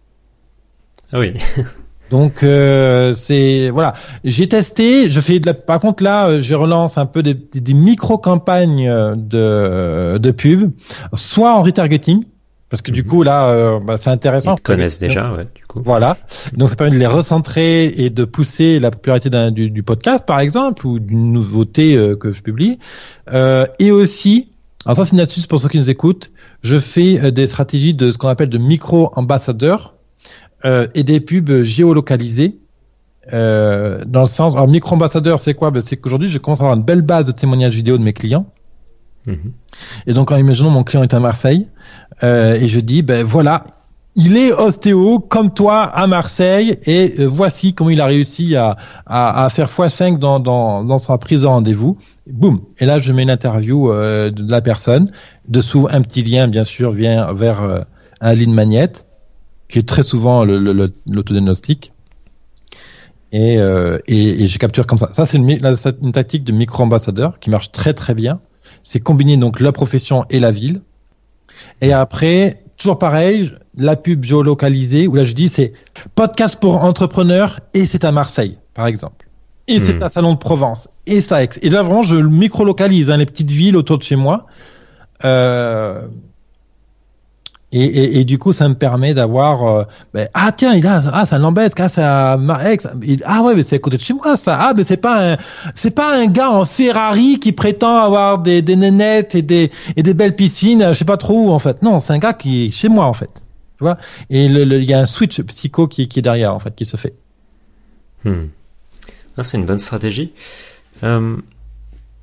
Ah 1.11 1.19
oui. 1.19 1.33
Donc 2.11 2.41
c'est 2.41 3.71
voilà, 3.71 3.93
j'ai 4.23 4.47
testé, 4.47 5.09
je 5.09 5.19
fais 5.19 5.39
de 5.39 5.47
la, 5.47 5.55
par 5.55 5.79
contre 5.79 6.03
là, 6.03 6.39
je 6.39 6.53
relance 6.53 6.99
un 6.99 7.07
peu 7.07 7.23
des, 7.23 7.33
des 7.33 7.73
micro 7.73 8.19
campagnes 8.19 8.87
de 9.15 10.19
de 10.19 10.31
pub, 10.31 10.69
soit 11.15 11.57
en 11.57 11.63
retargeting, 11.63 12.23
parce 12.69 12.81
que 12.81 12.91
du 12.91 13.03
coup 13.03 13.23
là, 13.23 13.49
euh, 13.49 13.79
bah, 13.79 13.97
c'est 13.97 14.09
intéressant. 14.09 14.53
Ils 14.53 14.57
te 14.57 14.61
connaissent 14.63 14.99
déjà, 14.99 15.31
ouais. 15.31 15.47
Du 15.53 15.65
coup. 15.65 15.81
Voilà. 15.83 16.17
Donc 16.53 16.69
ça 16.69 16.75
permet 16.75 16.93
de 16.93 16.99
les 16.99 17.05
recentrer 17.05 17.85
et 17.85 18.09
de 18.09 18.25
pousser 18.25 18.79
la 18.79 18.91
popularité 18.91 19.29
du, 19.51 19.69
du, 19.69 19.83
podcast, 19.83 20.25
par 20.25 20.39
exemple, 20.39 20.85
ou 20.87 20.99
d'une 20.99 21.31
nouveauté 21.31 21.95
euh, 21.95 22.15
que 22.15 22.31
je 22.31 22.41
publie. 22.41 22.79
Euh, 23.31 23.65
et 23.79 23.91
aussi 23.91 24.49
Alors 24.85 24.97
ça, 24.97 25.05
c'est 25.05 25.13
une 25.13 25.19
astuce 25.19 25.47
pour 25.47 25.59
ceux 25.59 25.69
qui 25.69 25.77
nous 25.77 25.89
écoutent. 25.89 26.31
Je 26.63 26.79
fais 26.79 27.19
euh, 27.19 27.31
des 27.31 27.45
stratégies 27.47 27.93
de 27.93 28.11
ce 28.11 28.17
qu'on 28.17 28.27
appelle 28.27 28.49
de 28.49 28.57
micro-ambassadeurs 28.57 29.93
euh, 30.65 30.87
et 30.95 31.03
des 31.03 31.19
pubs 31.19 31.61
géolocalisées. 31.61 32.57
Euh, 33.33 34.03
dans 34.05 34.21
le 34.21 34.27
sens, 34.27 34.53
alors 34.53 34.67
micro-ambassadeur, 34.67 35.39
c'est 35.39 35.53
quoi? 35.53 35.71
Ben, 35.71 35.81
C'est 35.81 35.97
qu'aujourd'hui, 35.97 36.29
je 36.29 36.37
commence 36.39 36.61
à 36.61 36.63
avoir 36.63 36.77
une 36.77 36.83
belle 36.83 37.01
base 37.03 37.25
de 37.25 37.31
témoignages 37.31 37.75
vidéo 37.75 37.97
de 37.97 38.03
mes 38.03 38.13
clients. 38.13 38.47
Et 40.07 40.13
donc, 40.13 40.31
en 40.31 40.37
imaginant 40.37 40.69
mon 40.69 40.83
client 40.83 41.03
est 41.03 41.13
à 41.13 41.19
Marseille, 41.19 41.67
euh, 42.23 42.55
et 42.55 42.67
je 42.67 42.79
dis, 42.79 43.01
ben 43.01 43.23
voilà, 43.23 43.63
il 44.15 44.37
est 44.37 44.53
ostéo 44.53 45.19
comme 45.19 45.53
toi 45.53 45.83
à 45.83 46.07
Marseille, 46.07 46.77
et 46.85 47.15
euh, 47.19 47.25
voici 47.27 47.73
comment 47.73 47.89
il 47.89 47.99
a 48.01 48.05
réussi 48.05 48.55
à, 48.55 48.77
à, 49.05 49.43
à 49.45 49.49
faire 49.49 49.67
x5 49.67 50.19
dans, 50.19 50.39
dans, 50.39 50.83
dans 50.83 50.97
sa 50.97 51.17
prise 51.17 51.41
de 51.41 51.47
rendez-vous. 51.47 51.97
Boum. 52.27 52.61
Et 52.79 52.85
là, 52.85 52.99
je 52.99 53.11
mets 53.11 53.23
une 53.23 53.29
interview 53.29 53.91
euh, 53.91 54.31
de 54.31 54.49
la 54.49 54.61
personne. 54.61 55.11
Dessous, 55.47 55.87
un 55.91 56.01
petit 56.01 56.23
lien, 56.23 56.47
bien 56.47 56.63
sûr, 56.63 56.91
vient 56.91 57.31
vers 57.33 57.61
euh, 57.61 57.81
un 58.21 58.33
ligne 58.33 58.53
magnète, 58.53 59.05
qui 59.67 59.79
est 59.79 59.87
très 59.87 60.03
souvent 60.03 60.45
le- 60.45 60.59
le- 60.59 60.73
le- 60.73 60.93
l'autodiagnostic. 61.11 61.91
Et, 63.31 63.57
euh, 63.59 63.97
et, 64.07 64.43
et 64.43 64.47
je 64.47 64.57
capture 64.59 64.87
comme 64.87 64.97
ça. 64.97 65.09
Ça, 65.11 65.25
c'est 65.25 65.37
une, 65.37 65.49
une 65.49 66.11
tactique 66.13 66.43
de 66.45 66.51
micro-ambassadeur 66.53 67.39
qui 67.39 67.49
marche 67.49 67.71
très 67.71 67.93
très 67.93 68.13
bien. 68.13 68.39
C'est 68.85 69.01
combiner 69.01 69.35
donc 69.35 69.59
la 69.59 69.71
profession 69.73 70.23
et 70.29 70.39
la 70.39 70.51
ville. 70.51 70.81
Et 71.81 71.91
après, 71.91 72.63
toujours 72.77 72.99
pareil, 72.99 73.51
la 73.77 73.95
pub 73.95 74.23
géolocalisée, 74.23 75.07
où 75.07 75.15
là 75.15 75.23
je 75.25 75.33
dis 75.33 75.49
c'est 75.49 75.73
podcast 76.13 76.59
pour 76.59 76.83
entrepreneurs 76.83 77.59
et 77.73 77.87
c'est 77.87 78.05
à 78.05 78.11
Marseille, 78.11 78.57
par 78.73 78.85
exemple. 78.87 79.27
Et 79.67 79.79
c'est 79.79 79.95
Hmm. 79.99 80.03
à 80.03 80.09
Salon 80.09 80.33
de 80.33 80.37
Provence. 80.37 80.87
Et 81.07 81.19
ça, 81.19 81.43
et 81.43 81.49
là 81.69 81.81
vraiment 81.81 82.03
je 82.03 82.15
le 82.15 82.29
micro-localise, 82.29 83.09
hein, 83.09 83.17
les 83.17 83.25
petites 83.25 83.49
villes 83.51 83.75
autour 83.75 83.97
de 83.97 84.03
chez 84.03 84.15
moi. 84.15 84.45
Euh, 85.23 86.03
et, 87.71 88.19
et, 88.19 88.23
du 88.25 88.37
coup, 88.37 88.53
ça 88.53 88.69
me 88.69 88.75
permet 88.75 89.13
d'avoir, 89.13 89.67
euh, 89.67 89.83
ben, 90.13 90.29
ah 90.33 90.51
tiens, 90.51 90.73
il 90.75 90.85
a, 90.87 91.01
ah 91.11 91.25
un 91.29 91.39
Lambesque, 91.39 91.79
ah 91.79 92.33
à 92.33 92.37
Marex, 92.37 92.87
Il- 93.03 93.21
ah 93.25 93.41
ouais, 93.41 93.55
mais 93.55 93.63
c'est 93.63 93.75
à 93.75 93.79
côté 93.79 93.97
de 93.97 94.01
chez 94.01 94.13
moi 94.13 94.37
ça, 94.37 94.57
ah 94.59 94.73
mais 94.75 94.83
c'est 94.83 94.97
pas 94.97 95.33
un, 95.33 95.37
c'est 95.73 95.91
pas 95.91 96.17
un 96.17 96.27
gars 96.27 96.51
en 96.51 96.63
Ferrari 96.63 97.39
qui 97.39 97.51
prétend 97.51 97.97
avoir 97.97 98.39
des, 98.39 98.61
des 98.61 98.75
nénettes 98.75 99.35
et 99.35 99.41
des 99.41 99.71
et 99.97 100.03
des 100.03 100.13
belles 100.13 100.35
piscines, 100.35 100.85
je 100.89 100.93
sais 100.93 101.05
pas 101.05 101.17
trop 101.17 101.47
où 101.47 101.51
en 101.51 101.59
fait. 101.59 101.81
Non, 101.81 101.99
c'est 101.99 102.13
un 102.13 102.19
gars 102.19 102.33
qui 102.33 102.67
est 102.67 102.71
chez 102.71 102.87
moi 102.87 103.05
en 103.05 103.13
fait, 103.13 103.41
tu 103.77 103.83
vois? 103.83 103.97
Et 104.29 104.45
il 104.45 104.83
y 104.85 104.93
a 104.93 104.99
un 104.99 105.05
switch 105.05 105.41
psycho 105.41 105.87
qui, 105.87 106.07
qui 106.07 106.19
est 106.19 106.21
derrière 106.21 106.53
en 106.53 106.59
fait, 106.59 106.73
qui 106.75 106.85
se 106.85 106.97
fait. 106.97 107.15
Hmm. 108.23 108.45
Ah, 109.37 109.43
c'est 109.43 109.57
une 109.57 109.65
bonne 109.65 109.79
stratégie. 109.79 110.31
Euh, 111.03 111.35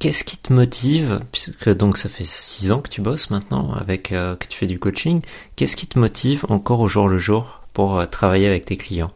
Qu'est-ce 0.03 0.25
qui 0.25 0.37
te 0.37 0.53
motive, 0.53 1.21
puisque 1.31 1.73
donc 1.73 1.97
ça 1.97 2.09
fait 2.09 2.25
six 2.25 2.73
ans 2.73 2.81
que 2.81 2.89
tu 2.89 3.01
bosses 3.01 3.31
maintenant, 3.31 3.73
avec 3.73 4.11
euh, 4.11 4.35
que 4.35 4.49
tu 4.49 4.59
fais 4.59 4.67
du 4.67 4.81
coaching, 4.81 5.21
qu'est-ce 5.55 5.77
qui 5.77 5.87
te 5.87 5.97
motive 5.97 6.45
encore 6.49 6.81
au 6.81 6.89
jour 6.89 7.07
le 7.07 7.19
jour 7.19 7.61
pour 7.73 7.97
euh, 7.97 8.07
travailler 8.07 8.49
avec 8.49 8.67
tes 8.67 8.77
clients? 8.77 9.13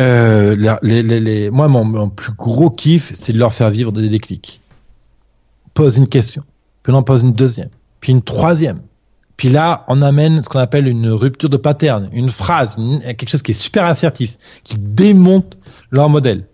Euh, 0.00 0.78
les, 0.80 1.50
moi, 1.50 1.68
mon, 1.68 2.08
plus 2.08 2.32
gros 2.32 2.70
kiff, 2.70 3.12
c'est 3.20 3.34
de 3.34 3.38
leur 3.38 3.52
faire 3.52 3.68
vivre 3.68 3.92
des 3.92 4.08
déclics. 4.08 4.62
Pose 5.74 5.98
une 5.98 6.08
question, 6.08 6.42
puis 6.82 6.94
on 6.94 6.96
en 6.96 7.02
pose 7.02 7.22
une 7.22 7.34
deuxième, 7.34 7.68
puis 8.00 8.12
une 8.12 8.22
troisième. 8.22 8.80
Puis 9.36 9.50
là, 9.50 9.84
on 9.88 10.00
amène 10.00 10.42
ce 10.42 10.48
qu'on 10.48 10.58
appelle 10.58 10.88
une 10.88 11.10
rupture 11.10 11.50
de 11.50 11.58
pattern, 11.58 12.08
une 12.14 12.30
phrase, 12.30 12.78
quelque 13.02 13.28
chose 13.28 13.42
qui 13.42 13.50
est 13.50 13.62
super 13.62 13.84
assertif, 13.84 14.38
qui 14.64 14.78
démonte 14.78 15.58
leur 15.90 16.08
modèle. 16.08 16.46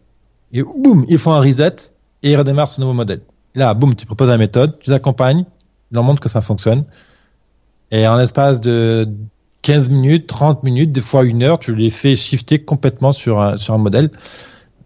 Et 0.53 0.65
boum, 0.65 1.05
ils 1.09 1.19
font 1.19 1.35
un 1.35 1.41
reset 1.41 1.94
et 2.25 2.33
ils 2.33 2.37
redémarrent 2.37 2.69
ce 2.69 2.81
nouveau 2.81 2.95
modèle. 2.95 3.21
Là, 3.55 3.73
boum, 3.75 3.95
tu 3.95 4.07
proposes 4.07 4.29
la 4.29 4.39
méthode, 4.39 4.79
tu 4.81 4.91
les 4.91 4.97
accompagnes, 4.97 5.45
tu 5.45 5.95
leur 5.95 6.03
montres 6.03 6.21
que 6.21 6.29
ça 6.29 6.41
fonctionne. 6.41 6.85
Et 7.93 8.09
en 8.09 8.17
l'espace 8.17 8.61
de 8.61 9.09
15 9.63 9.91
minutes, 9.91 10.27
30 10.27 10.65
minutes, 10.65 10.91
des 10.91 11.03
fois 11.03 11.25
une 11.25 11.43
heure, 11.43 11.61
tu 11.61 11.75
les 11.75 11.91
fais 11.91 12.17
shifter 12.17 12.59
complètement 12.59 13.13
sur 13.13 13.41
un, 13.41 13.57
sur 13.57 13.75
un 13.75 13.79
modèle. 13.79 14.11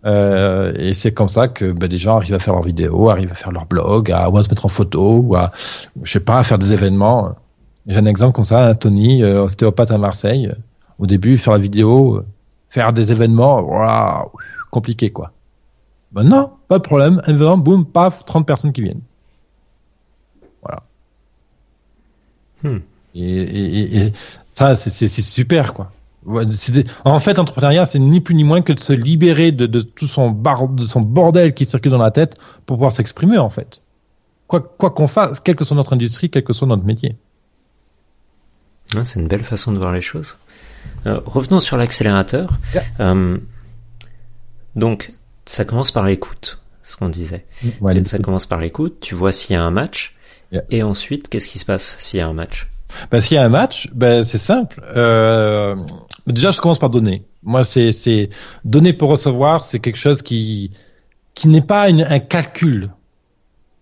Euh, 0.05 0.73
et 0.77 0.95
c'est 0.95 1.13
comme 1.13 1.29
ça 1.29 1.49
que 1.49 1.73
ben, 1.73 1.89
des 1.89 1.97
gens 1.97 2.17
arrivent 2.17 2.35
à 2.35 2.39
faire 2.39 2.55
leurs 2.55 2.63
vidéos, 2.63 3.09
arrivent 3.09 3.33
à 3.33 3.35
faire 3.35 3.53
leur 3.53 3.67
blog, 3.67 4.11
à, 4.11 4.27
se 4.27 4.49
mettre 4.51 4.67
en 4.67 4.69
photo, 4.69 5.21
ou 5.21 5.37
à, 5.37 5.53
je 6.03 6.11
sais 6.11 6.21
pas, 6.21 6.39
à 6.39 6.43
faire 6.43 6.59
des 6.59 6.73
événements. 6.73 7.33
J'ai 7.87 7.99
un 7.99 8.07
exemple 8.07 8.35
comme 8.35 8.45
ça, 8.45 8.67
un 8.67 8.75
Tony, 8.75 9.23
euh, 9.23 9.43
ostéopathe 9.43 9.93
à 9.93 9.99
Marseille. 9.99 10.53
Au 10.99 11.07
début, 11.07 11.37
faire 11.37 11.55
la 11.55 11.61
vidéo, 11.61 12.17
euh, 12.17 12.27
faire 12.69 12.93
des 12.93 13.13
événements, 13.13 13.61
waouh, 13.61 14.31
compliqué 14.71 15.11
quoi. 15.11 15.33
Ben 16.13 16.23
non, 16.25 16.53
pas 16.69 16.79
de 16.79 16.83
problème. 16.83 17.21
Un 17.27 17.35
événement, 17.35 17.59
boum, 17.59 17.85
paf, 17.85 18.25
30 18.25 18.47
personnes 18.47 18.73
qui 18.73 18.83
viennent. 18.83 19.03
Voilà. 20.63 20.83
Hmm. 22.63 22.79
Et, 23.15 23.21
et, 23.23 23.79
et, 23.79 23.97
et 24.07 24.13
ça, 24.53 24.75
c'est 24.75 25.07
super, 25.09 25.75
quoi. 25.75 25.93
Des- 26.27 26.85
En 27.05 27.19
fait, 27.21 27.35
l'entrepreneuriat, 27.39 27.85
c'est 27.85 27.99
ni 27.99 28.21
plus 28.21 28.35
ni 28.35 28.45
moins 28.45 28.61
que 28.63 28.73
de 28.73 28.81
se 28.81 28.93
libérer 28.93 29.53
de, 29.53 29.67
de 29.67 29.81
tout 29.81 30.07
son, 30.07 30.31
bar, 30.31 30.69
de 30.69 30.85
son 30.85 31.01
bordel 31.01 31.55
qui 31.55 31.65
circule 31.67 31.93
dans 31.93 31.99
la 31.99 32.11
tête 32.11 32.37
pour 32.67 32.77
pouvoir 32.77 32.93
s'exprimer, 32.93 33.39
en 33.39 33.51
fait. 33.51 33.81
Quoi 34.47 34.61
quoi 34.61 34.91
qu'on 34.91 35.09
fasse, 35.09 35.41
quelle 35.41 35.57
que 35.57 35.65
soit 35.65 35.77
notre 35.77 35.93
industrie, 35.93 36.31
quel 36.31 36.43
que 36.45 36.53
soit 36.55 36.67
notre 36.67 36.85
métier. 36.85 37.17
Ah, 38.97 39.05
C'est 39.05 39.21
une 39.21 39.29
belle 39.29 39.45
façon 39.45 39.73
de 39.73 39.79
voir 39.79 39.93
les 39.93 40.01
choses. 40.01 40.37
Euh, 41.07 41.21
revenons 41.27 41.61
sur 41.61 41.77
l'accélérateur. 41.77 42.59
Yeah. 42.75 42.83
Euh, 43.01 43.39
donc, 44.75 45.13
ça 45.49 45.65
commence 45.65 45.91
par 45.91 46.05
l'écoute, 46.07 46.59
ce 46.83 46.97
qu'on 46.97 47.09
disait. 47.09 47.47
Ouais, 47.81 48.05
ça 48.05 48.19
commence 48.19 48.47
par 48.47 48.59
l'écoute, 48.61 48.99
tu 49.01 49.15
vois 49.15 49.33
s'il 49.33 49.55
y 49.55 49.59
a 49.59 49.63
un 49.63 49.71
match, 49.71 50.15
Yes. 50.51 50.63
et 50.71 50.83
ensuite, 50.83 51.29
qu'est-ce 51.29 51.47
qui 51.47 51.59
se 51.59 51.67
passe 51.67 51.97
s'il 51.99 52.21
y 52.21 52.23
a 52.23 52.27
un 52.27 52.33
match? 52.33 52.69
Ben, 53.11 53.21
s'il 53.21 53.35
y 53.35 53.39
a 53.39 53.45
un 53.45 53.51
match, 53.51 53.91
ben, 53.93 54.23
c'est 54.25 54.39
simple. 54.39 54.83
Euh, 54.97 55.77
déjà, 56.27 56.51
je 56.53 56.59
commence 56.61 56.79
par 56.79 56.89
donner. 56.89 57.23
Moi, 57.43 57.65
c'est, 57.65 58.31
donner 58.65 58.95
pour 58.95 59.11
recevoir, 59.11 59.63
c'est 59.63 59.79
quelque 59.79 59.99
chose 59.99 60.23
qui, 60.23 60.71
qui 61.35 61.49
n'est 61.49 61.61
pas 61.61 61.91
une- 61.91 62.03
un 62.09 62.19
calcul. 62.19 62.89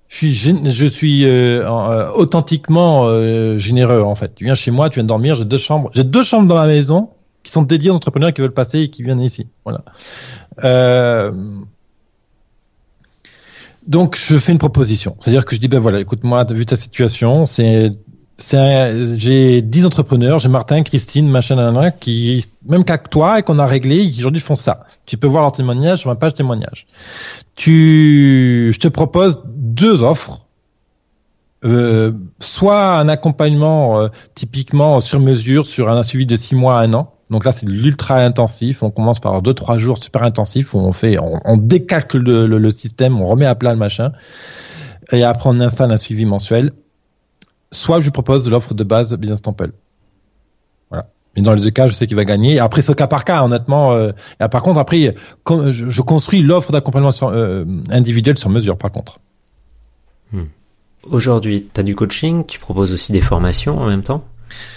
Je 0.09 0.17
suis, 0.17 0.33
gén- 0.33 0.71
je 0.71 0.87
suis 0.87 1.25
euh, 1.25 1.65
euh, 1.65 2.11
authentiquement 2.15 3.05
euh, 3.07 3.59
généreux 3.59 4.03
en 4.03 4.15
fait. 4.17 4.35
Tu 4.35 4.45
viens 4.45 4.55
chez 4.57 4.71
moi, 4.73 4.89
tu 4.91 4.97
viens 5.01 5.05
dormir, 5.05 5.35
j'ai 5.37 5.45
deux 5.45 5.59
chambres, 5.59 5.91
j'ai 5.95 6.05
deux 6.05 6.23
chambres 6.23 6.49
dans 6.49 6.55
ma 6.57 6.67
maison 6.67 7.11
qui 7.47 7.53
sont 7.53 7.63
dédiées 7.63 7.91
aux 7.91 7.95
entrepreneurs 7.95 8.35
qui 8.35 8.41
veulent 8.41 8.53
passer 8.53 8.81
et 8.81 8.89
qui 8.89 9.03
viennent 9.05 9.21
ici. 9.21 9.47
Voilà. 9.65 9.83
Euh, 10.65 11.31
donc 13.87 14.17
je 14.17 14.37
fais 14.37 14.51
une 14.51 14.59
proposition, 14.59 15.17
c'est-à-dire 15.21 15.45
que 15.45 15.55
je 15.55 15.61
dis 15.61 15.69
ben 15.69 15.79
voilà, 15.79 16.01
écoute-moi, 16.01 16.45
vu 16.51 16.67
ta 16.67 16.75
situation, 16.75 17.47
c'est 17.47 17.93
j'ai 18.39 19.63
10 19.63 19.87
entrepreneurs, 19.87 20.41
j'ai 20.41 20.49
Martin, 20.49 20.83
Christine, 20.83 21.29
machin, 21.29 21.55
nanana, 21.55 21.91
qui, 21.91 22.45
même 22.67 22.85
qu'à 22.85 22.99
toi, 22.99 23.39
et 23.39 23.43
qu'on 23.43 23.59
a 23.59 23.65
réglé, 23.65 24.13
aujourd'hui 24.19 24.43
font 24.43 24.57
ça. 24.57 24.85
Tu 25.07 25.17
peux 25.17 25.27
voir 25.27 25.43
leur 25.43 25.53
témoignage 25.53 26.01
sur 26.01 26.11
ma 26.11 26.17
page 26.17 26.35
témoignage. 26.35 26.87
Tu, 27.55 28.71
je 28.75 28.79
te 28.79 28.89
propose 28.89 29.41
deux 29.47 30.03
offres. 30.03 30.41
Euh, 31.65 32.13
soit 32.39 32.99
un 32.99 33.09
accompagnement 33.09 33.99
euh, 33.99 34.09
typiquement 34.35 35.01
sur 35.01 35.19
mesure 35.21 35.65
sur 35.65 35.89
un 35.89 36.03
suivi 36.03 36.27
de 36.27 36.37
six 36.37 36.55
mois 36.55 36.79
à 36.79 36.83
un 36.83 36.93
an. 36.93 37.16
Donc 37.31 37.45
là, 37.45 37.53
c'est 37.53 37.67
de 37.67 37.73
l'ultra 37.73 38.19
intensif. 38.19 38.83
On 38.83 38.91
commence 38.91 39.19
par 39.19 39.43
deux, 39.43 39.55
trois 39.55 39.79
jours 39.79 39.99
super 39.99 40.23
intensifs 40.23 40.75
où 40.75 40.79
on 40.79 40.93
fait, 40.93 41.19
on, 41.19 41.57
décalque 41.57 42.15
le, 42.15 42.71
système, 42.71 43.21
on 43.21 43.27
remet 43.27 43.47
à 43.47 43.55
plat 43.55 43.73
le 43.73 43.79
machin. 43.79 44.13
Et 45.13 45.25
après, 45.25 45.51
on 45.51 45.59
installe 45.61 45.91
un 45.91 45.97
suivi 45.97 46.25
mensuel 46.25 46.73
soit 47.73 48.01
je 48.01 48.11
propose 48.11 48.51
l'offre 48.51 48.75
de 48.75 48.85
base 48.85 49.15
Business 49.15 49.43
Temple. 49.43 49.73
Voilà. 50.91 51.09
Mais 51.35 51.43
dans 51.43 51.53
les 51.53 51.63
deux 51.63 51.71
cas, 51.71 51.87
je 51.87 51.93
sais 51.93 52.07
qu'il 52.07 52.17
va 52.17 52.25
gagner. 52.25 52.59
Après, 52.59 52.83
c'est 52.83 52.95
cas 52.95 53.07
par 53.07 53.25
cas, 53.25 53.45
honnêtement. 53.45 53.93
Euh, 53.93 54.13
et 54.41 54.49
par 54.49 54.63
contre, 54.63 54.79
après, 54.79 55.15
je, 55.47 56.03
construis 56.03 56.43
l'offre 56.43 56.73
d'accompagnement 56.73 57.13
euh, 57.23 57.65
individuel 57.91 58.39
sur 58.39 58.51
mesure, 58.51 58.79
par 58.79 58.91
contre. 58.91 59.19
Aujourd'hui, 61.05 61.69
tu 61.73 61.85
du 61.85 61.95
coaching, 61.95 62.45
tu 62.47 62.59
proposes 62.59 62.93
aussi 62.93 63.13
des 63.13 63.21
formations 63.21 63.79
en 63.79 63.87
même 63.87 64.03
temps? 64.03 64.25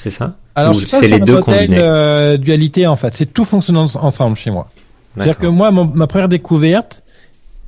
C'est 0.03 0.09
ça 0.09 0.35
Alors, 0.55 0.75
Ou 0.75 0.79
je 0.79 0.85
c'est 0.87 1.07
les 1.07 1.19
deux 1.19 1.39
combinés 1.41 1.77
euh, 1.79 2.37
dualité, 2.37 2.87
en 2.87 2.95
fait. 2.95 3.13
C'est 3.15 3.33
tout 3.33 3.45
fonctionne 3.45 3.77
en- 3.77 3.85
ensemble 3.95 4.35
chez 4.37 4.51
moi. 4.51 4.69
C'est-à-dire 5.15 5.37
que 5.37 5.47
moi, 5.47 5.71
mon- 5.71 5.85
ma 5.85 6.07
première 6.07 6.29
découverte, 6.29 7.03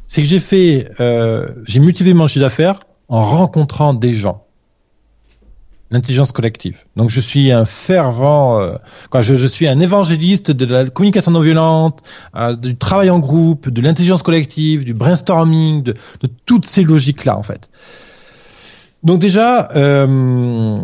c'est 0.08 0.22
que 0.22 0.28
j'ai 0.28 0.40
fait, 0.40 0.90
euh, 1.00 1.48
j'ai 1.66 1.80
multiplié 1.80 2.14
mon 2.14 2.28
chiffre 2.28 2.42
d'affaires 2.46 2.82
en 3.08 3.22
rencontrant 3.26 3.94
des 3.94 4.14
gens. 4.14 4.44
L'intelligence 5.94 6.32
collective. 6.32 6.86
Donc 6.96 7.10
je 7.10 7.20
suis 7.20 7.52
un 7.52 7.66
fervent, 7.66 8.62
euh, 8.62 8.76
quoi, 9.10 9.22
je, 9.22 9.36
je 9.36 9.46
suis 9.46 9.68
un 9.68 9.82
évangéliste 9.82 10.50
de 10.52 10.66
la 10.66 10.86
communication 10.86 11.32
non 11.32 11.42
violente, 11.42 12.00
du 12.62 12.78
travail 12.78 13.10
en 13.10 13.20
groupe, 13.20 13.68
de 13.70 13.82
l'intelligence 13.82 14.24
collective, 14.24 14.86
du 14.86 14.94
brainstorming, 14.94 15.84
de, 15.84 15.94
de 16.22 16.30
toutes 16.46 16.66
ces 16.66 16.84
logiques-là 16.84 17.38
en 17.38 17.44
fait. 17.44 17.70
Donc 19.04 19.20
déjà, 19.20 19.70
euh, 19.76 20.80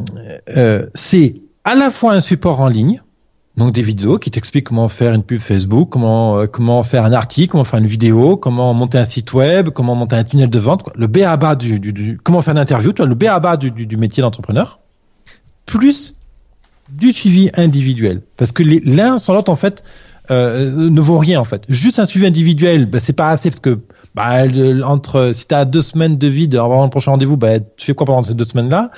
euh, 0.49 0.85
c'est 0.95 1.35
à 1.63 1.75
la 1.75 1.91
fois 1.91 2.13
un 2.13 2.21
support 2.21 2.59
en 2.59 2.67
ligne, 2.67 3.01
Donc 3.57 3.73
des 3.73 3.81
vidéos 3.81 4.17
qui 4.17 4.31
t'expliquent 4.31 4.67
comment 4.67 4.87
faire 4.87 5.13
une 5.13 5.23
pub 5.23 5.39
Facebook, 5.39 5.89
comment 5.89 6.39
euh, 6.39 6.47
comment 6.47 6.81
faire 6.83 7.05
un 7.05 7.13
article, 7.13 7.51
comment 7.51 7.63
faire 7.63 7.79
une 7.79 7.87
vidéo, 7.87 8.37
comment 8.37 8.73
monter 8.73 8.97
un 8.97 9.03
site 9.03 9.33
web, 9.33 9.69
comment 9.69 9.95
monter 9.95 10.15
un 10.15 10.23
tunnel 10.23 10.49
de 10.49 10.59
vente, 10.59 10.83
le 10.95 11.07
B 11.07 11.19
du, 11.59 11.79
du, 11.79 12.19
comment 12.23 12.41
faire 12.41 12.53
une 12.53 12.59
interview, 12.59 12.91
tu 12.91 13.03
vois, 13.03 13.09
le 13.09 13.15
B 13.15 13.25
du, 13.59 13.85
du, 13.85 13.97
métier 13.97 14.21
d'entrepreneur, 14.21 14.79
plus 15.65 16.15
du 16.89 17.13
suivi 17.13 17.51
individuel, 17.53 18.21
parce 18.37 18.51
que 18.51 18.63
l'un 18.63 19.19
sans 19.19 19.33
l'autre 19.33 19.51
en 19.51 19.55
fait 19.55 19.83
euh, 20.31 20.71
ne 20.89 21.01
vaut 21.01 21.17
rien 21.17 21.39
en 21.39 21.43
fait. 21.43 21.63
Juste 21.69 21.99
un 21.99 22.05
suivi 22.05 22.25
individuel, 22.25 22.85
bah, 22.85 22.99
c'est 22.99 23.13
pas 23.13 23.29
assez 23.29 23.49
parce 23.49 23.59
que 23.59 23.79
bah, 24.15 24.45
le- 24.45 24.83
entre 24.83 25.31
si 25.33 25.45
t'as 25.47 25.65
deux 25.65 25.81
semaines 25.81 26.17
de 26.17 26.27
vide 26.27 26.55
avant 26.55 26.83
le 26.83 26.89
prochain 26.89 27.11
rendez-vous, 27.11 27.37
bah, 27.37 27.59
tu 27.59 27.85
fais 27.87 27.93
quoi 27.93 28.05
pendant 28.05 28.23
ces 28.23 28.33
deux 28.33 28.43
semaines 28.43 28.69
là 28.69 28.91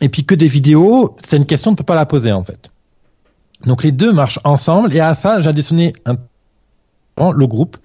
Et 0.00 0.08
puis 0.08 0.24
que 0.24 0.34
des 0.34 0.46
vidéos, 0.48 1.16
c'est 1.24 1.36
une 1.36 1.46
question, 1.46 1.70
on 1.70 1.72
ne 1.72 1.76
peut 1.76 1.84
pas 1.84 1.94
la 1.94 2.06
poser 2.06 2.32
en 2.32 2.44
fait. 2.44 2.70
Donc 3.64 3.82
les 3.82 3.92
deux 3.92 4.12
marchent 4.12 4.38
ensemble 4.44 4.94
et 4.94 5.00
à 5.00 5.14
ça 5.14 5.40
j'ai 5.40 5.48
additionné 5.48 5.92
un 6.04 6.16
le 7.34 7.46
groupe. 7.46 7.78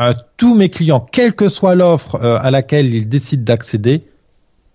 Euh, 0.00 0.14
tous 0.38 0.54
mes 0.54 0.70
clients, 0.70 1.00
quelle 1.00 1.34
que 1.34 1.48
soit 1.50 1.74
l'offre 1.74 2.14
euh, 2.22 2.38
à 2.40 2.50
laquelle 2.50 2.94
ils 2.94 3.06
décident 3.08 3.44
d'accéder, 3.44 4.04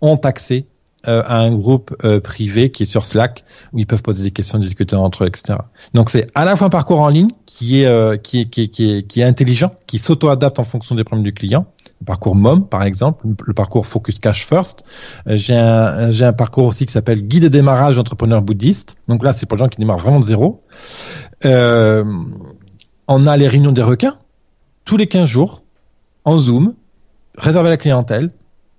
ont 0.02 0.18
accès 0.18 0.66
euh, 1.08 1.24
à 1.26 1.38
un 1.38 1.53
groupe 1.56 1.95
euh, 2.03 2.20
privé 2.20 2.70
qui 2.70 2.84
est 2.84 2.86
sur 2.86 3.06
Slack 3.06 3.43
où 3.74 3.80
ils 3.80 3.88
peuvent 3.88 4.01
poser 4.01 4.24
des 4.24 4.32
questions, 4.32 4.60
discuter 4.60 4.95
entre 4.95 5.24
eux, 5.24 5.28
etc. 5.28 5.60
Donc 5.93 6.10
c'est 6.10 6.28
à 6.36 6.45
la 6.45 6.56
fois 6.56 6.68
un 6.68 6.70
parcours 6.70 6.99
en 6.99 7.10
ligne 7.10 7.30
qui 7.45 7.82
est 7.82 7.86
euh, 7.86 8.18
qui 8.18 8.41
est, 8.41 8.45
qui 8.45 8.64
est, 8.64 8.68
qui 8.68 8.91
est, 8.91 9.03
qui 9.03 9.22
est 9.22 9.24
intelligent, 9.24 9.72
qui 9.88 9.97
s'auto-adapte 9.97 10.60
en 10.60 10.64
fonction 10.64 10.95
des 10.95 11.03
problèmes 11.03 11.24
du 11.24 11.34
client. 11.34 11.66
Le 12.01 12.06
parcours 12.06 12.36
MOM, 12.36 12.68
par 12.68 12.84
exemple, 12.84 13.26
le 13.45 13.53
parcours 13.53 13.88
Focus 13.88 14.20
Cash 14.20 14.45
First. 14.45 14.84
Euh, 15.28 15.38
j'ai 15.38 15.56
un 15.56 16.12
j'ai 16.12 16.26
un 16.26 16.34
parcours 16.34 16.66
aussi 16.66 16.86
qui 16.86 16.91
s'appelle 16.91 17.24
Guide 17.24 17.43
de 17.43 17.47
démarrage 17.47 17.95
d'entrepreneur 17.95 18.41
bouddhiste. 18.41 18.97
Donc 19.08 19.24
là, 19.24 19.32
c'est 19.32 19.45
pour 19.45 19.58
les 19.58 19.64
gens 19.64 19.70
qui 19.70 19.78
démarrent 19.78 19.99
vraiment 19.99 20.20
de 20.20 20.26
zéro. 20.26 20.62
Euh, 21.45 22.03
on 23.08 23.28
a 23.28 23.38
les 23.38 23.47
réunions 23.47 23.72
des 23.72 23.84
requins 23.84 24.18
tous 24.86 24.97
les 24.97 25.08
15 25.08 25.28
jours 25.28 25.64
en 26.24 26.38
Zoom, 26.38 26.76
réservé 27.38 27.70
à 27.70 27.72
la 27.72 27.78
clientèle. 27.78 28.32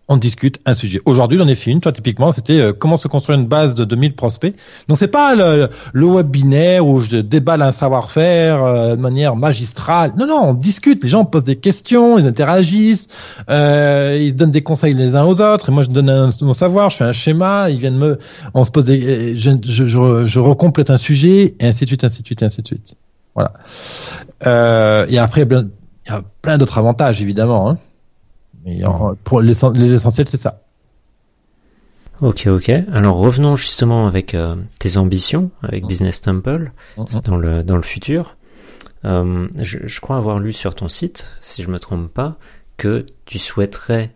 On 0.09 0.17
discute 0.17 0.61
un 0.67 0.75
sujet. 0.75 1.01
Aujourd'hui, 1.05 1.37
j'en 1.37 1.49
ai 1.49 1.57
fait 1.57 1.73
une. 1.73 1.81
Toi, 1.81 1.91
typiquement, 1.91 2.31
c'était 2.31 2.61
euh, 2.61 2.73
comment 2.73 2.97
se 2.97 3.09
construire 3.09 3.41
une 3.41 3.47
base 3.47 3.75
de 3.75 3.85
2000 3.85 4.15
prospects. 4.15 4.55
Donc, 4.87 4.99
c'est 4.99 5.09
pas 5.09 5.35
le, 5.35 5.69
le 5.93 6.07
webinaire 6.07 6.87
où 6.87 7.01
je 7.01 7.17
déballe 7.17 7.61
un 7.63 7.73
savoir-faire 7.73 8.63
euh, 8.63 8.91
de 8.95 9.01
manière 9.01 9.35
magistrale. 9.35 10.13
Non, 10.17 10.29
non, 10.29 10.51
on 10.51 10.55
discute. 10.55 11.03
Les 11.03 11.11
gens 11.11 11.25
posent 11.25 11.43
des 11.43 11.57
questions, 11.57 12.19
ils 12.19 12.27
interagissent, 12.27 13.09
euh, 13.51 14.17
ils 14.21 14.37
donnent 14.37 14.53
des 14.53 14.63
conseils 14.63 14.95
les 14.95 15.17
uns 15.17 15.25
aux 15.25 15.41
autres. 15.41 15.71
Et 15.71 15.73
moi, 15.73 15.83
je 15.83 15.89
donne 15.89 16.09
un, 16.09 16.31
mon 16.41 16.55
savoir, 16.55 16.91
je 16.91 16.99
fais 16.99 17.05
un 17.05 17.13
schéma. 17.13 17.69
Ils 17.71 17.79
viennent 17.81 17.99
me, 17.99 18.21
on 18.55 18.63
se 18.63 18.71
pose 18.71 18.85
des, 18.85 19.37
je, 19.37 19.51
je, 19.67 19.87
je, 19.87 20.25
je 20.25 20.41
recomplète 20.41 20.91
un 20.91 20.99
sujet, 20.99 21.57
et 21.59 21.67
ainsi 21.67 21.85
de 21.85 21.89
suite, 21.89 22.05
ainsi 22.05 22.23
de 22.23 22.27
suite, 22.27 22.43
ainsi 22.45 22.63
de 22.63 22.67
suite. 22.69 22.95
Voilà. 23.35 23.53
Euh, 24.47 25.07
et 25.09 25.19
après, 25.19 25.43
il 25.43 25.69
y 26.09 26.13
a 26.13 26.23
plein 26.43 26.59
d'autres 26.59 26.79
avantages, 26.79 27.21
évidemment. 27.21 27.71
Hein. 27.71 27.79
Mais 28.67 28.85
en, 28.85 29.15
pour 29.15 29.41
les, 29.41 29.55
les 29.75 29.93
essentiels, 29.95 30.29
c'est 30.29 30.37
ça. 30.37 30.61
Ok, 32.21 32.47
ok. 32.47 32.71
Alors 32.93 33.17
revenons 33.17 33.57
justement 33.57 34.07
avec 34.07 34.35
euh, 34.35 34.57
tes 34.81 34.97
ambitions 34.97 35.51
avec 35.63 35.87
Business 35.87 36.21
Temple 36.21 36.73
dans 37.25 37.37
le 37.37 37.63
dans 37.63 37.77
le 37.77 37.83
futur. 37.83 38.37
Euh, 39.05 39.49
je, 39.59 39.79
je, 39.85 40.01
crois 40.01 40.17
avoir 40.17 40.39
lu 40.41 40.53
sur 40.53 40.75
ton 40.75 40.89
site, 40.89 41.29
si 41.41 41.63
je 41.63 41.69
me 41.69 41.79
trompe 41.79 42.13
pas, 42.13 42.39
que 42.77 43.07
tu 43.25 43.39
souhaiterais 43.39 44.15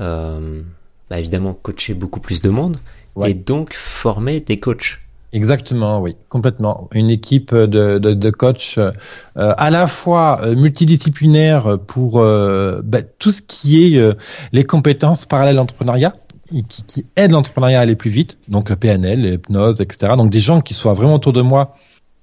euh, 0.00 0.62
bah, 1.10 1.18
évidemment 1.18 1.54
coacher 1.54 1.94
beaucoup 1.94 2.20
plus 2.20 2.40
de 2.40 2.50
monde 2.50 2.76
ouais. 3.16 3.32
et 3.32 3.34
donc 3.34 3.74
former 3.74 4.40
des 4.40 4.60
coachs. 4.60 5.00
Exactement, 5.32 6.00
oui, 6.00 6.16
complètement. 6.30 6.88
Une 6.92 7.10
équipe 7.10 7.54
de, 7.54 7.98
de, 7.98 8.14
de 8.14 8.30
coachs 8.30 8.78
euh, 8.78 8.92
à 9.34 9.70
la 9.70 9.86
fois 9.86 10.40
multidisciplinaire 10.56 11.78
pour 11.86 12.18
euh, 12.18 12.80
bah, 12.82 13.02
tout 13.02 13.30
ce 13.30 13.42
qui 13.42 13.84
est 13.94 13.98
euh, 13.98 14.14
les 14.52 14.64
compétences 14.64 15.26
parallèles 15.26 15.56
à 15.56 15.60
l'entrepreneuriat, 15.60 16.16
qui, 16.48 16.64
qui 16.86 17.06
aident 17.16 17.32
l'entrepreneuriat 17.32 17.78
à 17.78 17.82
aller 17.82 17.94
plus 17.94 18.10
vite, 18.10 18.38
donc 18.48 18.74
PNL, 18.74 19.34
hypnose, 19.34 19.82
etc. 19.82 20.14
Donc 20.16 20.30
des 20.30 20.40
gens 20.40 20.62
qui 20.62 20.72
soient 20.72 20.94
vraiment 20.94 21.16
autour 21.16 21.34
de 21.34 21.42
moi. 21.42 21.76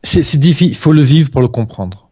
C'est 0.03 0.37
difficile, 0.37 0.69
il 0.69 0.75
faut 0.75 0.91
le 0.91 1.01
vivre 1.01 1.29
pour 1.29 1.41
le 1.41 1.47
comprendre. 1.47 2.09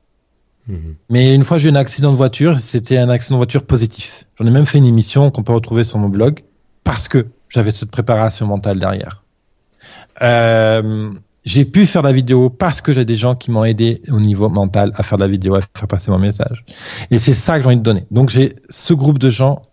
Mmh. 0.67 0.75
Mais 1.09 1.33
une 1.33 1.43
fois 1.43 1.57
j'ai 1.57 1.69
eu 1.69 1.71
un 1.71 1.75
accident 1.75 2.11
de 2.11 2.17
voiture, 2.17 2.57
c'était 2.57 2.97
un 2.97 3.09
accident 3.09 3.35
de 3.35 3.39
voiture 3.39 3.63
positif. 3.63 4.25
J'en 4.37 4.45
ai 4.45 4.51
même 4.51 4.65
fait 4.65 4.77
une 4.77 4.85
émission 4.85 5.31
qu'on 5.31 5.43
peut 5.43 5.53
retrouver 5.53 5.83
sur 5.83 5.97
mon 5.97 6.09
blog 6.09 6.43
parce 6.83 7.07
que 7.07 7.27
j'avais 7.49 7.71
cette 7.71 7.91
préparation 7.91 8.45
mentale 8.45 8.79
derrière. 8.79 9.22
Euh, 10.21 11.11
j'ai 11.45 11.65
pu 11.65 11.85
faire 11.85 12.01
la 12.01 12.11
vidéo 12.11 12.49
parce 12.49 12.81
que 12.81 12.93
j'ai 12.93 13.05
des 13.05 13.15
gens 13.15 13.35
qui 13.35 13.51
m'ont 13.51 13.65
aidé 13.65 14.01
au 14.09 14.19
niveau 14.19 14.49
mental 14.49 14.93
à 14.95 15.03
faire 15.03 15.17
la 15.17 15.27
vidéo, 15.27 15.55
à 15.55 15.61
faire 15.61 15.87
passer 15.87 16.11
mon 16.11 16.19
message. 16.19 16.63
Et 17.11 17.19
c'est 17.19 17.33
ça 17.33 17.57
que 17.57 17.63
j'ai 17.63 17.67
envie 17.67 17.77
de 17.77 17.81
donner. 17.81 18.05
Donc 18.11 18.29
j'ai 18.29 18.55
ce 18.69 18.93
groupe 18.93 19.19
de 19.19 19.29
gens 19.29 19.63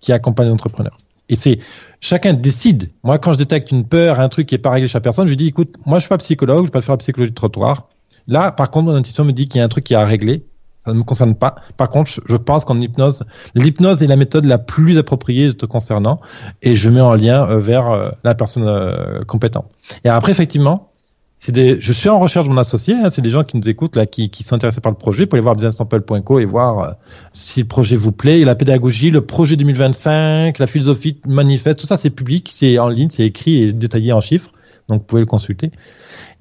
qui 0.00 0.12
accompagnent 0.12 0.48
l'entrepreneur. 0.48 0.98
Et 1.28 1.36
c'est 1.36 1.58
chacun 2.00 2.34
décide. 2.34 2.90
Moi, 3.02 3.18
quand 3.18 3.32
je 3.32 3.38
détecte 3.38 3.70
une 3.70 3.84
peur, 3.84 4.20
un 4.20 4.28
truc 4.28 4.46
qui 4.46 4.54
est 4.54 4.58
pas 4.58 4.70
réglé 4.70 4.88
chez 4.88 4.94
la 4.94 5.00
personne, 5.00 5.28
je 5.28 5.34
dis 5.34 5.48
écoute, 5.48 5.76
moi 5.84 5.98
je 5.98 6.02
suis 6.02 6.08
pas 6.08 6.18
psychologue, 6.18 6.64
je 6.64 6.68
vais 6.68 6.70
pas 6.70 6.82
faire 6.82 6.94
la 6.94 6.98
psychologie 6.98 7.30
de 7.30 7.36
trottoir. 7.36 7.88
Là, 8.28 8.50
par 8.50 8.70
contre, 8.70 8.86
mon 8.86 8.96
intuition 8.96 9.24
me 9.24 9.32
dit 9.32 9.48
qu'il 9.48 9.58
y 9.58 9.62
a 9.62 9.64
un 9.64 9.68
truc 9.68 9.84
qui 9.84 9.94
est 9.94 9.96
à 9.96 10.04
régler. 10.04 10.44
Ça 10.86 10.92
ne 10.92 10.98
me 10.98 11.02
concerne 11.02 11.34
pas. 11.34 11.56
Par 11.76 11.90
contre, 11.90 12.10
je 12.24 12.36
pense 12.36 12.64
qu'en 12.64 12.80
hypnose, 12.80 13.24
l'hypnose 13.54 14.02
est 14.02 14.06
la 14.06 14.16
méthode 14.16 14.46
la 14.46 14.56
plus 14.56 14.96
appropriée 14.96 15.52
te 15.52 15.66
concernant 15.66 16.20
et 16.62 16.76
je 16.76 16.88
mets 16.88 17.02
en 17.02 17.14
lien 17.14 17.44
vers 17.58 18.14
la 18.24 18.34
personne 18.34 19.24
compétente. 19.26 19.66
Et 20.04 20.08
après, 20.08 20.32
effectivement, 20.32 20.92
des, 21.52 21.80
je 21.80 21.92
suis 21.92 22.08
en 22.08 22.18
recherche 22.18 22.46
de 22.46 22.52
mon 22.52 22.58
associé, 22.58 22.94
hein, 22.94 23.10
c'est 23.10 23.22
des 23.22 23.30
gens 23.30 23.44
qui 23.44 23.56
nous 23.56 23.68
écoutent, 23.68 23.96
là, 23.96 24.06
qui, 24.06 24.30
qui 24.30 24.42
sont 24.42 24.54
intéressés 24.54 24.80
par 24.80 24.90
le 24.90 24.98
projet, 24.98 25.26
pour 25.26 25.36
aller 25.36 25.42
voir 25.42 25.54
businesstemple.co 25.54 26.38
et 26.38 26.44
voir 26.44 26.78
euh, 26.78 26.92
si 27.32 27.60
le 27.60 27.66
projet 27.66 27.96
vous 27.96 28.12
plaît, 28.12 28.44
la 28.44 28.54
pédagogie, 28.54 29.10
le 29.10 29.20
projet 29.20 29.56
2025, 29.56 30.58
la 30.58 30.66
philosophie 30.66 31.20
manifeste, 31.26 31.80
tout 31.80 31.86
ça 31.86 31.96
c'est 31.96 32.10
public, 32.10 32.50
c'est 32.52 32.78
en 32.78 32.88
ligne, 32.88 33.10
c'est 33.10 33.24
écrit 33.24 33.62
et 33.62 33.72
détaillé 33.72 34.12
en 34.12 34.20
chiffres, 34.20 34.50
donc 34.88 35.02
vous 35.02 35.06
pouvez 35.06 35.20
le 35.20 35.26
consulter. 35.26 35.70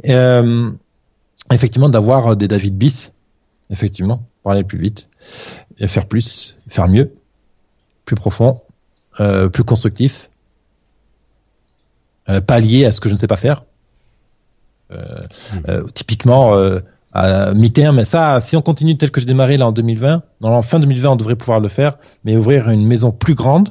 Euh, 0.08 0.72
effectivement, 1.52 1.89
d'avoir 1.89 2.36
des 2.36 2.48
David 2.48 2.78
Bis, 2.78 3.14
effectivement, 3.70 4.24
pour 4.46 4.52
aller 4.52 4.64
plus 4.64 4.78
vite, 4.78 5.08
et 5.80 5.88
faire 5.88 6.06
plus, 6.06 6.56
faire 6.68 6.88
mieux, 6.88 7.12
plus 8.06 8.16
profond, 8.16 8.62
euh, 9.20 9.50
plus 9.50 9.64
constructif, 9.64 10.30
euh, 12.30 12.41
pas 12.41 12.60
lié 12.60 12.86
à 12.86 12.91
ce 12.91 13.00
que 13.00 13.10
je 13.10 13.16
ne 13.16 13.18
sais 13.18 13.26
pas 13.26 13.38
faire. 13.38 13.64
Euh, 14.91 15.24
euh, 15.68 15.88
typiquement 15.96 16.54
à 17.12 17.56
mi-terme. 17.56 18.06
Ça, 18.06 18.39
si 18.39 18.56
on 18.56 18.62
continue 18.62 18.96
tel 18.96 19.10
que 19.10 19.20
j'ai 19.20 19.26
démarré 19.26 19.58
là 19.58 19.66
en 19.66 19.72
2020, 19.72 20.22
dans 20.41 20.62
fin 20.62 20.80
2020, 20.80 21.10
on 21.10 21.16
devrait 21.16 21.36
pouvoir 21.36 21.60
le 21.60 21.68
faire, 21.68 21.98
mais 22.24 22.38
ouvrir 22.38 22.70
une 22.70 22.86
maison 22.86 23.12
plus 23.12 23.34
grande 23.34 23.70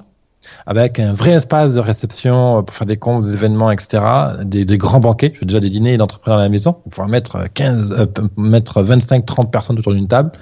avec 0.67 0.99
un 0.99 1.13
vrai 1.13 1.33
espace 1.33 1.75
de 1.75 1.81
réception 1.81 2.63
pour 2.63 2.75
faire 2.75 2.87
des 2.87 2.97
comptes, 2.97 3.25
des 3.25 3.35
événements, 3.35 3.71
etc., 3.71 4.03
des, 4.45 4.79
grands 4.79 5.01
banquets. 5.01 5.31
Je 5.35 5.41
fais 5.41 5.47
déjà 5.47 5.61
des 5.61 5.71
dîners 5.71 5.97
d'entrepreneurs 5.97 6.39
à 6.39 6.43
la 6.43 6.49
maison. 6.49 6.77
On 6.87 6.91
pouvoir 6.91 7.09
mettre 7.09 7.47
15, 7.53 7.93
euh, 7.93 8.07
mettre 8.37 8.83
25, 8.83 9.25
30 9.25 9.53
personnes 9.53 9.79
autour 9.79 9.95
d'une 9.95 10.09
table, 10.09 10.33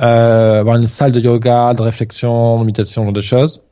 euh, 0.00 0.60
avoir 0.60 0.76
une 0.76 0.86
salle 0.86 1.12
de 1.12 1.20
yoga, 1.20 1.74
de 1.74 1.82
réflexion, 1.82 2.60
de 2.60 2.64
méditation, 2.64 3.04
genre 3.04 3.12
de 3.12 3.20
choses. 3.20 3.62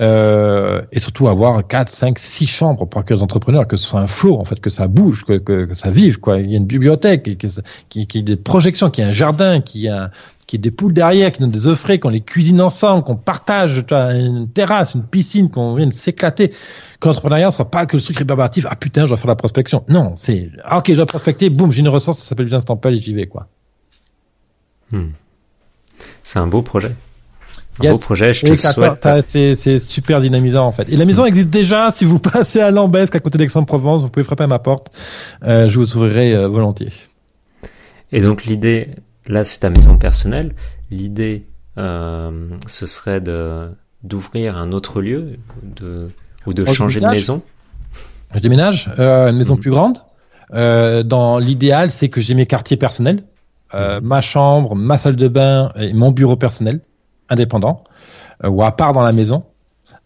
Euh, 0.00 0.82
et 0.90 0.98
surtout 0.98 1.28
avoir 1.28 1.64
4, 1.64 1.88
5, 1.88 2.18
6 2.18 2.46
chambres 2.48 2.86
pour 2.86 3.00
accueillir 3.00 3.18
les 3.18 3.22
entrepreneurs, 3.22 3.68
que 3.68 3.76
ce 3.76 3.86
soit 3.86 4.00
un 4.00 4.08
flot, 4.08 4.36
en 4.36 4.44
fait, 4.44 4.58
que 4.58 4.70
ça 4.70 4.88
bouge, 4.88 5.24
que, 5.24 5.34
que, 5.38 5.66
que 5.66 5.74
ça 5.74 5.90
vive, 5.90 6.18
quoi. 6.18 6.40
Il 6.40 6.50
y 6.50 6.54
a 6.54 6.56
une 6.56 6.66
bibliothèque, 6.66 7.22
qu'il 7.22 7.36
qui, 7.88 8.06
qui, 8.06 8.18
y 8.18 8.20
ait 8.20 8.24
des 8.24 8.36
projections, 8.36 8.90
qu'il 8.90 9.04
y 9.04 9.06
ait 9.06 9.10
un 9.10 9.12
jardin, 9.12 9.60
qu'il 9.60 9.82
y 9.82 9.86
ait, 9.86 9.96
qui 10.46 10.58
des 10.58 10.70
poules 10.70 10.92
derrière, 10.92 11.32
qui 11.32 11.40
donnent 11.40 11.50
des 11.50 11.66
œufs 11.66 11.78
frais, 11.78 11.98
qu'on 11.98 12.08
les 12.08 12.20
cuisine 12.20 12.60
ensemble, 12.60 13.04
qu'on 13.04 13.16
partage 13.16 13.84
tu 13.86 13.94
vois, 13.94 14.12
une 14.12 14.48
terrasse, 14.48 14.94
une 14.94 15.04
piscine, 15.04 15.50
qu'on 15.50 15.74
vienne 15.74 15.92
s'éclater. 15.92 16.52
Que 17.00 17.08
l'entrepreneuriat 17.08 17.50
soit 17.50 17.70
pas 17.70 17.86
que 17.86 17.96
le 17.96 18.02
truc 18.02 18.18
rébarbatif, 18.18 18.66
ah 18.68 18.76
putain, 18.76 19.02
je 19.02 19.08
dois 19.08 19.16
faire 19.16 19.28
la 19.28 19.36
prospection. 19.36 19.84
Non, 19.88 20.14
c'est, 20.16 20.50
ah, 20.64 20.78
ok, 20.78 20.88
je 20.88 20.94
dois 20.94 21.06
prospecter, 21.06 21.50
boum, 21.50 21.72
j'ai 21.72 21.80
une 21.80 21.88
ressource, 21.88 22.18
ça 22.18 22.24
s'appelle 22.24 22.46
bien 22.46 22.60
Stample 22.60 22.94
et 22.94 23.00
j'y 23.00 23.14
vais, 23.14 23.26
quoi. 23.26 23.46
Hmm. 24.90 25.10
C'est 26.22 26.38
un 26.38 26.46
beau 26.46 26.62
projet. 26.62 26.94
Un 27.80 27.84
yes. 27.84 27.92
beau 27.92 28.04
projet, 28.04 28.34
je 28.34 28.46
te 28.46 28.54
souhaite. 28.54 29.24
C'est 29.24 29.78
super 29.78 30.20
dynamisant 30.20 30.66
en 30.66 30.72
fait. 30.72 30.86
Et 30.90 30.96
la 30.96 31.06
maison 31.06 31.24
mmh. 31.24 31.28
existe 31.28 31.48
déjà. 31.50 31.90
Si 31.90 32.04
vous 32.04 32.18
passez 32.18 32.60
à 32.60 32.70
Lambesque, 32.70 33.16
à 33.16 33.20
côté 33.20 33.38
d'Aix-en-Provence, 33.38 34.02
vous 34.02 34.10
pouvez 34.10 34.24
frapper 34.24 34.44
à 34.44 34.48
ma 34.48 34.58
porte. 34.58 34.92
Euh, 35.44 35.68
je 35.68 35.78
vous 35.78 35.96
ouvrirai 35.96 36.34
euh, 36.34 36.48
volontiers. 36.48 36.92
Et 38.12 38.20
donc 38.20 38.44
l'idée, 38.44 38.90
là, 39.26 39.44
c'est 39.44 39.60
ta 39.60 39.70
maison 39.70 39.98
personnelle. 39.98 40.54
L'idée, 40.90 41.46
euh, 41.78 42.48
ce 42.66 42.86
serait 42.86 43.20
de 43.20 43.70
d'ouvrir 44.02 44.56
un 44.56 44.72
autre 44.72 45.00
lieu, 45.00 45.38
de 45.62 46.08
ou 46.46 46.54
de 46.54 46.64
oh, 46.66 46.72
changer 46.72 46.98
de 46.98 47.06
maison. 47.06 47.42
Je 48.34 48.40
déménage, 48.40 48.90
euh, 48.98 49.28
une 49.28 49.36
maison 49.36 49.54
mmh. 49.54 49.60
plus 49.60 49.70
grande. 49.70 49.98
dans 50.50 51.38
l'idéal, 51.38 51.90
c'est 51.90 52.08
que 52.08 52.20
j'ai 52.20 52.34
mes 52.34 52.46
quartiers 52.46 52.76
personnels, 52.76 53.22
mmh. 53.72 53.98
ma 54.02 54.20
chambre, 54.20 54.74
ma 54.74 54.98
salle 54.98 55.16
de 55.16 55.28
bain 55.28 55.70
et 55.76 55.92
mon 55.92 56.10
bureau 56.10 56.36
personnel 56.36 56.80
indépendant 57.32 57.84
euh, 58.44 58.48
ou 58.48 58.62
à 58.62 58.72
part 58.72 58.92
dans 58.92 59.02
la 59.02 59.12
maison. 59.12 59.44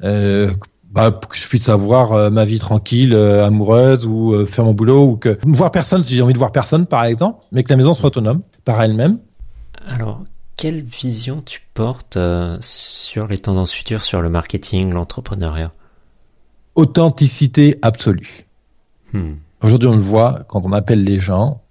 Euh, 0.02 0.50
bah, 0.90 1.10
pour 1.10 1.30
que 1.30 1.36
je 1.36 1.46
puisse 1.46 1.68
avoir 1.68 2.12
euh, 2.12 2.30
ma 2.30 2.44
vie 2.44 2.58
tranquille, 2.58 3.12
euh, 3.12 3.46
amoureuse 3.46 4.06
ou 4.06 4.32
euh, 4.32 4.46
faire 4.46 4.64
mon 4.64 4.72
boulot 4.72 5.04
ou 5.04 5.16
que 5.16 5.38
voir 5.44 5.70
personne 5.70 6.02
si 6.02 6.14
j'ai 6.14 6.22
envie 6.22 6.32
de 6.32 6.38
voir 6.38 6.52
personne 6.52 6.86
par 6.86 7.04
exemple, 7.04 7.44
mais 7.52 7.62
que 7.62 7.70
la 7.70 7.76
maison 7.76 7.92
soit 7.92 8.06
autonome 8.06 8.42
par 8.66 8.82
elle-même. 8.82 9.20
Alors, 9.86 10.24
quelle 10.56 10.82
vision 10.82 11.40
tu 11.40 11.62
portes 11.72 12.18
sur 12.60 13.28
les 13.28 13.38
tendances 13.38 13.72
futures 13.72 14.04
sur 14.04 14.20
le 14.20 14.28
marketing, 14.28 14.92
l'entrepreneuriat? 14.92 15.72
Authenticité 16.74 17.78
absolue. 17.80 18.44
Hmm. 19.14 19.34
Aujourd'hui, 19.62 19.88
on 19.88 19.94
le 19.94 20.00
voit 20.00 20.40
quand 20.48 20.66
on 20.66 20.72
appelle 20.72 21.04
les 21.04 21.20
gens, 21.20 21.62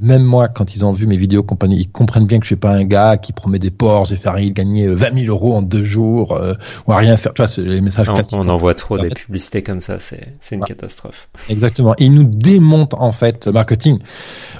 même 0.00 0.22
moi, 0.22 0.48
quand 0.48 0.74
ils 0.74 0.84
ont 0.84 0.92
vu 0.92 1.06
mes 1.06 1.16
vidéos 1.16 1.42
compagnie, 1.42 1.76
ils 1.78 1.90
comprennent 1.90 2.26
bien 2.26 2.38
que 2.38 2.44
je 2.44 2.48
suis 2.48 2.56
pas 2.56 2.70
un 2.70 2.84
gars 2.84 3.18
qui 3.18 3.32
promet 3.32 3.58
des 3.58 3.70
ports, 3.70 4.06
j'ai 4.06 4.16
fait 4.16 4.30
gagner 4.50 4.88
20 4.88 5.14
000 5.24 5.26
euros 5.26 5.54
en 5.54 5.62
deux 5.62 5.84
jours, 5.84 6.32
euh, 6.32 6.54
ou 6.86 6.92
à 6.92 6.96
rien 6.96 7.16
faire. 7.16 7.34
Tu 7.34 7.42
vois, 7.42 7.48
c'est 7.48 7.62
les 7.62 7.80
messages 7.80 8.08
classiques. 8.08 8.38
On 8.38 8.48
en 8.48 8.56
voit 8.56 8.74
trop 8.74 8.98
des 8.98 9.10
publicités 9.10 9.62
comme 9.62 9.80
ça, 9.80 9.98
c'est, 9.98 10.34
c'est 10.40 10.54
une 10.54 10.64
catastrophe. 10.64 11.28
Exactement. 11.48 11.94
Ils 11.98 12.12
nous 12.14 12.24
démontent, 12.24 12.96
en 12.98 13.12
fait, 13.12 13.46
le 13.46 13.52
marketing. 13.52 13.98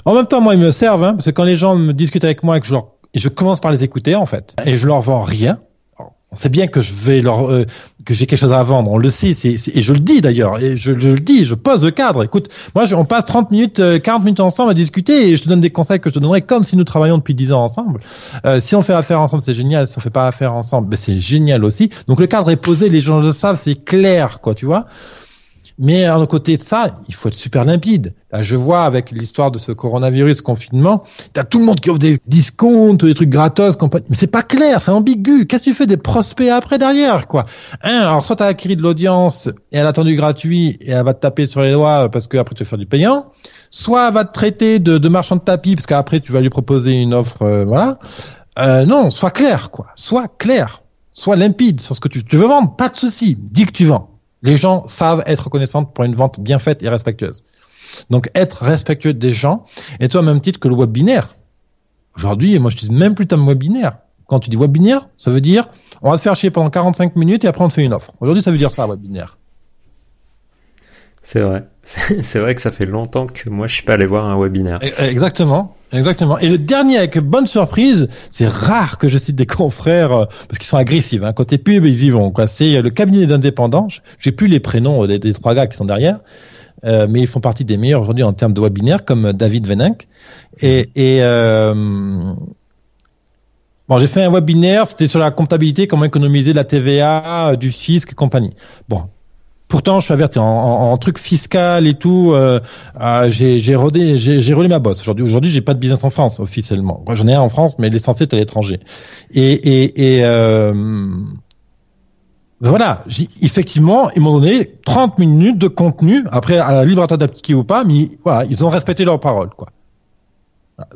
En 0.05 0.13
même 0.13 0.27
temps, 0.27 0.41
moi, 0.41 0.53
ils 0.53 0.61
me 0.61 0.71
servent, 0.71 1.03
hein, 1.03 1.13
parce 1.13 1.25
que 1.25 1.31
quand 1.31 1.43
les 1.43 1.55
gens 1.55 1.75
me 1.75 1.93
discutent 1.93 2.23
avec 2.23 2.43
moi 2.43 2.57
et 2.57 2.61
que 2.61 2.67
je 2.67 2.73
leur, 2.73 2.89
je 3.15 3.27
commence 3.27 3.59
par 3.59 3.71
les 3.71 3.83
écouter, 3.83 4.15
en 4.15 4.25
fait, 4.25 4.55
et 4.65 4.75
je 4.75 4.85
leur 4.85 5.01
vends 5.01 5.23
rien, 5.23 5.59
on 6.33 6.37
sait 6.37 6.49
bien 6.49 6.67
que 6.67 6.79
je 6.79 6.93
vais 6.93 7.21
leur 7.21 7.51
euh, 7.51 7.65
que 8.05 8.13
j'ai 8.13 8.25
quelque 8.25 8.39
chose 8.39 8.53
à 8.53 8.63
vendre, 8.63 8.89
on 8.89 8.97
le 8.97 9.09
sait, 9.09 9.33
c'est, 9.33 9.51
et 9.51 9.81
je 9.81 9.93
le 9.93 9.99
dis 9.99 10.21
d'ailleurs, 10.21 10.63
et 10.63 10.77
je, 10.77 10.97
je, 10.97 11.09
le 11.09 11.19
dis, 11.19 11.43
je 11.45 11.55
pose 11.55 11.83
le 11.83 11.91
cadre. 11.91 12.23
Écoute, 12.23 12.49
moi 12.73 12.85
on 12.93 13.03
passe 13.03 13.25
30 13.25 13.51
minutes, 13.51 13.81
40 14.01 14.21
euh, 14.21 14.23
minutes 14.23 14.39
ensemble 14.39 14.71
à 14.71 14.73
discuter 14.73 15.29
et 15.29 15.35
je 15.35 15.43
te 15.43 15.49
donne 15.49 15.61
des 15.61 15.71
conseils 15.71 15.99
que 15.99 16.09
je 16.09 16.15
te 16.15 16.19
donnerais 16.19 16.41
comme 16.41 16.63
si 16.63 16.77
nous 16.77 16.85
travaillions 16.85 17.17
depuis 17.17 17.35
10 17.35 17.51
ans 17.51 17.63
ensemble. 17.63 17.99
Euh, 18.45 18.59
si 18.61 18.75
on 18.75 18.81
fait 18.81 18.93
affaire 18.93 19.19
ensemble, 19.19 19.43
c'est 19.43 19.53
génial. 19.53 19.87
Si 19.87 19.97
on 19.97 20.01
fait 20.01 20.09
pas 20.09 20.27
affaire 20.27 20.53
ensemble, 20.53 20.87
ben 20.87 20.95
c'est 20.95 21.19
génial 21.19 21.65
aussi. 21.65 21.89
Donc 22.07 22.19
le 22.19 22.27
cadre 22.27 22.49
est 22.49 22.55
posé, 22.55 22.89
les 22.89 23.01
gens 23.01 23.19
le 23.19 23.33
savent, 23.33 23.59
c'est 23.61 23.75
clair, 23.75 24.39
quoi, 24.39 24.55
tu 24.55 24.65
vois. 24.65 24.87
Mais 25.83 26.05
à 26.05 26.23
côté 26.27 26.57
de 26.57 26.61
ça, 26.61 26.99
il 27.07 27.15
faut 27.15 27.29
être 27.29 27.33
super 27.33 27.63
limpide. 27.63 28.13
Là, 28.31 28.43
je 28.43 28.55
vois 28.55 28.83
avec 28.83 29.09
l'histoire 29.09 29.49
de 29.49 29.57
ce 29.57 29.71
coronavirus 29.71 30.41
confinement, 30.41 31.03
t'as 31.33 31.43
tout 31.43 31.57
le 31.57 31.65
monde 31.65 31.79
qui 31.79 31.89
offre 31.89 31.97
des 31.97 32.19
discounts, 32.27 32.93
des 32.93 33.15
trucs 33.15 33.31
gratos, 33.31 33.77
compagnie. 33.77 34.05
Mais 34.07 34.15
c'est 34.15 34.27
pas 34.27 34.43
clair, 34.43 34.79
c'est 34.79 34.91
ambigu. 34.91 35.47
Qu'est-ce 35.47 35.63
que 35.63 35.71
tu 35.71 35.75
fais 35.75 35.87
des 35.87 35.97
prospects 35.97 36.47
après 36.49 36.77
derrière, 36.77 37.25
quoi? 37.27 37.41
Hein 37.81 37.97
Alors 38.01 38.23
soit 38.23 38.35
t'as 38.35 38.45
acquis 38.45 38.75
de 38.75 38.83
l'audience 38.83 39.47
et 39.71 39.79
elle 39.79 39.87
attend 39.87 40.03
du 40.03 40.15
gratuit 40.15 40.77
et 40.81 40.91
elle 40.91 41.03
va 41.03 41.15
te 41.15 41.19
taper 41.19 41.47
sur 41.47 41.61
les 41.61 41.71
doigts 41.71 42.09
parce 42.11 42.27
que 42.27 42.37
après 42.37 42.53
tu 42.53 42.63
vas 42.63 42.69
faire 42.69 42.77
du 42.77 42.85
payant. 42.85 43.31
Soit 43.71 44.09
elle 44.09 44.13
va 44.13 44.23
te 44.23 44.33
traiter 44.33 44.77
de, 44.77 44.99
de 44.99 45.09
marchand 45.09 45.37
de 45.37 45.41
tapis 45.41 45.73
parce 45.73 45.87
qu'après 45.87 46.19
tu 46.19 46.31
vas 46.31 46.41
lui 46.41 46.51
proposer 46.51 46.91
une 47.01 47.15
offre, 47.15 47.41
euh, 47.41 47.65
voilà. 47.65 47.97
Euh, 48.59 48.85
non, 48.85 49.09
sois 49.09 49.31
clair, 49.31 49.71
quoi. 49.71 49.87
Sois 49.95 50.27
clair, 50.27 50.83
sois 51.11 51.37
limpide 51.37 51.81
sur 51.81 51.95
ce 51.95 51.99
que 51.99 52.07
tu, 52.07 52.23
tu 52.23 52.35
veux 52.35 52.45
vendre. 52.45 52.75
Pas 52.75 52.89
de 52.89 52.97
souci, 52.97 53.35
dis 53.35 53.65
que 53.65 53.71
tu 53.71 53.85
vends. 53.85 54.10
Les 54.43 54.57
gens 54.57 54.87
savent 54.87 55.23
être 55.25 55.45
reconnaissants 55.45 55.85
pour 55.85 56.03
une 56.03 56.13
vente 56.13 56.39
bien 56.39 56.59
faite 56.59 56.83
et 56.83 56.89
respectueuse. 56.89 57.43
Donc 58.09 58.29
être 58.33 58.63
respectueux 58.63 59.13
des 59.13 59.33
gens, 59.33 59.65
et 59.99 60.07
toi, 60.07 60.21
même 60.21 60.41
titre 60.41 60.59
que 60.59 60.67
le 60.67 60.75
webinaire. 60.75 61.35
Aujourd'hui, 62.15 62.57
moi 62.59 62.71
je 62.71 62.77
dis 62.77 62.91
même 62.91 63.15
plus 63.15 63.27
web 63.31 63.47
webinaire. 63.47 63.97
Quand 64.27 64.39
tu 64.39 64.49
dis 64.49 64.57
webinaire, 64.57 65.09
ça 65.17 65.31
veut 65.31 65.41
dire 65.41 65.69
on 66.01 66.09
va 66.09 66.17
se 66.17 66.23
faire 66.23 66.35
chier 66.35 66.51
pendant 66.51 66.69
45 66.69 67.15
minutes 67.15 67.43
et 67.43 67.47
après 67.47 67.63
on 67.63 67.69
te 67.69 67.73
fait 67.73 67.83
une 67.83 67.93
offre. 67.93 68.11
Aujourd'hui, 68.19 68.43
ça 68.43 68.51
veut 68.51 68.57
dire 68.57 68.71
ça, 68.71 68.87
webinaire. 68.87 69.37
C'est 71.31 71.39
vrai. 71.39 71.63
C'est 72.23 72.39
vrai 72.39 72.55
que 72.55 72.61
ça 72.61 72.71
fait 72.71 72.85
longtemps 72.85 73.25
que 73.25 73.49
moi 73.49 73.65
je 73.65 73.75
suis 73.75 73.83
pas 73.83 73.93
allé 73.93 74.05
voir 74.05 74.25
un 74.25 74.37
webinaire. 74.37 74.81
Exactement. 74.99 75.77
Exactement. 75.93 76.37
Et 76.39 76.49
le 76.49 76.57
dernier, 76.57 76.97
avec 76.97 77.17
bonne 77.19 77.47
surprise, 77.47 78.09
c'est 78.29 78.49
rare 78.49 78.97
que 78.97 79.07
je 79.07 79.17
cite 79.17 79.37
des 79.37 79.45
confrères 79.59 80.11
euh, 80.11 80.25
parce 80.49 80.57
qu'ils 80.57 80.67
sont 80.67 80.75
agressifs. 80.75 81.23
Hein. 81.23 81.31
Côté 81.31 81.57
pub, 81.57 81.85
ils 81.85 82.03
y 82.03 82.09
vont. 82.09 82.33
C'est 82.47 82.75
euh, 82.75 82.81
le 82.81 82.89
cabinet 82.89 83.27
d'indépendants. 83.27 83.87
J'ai 84.19 84.33
plus 84.33 84.47
les 84.47 84.59
prénoms 84.59 85.05
des, 85.07 85.19
des, 85.19 85.31
trois 85.31 85.55
gars 85.55 85.67
qui 85.67 85.77
sont 85.77 85.85
derrière, 85.85 86.19
euh, 86.83 87.07
mais 87.09 87.21
ils 87.21 87.27
font 87.27 87.39
partie 87.39 87.63
des 87.63 87.77
meilleurs 87.77 88.01
aujourd'hui 88.01 88.25
en 88.25 88.33
termes 88.33 88.53
de 88.53 88.59
webinaire, 88.59 89.05
comme 89.05 89.31
David 89.31 89.67
Venink. 89.67 90.09
Et, 90.59 90.89
euh, 90.97 91.73
bon, 93.87 93.99
j'ai 93.99 94.07
fait 94.07 94.23
un 94.23 94.31
webinaire. 94.31 94.85
C'était 94.85 95.07
sur 95.07 95.19
la 95.19 95.31
comptabilité, 95.31 95.87
comment 95.87 96.03
économiser 96.03 96.51
la 96.51 96.65
TVA, 96.65 97.55
du 97.55 97.71
fisc 97.71 98.11
et 98.11 98.15
compagnie. 98.15 98.53
Bon, 98.89 99.03
Pourtant, 99.71 100.01
je 100.01 100.05
suis 100.05 100.13
averti 100.13 100.37
en, 100.37 100.43
en, 100.43 100.97
truc 100.97 101.17
fiscal 101.17 101.87
et 101.87 101.93
tout. 101.93 102.33
Euh, 102.33 102.59
euh, 102.99 103.29
j'ai 103.29 103.75
rodé, 103.75 104.17
j'ai 104.17 104.53
roulé 104.53 104.67
ma 104.67 104.79
bosse. 104.79 104.99
Aujourd'hui, 104.99 105.23
aujourd'hui, 105.23 105.49
j'ai 105.49 105.61
pas 105.61 105.73
de 105.73 105.79
business 105.79 106.03
en 106.03 106.09
France 106.09 106.41
officiellement. 106.41 107.05
J'en 107.13 107.25
ai 107.25 107.35
un 107.35 107.39
en 107.39 107.47
France, 107.47 107.77
mais 107.79 107.89
l'essentiel 107.89 108.27
est 108.29 108.35
à 108.35 108.37
l'étranger. 108.37 108.81
Et, 109.33 109.53
et, 109.53 110.17
et 110.17 110.25
euh, 110.25 110.73
voilà, 112.59 113.05
effectivement, 113.41 114.11
ils 114.11 114.21
m'ont 114.21 114.37
donné 114.39 114.73
30 114.85 115.17
minutes 115.19 115.57
de 115.57 115.69
contenu. 115.69 116.25
Après, 116.33 116.57
à 116.57 116.73
la 116.73 116.83
libre 116.83 117.07
d'appliquer 117.07 117.53
ou 117.53 117.63
pas, 117.63 117.85
mais 117.85 118.09
voilà, 118.25 118.43
ils 118.49 118.65
ont 118.65 118.69
respecté 118.69 119.05
leur 119.05 119.21
parole, 119.21 119.51
quoi. 119.55 119.69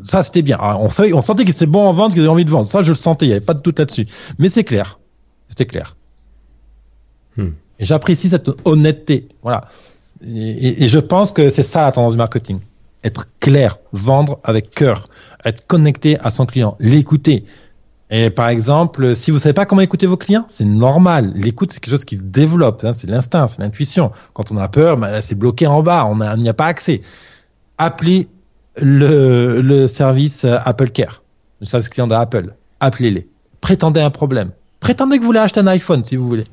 Ça, 0.04 0.22
c'était 0.22 0.42
bien. 0.42 0.60
on, 0.62 0.90
savait, 0.90 1.14
on 1.14 1.22
sentait 1.22 1.46
qu'ils 1.46 1.56
étaient 1.56 1.66
bons 1.66 1.88
en 1.88 1.94
vente, 1.94 2.12
qu'ils 2.12 2.24
avaient 2.24 2.30
envie 2.30 2.44
de 2.44 2.52
vendre. 2.52 2.68
Ça, 2.68 2.82
je 2.82 2.90
le 2.90 2.96
sentais. 2.96 3.26
Il 3.26 3.30
n'y 3.30 3.36
avait 3.36 3.46
pas 3.46 3.54
de 3.54 3.62
doute 3.62 3.80
là-dessus. 3.80 4.06
Mais 4.38 4.50
c'est 4.50 4.66
clair. 4.66 5.00
C'était 5.46 5.66
clair. 5.66 5.96
Hmm. 7.38 7.52
J'apprécie 7.80 8.30
cette 8.30 8.52
honnêteté. 8.66 9.28
Voilà. 9.44 9.66
Et, 10.24 10.88
je 10.88 11.00
pense 11.00 11.32
que 11.32 11.50
c'est 11.50 11.64
ça 11.64 11.84
la 11.84 11.92
tendance 11.92 12.14
du 12.14 12.18
marketing. 12.18 12.60
Être 13.04 13.26
clair, 13.40 13.78
vendre 13.92 14.40
avec 14.44 14.70
cœur, 14.70 15.10
être 15.44 15.66
connecté 15.68 16.18
à 16.20 16.32
son 16.32 16.46
client, 16.46 16.76
l'écouter. 16.80 17.46
Et 18.10 18.30
par 18.30 18.50
exemple, 18.50 19.16
si 19.16 19.32
vous 19.32 19.40
savez 19.40 19.54
pas 19.54 19.66
comment 19.66 19.82
écouter 19.82 20.08
vos 20.08 20.18
clients, 20.18 20.46
c'est 20.48 20.66
normal. 20.66 21.34
L'écoute, 21.36 21.74
c'est 21.74 21.80
quelque 21.80 21.92
chose 21.92 22.06
qui 22.06 22.18
se 22.18 22.24
développe. 22.24 22.84
Hein, 22.84 22.94
c'est 22.94 23.10
l'instinct, 23.10 23.48
c'est 23.48 23.60
l'intuition. 23.60 24.12
Quand 24.34 24.52
on 24.52 24.58
a 24.58 24.68
peur, 24.68 24.98
ben, 24.98 25.22
c'est 25.22 25.36
bloqué 25.36 25.68
en 25.68 25.84
bas, 25.84 26.06
on 26.06 26.16
n'y 26.38 26.50
a, 26.50 26.54
pas 26.54 26.68
accès. 26.68 27.02
Appelez 27.78 28.28
le, 28.78 29.62
le 29.62 29.88
service 29.88 30.46
Apple 30.46 30.90
Care, 30.90 31.24
le 31.60 31.66
service 31.66 31.90
client 31.90 32.08
d'Apple. 32.08 32.54
Appelez-les. 32.80 33.28
Prétendez 33.62 34.02
un 34.02 34.12
problème. 34.12 34.52
Prétendez 34.80 35.18
que 35.18 35.22
vous 35.22 35.28
voulez 35.28 35.40
acheter 35.40 35.60
un 35.60 35.68
iPhone 35.68 36.06
si 36.06 36.16
vous 36.16 36.28
voulez 36.28 36.46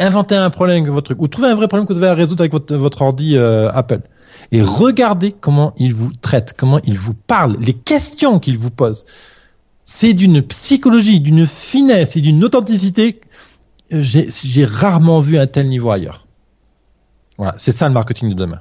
inventez 0.00 0.34
un 0.34 0.50
problème 0.50 0.82
avec 0.82 0.92
votre 0.92 1.04
truc, 1.04 1.22
ou 1.22 1.28
trouvez 1.28 1.48
un 1.48 1.54
vrai 1.54 1.68
problème 1.68 1.86
que 1.86 1.92
vous 1.92 1.98
avez 1.98 2.08
à 2.08 2.14
résoudre 2.14 2.42
avec 2.42 2.52
votre, 2.52 3.02
ordi 3.02 3.36
euh, 3.36 3.70
Apple. 3.72 4.00
Et 4.50 4.62
regardez 4.62 5.32
comment 5.32 5.74
il 5.76 5.94
vous 5.94 6.10
traite, 6.20 6.54
comment 6.56 6.80
il 6.84 6.98
vous 6.98 7.14
parle, 7.14 7.56
les 7.60 7.74
questions 7.74 8.40
qu'il 8.40 8.58
vous 8.58 8.70
pose. 8.70 9.04
C'est 9.84 10.14
d'une 10.14 10.42
psychologie, 10.42 11.20
d'une 11.20 11.46
finesse 11.46 12.16
et 12.16 12.20
d'une 12.20 12.42
authenticité. 12.42 13.20
J'ai 13.90 14.64
rarement 14.64 15.20
vu 15.20 15.38
un 15.38 15.46
tel 15.46 15.68
niveau 15.68 15.90
ailleurs. 15.90 16.26
Voilà, 17.38 17.54
c'est 17.58 17.72
ça 17.72 17.88
le 17.88 17.94
marketing 17.94 18.30
de 18.30 18.34
demain. 18.34 18.60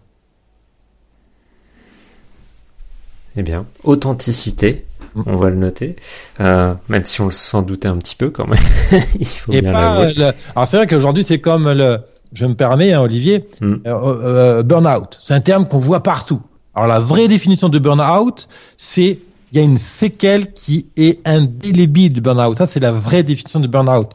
Eh 3.35 3.43
bien, 3.43 3.65
authenticité, 3.83 4.85
on 5.25 5.37
va 5.37 5.49
le 5.49 5.55
noter, 5.55 5.95
euh, 6.39 6.73
même 6.87 7.05
si 7.05 7.21
on 7.21 7.31
s'en 7.31 7.61
doutait 7.61 7.87
un 7.87 7.97
petit 7.97 8.15
peu 8.15 8.29
quand 8.29 8.47
même. 8.47 8.59
Il 9.19 9.25
faut 9.25 9.51
bien 9.51 9.73
Alors 9.73 10.67
c'est 10.67 10.77
vrai 10.77 10.87
qu'aujourd'hui 10.87 11.23
c'est 11.23 11.39
comme 11.39 11.71
le, 11.71 11.99
je 12.33 12.45
me 12.45 12.53
permets, 12.53 12.93
hein, 12.93 13.01
Olivier, 13.01 13.47
euh, 13.61 13.77
euh, 13.85 14.63
burn-out. 14.63 15.17
C'est 15.21 15.33
un 15.33 15.39
terme 15.39 15.67
qu'on 15.67 15.79
voit 15.79 16.03
partout. 16.03 16.41
Alors 16.75 16.87
la 16.87 16.99
vraie 16.99 17.27
définition 17.27 17.69
de 17.69 17.79
burn-out, 17.79 18.47
c'est 18.77 19.19
il 19.51 19.57
y 19.57 19.61
a 19.61 19.63
une 19.63 19.79
séquelle 19.79 20.53
qui 20.53 20.87
est 20.95 21.27
indélébile 21.27 22.13
du 22.13 22.21
burn-out. 22.21 22.55
Ça, 22.55 22.67
c'est 22.67 22.79
la 22.79 22.91
vraie 22.91 23.23
définition 23.23 23.59
de 23.59 23.67
burn-out. 23.67 24.11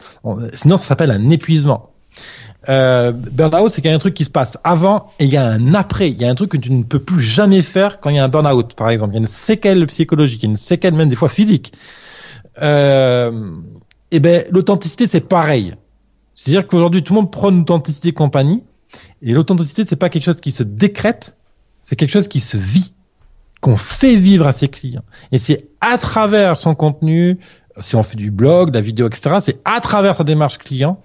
Sinon, 0.52 0.76
ça 0.76 0.84
s'appelle 0.86 1.10
un 1.10 1.28
épuisement 1.30 1.90
euh, 2.68 3.12
burn-out, 3.12 3.70
c'est 3.70 3.80
qu'il 3.80 3.90
y 3.90 3.92
a 3.92 3.96
un 3.96 4.00
truc 4.00 4.14
qui 4.14 4.24
se 4.24 4.30
passe 4.30 4.58
avant 4.64 5.08
et 5.18 5.24
il 5.24 5.30
y 5.30 5.36
a 5.36 5.46
un 5.46 5.74
après. 5.74 6.10
Il 6.10 6.20
y 6.20 6.24
a 6.24 6.30
un 6.30 6.34
truc 6.34 6.50
que 6.52 6.56
tu 6.56 6.72
ne 6.72 6.82
peux 6.82 6.98
plus 6.98 7.22
jamais 7.22 7.62
faire 7.62 8.00
quand 8.00 8.10
il 8.10 8.16
y 8.16 8.18
a 8.18 8.24
un 8.24 8.28
burn-out, 8.28 8.74
par 8.74 8.90
exemple. 8.90 9.12
Il 9.12 9.16
y 9.16 9.18
a 9.18 9.20
une 9.20 9.26
séquelle 9.26 9.86
psychologique, 9.86 10.42
une 10.42 10.56
séquelle 10.56 10.94
même 10.94 11.08
des 11.08 11.16
fois 11.16 11.28
physique. 11.28 11.72
Euh, 12.62 13.50
et 14.10 14.20
ben, 14.20 14.44
l'authenticité, 14.50 15.06
c'est 15.06 15.28
pareil. 15.28 15.74
C'est-à-dire 16.34 16.66
qu'aujourd'hui, 16.66 17.02
tout 17.02 17.14
le 17.14 17.20
monde 17.20 17.30
prend 17.30 17.50
l'authenticité 17.50 18.12
compagnie. 18.12 18.62
Et 19.22 19.32
l'authenticité, 19.32 19.84
c'est 19.84 19.96
pas 19.96 20.08
quelque 20.08 20.24
chose 20.24 20.40
qui 20.40 20.52
se 20.52 20.62
décrète, 20.62 21.36
c'est 21.82 21.96
quelque 21.96 22.12
chose 22.12 22.28
qui 22.28 22.40
se 22.40 22.56
vit, 22.56 22.92
qu'on 23.60 23.76
fait 23.76 24.16
vivre 24.16 24.46
à 24.46 24.52
ses 24.52 24.68
clients. 24.68 25.04
Et 25.32 25.38
c'est 25.38 25.68
à 25.80 25.98
travers 25.98 26.56
son 26.56 26.74
contenu, 26.74 27.38
si 27.78 27.96
on 27.96 28.02
fait 28.02 28.16
du 28.16 28.30
blog, 28.30 28.70
de 28.70 28.74
la 28.74 28.80
vidéo, 28.80 29.06
etc., 29.06 29.36
c'est 29.40 29.60
à 29.64 29.80
travers 29.80 30.14
sa 30.14 30.24
démarche 30.24 30.58
client, 30.58 31.00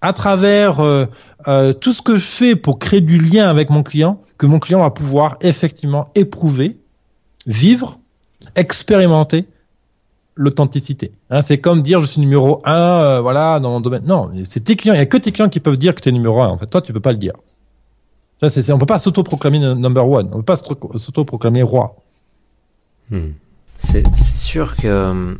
à 0.00 0.12
travers 0.12 0.80
euh, 0.80 1.06
euh, 1.48 1.72
tout 1.72 1.92
ce 1.92 2.02
que 2.02 2.16
je 2.16 2.24
fais 2.24 2.56
pour 2.56 2.78
créer 2.78 3.00
du 3.00 3.18
lien 3.18 3.48
avec 3.48 3.70
mon 3.70 3.82
client, 3.82 4.20
que 4.38 4.46
mon 4.46 4.58
client 4.58 4.80
va 4.80 4.90
pouvoir 4.90 5.36
effectivement 5.40 6.10
éprouver, 6.14 6.78
vivre, 7.46 7.98
expérimenter 8.56 9.46
l'authenticité. 10.34 11.12
Hein, 11.30 11.42
c'est 11.42 11.58
comme 11.58 11.82
dire 11.82 12.00
je 12.00 12.06
suis 12.06 12.20
numéro 12.20 12.60
un, 12.64 12.72
euh, 12.74 13.20
voilà, 13.20 13.60
dans 13.60 13.70
mon 13.70 13.80
domaine. 13.80 14.04
Non, 14.04 14.30
c'est 14.44 14.64
tes 14.64 14.76
clients. 14.76 14.94
Il 14.94 14.98
y 14.98 15.00
a 15.00 15.06
que 15.06 15.16
tes 15.16 15.30
clients 15.30 15.48
qui 15.48 15.60
peuvent 15.60 15.78
dire 15.78 15.94
que 15.94 16.00
tu 16.00 16.08
es 16.08 16.12
numéro 16.12 16.40
un. 16.42 16.48
En 16.48 16.58
fait, 16.58 16.66
toi, 16.66 16.82
tu 16.82 16.92
peux 16.92 17.00
pas 17.00 17.12
le 17.12 17.18
dire. 17.18 17.34
Ça, 18.40 18.48
c'est, 18.48 18.72
on 18.72 18.78
peut 18.78 18.86
pas 18.86 18.98
s'auto-proclamer 18.98 19.58
number 19.74 20.08
one. 20.08 20.30
On 20.32 20.38
peut 20.38 20.42
pas 20.42 20.56
s'auto-proclamer 20.56 21.62
roi. 21.62 21.96
Hmm. 23.10 23.30
C'est, 23.78 24.04
sûr 24.16 24.76
que 24.76 25.36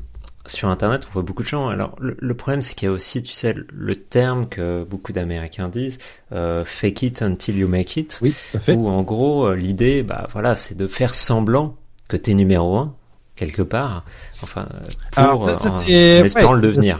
sur 0.47 0.69
Internet, 0.69 1.07
on 1.09 1.13
voit 1.13 1.23
beaucoup 1.23 1.43
de 1.43 1.49
gens. 1.49 1.69
Alors, 1.69 1.97
le, 1.99 2.35
problème, 2.35 2.61
c'est 2.61 2.75
qu'il 2.75 2.87
y 2.87 2.89
a 2.91 2.93
aussi, 2.93 3.23
tu 3.23 3.33
sais, 3.33 3.55
le 3.73 3.97
terme 3.97 4.49
que 4.49 4.85
beaucoup 4.85 5.13
d'Américains 5.13 5.69
disent, 5.69 5.99
euh, 6.33 6.65
fake 6.65 7.03
it 7.03 7.23
until 7.23 7.57
you 7.57 7.69
make 7.69 7.97
it. 7.97 8.19
Oui, 8.21 8.35
fait. 8.59 8.75
Où, 8.75 8.89
en 8.89 9.03
gros, 9.03 9.47
euh, 9.47 9.57
l'idée, 9.57 10.03
bah, 10.03 10.29
voilà, 10.33 10.55
c'est 10.55 10.77
de 10.77 10.87
faire 10.87 11.15
semblant 11.15 11.77
que 12.09 12.17
t'es 12.17 12.35
numéro 12.35 12.77
un, 12.77 12.95
quelque 13.37 13.63
part. 13.63 14.05
Enfin, 14.43 14.67
euh, 14.75 14.81
pour, 15.13 15.23
Alors, 15.23 15.51
espérant 15.89 16.53
le 16.53 16.61
devenir. 16.61 16.97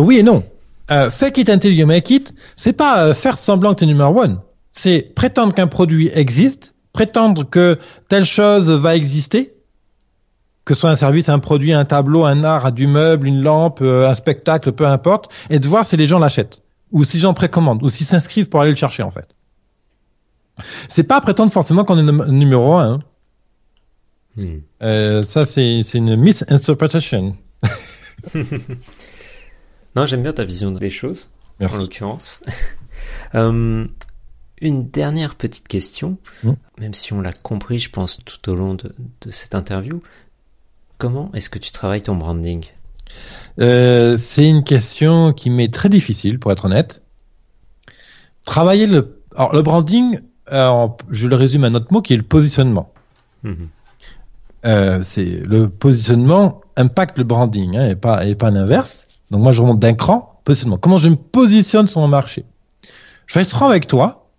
oui 0.00 0.18
et 0.18 0.22
non. 0.22 0.44
fake 0.88 1.38
it 1.38 1.48
until 1.48 1.72
you 1.72 1.86
make 1.86 2.10
it, 2.10 2.34
c'est 2.56 2.74
pas 2.74 3.14
faire 3.14 3.38
semblant 3.38 3.74
que 3.74 3.80
t'es 3.80 3.86
numéro 3.86 4.20
one. 4.20 4.40
C'est 4.70 5.00
prétendre 5.00 5.54
qu'un 5.54 5.66
produit 5.66 6.10
existe, 6.12 6.74
prétendre 6.92 7.48
que 7.48 7.78
telle 8.08 8.26
chose 8.26 8.70
va 8.70 8.94
exister, 8.94 9.54
que 10.68 10.74
ce 10.74 10.80
soit 10.80 10.90
un 10.90 10.96
service, 10.96 11.30
un 11.30 11.38
produit, 11.38 11.72
un 11.72 11.86
tableau, 11.86 12.26
un 12.26 12.44
art, 12.44 12.72
du 12.72 12.86
meuble, 12.86 13.26
une 13.26 13.42
lampe, 13.42 13.80
euh, 13.80 14.06
un 14.06 14.12
spectacle, 14.12 14.72
peu 14.72 14.86
importe, 14.86 15.32
et 15.48 15.58
de 15.58 15.66
voir 15.66 15.86
si 15.86 15.96
les 15.96 16.06
gens 16.06 16.18
l'achètent, 16.18 16.60
ou 16.92 17.04
si 17.04 17.16
les 17.16 17.22
gens 17.22 17.32
précommandent, 17.32 17.82
ou 17.82 17.88
s'ils 17.88 18.04
s'inscrivent 18.04 18.50
pour 18.50 18.60
aller 18.60 18.72
le 18.72 18.76
chercher 18.76 19.02
en 19.02 19.10
fait. 19.10 19.34
C'est 20.86 21.04
pas 21.04 21.22
prétendre 21.22 21.50
forcément 21.50 21.86
qu'on 21.86 21.96
est 21.96 22.30
numéro 22.30 22.74
un. 22.74 22.92
Hein. 22.92 23.00
Hmm. 24.36 24.58
Euh, 24.82 25.22
ça, 25.22 25.46
c'est 25.46 25.80
une 25.94 26.16
misinterpretation. 26.16 27.34
non, 29.96 30.04
j'aime 30.04 30.22
bien 30.22 30.34
ta 30.34 30.44
vision 30.44 30.70
des 30.70 30.90
choses, 30.90 31.30
en 31.60 31.76
l'occurrence. 31.76 32.40
Euh, 33.34 33.86
une 34.60 34.90
dernière 34.90 35.34
petite 35.36 35.68
question, 35.68 36.18
hmm. 36.42 36.54
même 36.78 36.94
si 36.94 37.12
on 37.12 37.20
l'a 37.20 37.32
compris, 37.32 37.78
je 37.78 37.90
pense, 37.90 38.18
tout 38.24 38.50
au 38.50 38.54
long 38.54 38.74
de 38.74 39.30
cette 39.30 39.54
interview. 39.54 40.02
Comment 40.98 41.30
est-ce 41.32 41.48
que 41.48 41.60
tu 41.60 41.70
travailles 41.70 42.02
ton 42.02 42.16
branding? 42.16 42.64
Euh, 43.60 44.16
C'est 44.16 44.48
une 44.48 44.64
question 44.64 45.32
qui 45.32 45.48
m'est 45.48 45.72
très 45.72 45.88
difficile, 45.88 46.40
pour 46.40 46.50
être 46.50 46.64
honnête. 46.64 47.02
Travailler 48.44 48.88
le, 48.88 49.22
alors 49.36 49.54
le 49.54 49.62
branding, 49.62 50.20
euh, 50.50 50.88
je 51.10 51.28
le 51.28 51.36
résume 51.36 51.62
à 51.62 51.70
notre 51.70 51.92
mot 51.92 52.02
qui 52.02 52.14
est 52.14 52.16
le 52.16 52.24
positionnement. 52.24 52.92
Mhm. 53.44 53.68
Euh, 54.66 55.02
c'est 55.04 55.24
le 55.24 55.68
positionnement 55.68 56.62
impacte 56.74 57.16
le 57.16 57.22
branding 57.22 57.76
hein, 57.76 57.88
et 57.88 57.94
pas 57.94 58.26
et 58.26 58.34
pas 58.34 58.50
l'inverse. 58.50 59.06
Donc 59.30 59.42
moi 59.42 59.52
je 59.52 59.62
remonte 59.62 59.78
d'un 59.78 59.94
cran 59.94 60.40
positionnement. 60.42 60.78
Comment 60.78 60.98
je 60.98 61.10
me 61.10 61.16
positionne 61.16 61.86
sur 61.86 62.00
mon 62.00 62.08
marché? 62.08 62.44
Je 63.26 63.34
vais 63.34 63.42
être 63.42 63.50
franc 63.50 63.68
avec 63.68 63.86
toi. 63.86 64.30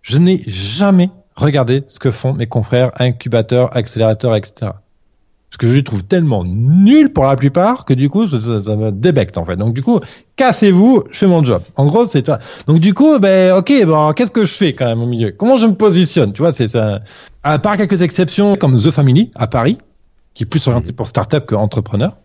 Je 0.00 0.16
n'ai 0.16 0.44
jamais 0.46 1.10
regardé 1.36 1.84
ce 1.88 1.98
que 1.98 2.10
font 2.10 2.32
mes 2.32 2.46
confrères 2.46 2.92
incubateurs, 2.98 3.76
accélérateurs, 3.76 4.34
etc 4.34 4.70
ce 5.54 5.58
que 5.58 5.68
je 5.68 5.74
les 5.74 5.84
trouve 5.84 6.02
tellement 6.02 6.42
nul 6.44 7.12
pour 7.12 7.26
la 7.26 7.36
plupart 7.36 7.84
que 7.84 7.94
du 7.94 8.10
coup 8.10 8.26
ça, 8.26 8.36
me 8.74 8.90
débecte 8.90 9.38
en 9.38 9.44
fait. 9.44 9.54
Donc 9.54 9.72
du 9.72 9.84
coup, 9.84 10.00
cassez-vous, 10.34 11.04
je 11.12 11.16
fais 11.16 11.28
mon 11.28 11.44
job. 11.44 11.62
En 11.76 11.86
gros, 11.86 12.06
c'est 12.06 12.22
toi. 12.22 12.40
Donc 12.66 12.80
du 12.80 12.92
coup, 12.92 13.20
ben 13.20 13.56
ok, 13.56 13.72
bon, 13.86 14.12
qu'est-ce 14.14 14.32
que 14.32 14.44
je 14.44 14.52
fais 14.52 14.72
quand 14.72 14.86
même 14.86 15.00
au 15.00 15.06
milieu? 15.06 15.30
Comment 15.30 15.56
je 15.56 15.68
me 15.68 15.74
positionne? 15.74 16.32
Tu 16.32 16.42
vois, 16.42 16.50
c'est 16.50 16.66
ça. 16.66 17.02
À 17.44 17.60
part 17.60 17.76
quelques 17.76 18.02
exceptions 18.02 18.56
comme 18.56 18.74
The 18.74 18.90
Family 18.90 19.30
à 19.36 19.46
Paris, 19.46 19.78
qui 20.34 20.42
est 20.42 20.46
plus 20.46 20.66
orienté 20.66 20.92
pour 20.92 21.06
start-up 21.06 21.46
que 21.46 21.54
entrepreneur, 21.54 22.16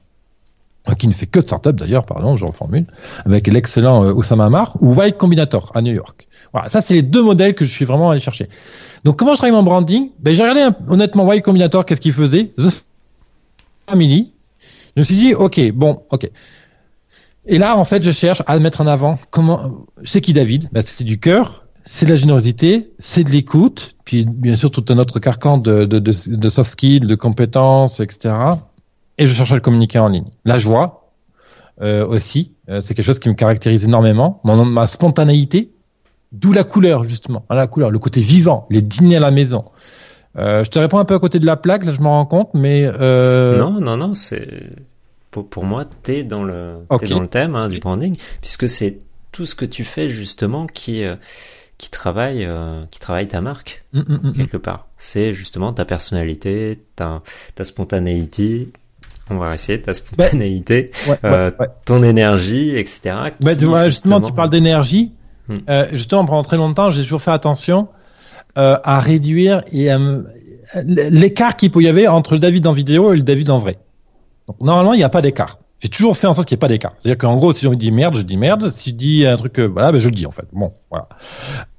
qui 0.97 1.07
ne 1.07 1.13
fait 1.13 1.27
que 1.27 1.39
start-up 1.39 1.75
d'ailleurs, 1.75 2.07
pardon, 2.07 2.35
je 2.35 2.45
reformule, 2.45 2.87
avec 3.27 3.45
l'excellent 3.45 4.05
euh, 4.05 4.11
Oussama 4.11 4.45
Amar 4.45 4.75
ou 4.81 4.95
White 4.95 5.19
Combinator 5.19 5.71
à 5.75 5.83
New 5.83 5.93
York. 5.93 6.27
Voilà, 6.51 6.67
ça 6.67 6.81
c'est 6.81 6.95
les 6.95 7.03
deux 7.03 7.21
modèles 7.21 7.53
que 7.53 7.63
je 7.63 7.69
suis 7.69 7.85
vraiment 7.85 8.09
allé 8.09 8.19
chercher. 8.19 8.49
Donc 9.03 9.19
comment 9.19 9.33
je 9.33 9.37
travaille 9.37 9.55
mon 9.55 9.61
branding? 9.61 10.09
Ben 10.17 10.33
j'ai 10.33 10.41
regardé 10.41 10.75
honnêtement 10.87 11.31
Y 11.31 11.43
Combinator, 11.43 11.85
qu'est-ce 11.85 12.01
qu'il 12.01 12.13
faisait? 12.13 12.53
The 12.57 12.69
Family. 13.89 14.33
Je 14.95 15.01
me 15.01 15.03
suis 15.03 15.15
dit, 15.15 15.33
ok, 15.33 15.71
bon, 15.71 16.03
ok. 16.11 16.29
Et 17.45 17.57
là, 17.57 17.75
en 17.75 17.85
fait, 17.85 18.03
je 18.03 18.11
cherche 18.11 18.43
à 18.45 18.59
mettre 18.59 18.81
en 18.81 18.87
avant 18.87 19.17
comment. 19.31 19.85
C'est 20.03 20.21
qui 20.21 20.33
David? 20.33 20.69
Ben, 20.71 20.83
C'est 20.85 21.03
du 21.03 21.19
cœur, 21.19 21.65
c'est 21.83 22.05
de 22.05 22.11
la 22.11 22.15
générosité, 22.15 22.91
c'est 22.99 23.23
de 23.23 23.31
l'écoute, 23.31 23.95
puis 24.05 24.25
bien 24.25 24.55
sûr 24.55 24.69
tout 24.69 24.85
un 24.89 24.99
autre 24.99 25.19
carcan 25.19 25.57
de, 25.57 26.49
soft 26.49 26.71
skills, 26.71 27.01
de 27.01 27.15
compétences, 27.15 27.99
etc. 27.99 28.35
Et 29.17 29.25
je 29.25 29.33
cherche 29.33 29.51
à 29.51 29.55
le 29.55 29.61
communiquer 29.61 29.97
en 29.99 30.07
ligne. 30.07 30.29
La 30.45 30.59
joie 30.59 31.11
euh, 31.81 32.05
aussi, 32.05 32.53
euh, 32.69 32.81
c'est 32.81 32.93
quelque 32.93 33.05
chose 33.05 33.19
qui 33.19 33.29
me 33.29 33.33
caractérise 33.33 33.85
énormément. 33.85 34.39
Mon, 34.43 34.63
ma 34.65 34.85
spontanéité, 34.85 35.71
d'où 36.31 36.51
la 36.51 36.63
couleur 36.63 37.05
justement, 37.05 37.43
la 37.49 37.65
couleur, 37.65 37.89
le 37.89 37.99
côté 37.99 38.19
vivant, 38.19 38.67
les 38.69 38.83
dîners 38.83 39.17
à 39.17 39.21
la 39.21 39.31
maison, 39.31 39.65
euh, 40.37 40.63
je 40.63 40.69
te 40.69 40.79
réponds 40.79 40.99
un 40.99 41.05
peu 41.05 41.15
à 41.15 41.19
côté 41.19 41.39
de 41.39 41.45
la 41.45 41.57
plaque, 41.57 41.85
là 41.85 41.91
je 41.91 42.01
m'en 42.01 42.11
rends 42.11 42.25
compte, 42.25 42.53
mais 42.53 42.85
euh... 42.85 43.57
non, 43.57 43.81
non, 43.81 43.97
non, 43.97 44.13
c'est 44.13 44.47
pour, 45.31 45.49
pour 45.49 45.65
moi 45.65 45.85
t'es 46.03 46.23
dans 46.23 46.43
le 46.43 46.77
es 47.01 47.07
dans 47.07 47.19
le 47.19 47.27
thème 47.27 47.55
hein, 47.55 47.69
du 47.69 47.79
branding, 47.79 48.15
puisque 48.41 48.69
c'est 48.69 48.99
tout 49.31 49.45
ce 49.45 49.55
que 49.55 49.65
tu 49.65 49.83
fais 49.83 50.09
justement 50.09 50.67
qui 50.67 51.03
euh, 51.03 51.15
qui 51.77 51.89
travaille 51.89 52.45
euh, 52.45 52.83
qui 52.91 52.99
travaille 52.99 53.27
ta 53.27 53.41
marque 53.41 53.85
mm, 53.93 53.99
mm, 53.99 54.19
mm, 54.23 54.33
quelque 54.35 54.57
part. 54.57 54.87
C'est 54.97 55.33
justement 55.33 55.73
ta 55.73 55.85
personnalité, 55.85 56.83
ta 56.95 57.21
ta 57.55 57.63
spontanéité. 57.63 58.69
On 59.31 59.37
va 59.37 59.53
essayer 59.53 59.79
ta 59.79 59.93
spontanéité, 59.93 60.89
euh, 61.23 61.51
ton 61.85 62.01
énergie, 62.01 62.75
etc. 62.75 63.15
Bah, 63.41 63.55
tu 63.55 63.65
vois, 63.65 63.85
justement, 63.85 64.19
tu 64.21 64.33
parles 64.33 64.49
d'énergie. 64.49 65.11
Hmm. 65.47 65.59
justement, 65.93 66.25
pendant 66.25 66.43
très 66.43 66.57
longtemps, 66.57 66.89
j'ai 66.89 67.03
toujours 67.03 67.21
fait 67.21 67.31
attention 67.31 67.87
euh, 68.59 68.77
à 68.83 68.99
réduire 68.99 69.61
l'écart 70.83 71.55
qu'il 71.55 71.71
peut 71.71 71.81
y 71.81 71.87
avoir 71.87 72.13
entre 72.13 72.33
le 72.33 72.39
David 72.39 72.67
en 72.67 72.73
vidéo 72.73 73.13
et 73.13 73.17
le 73.17 73.23
David 73.23 73.49
en 73.49 73.57
vrai. 73.57 73.77
Normalement, 74.59 74.93
il 74.93 74.97
n'y 74.97 75.03
a 75.03 75.09
pas 75.09 75.21
d'écart. 75.21 75.59
J'ai 75.79 75.87
toujours 75.87 76.17
fait 76.17 76.27
en 76.27 76.33
sorte 76.33 76.47
qu'il 76.47 76.55
n'y 76.55 76.59
ait 76.59 76.59
pas 76.59 76.67
d'écart. 76.67 76.93
C'est-à-dire 76.99 77.17
qu'en 77.17 77.37
gros, 77.37 77.53
si 77.53 77.63
je 77.65 77.69
dis 77.69 77.91
merde, 77.91 78.17
je 78.17 78.23
dis 78.23 78.35
merde. 78.35 78.69
Si 78.69 78.89
je 78.89 78.95
dis 78.95 79.25
un 79.25 79.37
truc, 79.37 79.59
euh, 79.59 79.67
voilà, 79.67 79.93
ben 79.93 79.99
je 79.99 80.09
le 80.09 80.13
dis 80.13 80.25
en 80.25 80.31
fait. 80.31 80.45
Bon, 80.51 80.73
voilà. 80.89 81.07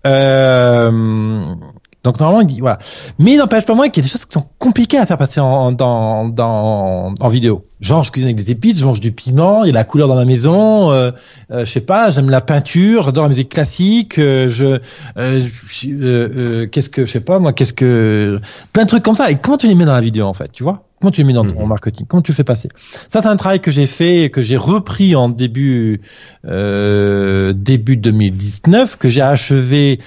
Euh, 0.06 1.54
donc 2.02 2.18
normalement, 2.18 2.40
il 2.40 2.46
dit 2.46 2.60
voilà. 2.60 2.78
Mais 3.18 3.32
il 3.32 3.36
n'empêche 3.36 3.66
pas 3.66 3.74
moins 3.74 3.88
qu'il 3.90 4.02
y 4.02 4.04
a 4.04 4.06
des 4.06 4.10
choses 4.10 4.24
qui 4.24 4.32
sont 4.32 4.46
compliquées 4.58 4.96
à 4.96 5.04
faire 5.04 5.18
passer 5.18 5.38
en, 5.40 5.70
dans, 5.72 6.28
dans, 6.28 7.14
en 7.20 7.28
vidéo. 7.28 7.66
Genre, 7.80 8.02
je 8.04 8.10
cuisine 8.10 8.28
avec 8.28 8.36
des 8.36 8.50
épices, 8.50 8.78
je 8.78 8.86
mange 8.86 9.00
du 9.00 9.12
piment, 9.12 9.64
il 9.64 9.68
y 9.68 9.70
a 9.70 9.74
la 9.74 9.84
couleur 9.84 10.08
dans 10.08 10.14
la 10.14 10.24
maison. 10.24 10.90
Euh, 10.92 11.10
euh, 11.50 11.64
je 11.64 11.70
sais 11.70 11.80
pas, 11.80 12.08
j'aime 12.08 12.30
la 12.30 12.40
peinture, 12.40 13.02
j'adore 13.02 13.24
la 13.24 13.28
musique 13.28 13.50
classique. 13.50 14.18
Euh, 14.18 14.48
je, 14.48 14.78
euh, 15.18 15.46
euh, 15.86 16.66
qu'est-ce 16.68 16.88
que, 16.88 17.04
je 17.04 17.10
sais 17.10 17.20
pas 17.20 17.38
moi, 17.38 17.52
qu'est-ce 17.52 17.74
que, 17.74 18.40
plein 18.72 18.84
de 18.84 18.88
trucs 18.88 19.02
comme 19.02 19.14
ça. 19.14 19.30
Et 19.30 19.36
comment 19.36 19.58
tu 19.58 19.66
les 19.68 19.74
mets 19.74 19.84
dans 19.84 19.92
la 19.92 20.00
vidéo 20.00 20.24
en 20.24 20.34
fait, 20.34 20.50
tu 20.52 20.62
vois? 20.62 20.84
Comment 21.00 21.10
tu 21.10 21.20
les 21.20 21.26
mets 21.26 21.32
dans 21.34 21.44
ton 21.44 21.62
mhm. 21.62 21.68
marketing? 21.68 22.06
Comment 22.06 22.22
tu 22.22 22.32
le 22.32 22.36
fais 22.36 22.44
passer? 22.44 22.68
Ça, 23.08 23.20
c'est 23.20 23.28
un 23.28 23.36
travail 23.36 23.60
que 23.60 23.70
j'ai 23.70 23.86
fait, 23.86 24.30
que 24.30 24.40
j'ai 24.40 24.56
repris 24.56 25.14
en 25.16 25.28
début 25.28 26.00
début 26.44 27.96
2019, 27.96 28.96
que 28.96 29.10
j'ai 29.10 29.22
achevé 29.22 30.00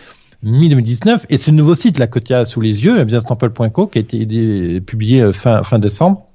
mi-2019. 0.44 1.26
Et 1.30 1.38
le 1.38 1.52
nouveau 1.54 1.76
site 1.76 1.98
là 2.00 2.08
que 2.08 2.20
tu 2.20 2.34
as 2.34 2.46
sous 2.46 2.62
les 2.62 2.86
yeux, 2.86 3.04
businesstemple.co, 3.04 3.88
qui 3.88 3.98
a 3.98 4.02
été 4.02 4.82
publié 4.82 5.22
euh, 5.22 5.32
fin, 5.32 5.64
fin 5.64 5.80
décembre, 5.80 6.26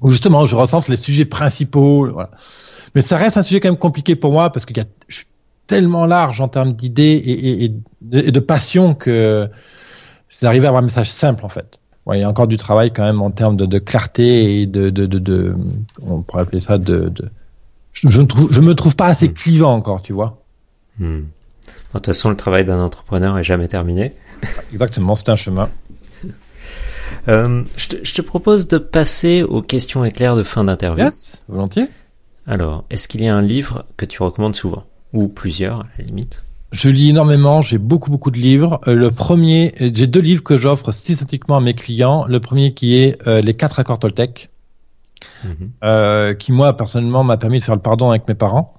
où 0.00 0.10
justement 0.10 0.46
je 0.46 0.56
ressens 0.56 0.82
les 0.88 0.96
sujets 0.96 1.24
principaux. 1.24 2.10
Mais 2.94 3.00
ça 3.00 3.16
reste 3.16 3.36
un 3.36 3.42
sujet 3.42 3.60
quand 3.60 3.68
même 3.68 3.78
compliqué 3.78 4.16
pour 4.16 4.32
moi 4.32 4.50
parce 4.50 4.66
que 4.66 4.74
je 5.08 5.14
suis 5.14 5.26
tellement 5.66 6.06
large 6.06 6.40
en 6.40 6.48
termes 6.48 6.72
d'idées 6.72 7.02
et, 7.02 7.64
et, 7.64 7.74
et, 8.12 8.32
de 8.32 8.40
passion 8.40 8.94
que 8.94 9.48
c'est 10.28 10.44
d'arriver 10.44 10.66
à 10.66 10.68
avoir 10.68 10.82
un 10.82 10.86
message 10.86 11.10
simple 11.10 11.44
en 11.44 11.48
fait. 11.48 11.78
Il 12.12 12.18
y 12.18 12.24
a 12.24 12.28
encore 12.28 12.48
du 12.48 12.56
travail 12.56 12.92
quand 12.92 13.04
même 13.04 13.22
en 13.22 13.30
termes 13.30 13.56
de, 13.56 13.64
de 13.64 13.78
clarté 13.78 14.60
et 14.60 14.66
de, 14.66 14.90
de, 14.90 15.06
de, 15.06 15.20
de, 15.20 15.54
on 16.02 16.20
pourrait 16.22 16.42
appeler 16.42 16.58
ça 16.58 16.76
de, 16.76 17.08
de 17.08 17.30
je, 17.92 18.20
trouve, 18.22 18.52
je 18.52 18.60
me 18.60 18.74
trouve 18.74 18.96
pas 18.96 19.06
assez 19.06 19.32
clivant 19.32 19.74
encore, 19.74 20.02
tu 20.02 20.12
vois. 20.12 20.42
Hmm. 20.98 21.22
De 21.92 21.98
toute 21.98 22.06
façon, 22.06 22.30
le 22.30 22.36
travail 22.36 22.64
d'un 22.64 22.80
entrepreneur 22.80 23.38
est 23.38 23.44
jamais 23.44 23.68
terminé. 23.68 24.14
Exactement, 24.72 25.14
c'est 25.14 25.28
un 25.28 25.36
chemin. 25.36 25.68
Euh, 27.28 27.62
je, 27.76 27.88
te, 27.88 27.96
je, 28.02 28.14
te, 28.14 28.22
propose 28.22 28.66
de 28.66 28.78
passer 28.78 29.42
aux 29.42 29.60
questions 29.60 30.02
éclairs 30.02 30.34
de 30.34 30.42
fin 30.42 30.64
d'interview. 30.64 31.04
Yes, 31.04 31.40
volontiers. 31.46 31.86
Alors, 32.46 32.84
est-ce 32.90 33.06
qu'il 33.06 33.22
y 33.22 33.28
a 33.28 33.34
un 33.34 33.42
livre 33.42 33.84
que 33.96 34.06
tu 34.06 34.22
recommandes 34.22 34.56
souvent? 34.56 34.84
Ou 35.12 35.28
plusieurs, 35.28 35.80
à 35.80 35.84
la 35.98 36.04
limite? 36.04 36.42
Je 36.72 36.88
lis 36.88 37.10
énormément, 37.10 37.60
j'ai 37.60 37.76
beaucoup, 37.76 38.10
beaucoup 38.10 38.30
de 38.30 38.38
livres. 38.38 38.80
Euh, 38.88 38.94
le 38.94 39.10
premier, 39.10 39.74
euh, 39.82 39.90
j'ai 39.94 40.06
deux 40.06 40.20
livres 40.20 40.42
que 40.42 40.56
j'offre 40.56 40.90
systématiquement 40.90 41.56
à 41.56 41.60
mes 41.60 41.74
clients. 41.74 42.24
Le 42.26 42.40
premier 42.40 42.72
qui 42.72 42.96
est 42.96 43.18
euh, 43.28 43.42
Les 43.42 43.52
quatre 43.52 43.78
accords 43.78 43.98
Toltec, 43.98 44.48
mm 45.44 45.48
-hmm. 45.82 46.36
qui 46.38 46.52
moi, 46.52 46.74
personnellement, 46.76 47.24
m'a 47.24 47.36
permis 47.36 47.58
de 47.58 47.64
faire 47.64 47.74
le 47.74 47.82
pardon 47.82 48.08
avec 48.10 48.26
mes 48.26 48.34
parents. 48.34 48.74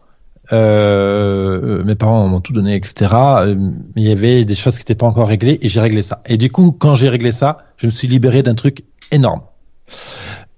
Euh, 0.51 1.83
mes 1.83 1.95
parents 1.95 2.27
m'ont 2.27 2.41
tout 2.41 2.53
donné, 2.53 2.75
etc. 2.75 3.11
Euh, 3.13 3.55
il 3.95 4.03
y 4.03 4.11
avait 4.11 4.43
des 4.45 4.55
choses 4.55 4.75
qui 4.75 4.81
n'étaient 4.81 4.95
pas 4.95 5.07
encore 5.07 5.27
réglées 5.27 5.57
et 5.61 5.69
j'ai 5.69 5.79
réglé 5.79 6.01
ça. 6.01 6.21
Et 6.25 6.37
du 6.37 6.51
coup, 6.51 6.71
quand 6.71 6.95
j'ai 6.95 7.09
réglé 7.09 7.31
ça, 7.31 7.59
je 7.77 7.85
me 7.85 7.91
suis 7.91 8.07
libéré 8.07 8.43
d'un 8.43 8.55
truc 8.55 8.83
énorme. 9.11 9.41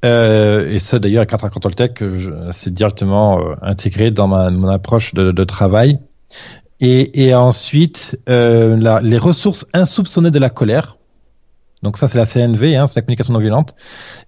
Euh, 0.05 0.71
et 0.71 0.79
ça, 0.79 0.99
d'ailleurs, 0.99 1.25
avec 1.29 1.51
Control 1.51 1.75
Tech, 1.75 1.91
c'est 2.51 2.73
directement 2.73 3.39
euh, 3.39 3.55
intégré 3.61 4.11
dans 4.11 4.27
ma, 4.27 4.49
mon 4.51 4.67
approche 4.67 5.13
de, 5.13 5.43
travail. 5.43 5.99
Et, 6.81 7.33
ensuite, 7.33 8.19
euh, 8.29 8.99
les 9.01 9.17
ressources 9.17 9.65
insoupçonnées 9.73 10.31
de 10.31 10.39
la 10.39 10.49
colère. 10.49 10.97
Donc 11.81 11.97
ça, 11.97 12.07
c'est 12.07 12.17
la 12.17 12.25
CNV, 12.25 12.75
hein, 12.75 12.87
c'est 12.87 12.97
la 12.97 13.01
communication 13.03 13.33
non 13.33 13.39
violente. 13.39 13.75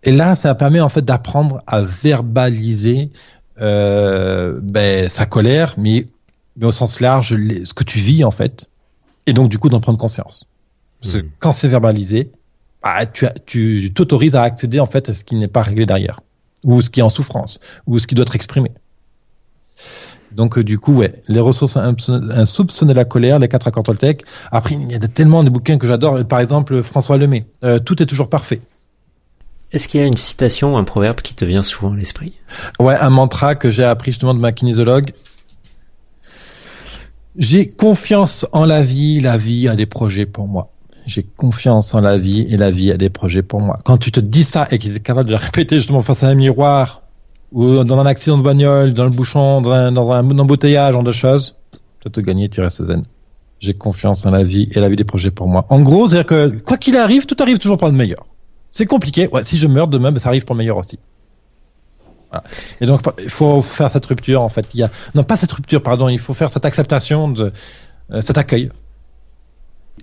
Et 0.04 0.12
là, 0.12 0.36
ça 0.36 0.54
permet 0.56 0.80
en 0.80 0.90
fait 0.90 1.02
d'apprendre 1.02 1.62
à 1.68 1.82
verbaliser 1.82 3.12
euh, 3.62 4.60
ben, 4.62 5.10
sa 5.10 5.26
colère, 5.26 5.74
mais, 5.78 6.06
mais 6.58 6.66
au 6.68 6.72
sens 6.72 7.00
large, 7.00 7.34
les- 7.34 7.66
ce 7.66 7.74
que 7.74 7.84
tu 7.84 8.00
vis 8.00 8.24
en 8.24 8.32
fait, 8.32 8.66
et 9.26 9.34
donc 9.34 9.50
du 9.50 9.58
coup 9.60 9.70
d'en 9.70 9.80
prendre 9.80 9.98
conscience. 9.98 10.46
Parce 11.02 11.14
que 11.14 11.20
Mhm. 11.20 11.30
quand 11.40 11.52
c'est 11.52 11.68
verbalisé, 11.68 12.32
bah, 12.84 13.06
tu 13.46 13.92
t'autorises 13.94 14.36
à 14.36 14.44
accéder 14.44 14.80
en 14.80 14.86
fait 14.86 15.10
à 15.10 15.14
ce 15.14 15.24
qui 15.24 15.36
n'est 15.36 15.48
pas 15.48 15.62
réglé 15.62 15.86
derrière, 15.86 16.20
ou 16.64 16.82
ce 16.82 16.90
qui 16.90 17.00
est 17.00 17.04
en 17.04 17.10
souffrance, 17.10 17.60
ou 17.86 18.00
ce 18.00 18.08
qui 18.08 18.16
doit 18.16 18.24
être 18.24 18.36
exprimé. 18.36 18.72
Donc 20.32 20.58
euh, 20.58 20.64
du 20.64 20.78
coup, 20.78 20.94
ouais, 20.94 21.22
les 21.28 21.40
ressources 21.40 21.78
insoupçonnées 21.78 22.94
de 22.94 22.98
la 22.98 23.06
colère, 23.06 23.40
les 23.40 23.48
quatre 23.48 23.68
accords 23.68 23.84
Toltec. 23.84 24.24
Après, 24.52 24.76
il 24.76 24.92
y 24.92 24.96
a 24.96 25.00
tellement 25.00 25.44
de 25.44 25.50
bouquins 25.50 25.78
que 25.78 25.88
j'adore. 25.88 26.24
Par 26.26 26.40
exemple, 26.40 26.82
François 26.84 27.18
Lemay, 27.18 27.46
euh, 27.64 27.80
tout 27.80 28.02
est 28.04 28.06
toujours 28.06 28.30
parfait. 28.30 28.62
Est-ce 29.72 29.88
qu'il 29.90 30.00
y 30.00 30.04
a 30.04 30.08
une 30.08 30.16
citation 30.16 30.76
ou 30.76 30.78
un 30.78 30.86
proverbe 30.86 31.22
qui 31.22 31.36
te 31.36 31.44
vient 31.44 31.64
souvent 31.64 31.92
à 31.92 31.96
l'esprit? 31.96 32.34
Ouais, 32.80 32.96
un 32.96 33.10
mantra 33.10 33.56
que 33.56 33.70
j'ai 33.70 33.84
appris 33.84 34.12
justement 34.12 34.34
de 34.34 34.40
ma 34.40 34.54
kinésiologue. 34.54 35.12
J'ai 37.36 37.68
confiance 37.68 38.46
en 38.54 38.66
la 38.66 38.82
vie, 38.82 39.20
la 39.20 39.38
vie 39.38 39.68
a 39.68 39.76
des 39.76 39.86
projets 39.86 40.26
pour 40.26 40.48
moi. 40.48 40.72
J'ai 41.06 41.24
confiance 41.24 41.94
en 41.94 42.02
la 42.02 42.18
vie 42.18 42.48
et 42.50 42.58
la 42.58 42.72
vie 42.72 42.92
a 42.92 42.98
des 42.98 43.10
projets 43.10 43.44
pour 43.44 43.62
moi. 43.62 43.78
Quand 43.84 43.98
tu 43.98 44.12
te 44.12 44.20
dis 44.20 44.44
ça 44.44 44.68
et 44.72 44.78
que 44.78 44.84
tu 44.84 44.96
es 44.96 45.00
capable 45.00 45.30
de 45.30 45.34
le 45.34 45.40
répéter 45.40 45.76
justement 45.76 46.02
face 46.02 46.24
à 46.24 46.28
un 46.28 46.36
miroir 46.36 47.02
ou 47.52 47.84
dans 47.84 48.00
un 48.00 48.06
accident 48.06 48.38
de 48.38 48.44
bagnole, 48.44 48.94
dans 48.94 49.06
le 49.06 49.10
bouchon, 49.10 49.62
dans 49.62 49.72
un, 49.72 49.96
embouteillage, 49.96 50.94
genre 50.94 51.04
de 51.04 51.12
choses, 51.12 51.56
tu 52.00 52.10
te 52.10 52.22
gagner, 52.22 52.50
tu 52.50 52.62
restes 52.62 52.84
zen. 52.86 53.04
J'ai 53.60 53.74
confiance 53.74 54.26
en 54.26 54.32
la 54.32 54.44
vie 54.44 54.70
et 54.72 54.80
la 54.80 54.90
vie 54.90 54.96
des 54.96 55.04
projets 55.04 55.32
pour 55.32 55.48
moi. 55.48 55.66
En 55.70 55.80
gros, 55.82 56.08
c'est-à-dire 56.08 56.26
que 56.26 56.48
quoi 56.60 56.78
qu'il 56.78 56.96
arrive, 56.96 57.26
tout 57.26 57.38
arrive 57.40 57.58
toujours 57.58 57.78
pour 57.78 57.88
le 57.88 57.94
meilleur. 57.94 58.27
C'est 58.78 58.86
compliqué. 58.86 59.28
Ouais, 59.30 59.44
si 59.44 59.58
je 59.58 59.66
meurs 59.66 59.88
demain, 59.88 60.12
ben, 60.12 60.20
ça 60.20 60.30
arrive 60.30 60.46
pour 60.46 60.54
le 60.54 60.60
meilleur 60.60 60.78
aussi. 60.78 61.00
Voilà. 62.30 62.44
Et 62.80 62.86
donc, 62.86 63.02
il 63.18 63.28
faut 63.28 63.64
faire 63.64 63.90
cette 63.90 64.06
rupture, 64.06 64.44
en 64.44 64.50
fait. 64.50 64.68
Il 64.76 64.80
y 64.80 64.84
a, 64.84 64.92
non, 65.16 65.24
pas 65.24 65.36
cette 65.36 65.52
rupture, 65.52 65.82
pardon. 65.82 66.10
Il 66.10 66.20
faut 66.20 66.36
faire 66.36 66.52
cette 66.52 66.64
acceptation 66.64 67.28
de, 67.28 67.52
euh, 68.12 68.22
cet 68.22 68.38
accueil. 68.38 68.70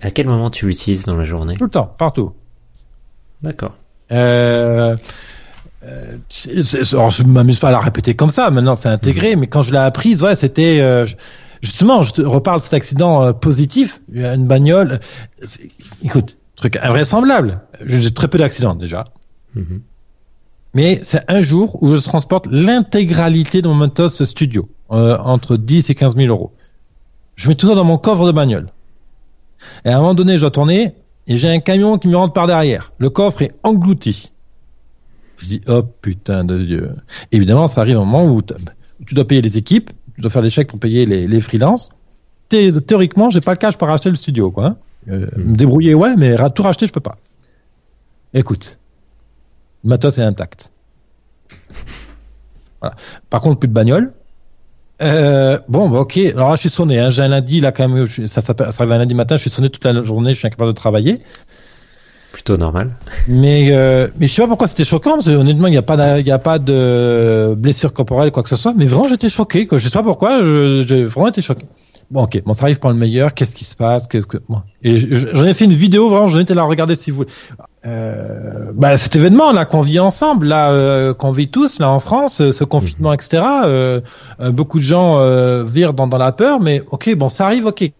À 0.01 0.11
quel 0.11 0.27
moment 0.27 0.49
tu 0.49 0.65
l'utilises 0.65 1.05
dans 1.05 1.15
la 1.15 1.23
journée? 1.23 1.55
Tout 1.55 1.63
le 1.63 1.69
temps, 1.69 1.95
partout. 1.97 2.33
D'accord. 3.41 3.75
Euh, 4.11 4.97
euh, 5.85 6.17
alors, 6.91 7.11
je 7.11 7.23
m'amuse 7.23 7.59
pas 7.59 7.69
à 7.69 7.71
la 7.71 7.79
répéter 7.79 8.13
comme 8.13 8.29
ça. 8.29 8.49
Maintenant, 8.49 8.75
c'est 8.75 8.89
intégré. 8.89 9.37
Mais 9.37 9.47
quand 9.47 9.61
je 9.61 9.71
l'ai 9.71 9.77
apprise, 9.77 10.21
ouais, 10.21 10.35
c'était 10.35 10.81
euh, 10.81 11.05
justement. 11.61 12.03
Je 12.03 12.11
te 12.11 12.21
reparle 12.23 12.57
de 12.57 12.63
cet 12.63 12.73
accident 12.73 13.23
euh, 13.23 13.31
positif, 13.31 14.01
une 14.11 14.47
bagnole. 14.47 14.99
Écoute, 16.03 16.35
truc 16.55 16.77
invraisemblable. 16.81 17.61
J'ai 17.85 18.13
très 18.13 18.27
peu 18.27 18.37
d'accidents 18.37 18.75
déjà. 18.75 19.05
Mhm. 19.55 19.81
Mais 20.73 20.99
c'est 21.03 21.23
un 21.29 21.41
jour 21.41 21.81
où 21.81 21.95
je 21.95 22.01
transporte 22.01 22.47
l'intégralité 22.51 23.61
de 23.61 23.67
mon 23.69 23.75
Mentos 23.75 24.09
Studio, 24.25 24.67
euh, 24.91 25.17
entre 25.19 25.55
10 25.57 25.89
et 25.89 25.95
15 25.95 26.15
000 26.15 26.27
euros. 26.27 26.51
Je 27.35 27.47
mets 27.47 27.55
tout 27.55 27.67
ça 27.67 27.75
dans 27.75 27.83
mon 27.85 27.97
coffre 27.97 28.25
de 28.27 28.31
bagnole. 28.33 28.67
Et 29.85 29.89
à 29.89 29.95
un 29.97 30.01
moment 30.01 30.13
donné, 30.15 30.35
je 30.35 30.41
dois 30.41 30.51
tourner 30.51 30.93
et 31.27 31.37
j'ai 31.37 31.49
un 31.49 31.59
camion 31.59 31.97
qui 31.97 32.07
me 32.09 32.15
rentre 32.17 32.33
par 32.33 32.45
derrière. 32.47 32.91
Le 32.97 33.09
coffre 33.09 33.41
est 33.41 33.53
englouti. 33.63 34.31
Je 35.37 35.47
dis, 35.47 35.61
oh 35.67 35.81
putain 36.01 36.43
de 36.43 36.61
Dieu. 36.63 36.91
Évidemment, 37.31 37.67
ça 37.67 37.81
arrive 37.81 37.95
un 37.97 38.05
moment 38.05 38.25
où, 38.25 38.41
tu 39.05 39.15
dois 39.15 39.25
payer 39.27 39.41
les 39.41 39.57
équipes, 39.57 39.91
tu 40.15 40.21
dois 40.21 40.29
faire 40.31 40.41
des 40.41 40.49
chèques 40.49 40.67
pour 40.69 40.79
payer 40.79 41.05
les, 41.05 41.27
les 41.27 41.39
freelances. 41.41 41.89
Thé- 42.49 42.71
Théoriquement, 42.81 43.29
j'ai 43.29 43.41
pas 43.41 43.51
le 43.51 43.57
cash 43.57 43.77
pour 43.77 43.87
racheter 43.87 44.09
le 44.09 44.15
studio, 44.15 44.51
quoi. 44.51 44.75
Euh, 45.09 45.27
Me 45.37 45.55
débrouiller, 45.55 45.93
ouais, 45.93 46.15
mais 46.17 46.35
tout 46.53 46.63
racheter, 46.63 46.87
je 46.87 46.91
peux 46.93 46.99
pas. 46.99 47.17
Écoute, 48.33 48.79
le 49.83 49.89
matos 49.89 50.17
est 50.17 50.23
intact. 50.23 50.71
Voilà. 52.81 52.95
Par 53.29 53.41
contre, 53.41 53.59
plus 53.59 53.67
de 53.67 53.73
bagnole. 53.73 54.11
Euh, 55.01 55.57
bon, 55.67 55.89
bah, 55.89 55.99
ok. 56.01 56.17
Alors 56.17 56.49
là, 56.49 56.55
je 56.55 56.61
suis 56.61 56.69
sonné. 56.69 56.99
Hein. 56.99 57.09
J'ai 57.09 57.23
un 57.23 57.29
lundi, 57.29 57.59
là, 57.61 57.71
quand 57.71 57.87
même. 57.87 58.05
je- 58.05 58.25
ça, 58.27 58.41
s'appelle- 58.41 58.71
ça 58.71 58.83
arrive 58.83 58.93
un 58.93 58.97
lundi 58.99 59.15
matin. 59.15 59.37
Je 59.37 59.41
suis 59.41 59.49
sonné 59.49 59.69
toute 59.69 59.83
la 59.85 60.03
journée. 60.03 60.33
Je 60.33 60.39
suis 60.39 60.47
incapable 60.47 60.71
de 60.71 60.75
travailler. 60.75 61.21
Plutôt 62.31 62.57
normal. 62.57 62.91
Mais, 63.27 63.67
euh, 63.71 64.07
mais 64.19 64.27
je 64.27 64.33
sais 64.33 64.41
pas 64.41 64.47
pourquoi 64.47 64.67
c'était 64.67 64.83
choquant. 64.83 65.13
Parce 65.13 65.25
que, 65.25 65.31
honnêtement, 65.31 65.67
il 65.67 65.71
n'y 65.71 65.77
a 65.77 65.81
pas, 65.81 66.19
y 66.19 66.31
a 66.31 66.37
pas 66.37 66.59
de 66.59 67.55
blessure 67.57 67.93
corporelle, 67.93 68.31
quoi 68.31 68.43
que 68.43 68.49
ce 68.49 68.55
soit. 68.55 68.73
Mais 68.75 68.85
vraiment, 68.85 69.07
j'étais 69.07 69.29
choqué. 69.29 69.67
Quoi. 69.67 69.77
Je 69.79 69.87
sais 69.89 69.97
pas 69.97 70.03
pourquoi. 70.03 70.43
J'ai 70.43 71.05
vraiment 71.05 71.29
été 71.29 71.41
choqué. 71.41 71.65
Bon, 72.11 72.23
ok. 72.23 72.41
Bon, 72.45 72.53
ça 72.53 72.63
arrive 72.63 72.79
pour 72.79 72.91
le 72.91 72.95
meilleur. 72.95 73.33
Qu'est-ce 73.33 73.55
qui 73.55 73.65
se 73.65 73.75
passe? 73.75 74.07
Qu'est-ce 74.07 74.27
que 74.27 74.37
bon. 74.47 74.61
Et 74.83 74.97
je- 74.97 75.15
je- 75.15 75.27
j'en 75.33 75.45
ai 75.45 75.53
fait 75.53 75.65
une 75.65 75.73
vidéo. 75.73 76.09
Vraiment, 76.09 76.27
j'en 76.27 76.39
étais 76.39 76.53
là 76.53 76.61
à 76.61 76.65
regarder 76.65 76.95
si 76.95 77.09
vous 77.11 77.17
voulez. 77.17 77.29
Euh, 77.85 78.71
bah, 78.73 78.97
cet 78.97 79.15
événement 79.15 79.51
là 79.51 79.65
qu'on 79.65 79.81
vit 79.81 79.99
ensemble, 79.99 80.47
là 80.47 80.71
euh, 80.71 81.13
qu'on 81.13 81.31
vit 81.31 81.49
tous 81.49 81.79
là 81.79 81.89
en 81.89 81.99
France, 81.99 82.41
euh, 82.41 82.51
ce 82.51 82.63
confinement, 82.63 83.13
etc. 83.13 83.43
euh, 83.65 84.01
euh, 84.39 84.51
beaucoup 84.51 84.79
de 84.79 84.83
gens 84.83 85.19
euh, 85.19 85.63
virent 85.63 85.93
dans, 85.93 86.07
dans 86.07 86.17
la 86.17 86.31
peur, 86.31 86.59
mais 86.59 86.81
ok, 86.91 87.15
bon, 87.15 87.29
ça 87.29 87.45
arrive, 87.45 87.65
ok. 87.65 87.91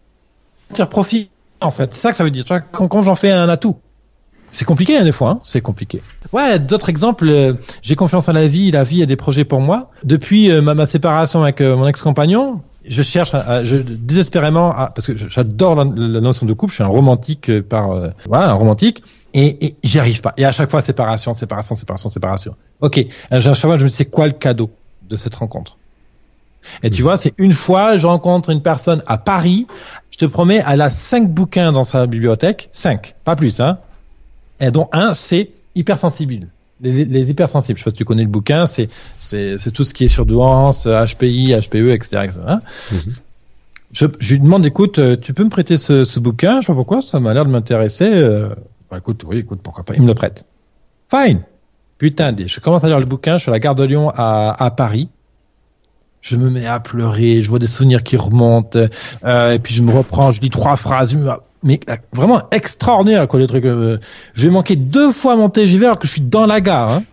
Tire 0.73 0.89
profit, 0.89 1.29
en 1.61 1.71
fait. 1.71 1.93
C'est 1.93 2.01
ça 2.01 2.11
que 2.11 2.17
ça 2.17 2.23
veut 2.23 2.31
dire. 2.31 2.43
Tu 2.45 2.49
vois, 2.49 2.61
quand, 2.61 2.87
quand 2.87 3.03
j'en 3.03 3.15
fais 3.15 3.31
un 3.31 3.49
atout. 3.49 3.75
C'est 4.51 4.65
compliqué, 4.65 4.97
hein, 4.97 5.03
des 5.03 5.11
fois, 5.11 5.31
hein. 5.31 5.39
c'est 5.43 5.59
compliqué. 5.61 6.01
Ouais, 6.31 6.59
d'autres 6.59 6.87
exemples, 6.89 7.27
euh, 7.27 7.53
j'ai 7.81 7.95
confiance 7.95 8.29
en 8.29 8.33
la 8.33 8.47
vie, 8.47 8.71
la 8.71 8.83
vie 8.83 9.03
a 9.03 9.05
des 9.05 9.17
projets 9.17 9.43
pour 9.43 9.59
moi. 9.59 9.91
Depuis 10.03 10.49
euh, 10.49 10.61
ma, 10.61 10.73
ma 10.73 10.85
séparation 10.85 11.43
avec 11.43 11.59
euh, 11.59 11.75
mon 11.75 11.85
ex-compagnon, 11.87 12.61
je 12.87 13.01
cherche 13.01 13.33
à- 13.33 13.63
je, 13.63 13.77
désespérément, 13.77 14.71
à- 14.71 14.91
parce 14.91 15.07
que 15.07 15.15
j'adore 15.17 15.75
la, 15.75 15.83
la 15.83 16.21
notion 16.21 16.45
de 16.45 16.53
couple, 16.53 16.71
je 16.71 16.75
suis 16.75 16.83
un 16.83 16.87
romantique 16.87 17.49
euh, 17.49 17.61
par, 17.61 17.91
euh, 17.91 18.09
voilà, 18.27 18.49
un 18.49 18.53
romantique, 18.53 19.03
et, 19.33 19.65
et 19.65 19.75
j'y 19.83 19.99
arrive 19.99 20.21
pas. 20.21 20.33
Et 20.37 20.45
à 20.45 20.51
chaque 20.51 20.71
fois, 20.71 20.81
séparation, 20.81 21.33
séparation, 21.33 21.75
séparation, 21.75 22.09
séparation. 22.09 22.55
Ok, 22.81 23.05
à 23.29 23.39
chaque 23.41 23.55
fois, 23.55 23.77
je 23.77 23.83
me 23.83 23.89
dis, 23.89 23.95
c'est 23.95 24.05
quoi 24.05 24.27
le 24.27 24.33
cadeau 24.33 24.69
de 25.09 25.15
cette 25.15 25.35
rencontre? 25.35 25.77
Et 26.81 26.89
tu 26.89 27.03
vois, 27.03 27.15
c'est 27.17 27.33
une 27.37 27.53
fois, 27.53 27.97
je 27.97 28.07
rencontre 28.07 28.49
une 28.49 28.61
personne 28.61 29.03
à 29.05 29.17
Paris, 29.17 29.67
je 30.09 30.17
te 30.17 30.25
promets, 30.25 30.63
elle 30.67 30.81
a 30.81 30.89
cinq 30.89 31.29
bouquins 31.29 31.71
dans 31.71 31.83
sa 31.83 32.07
bibliothèque, 32.07 32.69
cinq, 32.71 33.15
pas 33.23 33.35
plus, 33.35 33.59
hein 33.59 33.77
et 34.59 34.71
dont 34.71 34.89
un, 34.93 35.13
c'est 35.13 35.51
hypersensible. 35.75 36.47
Les, 36.81 37.05
les 37.05 37.31
hypersensibles, 37.31 37.77
je 37.79 37.83
sais 37.83 37.89
pas 37.89 37.91
si 37.91 37.97
tu 37.97 38.05
connais 38.05 38.23
le 38.23 38.29
bouquin, 38.29 38.65
c'est 38.65 38.89
tout 39.73 39.83
ce 39.83 39.93
qui 39.93 40.03
est 40.03 40.07
surdouance, 40.09 40.87
HPI, 40.87 41.53
HPE, 41.59 41.89
etc. 41.91 42.23
etc. 42.25 42.39
hein. 42.45 42.59
Je, 43.91 44.07
je 44.19 44.33
lui 44.33 44.41
demande, 44.41 44.65
écoute, 44.65 44.99
euh, 44.99 45.15
tu 45.15 45.33
peux 45.33 45.45
me 45.45 45.49
prêter 45.49 45.77
ce, 45.77 46.03
ce 46.03 46.19
bouquin? 46.19 46.59
Je 46.59 46.65
sais 46.65 46.73
pas 46.73 46.75
pourquoi, 46.75 47.01
ça 47.01 47.19
m'a 47.21 47.33
l'air 47.33 47.45
de 47.45 47.51
m'intéresser. 47.51 48.09
euh, 48.11 48.49
bah, 48.91 48.97
écoute, 48.97 49.23
oui, 49.25 49.37
écoute, 49.37 49.59
pourquoi 49.63 49.85
pas. 49.85 49.93
Il 49.95 50.01
me 50.01 50.07
le 50.07 50.15
prête. 50.15 50.43
Fine. 51.09 51.43
Putain, 51.97 52.35
je 52.45 52.59
commence 52.59 52.83
à 52.83 52.87
lire 52.87 52.99
le 52.99 53.05
bouquin, 53.05 53.37
je 53.37 53.43
suis 53.43 53.49
à 53.49 53.53
la 53.53 53.59
gare 53.59 53.75
de 53.75 53.85
Lyon 53.85 54.11
à, 54.13 54.53
à 54.61 54.69
Paris. 54.71 55.07
Je 56.19 56.35
me 56.35 56.49
mets 56.49 56.65
à 56.65 56.79
pleurer, 56.81 57.41
je 57.41 57.49
vois 57.49 57.59
des 57.59 57.67
souvenirs 57.67 58.03
qui 58.03 58.17
remontent, 58.17 58.79
euh, 59.23 59.53
et 59.53 59.59
puis 59.59 59.73
je 59.73 59.81
me 59.81 59.93
reprends, 59.93 60.31
je 60.31 60.41
dis 60.41 60.49
trois 60.49 60.75
phrases, 60.75 61.15
mais 61.65 61.79
euh, 61.89 61.97
vraiment 62.13 62.43
extraordinaire 62.51 63.27
quoi 63.27 63.39
les 63.39 63.47
trucs. 63.47 63.65
euh, 63.65 63.97
je 64.33 64.47
vais 64.47 64.53
manquer 64.53 64.77
deux 64.77 65.11
fois 65.11 65.35
mon 65.35 65.49
TGV 65.49 65.85
alors 65.85 65.99
que 65.99 66.07
je 66.07 66.13
suis 66.13 66.21
dans 66.21 66.45
la 66.45 66.61
gare. 66.61 66.91
Hein. 66.91 67.03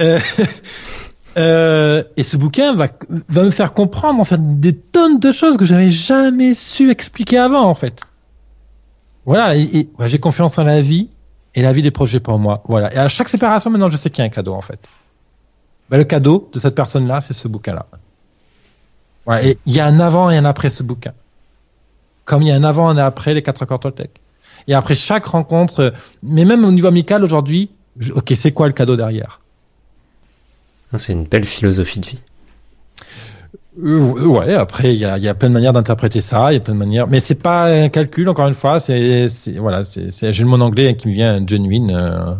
Euh, 0.00 0.18
euh, 1.36 2.02
et 2.16 2.22
ce 2.22 2.36
bouquin 2.36 2.74
va, 2.74 2.88
me 3.30 3.50
faire 3.50 3.74
comprendre 3.74 4.18
en 4.18 4.24
fait 4.24 4.40
des 4.60 4.74
tonnes 4.74 5.18
de 5.20 5.30
choses 5.30 5.56
que 5.56 5.64
j'avais 5.64 5.90
jamais 5.90 6.54
su 6.54 6.90
expliquer 6.90 7.38
avant 7.38 7.64
en 7.64 7.74
fait. 7.74 8.00
Voilà, 9.26 9.54
j'ai 10.06 10.18
confiance 10.18 10.58
en 10.58 10.64
la 10.64 10.80
vie 10.80 11.10
et 11.54 11.62
la 11.62 11.72
vie 11.72 11.82
des 11.82 11.90
projets 11.90 12.20
pour 12.20 12.38
moi. 12.38 12.62
Voilà. 12.66 12.94
Et 12.94 12.96
à 12.96 13.08
chaque 13.08 13.28
séparation 13.28 13.70
maintenant, 13.70 13.90
je 13.90 13.96
sais 13.96 14.08
qu'il 14.08 14.20
y 14.20 14.22
a 14.22 14.26
un 14.26 14.30
cadeau 14.30 14.54
en 14.54 14.62
fait. 14.62 14.80
Ben, 15.90 15.98
le 15.98 16.04
cadeau 16.04 16.48
de 16.52 16.58
cette 16.58 16.74
personne-là, 16.74 17.20
c'est 17.20 17.34
ce 17.34 17.46
bouquin-là. 17.46 17.86
Ouais, 19.26 19.50
et 19.50 19.58
il 19.66 19.74
y 19.74 19.80
a 19.80 19.86
un 19.86 20.00
avant 20.00 20.30
et 20.30 20.36
un 20.36 20.44
après 20.44 20.70
ce 20.70 20.82
bouquin. 20.82 21.12
Comme 22.26 22.42
il 22.42 22.48
y 22.48 22.50
a 22.50 22.54
un 22.56 22.64
avant 22.64 22.92
et 22.94 23.00
un 23.00 23.04
après 23.06 23.32
les 23.32 23.42
quatre 23.42 23.62
accords 23.62 23.80
Toltec. 23.80 24.10
Et 24.68 24.74
après 24.74 24.94
chaque 24.96 25.24
rencontre, 25.26 25.80
euh, 25.80 25.90
mais 26.22 26.44
même 26.44 26.64
au 26.64 26.70
niveau 26.72 26.88
amical 26.88 27.24
aujourd'hui, 27.24 27.70
ok, 28.14 28.32
c'est 28.36 28.52
quoi 28.52 28.66
le 28.66 28.74
cadeau 28.74 28.96
derrière? 28.96 29.40
Ah, 30.92 30.98
C'est 30.98 31.12
une 31.14 31.24
belle 31.24 31.44
philosophie 31.46 32.00
de 32.00 32.06
vie. 32.06 32.18
Euh, 33.82 34.26
Ouais, 34.26 34.54
après 34.54 34.94
il 34.94 34.98
y 34.98 35.04
a, 35.04 35.18
il 35.18 35.24
y 35.24 35.28
a 35.28 35.34
plein 35.34 35.48
de 35.48 35.54
manières 35.54 35.72
d'interpréter 35.72 36.20
ça, 36.20 36.50
il 36.52 36.54
y 36.54 36.56
a 36.58 36.60
plein 36.60 36.74
de 36.74 36.78
manières, 36.78 37.06
mais 37.08 37.20
c'est 37.20 37.34
pas 37.36 37.66
un 37.66 37.88
calcul 37.88 38.28
encore 38.28 38.48
une 38.48 38.54
fois, 38.54 38.80
c'est 38.80 39.28
voilà, 39.58 39.84
c'est 39.84 40.32
j'ai 40.32 40.42
le 40.42 40.48
mot 40.48 40.60
anglais 40.60 40.96
qui 40.96 41.08
me 41.08 41.12
vient 41.12 41.46
genuine. 41.46 41.90
euh, 41.94 42.34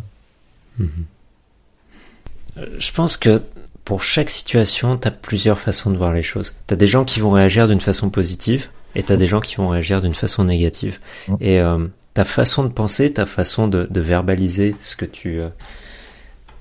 Je 2.79 2.93
pense 2.93 3.17
que 3.17 3.43
pour 3.85 4.03
chaque 4.03 4.31
situation, 4.31 4.97
tu 4.97 5.07
as 5.07 5.11
plusieurs 5.11 5.59
façons 5.59 5.91
de 5.91 5.97
voir 5.97 6.13
les 6.13 6.23
choses. 6.23 6.55
Tu 6.67 6.75
as 6.75 6.77
des 6.77 6.87
gens 6.87 7.05
qui 7.05 7.21
vont 7.21 7.31
réagir 7.31 7.69
d'une 7.69 7.81
façon 7.81 8.11
positive 8.11 8.69
et 8.97 9.05
tu 9.05 9.13
as 9.13 9.17
des 9.17 9.29
gens 9.29 9.41
qui 9.41 9.57
vont 9.57 9.69
réagir 9.69 10.03
d'une 10.03 10.15
façon 10.15 10.43
négative. 10.43 10.99
Mm. 11.29 11.35
Et 11.41 11.61
euh, 11.61 11.87
ta 12.15 12.25
façon 12.25 12.65
de 12.65 12.69
penser, 12.69 13.13
ta 13.13 13.27
façon 13.27 13.69
de, 13.69 13.87
de 13.89 14.01
verbaliser 14.01 14.75
ce 14.81 14.97
que 14.97 15.05
tu 15.05 15.41
euh, 15.41 15.49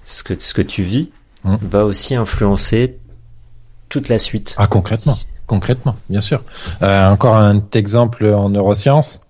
ce 0.04 0.22
que 0.22 0.36
ce 0.38 0.54
que 0.54 0.62
tu 0.62 0.84
vis 0.84 1.10
Mm. 1.46 1.58
va 1.62 1.86
aussi 1.86 2.16
influencer 2.16 2.98
toute 3.88 4.10
la 4.10 4.18
suite. 4.18 4.56
Ah 4.58 4.66
concrètement, 4.66 5.16
concrètement, 5.46 5.96
bien 6.10 6.22
sûr. 6.22 6.44
Euh, 6.82 7.10
encore 7.10 7.36
un 7.36 7.62
exemple 7.74 8.26
en 8.26 8.50
neurosciences. 8.50 9.22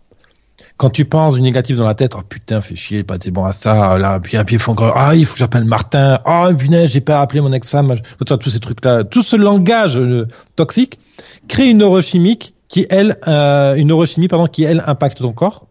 quand 0.78 0.90
tu 0.90 1.04
penses 1.06 1.36
du 1.36 1.42
négatif 1.42 1.78
dans 1.78 1.86
la 1.86 1.94
tête, 1.94 2.14
oh 2.18 2.22
putain, 2.28 2.62
fais 2.62 2.76
chier, 2.76 3.04
pas 3.04 3.18
t'es 3.18 3.32
bon 3.32 3.44
à 3.44 3.52
ça, 3.52 3.98
là, 3.98 4.20
puis 4.22 4.38
un 4.38 4.46
pied 4.46 4.58
fond, 4.58 4.76
ah, 4.96 5.14
il 5.14 5.26
faut 5.26 5.34
que 5.34 5.40
j'appelle 5.40 5.66
Martin, 5.66 6.20
ah, 6.26 6.48
oh, 6.50 6.56
punaise, 6.56 6.90
j'ai 6.92 7.02
pas 7.02 7.22
appelé 7.22 7.42
mon 7.42 7.52
ex-femme, 7.52 7.94
tous 8.26 8.50
ces 8.50 8.60
trucs-là, 8.60 9.04
tout 9.04 9.22
ce 9.22 9.36
langage 9.36 10.02
toxique 10.56 11.00
crée 11.48 11.70
une 11.70 11.80
neurochimique 11.80 12.55
qui, 12.76 12.86
elle, 12.90 13.18
euh, 13.26 13.76
une 13.76 13.88
neurochimie, 13.88 14.28
pardon, 14.28 14.48
qui, 14.48 14.64
elle, 14.64 14.84
impacte 14.86 15.20
ton 15.20 15.32
corps. 15.32 15.66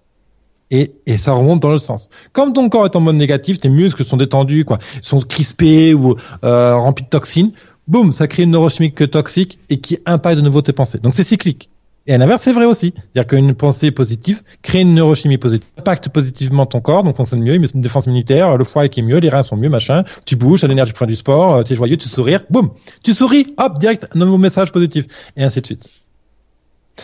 Et, 0.71 0.93
et 1.05 1.19
ça 1.19 1.35
remonte 1.35 1.61
dans 1.61 1.71
le 1.71 1.77
sens. 1.77 2.09
Comme 2.33 2.55
ton 2.55 2.71
corps 2.71 2.87
est 2.87 2.97
en 2.97 3.01
mode 3.01 3.17
négatif, 3.17 3.61
tes 3.61 3.69
muscles 3.69 4.07
sont 4.07 4.17
détendus, 4.17 4.65
quoi, 4.65 4.79
sont 5.03 5.21
crispés 5.21 5.93
ou 5.93 6.17
euh, 6.45 6.75
remplis 6.75 7.05
de 7.05 7.11
toxines, 7.11 7.53
boum, 7.89 8.15
ça 8.15 8.27
crée 8.27 8.45
une 8.45 8.53
neurochimique 8.53 9.11
toxique 9.11 9.59
et 9.69 9.81
qui 9.81 9.99
impacte 10.07 10.39
de 10.39 10.41
nouveau 10.41 10.63
tes 10.63 10.73
pensées. 10.73 10.97
Donc 10.97 11.13
c'est 11.13 11.25
cyclique. 11.25 11.69
Et 12.07 12.15
à 12.15 12.17
l'inverse, 12.17 12.41
c'est 12.41 12.55
vrai 12.55 12.65
aussi. 12.65 12.95
C'est-à-dire 12.97 13.27
qu'une 13.27 13.53
pensée 13.53 13.91
positive 13.91 14.43
crée 14.63 14.81
une 14.81 14.95
neurochimie 14.95 15.37
positive, 15.37 15.69
impacte 15.79 16.09
positivement 16.09 16.65
ton 16.65 16.81
corps, 16.81 17.03
donc 17.03 17.19
fonctionne 17.19 17.43
mieux, 17.43 17.55
une 17.55 17.81
défense 17.83 18.07
immunitaire, 18.07 18.57
le 18.57 18.65
foie 18.65 18.87
est 18.87 19.03
mieux, 19.03 19.19
les 19.19 19.29
reins 19.29 19.43
sont 19.43 19.59
mieux, 19.59 19.69
machin. 19.69 20.05
Tu 20.25 20.37
bouges, 20.37 20.63
t'as 20.63 20.69
l'énergie 20.69 20.93
pour 20.93 21.01
faire 21.01 21.09
du 21.09 21.17
sport, 21.17 21.57
euh, 21.57 21.63
tu 21.65 21.75
es 21.75 21.77
joyeux, 21.77 21.99
tu 21.99 22.09
souris, 22.09 22.37
boum, 22.49 22.71
tu 23.03 23.13
souris, 23.13 23.53
hop, 23.59 23.79
direct, 23.79 24.07
un 24.15 24.19
nouveau 24.21 24.39
message 24.39 24.73
positif, 24.73 25.05
et 25.37 25.45
ainsi 25.45 25.61
de 25.61 25.67
suite. 25.67 25.91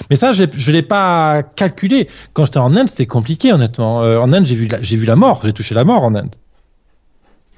Mais 0.09 0.17
ça, 0.17 0.33
je 0.33 0.45
ne 0.45 0.73
l'ai 0.73 0.83
pas 0.83 1.43
calculé. 1.43 2.09
Quand 2.33 2.45
j'étais 2.45 2.59
en 2.59 2.77
Inde, 2.77 2.89
c'était 2.89 3.07
compliqué, 3.07 3.53
honnêtement. 3.53 4.03
Euh, 4.03 4.19
en 4.19 4.33
Inde, 4.33 4.47
j'ai 4.47 4.55
vu, 4.55 4.69
j'ai 4.81 4.97
vu 4.97 5.07
la 5.07 5.17
mort, 5.17 5.41
j'ai 5.45 5.53
touché 5.53 5.75
la 5.75 5.85
mort 5.85 6.05
en 6.05 6.15
Inde. 6.15 6.35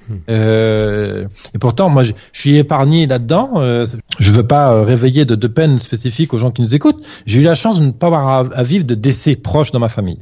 Hmm. 0.09 0.15
Euh, 0.29 1.27
et 1.53 1.59
pourtant, 1.59 1.89
moi, 1.89 2.03
je, 2.03 2.13
suis 2.33 2.57
épargné 2.57 3.07
là-dedans. 3.07 3.51
Euh, 3.55 3.85
je 4.19 4.31
veux 4.31 4.45
pas 4.45 4.73
euh, 4.73 4.83
réveiller 4.83 5.25
de, 5.25 5.35
de 5.35 5.47
peine 5.47 5.79
spécifique 5.79 6.33
aux 6.33 6.37
gens 6.37 6.51
qui 6.51 6.61
nous 6.61 6.75
écoutent. 6.75 7.03
J'ai 7.25 7.41
eu 7.41 7.43
la 7.43 7.55
chance 7.55 7.79
de 7.79 7.85
ne 7.85 7.91
pas 7.91 8.07
avoir 8.07 8.51
à, 8.53 8.63
vivre 8.63 8.85
de 8.85 8.95
décès 8.95 9.35
proches 9.35 9.71
dans 9.71 9.79
ma 9.79 9.89
famille. 9.89 10.19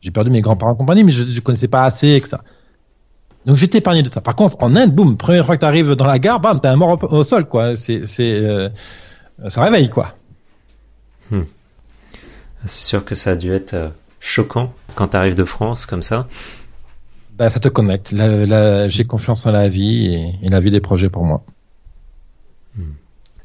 J'ai 0.00 0.10
perdu 0.10 0.30
mes 0.30 0.40
grands-parents 0.40 0.72
en 0.72 0.76
compagnie, 0.76 1.04
mais 1.04 1.12
je 1.12 1.22
ne 1.22 1.40
connaissais 1.40 1.68
pas 1.68 1.84
assez 1.84 2.20
que 2.20 2.28
ça. 2.28 2.40
Donc 3.46 3.56
j'étais 3.56 3.78
épargné 3.78 4.02
de 4.02 4.08
ça. 4.08 4.20
Par 4.20 4.36
contre, 4.36 4.56
en 4.60 4.74
Inde, 4.76 4.92
boum, 4.92 5.16
première 5.16 5.46
fois 5.46 5.56
que 5.56 5.60
tu 5.60 5.66
arrives 5.66 5.94
dans 5.94 6.06
la 6.06 6.18
gare, 6.18 6.40
bam, 6.40 6.60
t'as 6.60 6.72
un 6.72 6.76
mort 6.76 6.98
au, 7.12 7.24
sol, 7.24 7.46
quoi. 7.46 7.76
C'est, 7.76 8.06
c'est, 8.06 8.32
euh, 8.32 8.68
ça 9.48 9.62
réveille, 9.62 9.88
quoi. 9.88 10.14
Hmm. 11.32 11.42
C'est 12.64 12.86
sûr 12.86 13.04
que 13.04 13.14
ça 13.14 13.30
a 13.30 13.34
dû 13.34 13.52
être 13.52 13.74
euh, 13.74 13.88
choquant 14.20 14.72
quand 14.94 15.08
tu 15.08 15.16
arrives 15.16 15.34
de 15.34 15.44
France 15.44 15.86
comme 15.86 16.02
ça. 16.02 16.28
Bah, 17.36 17.50
ça 17.50 17.58
te 17.58 17.68
connecte. 17.68 18.14
J'ai 18.88 19.04
confiance 19.04 19.46
en 19.46 19.50
la 19.50 19.66
vie 19.66 20.14
et, 20.14 20.48
la 20.48 20.60
vie 20.60 20.70
des 20.70 20.80
projets 20.80 21.08
pour 21.08 21.24
moi. 21.24 21.42
Hmm. 22.76 22.92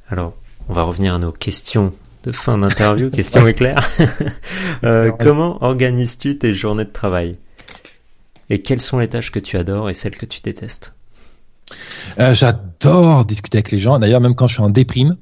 Alors, 0.10 0.36
on 0.70 0.74
va 0.74 0.84
revenir 0.84 1.16
à 1.16 1.18
nos 1.18 1.32
questions 1.32 1.94
de 2.24 2.32
fin 2.32 2.58
d'interview, 2.58 3.10
questions 3.12 3.48
éclairs. 3.48 3.90
euh, 4.84 5.12
comment 5.18 5.64
organises-tu 5.64 6.38
tes 6.38 6.54
journées 6.54 6.86
de 6.86 6.92
travail? 6.92 7.38
Et 8.50 8.62
quelles 8.62 8.82
sont 8.82 9.00
les 9.00 9.08
tâches 9.08 9.32
que 9.32 9.40
tu 9.40 9.58
adores 9.58 9.90
et 9.90 9.94
celles 9.94 10.16
que 10.16 10.26
tu 10.26 10.42
détestes? 10.42 10.94
Euh, 12.20 12.34
J'adore 12.34 13.26
discuter 13.26 13.58
avec 13.58 13.72
les 13.72 13.80
gens. 13.80 14.00
D'ailleurs, 14.00 14.22
même 14.22 14.36
quand 14.36 14.48
je 14.48 14.56
suis 14.56 14.64
en 14.64 14.70
déprime, 14.70 15.18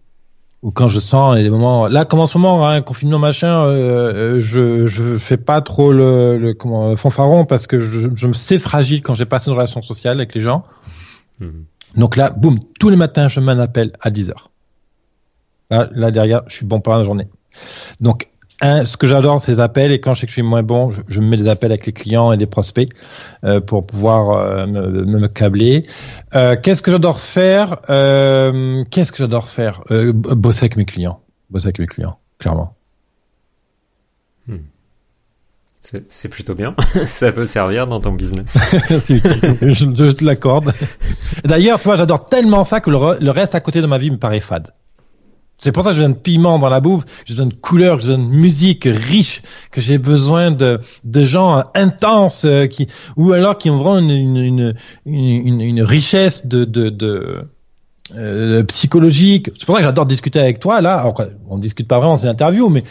ou 0.65 0.71
quand 0.71 0.89
je 0.89 0.99
sens 0.99 1.35
des 1.35 1.49
moments 1.51 1.87
là 1.87 2.05
comme 2.05 2.19
en 2.19 2.25
ce 2.25 2.39
moment 2.39 2.67
hein, 2.67 2.81
confinement 2.81 3.19
machin 3.19 3.65
euh, 3.67 4.39
euh, 4.39 4.41
je 4.41 4.87
je 4.87 5.19
fais 5.19 5.37
pas 5.37 5.61
trop 5.61 5.93
le, 5.93 6.39
le 6.39 6.55
comment 6.55 6.95
fanfaron 6.95 7.45
parce 7.45 7.67
que 7.67 7.79
je, 7.79 8.09
je 8.15 8.27
me 8.27 8.33
sais 8.33 8.57
fragile 8.57 9.03
quand 9.03 9.13
j'ai 9.13 9.27
passé 9.27 9.51
une 9.51 9.53
relation 9.55 9.83
sociale 9.83 10.17
avec 10.17 10.33
les 10.33 10.41
gens. 10.41 10.65
Mhm. 11.39 11.65
donc 11.97 12.15
là 12.15 12.31
boum 12.31 12.59
tous 12.79 12.89
les 12.89 12.95
matins 12.95 13.27
je 13.27 13.39
m'en 13.41 13.59
appelle 13.59 13.91
à 14.01 14.09
10 14.09 14.31
heures. 14.31 14.49
Là, 15.69 15.87
là 15.91 16.09
derrière 16.09 16.41
je 16.47 16.55
suis 16.55 16.65
bon 16.65 16.81
pour 16.81 16.93
la 16.93 17.03
journée. 17.03 17.27
Donc 18.01 18.27
ce 18.61 18.97
que 18.97 19.07
j'adore, 19.07 19.39
c'est 19.41 19.51
les 19.51 19.59
appels. 19.59 19.91
Et 19.91 19.99
quand 19.99 20.13
je 20.13 20.21
sais 20.21 20.25
que 20.25 20.31
je 20.31 20.35
suis 20.35 20.41
moins 20.41 20.63
bon, 20.63 20.91
je, 21.07 21.19
me 21.19 21.27
mets 21.27 21.37
des 21.37 21.47
appels 21.47 21.71
avec 21.71 21.85
les 21.85 21.93
clients 21.93 22.31
et 22.31 22.37
les 22.37 22.45
prospects 22.45 22.89
euh, 23.43 23.59
pour 23.59 23.85
pouvoir 23.85 24.31
euh, 24.31 24.65
me, 24.65 25.05
me, 25.05 25.27
câbler. 25.27 25.85
Euh, 26.35 26.55
qu'est-ce 26.61 26.81
que 26.81 26.91
j'adore 26.91 27.19
faire 27.19 27.77
euh, 27.89 28.83
Qu'est-ce 28.89 29.11
que 29.11 29.17
j'adore 29.17 29.49
faire 29.49 29.83
euh, 29.91 30.13
Bosser 30.13 30.65
avec 30.65 30.77
mes 30.77 30.85
clients. 30.85 31.19
Bosser 31.49 31.67
avec 31.67 31.79
mes 31.79 31.87
clients, 31.87 32.17
clairement. 32.39 32.75
Hmm. 34.47 34.57
C'est 36.09 36.29
plutôt 36.29 36.55
bien. 36.55 36.75
Ça 37.05 37.31
peut 37.31 37.45
servir 37.45 37.85
dans 37.85 37.99
ton 37.99 38.13
business. 38.13 38.57
c'est 39.01 39.19
je, 39.61 39.85
je 39.85 40.11
te 40.11 40.23
l'accorde. 40.23 40.73
D'ailleurs, 41.43 41.77
tu 41.79 41.85
vois, 41.85 41.95
j'adore 41.95 42.25
tellement 42.25 42.63
ça 42.63 42.79
que 42.79 42.89
le 42.89 43.29
reste 43.29 43.53
à 43.53 43.59
côté 43.59 43.81
de 43.81 43.85
ma 43.85 43.99
vie 43.99 44.09
me 44.09 44.17
paraît 44.17 44.39
fade. 44.39 44.71
C'est 45.57 45.71
pour 45.71 45.83
ça 45.83 45.91
que 45.91 45.95
je 45.95 46.01
donne 46.01 46.15
piment 46.15 46.59
dans 46.59 46.69
la 46.69 46.81
bouffe, 46.81 47.05
je 47.25 47.33
donne 47.33 47.53
couleur, 47.53 47.99
je 47.99 48.07
donne 48.07 48.27
musique 48.27 48.83
riche, 48.83 49.41
que 49.71 49.79
j'ai 49.79 49.97
besoin 49.97 50.51
de, 50.51 50.81
de 51.03 51.23
gens 51.23 51.63
intenses 51.73 52.43
euh, 52.45 52.67
qui, 52.67 52.87
ou 53.15 53.31
alors 53.31 53.55
qui 53.55 53.69
ont 53.69 53.77
vraiment 53.77 53.99
une, 53.99 54.35
une, 54.35 54.75
une, 55.05 55.61
une 55.61 55.81
richesse 55.81 56.45
de, 56.45 56.65
de, 56.65 56.89
de 56.89 57.47
euh, 58.15 58.63
psychologique. 58.63 59.49
C'est 59.57 59.65
pour 59.65 59.75
ça 59.75 59.81
que 59.81 59.87
j'adore 59.87 60.05
discuter 60.05 60.39
avec 60.39 60.59
toi 60.59 60.81
là. 60.81 60.97
Alors, 60.97 61.19
on 61.47 61.57
discute 61.57 61.87
pas 61.87 61.99
vraiment, 61.99 62.17
c'est 62.17 62.25
une 62.25 62.33
interview, 62.33 62.67
mais 62.69 62.83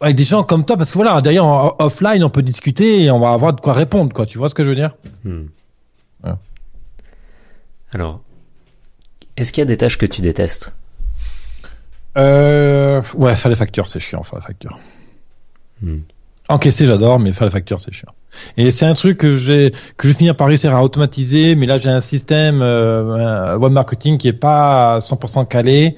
avec 0.00 0.16
des 0.16 0.24
gens 0.24 0.44
comme 0.44 0.64
toi, 0.64 0.76
parce 0.76 0.90
que 0.90 0.98
voilà, 0.98 1.20
d'ailleurs 1.20 1.46
en 1.46 1.74
offline 1.80 2.22
on 2.24 2.30
peut 2.30 2.42
discuter 2.42 3.02
et 3.02 3.10
on 3.10 3.18
va 3.18 3.32
avoir 3.32 3.52
de 3.52 3.60
quoi 3.60 3.72
répondre, 3.72 4.12
quoi. 4.12 4.26
Tu 4.26 4.38
vois 4.38 4.48
ce 4.48 4.54
que 4.54 4.62
je 4.64 4.68
veux 4.68 4.76
dire? 4.76 4.94
Hmm. 5.24 5.46
Alors, 7.94 8.22
est-ce 9.36 9.52
qu'il 9.52 9.60
y 9.60 9.62
a 9.62 9.66
des 9.66 9.76
tâches 9.76 9.98
que 9.98 10.06
tu 10.06 10.22
détestes? 10.22 10.72
Euh, 12.16 13.02
ouais, 13.14 13.34
faire 13.34 13.50
les 13.50 13.56
factures, 13.56 13.88
c'est 13.88 14.00
chiant, 14.00 14.22
faire 14.22 14.38
les 14.38 14.44
factures. 14.44 14.78
Hmm. 15.80 15.98
Encaisser, 16.48 16.86
j'adore, 16.86 17.18
mais 17.18 17.32
faire 17.32 17.46
les 17.46 17.52
factures, 17.52 17.80
c'est 17.80 17.92
chiant. 17.92 18.10
Et 18.56 18.70
c'est 18.70 18.86
un 18.86 18.94
truc 18.94 19.18
que 19.18 19.36
j'ai 19.36 19.72
que 19.96 20.08
je 20.08 20.12
vais 20.12 20.18
finir 20.18 20.36
par 20.36 20.48
réussir 20.48 20.74
à 20.74 20.82
automatiser, 20.82 21.54
mais 21.54 21.66
là 21.66 21.78
j'ai 21.78 21.90
un 21.90 22.00
système 22.00 22.60
euh, 22.62 23.56
web 23.56 23.72
marketing 23.72 24.18
qui 24.18 24.28
est 24.28 24.32
pas 24.32 24.98
100% 24.98 25.46
calé. 25.46 25.96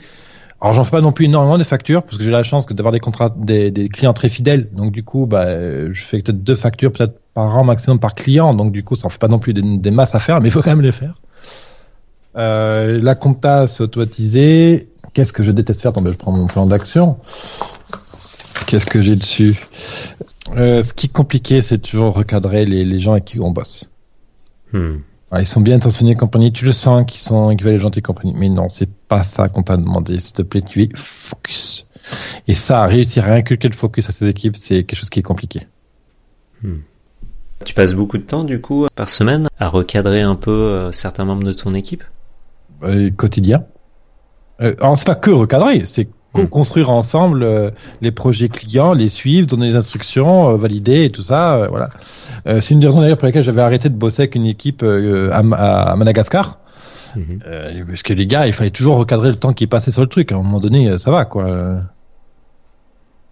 Alors 0.60 0.72
j'en 0.72 0.84
fais 0.84 0.92
pas 0.92 1.00
non 1.00 1.12
plus 1.12 1.26
énormément 1.26 1.58
de 1.58 1.64
factures 1.64 2.02
parce 2.02 2.16
que 2.18 2.24
j'ai 2.24 2.30
la 2.30 2.42
chance 2.42 2.66
d'avoir 2.66 2.92
des 2.92 3.00
contrats 3.00 3.32
des, 3.36 3.70
des, 3.70 3.88
clients 3.88 4.14
très 4.14 4.28
fidèles. 4.28 4.68
Donc 4.72 4.92
du 4.92 5.04
coup, 5.04 5.26
bah 5.26 5.46
je 5.92 6.02
fais 6.02 6.22
peut-être 6.22 6.42
deux 6.42 6.54
factures 6.54 6.92
peut-être 6.92 7.18
par 7.34 7.56
an 7.56 7.64
maximum 7.64 7.98
par 7.98 8.14
client. 8.14 8.54
Donc 8.54 8.72
du 8.72 8.82
coup, 8.82 8.94
ça 8.94 9.06
en 9.06 9.10
fait 9.10 9.18
pas 9.18 9.28
non 9.28 9.38
plus 9.38 9.54
des, 9.54 9.62
des 9.62 9.90
masses 9.90 10.14
à 10.14 10.20
faire, 10.20 10.40
mais 10.40 10.48
il 10.48 10.52
faut 10.52 10.62
quand 10.62 10.70
même 10.70 10.82
les 10.82 10.92
faire. 10.92 11.20
Euh, 12.36 12.98
la 13.00 13.14
compta, 13.14 13.66
c'est 13.66 13.82
automatisé. 13.82 14.88
Qu'est-ce 15.14 15.32
que 15.32 15.44
je 15.44 15.52
déteste 15.52 15.80
faire? 15.80 15.92
Ben, 15.92 16.10
Je 16.10 16.16
prends 16.16 16.32
mon 16.32 16.46
plan 16.46 16.66
d'action. 16.66 17.16
Qu'est-ce 18.66 18.86
que 18.86 19.00
j'ai 19.00 19.14
dessus? 19.14 19.56
Euh, 20.56 20.82
Ce 20.82 20.92
qui 20.92 21.06
est 21.06 21.12
compliqué, 21.12 21.60
c'est 21.60 21.78
toujours 21.78 22.14
recadrer 22.14 22.66
les, 22.66 22.84
les, 22.84 22.98
gens 22.98 23.12
avec 23.12 23.24
qui 23.24 23.40
on 23.40 23.52
bosse. 23.52 23.88
Hmm. 24.72 24.96
ils 25.38 25.46
sont 25.46 25.60
bien 25.60 25.76
intentionnés, 25.76 26.16
compagnie. 26.16 26.52
Tu 26.52 26.64
le 26.64 26.72
sens 26.72 27.04
qu'ils 27.06 27.20
sont, 27.20 27.54
qu'ils 27.54 27.64
veulent 27.64 27.80
gentil 27.80 28.02
compagnie. 28.02 28.34
Mais 28.36 28.48
non, 28.48 28.68
c'est 28.68 28.90
pas 28.90 29.22
ça 29.22 29.48
qu'on 29.48 29.62
t'a 29.62 29.76
demandé. 29.76 30.18
S'il 30.18 30.34
te 30.34 30.42
plaît, 30.42 30.62
tu 30.62 30.82
es 30.82 30.88
focus. 30.94 31.86
Et 32.48 32.54
ça, 32.54 32.84
réussir 32.86 33.26
à 33.26 33.34
inculquer 33.34 33.68
le 33.68 33.74
focus 33.74 34.08
à 34.08 34.12
ces 34.12 34.26
équipes, 34.26 34.56
c'est 34.56 34.82
quelque 34.82 34.98
chose 34.98 35.10
qui 35.10 35.20
est 35.20 35.22
compliqué. 35.22 35.68
Hmm. 36.62 36.78
Tu 37.64 37.72
passes 37.72 37.94
beaucoup 37.94 38.18
de 38.18 38.24
temps, 38.24 38.42
du 38.42 38.60
coup, 38.60 38.86
par 38.94 39.08
semaine, 39.08 39.48
à 39.58 39.68
recadrer 39.68 40.22
un 40.22 40.34
peu 40.34 40.50
euh, 40.50 40.92
certains 40.92 41.24
membres 41.24 41.44
de 41.44 41.52
ton 41.52 41.72
équipe? 41.72 42.02
Euh, 42.82 43.10
Quotidien. 43.10 43.64
Euh, 44.60 44.74
c'est 44.94 45.06
pas 45.06 45.14
que 45.14 45.30
recadrer, 45.30 45.84
c'est 45.84 46.08
hmm. 46.34 46.46
construire 46.46 46.90
ensemble 46.90 47.42
euh, 47.42 47.70
les 48.00 48.12
projets 48.12 48.48
clients, 48.48 48.92
les 48.92 49.08
suivre, 49.08 49.46
donner 49.46 49.70
des 49.70 49.76
instructions, 49.76 50.50
euh, 50.50 50.56
valider 50.56 51.04
et 51.04 51.10
tout 51.10 51.22
ça. 51.22 51.56
Euh, 51.56 51.68
voilà. 51.68 51.90
c'est 52.60 52.70
une 52.70 52.80
des 52.80 52.86
raisons 52.86 53.00
d'ailleurs 53.00 53.18
pour 53.18 53.26
laquelle 53.26 53.42
j'avais 53.42 53.62
arrêté 53.62 53.88
de 53.88 53.96
bosser 53.96 54.22
avec 54.22 54.34
une 54.34 54.46
équipe 54.46 54.82
à, 54.84 55.38
à, 55.38 55.96
Madagascar. 55.96 56.58
Mhm. 57.16 57.40
parce 57.86 58.02
que 58.02 58.12
les 58.12 58.26
gars, 58.26 58.48
il 58.48 58.52
fallait 58.52 58.72
toujours 58.72 58.96
recadrer 58.96 59.28
le 59.30 59.36
temps 59.36 59.52
qui 59.52 59.68
passait 59.68 59.92
sur 59.92 60.02
le 60.02 60.08
truc. 60.08 60.32
À 60.32 60.34
un 60.34 60.38
moment 60.38 60.58
donné, 60.58 60.98
ça 60.98 61.10
va 61.12 61.24
quoi. 61.24 61.44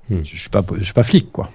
Hmm. 0.09 0.21
Je 0.25 0.37
suis 0.37 0.51
pas, 0.51 0.63
je 0.79 0.85
suis 0.85 0.93
pas 0.93 1.03
flic 1.03 1.33
quoi. 1.33 1.51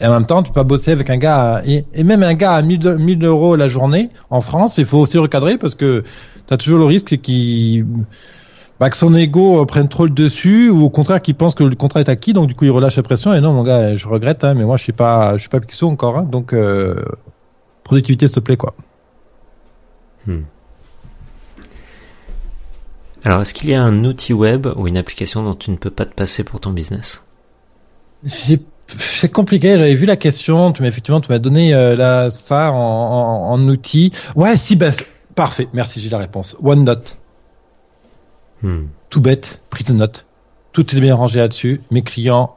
Et 0.00 0.06
en 0.06 0.10
même 0.10 0.26
temps, 0.26 0.42
tu 0.42 0.50
peux 0.50 0.54
pas 0.54 0.64
bosser 0.64 0.90
avec 0.90 1.10
un 1.10 1.18
gars 1.18 1.62
et, 1.64 1.84
et, 1.94 2.02
même 2.02 2.24
un 2.24 2.34
gars 2.34 2.54
à 2.54 2.62
1000, 2.62 2.96
1000 2.98 3.24
euros 3.24 3.54
la 3.54 3.68
journée 3.68 4.10
en 4.30 4.40
France, 4.40 4.78
il 4.78 4.84
faut 4.84 4.98
aussi 4.98 5.18
recadrer 5.18 5.58
parce 5.58 5.76
que 5.76 6.02
tu 6.48 6.54
as 6.54 6.56
toujours 6.56 6.80
le 6.80 6.86
risque 6.86 7.20
qu'il 7.20 7.86
bah, 8.82 8.90
que 8.90 8.96
son 8.96 9.14
ego 9.14 9.62
euh, 9.62 9.64
prenne 9.64 9.86
trop 9.86 10.06
le 10.06 10.10
dessus 10.10 10.68
ou 10.68 10.82
au 10.82 10.90
contraire 10.90 11.22
qu'il 11.22 11.36
pense 11.36 11.54
que 11.54 11.62
le 11.62 11.76
contrat 11.76 12.00
est 12.00 12.08
acquis 12.08 12.32
donc 12.32 12.48
du 12.48 12.56
coup 12.56 12.64
il 12.64 12.72
relâche 12.72 12.96
la 12.96 13.04
pression 13.04 13.32
et 13.32 13.40
non 13.40 13.52
mon 13.52 13.62
gars 13.62 13.94
je 13.94 14.08
regrette 14.08 14.42
hein, 14.42 14.54
mais 14.54 14.64
moi 14.64 14.76
je 14.76 14.82
suis 14.82 14.92
pas 14.92 15.36
je 15.36 15.42
suis 15.42 15.48
pas 15.48 15.60
Picasso 15.60 15.86
encore 15.86 16.18
hein, 16.18 16.24
donc 16.24 16.52
euh, 16.52 17.04
productivité 17.84 18.26
s'il 18.26 18.34
te 18.34 18.40
plaît 18.40 18.56
quoi. 18.56 18.74
Hmm. 20.26 20.40
Alors 23.22 23.40
est-ce 23.40 23.54
qu'il 23.54 23.70
y 23.70 23.74
a 23.74 23.80
un 23.80 24.02
outil 24.02 24.32
web 24.32 24.66
ou 24.74 24.88
une 24.88 24.96
application 24.96 25.44
dont 25.44 25.54
tu 25.54 25.70
ne 25.70 25.76
peux 25.76 25.92
pas 25.92 26.04
te 26.04 26.14
passer 26.16 26.42
pour 26.42 26.58
ton 26.58 26.70
business? 26.70 27.24
C'est 28.24 29.30
compliqué. 29.30 29.78
J'avais 29.78 29.94
vu 29.94 30.06
la 30.06 30.16
question. 30.16 30.72
Tu 30.72 30.82
m'as 30.82 30.88
effectivement, 30.88 31.20
tu 31.20 31.30
m'as 31.30 31.38
donné 31.38 31.72
euh, 31.72 32.30
ça 32.30 32.72
en, 32.72 33.68
outil. 33.68 34.10
Ouais, 34.34 34.56
si, 34.56 34.74
bah, 34.74 34.90
parfait. 35.36 35.68
Merci, 35.72 36.00
j'ai 36.00 36.10
la 36.10 36.18
réponse. 36.18 36.56
OneNote. 36.60 37.21
Hmm. 38.62 38.86
Tout 39.10 39.20
bête, 39.20 39.60
prise 39.70 39.86
de 39.86 39.92
notes. 39.94 40.26
Tout 40.72 40.96
est 40.96 41.00
bien 41.00 41.14
rangé 41.14 41.38
là-dessus. 41.40 41.80
Mes 41.90 42.02
clients, 42.02 42.56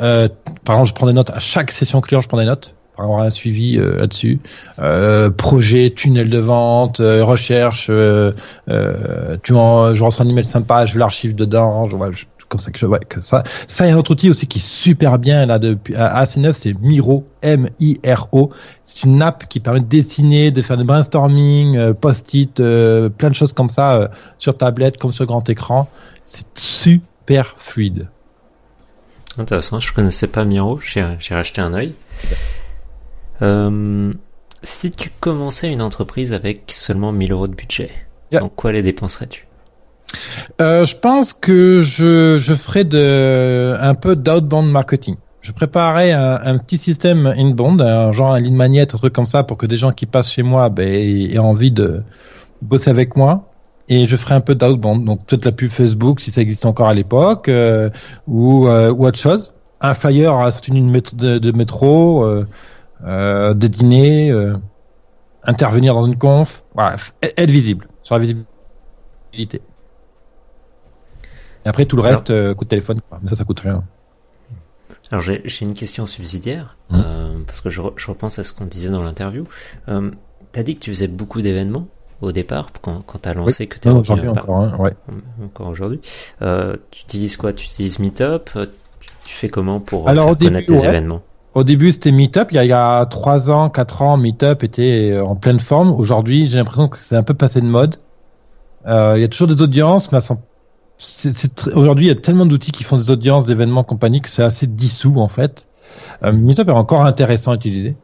Euh, 0.00 0.28
par 0.64 0.76
exemple, 0.76 0.88
je 0.88 0.94
prends 0.94 1.06
des 1.06 1.12
notes 1.12 1.30
à 1.30 1.38
chaque 1.38 1.70
session 1.72 2.00
client, 2.00 2.20
je 2.22 2.28
prends 2.28 2.38
des 2.38 2.46
notes 2.46 2.74
pour 2.94 3.04
avoir 3.04 3.20
un 3.20 3.30
suivi 3.30 3.78
euh, 3.78 3.98
là-dessus. 3.98 4.40
Euh, 4.78 5.28
projet, 5.30 5.92
tunnel 5.94 6.30
de 6.30 6.38
vente, 6.38 7.00
euh, 7.00 7.22
recherche. 7.24 7.88
euh, 7.90 8.32
euh, 8.70 9.36
tu 9.42 9.52
en, 9.54 9.94
je 9.94 10.02
reçois 10.04 10.24
un 10.24 10.28
email 10.28 10.44
sympa, 10.44 10.86
je 10.86 10.98
l'archive 10.98 11.34
dedans. 11.34 11.86
Je- 11.88 11.96
comme 12.52 12.60
ça 12.60 12.70
que 12.70 12.78
je, 12.78 12.84
ouais, 12.86 13.00
que 13.08 13.20
ça. 13.22 13.42
Ça, 13.66 13.86
il 13.86 13.88
y 13.88 13.92
a 13.92 13.94
un 13.94 13.98
autre 13.98 14.10
outil 14.10 14.28
aussi 14.28 14.46
qui 14.46 14.58
est 14.58 14.66
super 14.66 15.18
bien 15.18 15.46
là 15.46 15.58
depuis 15.58 15.94
assez 15.96 16.38
neuf, 16.38 16.56
c'est 16.56 16.74
Miro, 16.74 17.26
M-I-R-O. 17.40 18.50
C'est 18.84 19.04
une 19.04 19.22
app 19.22 19.48
qui 19.48 19.58
permet 19.58 19.80
de 19.80 19.86
dessiner, 19.86 20.50
de 20.50 20.60
faire 20.60 20.76
des 20.76 20.84
brainstorming, 20.84 21.76
euh, 21.76 21.94
post-it, 21.94 22.60
euh, 22.60 23.08
plein 23.08 23.30
de 23.30 23.34
choses 23.34 23.54
comme 23.54 23.70
ça 23.70 23.94
euh, 23.94 24.08
sur 24.36 24.56
tablette 24.56 24.98
comme 24.98 25.12
sur 25.12 25.24
grand 25.24 25.48
écran. 25.48 25.88
C'est 26.26 26.46
super 26.58 27.54
fluide. 27.56 28.08
Intéressant, 29.38 29.80
je 29.80 29.92
connaissais 29.94 30.26
pas 30.26 30.44
Miro, 30.44 30.78
j'ai 30.84 31.16
j'ai 31.18 31.34
racheté 31.34 31.62
un 31.62 31.72
œil. 31.72 31.94
Euh, 33.40 34.12
si 34.62 34.90
tu 34.90 35.10
commençais 35.20 35.72
une 35.72 35.80
entreprise 35.80 36.34
avec 36.34 36.64
seulement 36.68 37.12
1000 37.12 37.32
euros 37.32 37.48
de 37.48 37.54
budget, 37.54 37.90
Yeah. 38.30 38.40
dans 38.40 38.48
quoi 38.48 38.72
les 38.72 38.80
dépenserais-tu? 38.80 39.46
Euh, 40.60 40.84
je 40.84 40.96
pense 40.96 41.32
que 41.32 41.80
je, 41.80 42.38
ferai 42.38 42.80
un 43.80 43.94
peu 43.94 44.16
d'outbound 44.16 44.70
marketing. 44.70 45.16
Je 45.40 45.50
préparerai 45.50 46.12
un, 46.12 46.58
petit 46.58 46.78
système 46.78 47.26
inbound, 47.26 47.80
un 47.80 48.12
genre 48.12 48.32
un 48.32 48.40
lead 48.40 48.52
magnet, 48.52 48.82
un 48.82 48.98
truc 48.98 49.12
comme 49.12 49.26
ça, 49.26 49.42
pour 49.42 49.56
que 49.56 49.66
des 49.66 49.76
gens 49.76 49.90
qui 49.90 50.06
passent 50.06 50.30
chez 50.30 50.44
moi 50.44 50.68
ben, 50.68 50.86
aient, 50.88 51.38
envie 51.38 51.72
de 51.72 52.04
bosser 52.60 52.90
avec 52.90 53.16
moi. 53.16 53.48
Et 53.88 54.06
je 54.06 54.14
ferai 54.14 54.34
un 54.34 54.40
peu 54.40 54.54
d'outbound, 54.54 55.04
donc 55.04 55.26
peut-être 55.26 55.44
la 55.44 55.52
pub 55.52 55.70
Facebook 55.70 56.20
si 56.20 56.30
ça 56.30 56.40
existe 56.40 56.64
encore 56.64 56.86
à 56.86 56.94
l'époque, 56.94 57.48
euh, 57.48 57.90
ou, 58.28 58.68
euh, 58.68 58.92
ou 58.92 59.04
autre 59.04 59.18
chose. 59.18 59.52
Un 59.80 59.94
flyer 59.94 60.32
à 60.38 60.52
cette 60.52 60.68
ligne 60.68 60.92
de, 60.92 60.98
métro- 61.00 61.16
de, 61.16 61.38
de 61.38 61.50
métro, 61.50 62.24
des 63.04 63.68
dîners, 63.68 64.32
intervenir 65.42 65.94
dans 65.94 66.06
une 66.06 66.16
conf, 66.16 66.62
bref, 66.76 67.14
être 67.22 67.50
visible 67.50 67.88
sur 68.02 68.14
la 68.16 68.20
visibilité. 68.20 69.62
Et 71.64 71.68
après, 71.68 71.84
tout 71.86 71.96
le 71.96 72.02
Alors- 72.02 72.12
reste, 72.16 72.30
euh, 72.30 72.54
coup 72.54 72.64
de 72.64 72.68
téléphone. 72.70 73.00
quoi. 73.08 73.18
Mais 73.22 73.28
ça, 73.28 73.36
ça 73.36 73.44
coûte 73.44 73.60
rien. 73.60 73.82
Alors 75.10 75.22
j'ai 75.22 75.42
une 75.60 75.74
question 75.74 76.06
subsidiaire, 76.06 76.76
Mmh. 76.90 76.96
euh, 77.04 77.38
parce 77.46 77.60
que 77.60 77.68
je, 77.70 77.80
re- 77.82 77.92
je 77.96 78.06
repense 78.06 78.38
à 78.38 78.44
ce 78.44 78.52
qu'on 78.52 78.64
disait 78.64 78.88
dans 78.88 79.02
l'interview. 79.02 79.44
Euh, 79.88 80.10
T'as 80.52 80.62
dit 80.62 80.76
que 80.76 80.80
tu 80.80 80.90
faisais 80.90 81.08
beaucoup 81.08 81.40
d'événements 81.40 81.86
au 82.20 82.30
départ, 82.30 82.68
quand, 82.82 83.02
quand 83.06 83.18
t'as 83.22 83.32
lancé, 83.32 83.66
que 83.66 83.78
t'es 83.78 83.88
Non, 83.88 83.96
revenu 84.00 84.02
aujourd'hui 84.20 84.28
encore, 84.28 84.60
hein, 84.60 84.76
ouais. 84.78 84.92
encore 85.44 85.68
aujourd'hui. 85.68 86.00
Euh, 86.42 86.76
tu 86.90 87.02
utilises 87.04 87.36
quoi? 87.38 87.52
Tu 87.54 87.64
utilises 87.64 87.98
Meetup? 87.98 88.50
Euh, 88.56 88.66
tu, 89.00 89.08
tu 89.24 89.34
fais 89.34 89.48
comment 89.48 89.80
pour 89.80 90.08
Alors, 90.10 90.24
faire 90.26 90.32
au 90.32 90.36
début, 90.36 90.50
connaître 90.52 90.66
tes 90.74 90.78
ouais. 90.80 90.88
événements? 90.88 91.22
Au 91.54 91.64
début, 91.64 91.90
c'était 91.90 92.12
Meetup. 92.12 92.48
Il 92.50 92.56
y 92.56 92.58
a, 92.58 92.64
il 92.64 92.68
y 92.68 92.72
a 92.74 93.06
3 93.06 93.50
ans, 93.50 93.70
4 93.70 94.02
ans, 94.02 94.16
Meetup 94.18 94.62
était 94.62 95.18
en 95.18 95.36
pleine 95.36 95.58
forme. 95.60 95.90
Aujourd'hui, 95.92 96.44
j'ai 96.46 96.58
l'impression 96.58 96.88
que 96.88 96.98
c'est 97.00 97.16
un 97.16 97.22
peu 97.22 97.34
passé 97.34 97.60
de 97.62 97.66
mode. 97.66 97.96
Il 98.86 98.90
y 99.20 99.24
a 99.24 99.28
toujours 99.28 99.48
des 99.48 99.60
audiences, 99.62 100.12
mais 100.12 100.16
elles 100.18 100.22
sont... 100.22 100.40
c'est- 101.02 101.36
c'est 101.36 101.54
très- 101.54 101.72
aujourd'hui, 101.72 102.06
il 102.06 102.08
y 102.08 102.12
a 102.12 102.14
tellement 102.14 102.46
d'outils 102.46 102.72
qui 102.72 102.84
font 102.84 102.96
des 102.96 103.10
audiences, 103.10 103.46
d'événements, 103.46 103.84
compagnie, 103.84 104.20
que 104.20 104.28
c'est 104.28 104.42
assez 104.42 104.66
dissous, 104.66 105.16
en 105.18 105.28
fait. 105.28 105.66
Euh, 106.24 106.32
Meetup 106.32 106.68
est 106.68 106.72
encore 106.72 107.04
intéressant 107.04 107.52
à 107.52 107.56
utiliser. 107.56 107.96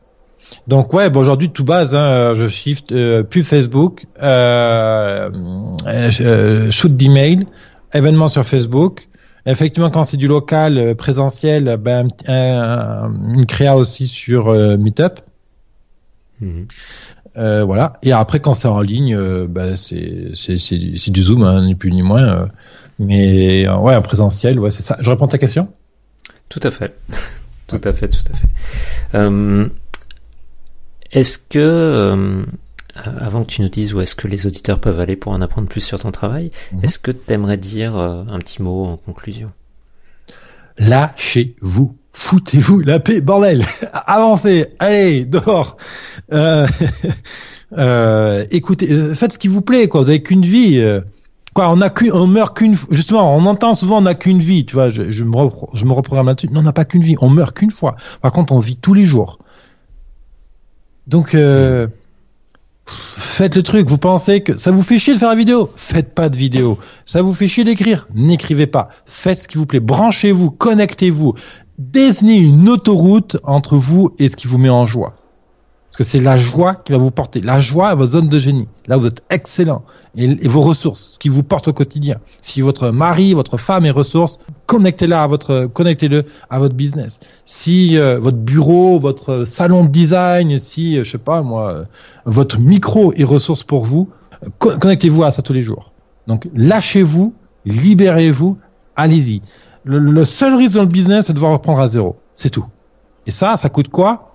Donc 0.67 0.93
ouais, 0.95 1.11
bon, 1.11 1.21
aujourd'hui 1.21 1.51
tout 1.51 1.65
base, 1.65 1.95
hein, 1.95 2.33
je 2.35 2.47
shift 2.49 2.91
euh, 2.93 3.23
plus 3.23 3.43
Facebook, 3.45 4.07
euh, 4.23 5.31
euh, 5.87 6.11
euh, 6.21 6.71
shoot 6.71 6.95
d'email, 6.95 7.47
événements 7.93 8.29
sur 8.29 8.45
Facebook. 8.45 9.09
Effectivement, 9.47 9.91
quand 9.91 10.05
c'est 10.05 10.17
du 10.17 10.27
local 10.27 10.95
présentiel, 10.97 11.77
ben, 11.79 12.09
un- 12.27 12.33
un- 12.33 13.35
une 13.35 13.47
créa 13.47 13.77
aussi 13.77 14.07
sur 14.07 14.51
Meetup. 14.79 15.21
Mhm. 16.41 16.67
Euh, 17.37 17.65
voilà. 17.65 17.95
Et 18.03 18.13
après, 18.13 18.41
quand 18.41 18.55
c'est 18.55 18.69
en 18.69 18.81
ligne, 18.81 19.15
euh, 19.15 19.47
ben, 19.49 19.77
c'est 19.77 20.31
c'est 20.35 20.59
c'est 20.59 20.95
c'est 20.97 21.11
du 21.11 21.23
Zoom, 21.23 21.43
hein, 21.45 21.63
ni 21.65 21.75
plus 21.75 21.91
ni 21.93 22.03
moins. 22.03 22.23
euh. 22.23 22.47
Mais 22.99 23.67
euh, 23.67 23.77
ouais, 23.79 23.95
en 23.97 24.03
présentiel, 24.03 24.59
ouais, 24.59 24.71
c'est 24.71 24.83
ça. 24.83 24.97
Je 25.01 25.11
réponds 25.11 25.27
à 25.27 25.29
ta 25.29 25.39
question? 25.39 25.69
Tout 26.49 26.61
à 26.63 26.71
fait. 26.71 26.95
tout 27.67 27.81
à 27.85 27.93
fait, 27.93 28.09
tout 28.09 28.33
à 28.33 28.37
fait. 28.37 28.49
Euh, 29.15 29.69
est-ce 31.13 31.39
que, 31.39 31.59
euh, 31.59 32.43
avant 33.21 33.45
que 33.45 33.51
tu 33.51 33.63
nous 33.63 33.69
dises 33.69 33.95
où 33.95 34.01
est-ce 34.01 34.15
que 34.15 34.29
les 34.29 34.47
auditeurs 34.47 34.81
peuvent 34.81 35.01
aller 35.01 35.17
pour 35.17 35.33
en 35.33 35.41
apprendre 35.41 35.69
plus 35.69 35.81
sur 35.81 35.99
ton 36.01 36.11
travail, 36.11 36.51
Mhm. 36.73 36.85
est-ce 36.85 36.99
que 36.99 37.11
tu 37.11 37.33
aimerais 37.33 37.57
dire 37.57 37.97
euh, 37.97 38.25
un 38.31 38.39
petit 38.39 38.63
mot 38.63 38.85
en 38.87 38.97
conclusion? 38.97 39.51
Lâchez-vous. 40.79 41.97
Foutez-vous 42.13 42.81
la 42.81 42.99
paix, 43.01 43.21
bordel. 43.21 43.65
Avancez. 43.93 44.67
Allez, 44.81 45.25
dehors. 45.25 45.77
Euh, 46.33 46.67
euh, 47.79 48.45
écoutez, 48.51 49.15
faites 49.15 49.35
ce 49.35 49.39
qui 49.39 49.49
vous 49.49 49.61
plaît, 49.63 49.89
quoi. 49.89 50.03
Vous 50.03 50.09
avez 50.11 50.23
qu'une 50.23 50.43
vie. 50.45 50.81
On 51.67 51.81
a 51.81 51.91
qu'une, 51.91 52.13
on 52.13 52.27
meurt 52.27 52.57
qu'une, 52.57 52.77
justement, 52.91 53.35
on 53.37 53.45
entend 53.47 53.75
souvent 53.75 53.99
on 53.99 54.03
n'a 54.03 54.15
qu'une 54.15 54.39
vie, 54.39 54.65
tu 54.65 54.75
vois, 54.75 54.91
je, 54.91 55.11
je 55.11 55.25
me, 55.25 55.33
je 55.73 55.85
me 55.85 55.93
reprogramme 55.93 56.27
là-dessus. 56.27 56.49
Non, 56.51 56.61
on 56.61 56.63
n'a 56.63 56.73
pas 56.73 56.85
qu'une 56.85 57.03
vie, 57.03 57.17
on 57.21 57.31
meurt 57.31 57.57
qu'une 57.57 57.71
fois. 57.71 57.97
Par 58.23 58.33
contre, 58.33 58.53
on 58.53 58.61
vit 58.61 58.77
tous 58.77 58.95
les 58.95 59.05
jours. 59.05 59.39
Donc, 61.07 61.35
euh, 61.35 61.89
faites 62.87 63.57
le 63.57 63.63
truc. 63.63 63.89
Vous 63.89 63.99
pensez 63.99 64.43
que 64.43 64.57
ça 64.57 64.71
vous 64.71 64.83
fait 64.83 64.99
chier 64.99 65.15
de 65.15 65.19
faire 65.19 65.31
la 65.31 65.35
vidéo? 65.35 65.71
Faites 65.75 66.15
pas 66.15 66.29
de 66.29 66.37
vidéo. 66.37 66.79
Ça 67.07 67.23
vous 67.23 67.35
fait 67.35 67.49
chier 67.49 67.65
d'écrire? 67.65 68.07
N'écrivez 68.15 68.67
pas. 68.67 68.91
Faites 69.07 69.41
ce 69.41 69.49
qui 69.49 69.59
vous 69.59 69.67
plaît. 69.67 69.81
Branchez-vous, 69.81 70.51
connectez-vous. 70.51 71.35
Désignez 71.79 72.39
une 72.39 72.69
autoroute 72.69 73.39
entre 73.45 73.77
vous 73.77 74.15
et 74.19 74.29
ce 74.29 74.37
qui 74.37 74.47
vous 74.49 74.59
met 74.59 74.69
en 74.69 74.87
joie. 74.87 75.15
Parce 75.91 75.97
que 75.97 76.05
c'est 76.05 76.19
la 76.21 76.37
joie 76.37 76.75
qui 76.75 76.93
va 76.93 76.99
vous 76.99 77.11
porter. 77.11 77.41
La 77.41 77.61
joie 77.61 77.93
est 77.93 77.97
votre 77.97 78.13
zone 78.13 78.29
de 78.29 78.39
génie. 78.39 78.69
Là, 78.87 78.99
vous 78.99 79.07
êtes 79.07 79.23
excellent. 79.31 79.83
Et, 80.17 80.47
vos 80.47 80.61
ressources, 80.61 81.13
ce 81.15 81.19
qui 81.19 81.31
vous 81.31 81.43
porte 81.43 81.69
au 81.69 81.73
quotidien. 81.73 82.19
Si 82.43 82.61
votre 82.61 82.91
mari, 82.91 83.33
votre 83.33 83.57
femme 83.57 83.87
est 83.87 83.91
ressource, 83.91 84.39
connectez-la 84.67 85.23
à 85.23 85.27
votre, 85.27 85.67
connectez-le 85.73 86.25
à 86.51 86.59
votre 86.59 86.75
business. 86.75 87.21
Si 87.47 87.97
euh, 87.97 88.19
votre 88.19 88.37
bureau, 88.37 88.99
votre 89.01 89.45
salon 89.47 89.85
de 89.85 89.89
design, 89.89 90.59
si, 90.59 90.99
euh, 90.99 91.05
je 91.05 91.11
sais 91.13 91.19
pas 91.19 91.41
moi, 91.41 91.73
euh, 91.73 91.85
votre 92.27 92.59
micro 92.61 93.13
est 93.15 93.25
ressource 93.25 93.63
pour 93.63 93.85
vous, 93.85 94.11
co- 94.59 94.77
connectez-vous 94.79 95.25
à 95.25 95.31
ça 95.31 95.41
tous 95.41 95.55
les 95.55 95.63
jours. 95.63 95.93
Donc, 96.27 96.47
lâchez-vous, 96.55 97.33
libérez-vous, 97.65 98.59
allez-y. 98.95 99.41
Le, 99.85 99.99
le 99.99 100.25
seul 100.27 100.55
risque 100.55 100.75
dans 100.75 100.83
le 100.83 100.89
business, 100.89 101.27
c'est 101.27 101.33
de 101.33 101.37
devoir 101.37 101.53
reprendre 101.53 101.81
à 101.81 101.87
zéro. 101.87 102.17
C'est 102.35 102.51
tout. 102.51 102.67
Et 103.27 103.31
ça, 103.31 103.57
ça 103.57 103.71
coûte 103.71 103.89
quoi? 103.89 104.28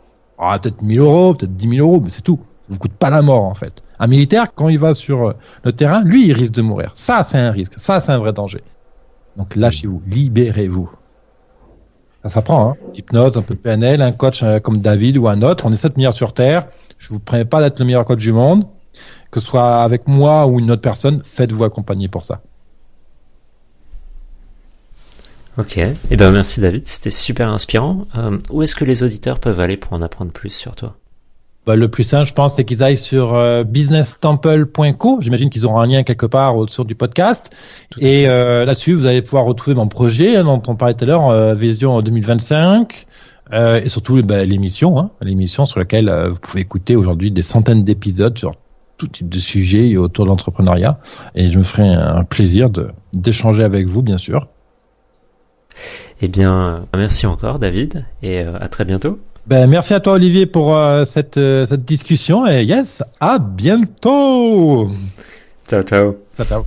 Ah, 0.44 0.60
peut-être 0.60 0.82
1000 0.82 1.00
euros, 1.00 1.34
peut-être 1.34 1.56
10 1.56 1.70
000 1.78 1.88
euros, 1.88 2.02
mais 2.04 2.10
c'est 2.10 2.22
tout. 2.22 2.40
Ça 2.68 2.68
vous 2.70 2.80
coûte 2.80 2.94
pas 2.94 3.10
la 3.10 3.22
mort, 3.22 3.44
en 3.44 3.54
fait. 3.54 3.84
Un 4.00 4.08
militaire, 4.08 4.48
quand 4.54 4.70
il 4.70 4.80
va 4.80 4.94
sur 4.94 5.30
euh, 5.30 5.34
le 5.64 5.74
terrain, 5.74 6.04
lui, 6.04 6.28
il 6.28 6.34
risque 6.34 6.54
de 6.54 6.62
mourir. 6.62 6.92
Ça, 6.96 7.24
c'est 7.24 7.38
un 7.38 7.52
risque. 7.52 7.74
Ça, 7.78 8.00
c'est 8.00 8.12
un 8.12 8.20
vrai 8.20 8.34
danger. 8.34 8.64
Donc, 9.38 9.56
lâchez-vous. 9.56 10.02
Libérez-vous. 10.08 10.90
Ça 12.24 12.30
s'apprend, 12.30 12.70
hein. 12.70 12.76
Hypnose, 12.96 13.38
un 13.38 13.42
peu 13.42 13.54
de 13.54 13.60
PNL, 13.60 14.02
un 14.02 14.12
coach 14.12 14.44
euh, 14.44 14.60
comme 14.60 14.80
David 14.80 15.18
ou 15.18 15.28
un 15.28 15.42
autre. 15.42 15.66
On 15.66 15.74
est 15.74 15.78
7 15.78 15.98
milliards 15.98 16.14
sur 16.14 16.34
Terre. 16.34 16.68
Je 16.98 17.10
vous 17.10 17.20
promets 17.20 17.46
pas 17.46 17.62
d'être 17.62 17.80
le 17.80 17.86
meilleur 17.86 18.06
coach 18.06 18.20
du 18.20 18.32
monde. 18.32 18.66
Que 19.30 19.40
ce 19.40 19.48
soit 19.48 19.82
avec 19.84 20.08
moi 20.08 20.46
ou 20.48 20.60
une 20.60 20.72
autre 20.72 20.82
personne, 20.82 21.22
faites-vous 21.24 21.64
accompagner 21.64 22.08
pour 22.08 22.24
ça. 22.24 22.42
Ok, 25.58 25.78
et 25.78 25.94
eh 26.10 26.18
ben 26.18 26.32
merci 26.32 26.62
David, 26.62 26.88
c'était 26.88 27.12
super 27.12 27.50
inspirant. 27.50 28.08
Euh, 28.18 28.40
où 28.50 28.64
est-ce 28.64 28.76
que 28.76 28.86
les 28.86 29.04
auditeurs 29.04 29.40
peuvent 29.40 29.60
aller 29.60 29.78
pour 29.78 29.94
en 29.94 30.02
apprendre 30.02 30.32
plus 30.32 30.50
sur 30.50 30.76
toi? 30.76 30.96
Bah, 31.66 31.78
le 31.78 31.88
plus 31.88 32.04
simple, 32.04 32.28
je 32.28 32.34
pense, 32.34 32.56
c'est 32.56 32.66
qu'ils 32.66 32.84
aillent 32.84 32.98
sur 32.98 33.36
euh, 33.36 33.64
businesstemple.co. 33.64 35.20
J'imagine 35.22 35.50
qu'ils 35.50 35.66
auront 35.66 35.80
un 35.80 35.86
lien 35.86 36.04
quelque 36.04 36.26
part 36.26 36.58
autour 36.58 36.84
du 36.84 36.94
podcast. 36.94 37.52
Et 38.00 38.28
euh, 38.28 38.66
là-dessus, 38.66 38.94
vous 38.94 39.06
allez 39.06 39.22
pouvoir 39.22 39.46
retrouver 39.46 39.76
mon 39.76 39.88
projet 39.88 40.36
hein, 40.36 40.44
dont 40.44 40.62
on 40.68 40.76
parlait 40.76 40.94
tout 40.94 41.06
à 41.06 41.08
l'heure, 41.08 41.30
euh, 41.30 41.56
Vision 41.56 42.02
2025. 42.02 43.08
Euh, 43.54 43.82
et 43.82 43.88
surtout 43.88 44.22
bah, 44.24 44.44
l'émission, 44.44 45.00
hein, 45.00 45.12
l'émission 45.22 45.66
sur 45.66 45.80
laquelle 45.80 46.10
euh, 46.10 46.30
vous 46.30 46.40
pouvez 46.40 46.62
écouter 46.62 46.96
aujourd'hui 46.98 47.32
des 47.32 47.42
centaines 47.42 47.84
d'épisodes 47.84 48.38
sur 48.38 48.56
tout 48.98 49.08
type 49.08 49.30
de 49.30 49.40
sujets 49.40 49.96
autour 49.96 50.26
de 50.26 50.30
l'entrepreneuriat. 50.30 51.00
Et 51.36 51.50
je 51.50 51.58
me 51.58 51.64
ferai 51.64 51.88
un 51.88 52.26
plaisir 52.26 52.70
de 52.70 52.90
d'échanger 53.14 53.64
avec 53.64 53.88
vous, 53.88 54.02
bien 54.02 54.18
sûr. 54.18 54.48
Eh 56.22 56.28
bien, 56.28 56.86
merci 56.96 57.26
encore 57.26 57.60
David, 57.60 58.06
et 58.22 58.40
euh, 58.40 58.58
à 58.60 58.68
très 58.70 58.86
bientôt. 58.86 59.20
Ben, 59.46 59.68
merci 59.68 59.94
à 59.94 60.00
toi 60.00 60.14
Olivier 60.14 60.46
pour 60.46 60.76
euh, 60.76 61.04
cette, 61.04 61.36
euh, 61.38 61.66
cette 61.66 61.84
discussion 61.84 62.48
et 62.48 62.64
yes, 62.64 63.04
à 63.20 63.40
bientôt. 63.40 64.90
Ciao 65.68 65.84
ciao. 65.84 66.16
Ciao, 66.38 66.46
ciao. 66.46 66.66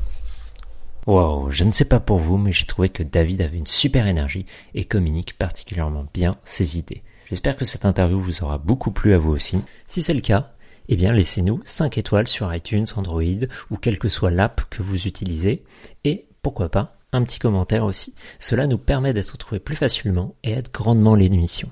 Wow, 1.06 1.50
je 1.50 1.64
ne 1.64 1.72
sais 1.72 1.86
pas 1.86 2.00
pour 2.00 2.18
vous, 2.18 2.36
mais 2.36 2.52
j'ai 2.52 2.66
trouvé 2.66 2.88
que 2.90 3.02
David 3.02 3.40
avait 3.40 3.56
une 3.56 3.66
super 3.66 4.06
énergie 4.06 4.44
et 4.74 4.84
communique 4.84 5.38
particulièrement 5.38 6.04
bien 6.12 6.34
ses 6.44 6.78
idées. 6.78 7.02
J'espère 7.30 7.56
que 7.56 7.64
cette 7.64 7.86
interview 7.86 8.18
vous 8.18 8.42
aura 8.42 8.58
beaucoup 8.58 8.90
plu 8.90 9.14
à 9.14 9.18
vous 9.18 9.32
aussi. 9.32 9.58
Si 9.88 10.02
c'est 10.02 10.14
le 10.14 10.20
cas, 10.20 10.52
eh 10.88 10.96
bien 10.96 11.12
laissez-nous 11.12 11.62
5 11.64 11.96
étoiles 11.96 12.28
sur 12.28 12.54
iTunes, 12.54 12.86
Android 12.96 13.22
ou 13.70 13.76
quelle 13.76 13.98
que 13.98 14.08
soit 14.08 14.30
l'app 14.30 14.62
que 14.68 14.82
vous 14.82 15.06
utilisez 15.06 15.64
et 16.04 16.26
pourquoi 16.42 16.68
pas 16.68 16.95
un 17.12 17.22
petit 17.22 17.38
commentaire 17.38 17.84
aussi. 17.84 18.14
Cela 18.38 18.66
nous 18.66 18.78
permet 18.78 19.12
d'être 19.12 19.36
trouvés 19.36 19.60
plus 19.60 19.76
facilement 19.76 20.34
et 20.42 20.52
aide 20.52 20.70
grandement 20.72 21.14
l'émission. 21.14 21.70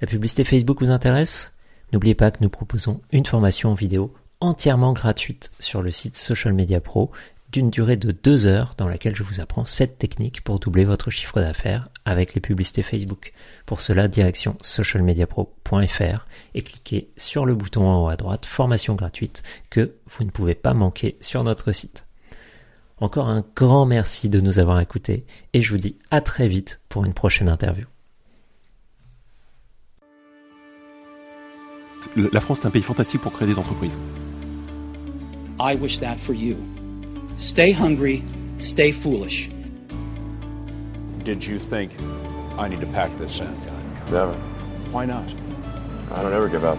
La 0.00 0.06
publicité 0.06 0.44
Facebook 0.44 0.80
vous 0.80 0.90
intéresse? 0.90 1.54
N'oubliez 1.92 2.14
pas 2.14 2.30
que 2.30 2.38
nous 2.40 2.50
proposons 2.50 3.00
une 3.12 3.26
formation 3.26 3.74
vidéo 3.74 4.14
entièrement 4.40 4.92
gratuite 4.92 5.50
sur 5.58 5.82
le 5.82 5.90
site 5.90 6.16
Social 6.16 6.52
Media 6.52 6.80
Pro 6.80 7.10
d'une 7.50 7.70
durée 7.70 7.96
de 7.96 8.12
deux 8.12 8.46
heures 8.46 8.74
dans 8.76 8.88
laquelle 8.88 9.16
je 9.16 9.22
vous 9.22 9.40
apprends 9.40 9.64
cette 9.64 9.98
techniques 9.98 10.44
pour 10.44 10.58
doubler 10.58 10.84
votre 10.84 11.10
chiffre 11.10 11.40
d'affaires 11.40 11.88
avec 12.04 12.34
les 12.34 12.40
publicités 12.40 12.82
Facebook. 12.82 13.32
Pour 13.64 13.80
cela, 13.80 14.06
direction 14.06 14.56
socialmediapro.fr 14.60 16.26
et 16.54 16.62
cliquez 16.62 17.10
sur 17.16 17.46
le 17.46 17.54
bouton 17.54 17.86
en 17.86 18.04
haut 18.04 18.08
à 18.08 18.16
droite 18.16 18.44
formation 18.44 18.94
gratuite 18.94 19.42
que 19.70 19.94
vous 20.06 20.24
ne 20.24 20.30
pouvez 20.30 20.54
pas 20.54 20.74
manquer 20.74 21.16
sur 21.20 21.42
notre 21.42 21.72
site. 21.72 22.07
Encore 23.00 23.28
un 23.28 23.44
grand 23.54 23.86
merci 23.86 24.28
de 24.28 24.40
nous 24.40 24.58
avoir 24.58 24.80
écoutés 24.80 25.24
et 25.52 25.62
je 25.62 25.70
vous 25.70 25.78
dis 25.78 25.96
à 26.10 26.20
très 26.20 26.48
vite 26.48 26.80
pour 26.88 27.04
une 27.04 27.14
prochaine 27.14 27.48
interview. 27.48 27.86
La 32.16 32.40
France 32.40 32.60
est 32.60 32.66
un 32.66 32.70
pays 32.70 32.82
fantastique 32.82 33.20
pour 33.20 33.32
créer 33.32 33.46
des 33.46 33.58
entreprises. 33.58 33.96
I 35.60 35.76
wish 35.76 36.00
that 36.00 36.16
for 36.26 36.34
you. 36.34 36.56
Stay 37.36 37.72
hungry, 37.72 38.22
stay 38.58 38.92
foolish. 39.02 39.48
Did 41.24 41.44
you 41.44 41.58
think 41.58 41.92
I 42.58 42.68
need 42.68 42.80
to 42.80 42.86
pack 42.86 43.10
this 43.18 43.40
in? 43.40 43.54
Never. 44.10 44.34
Why 44.92 45.06
not? 45.06 45.24
I 46.12 46.22
don't 46.22 46.32
ever 46.32 46.48
give 46.48 46.64
up. 46.64 46.78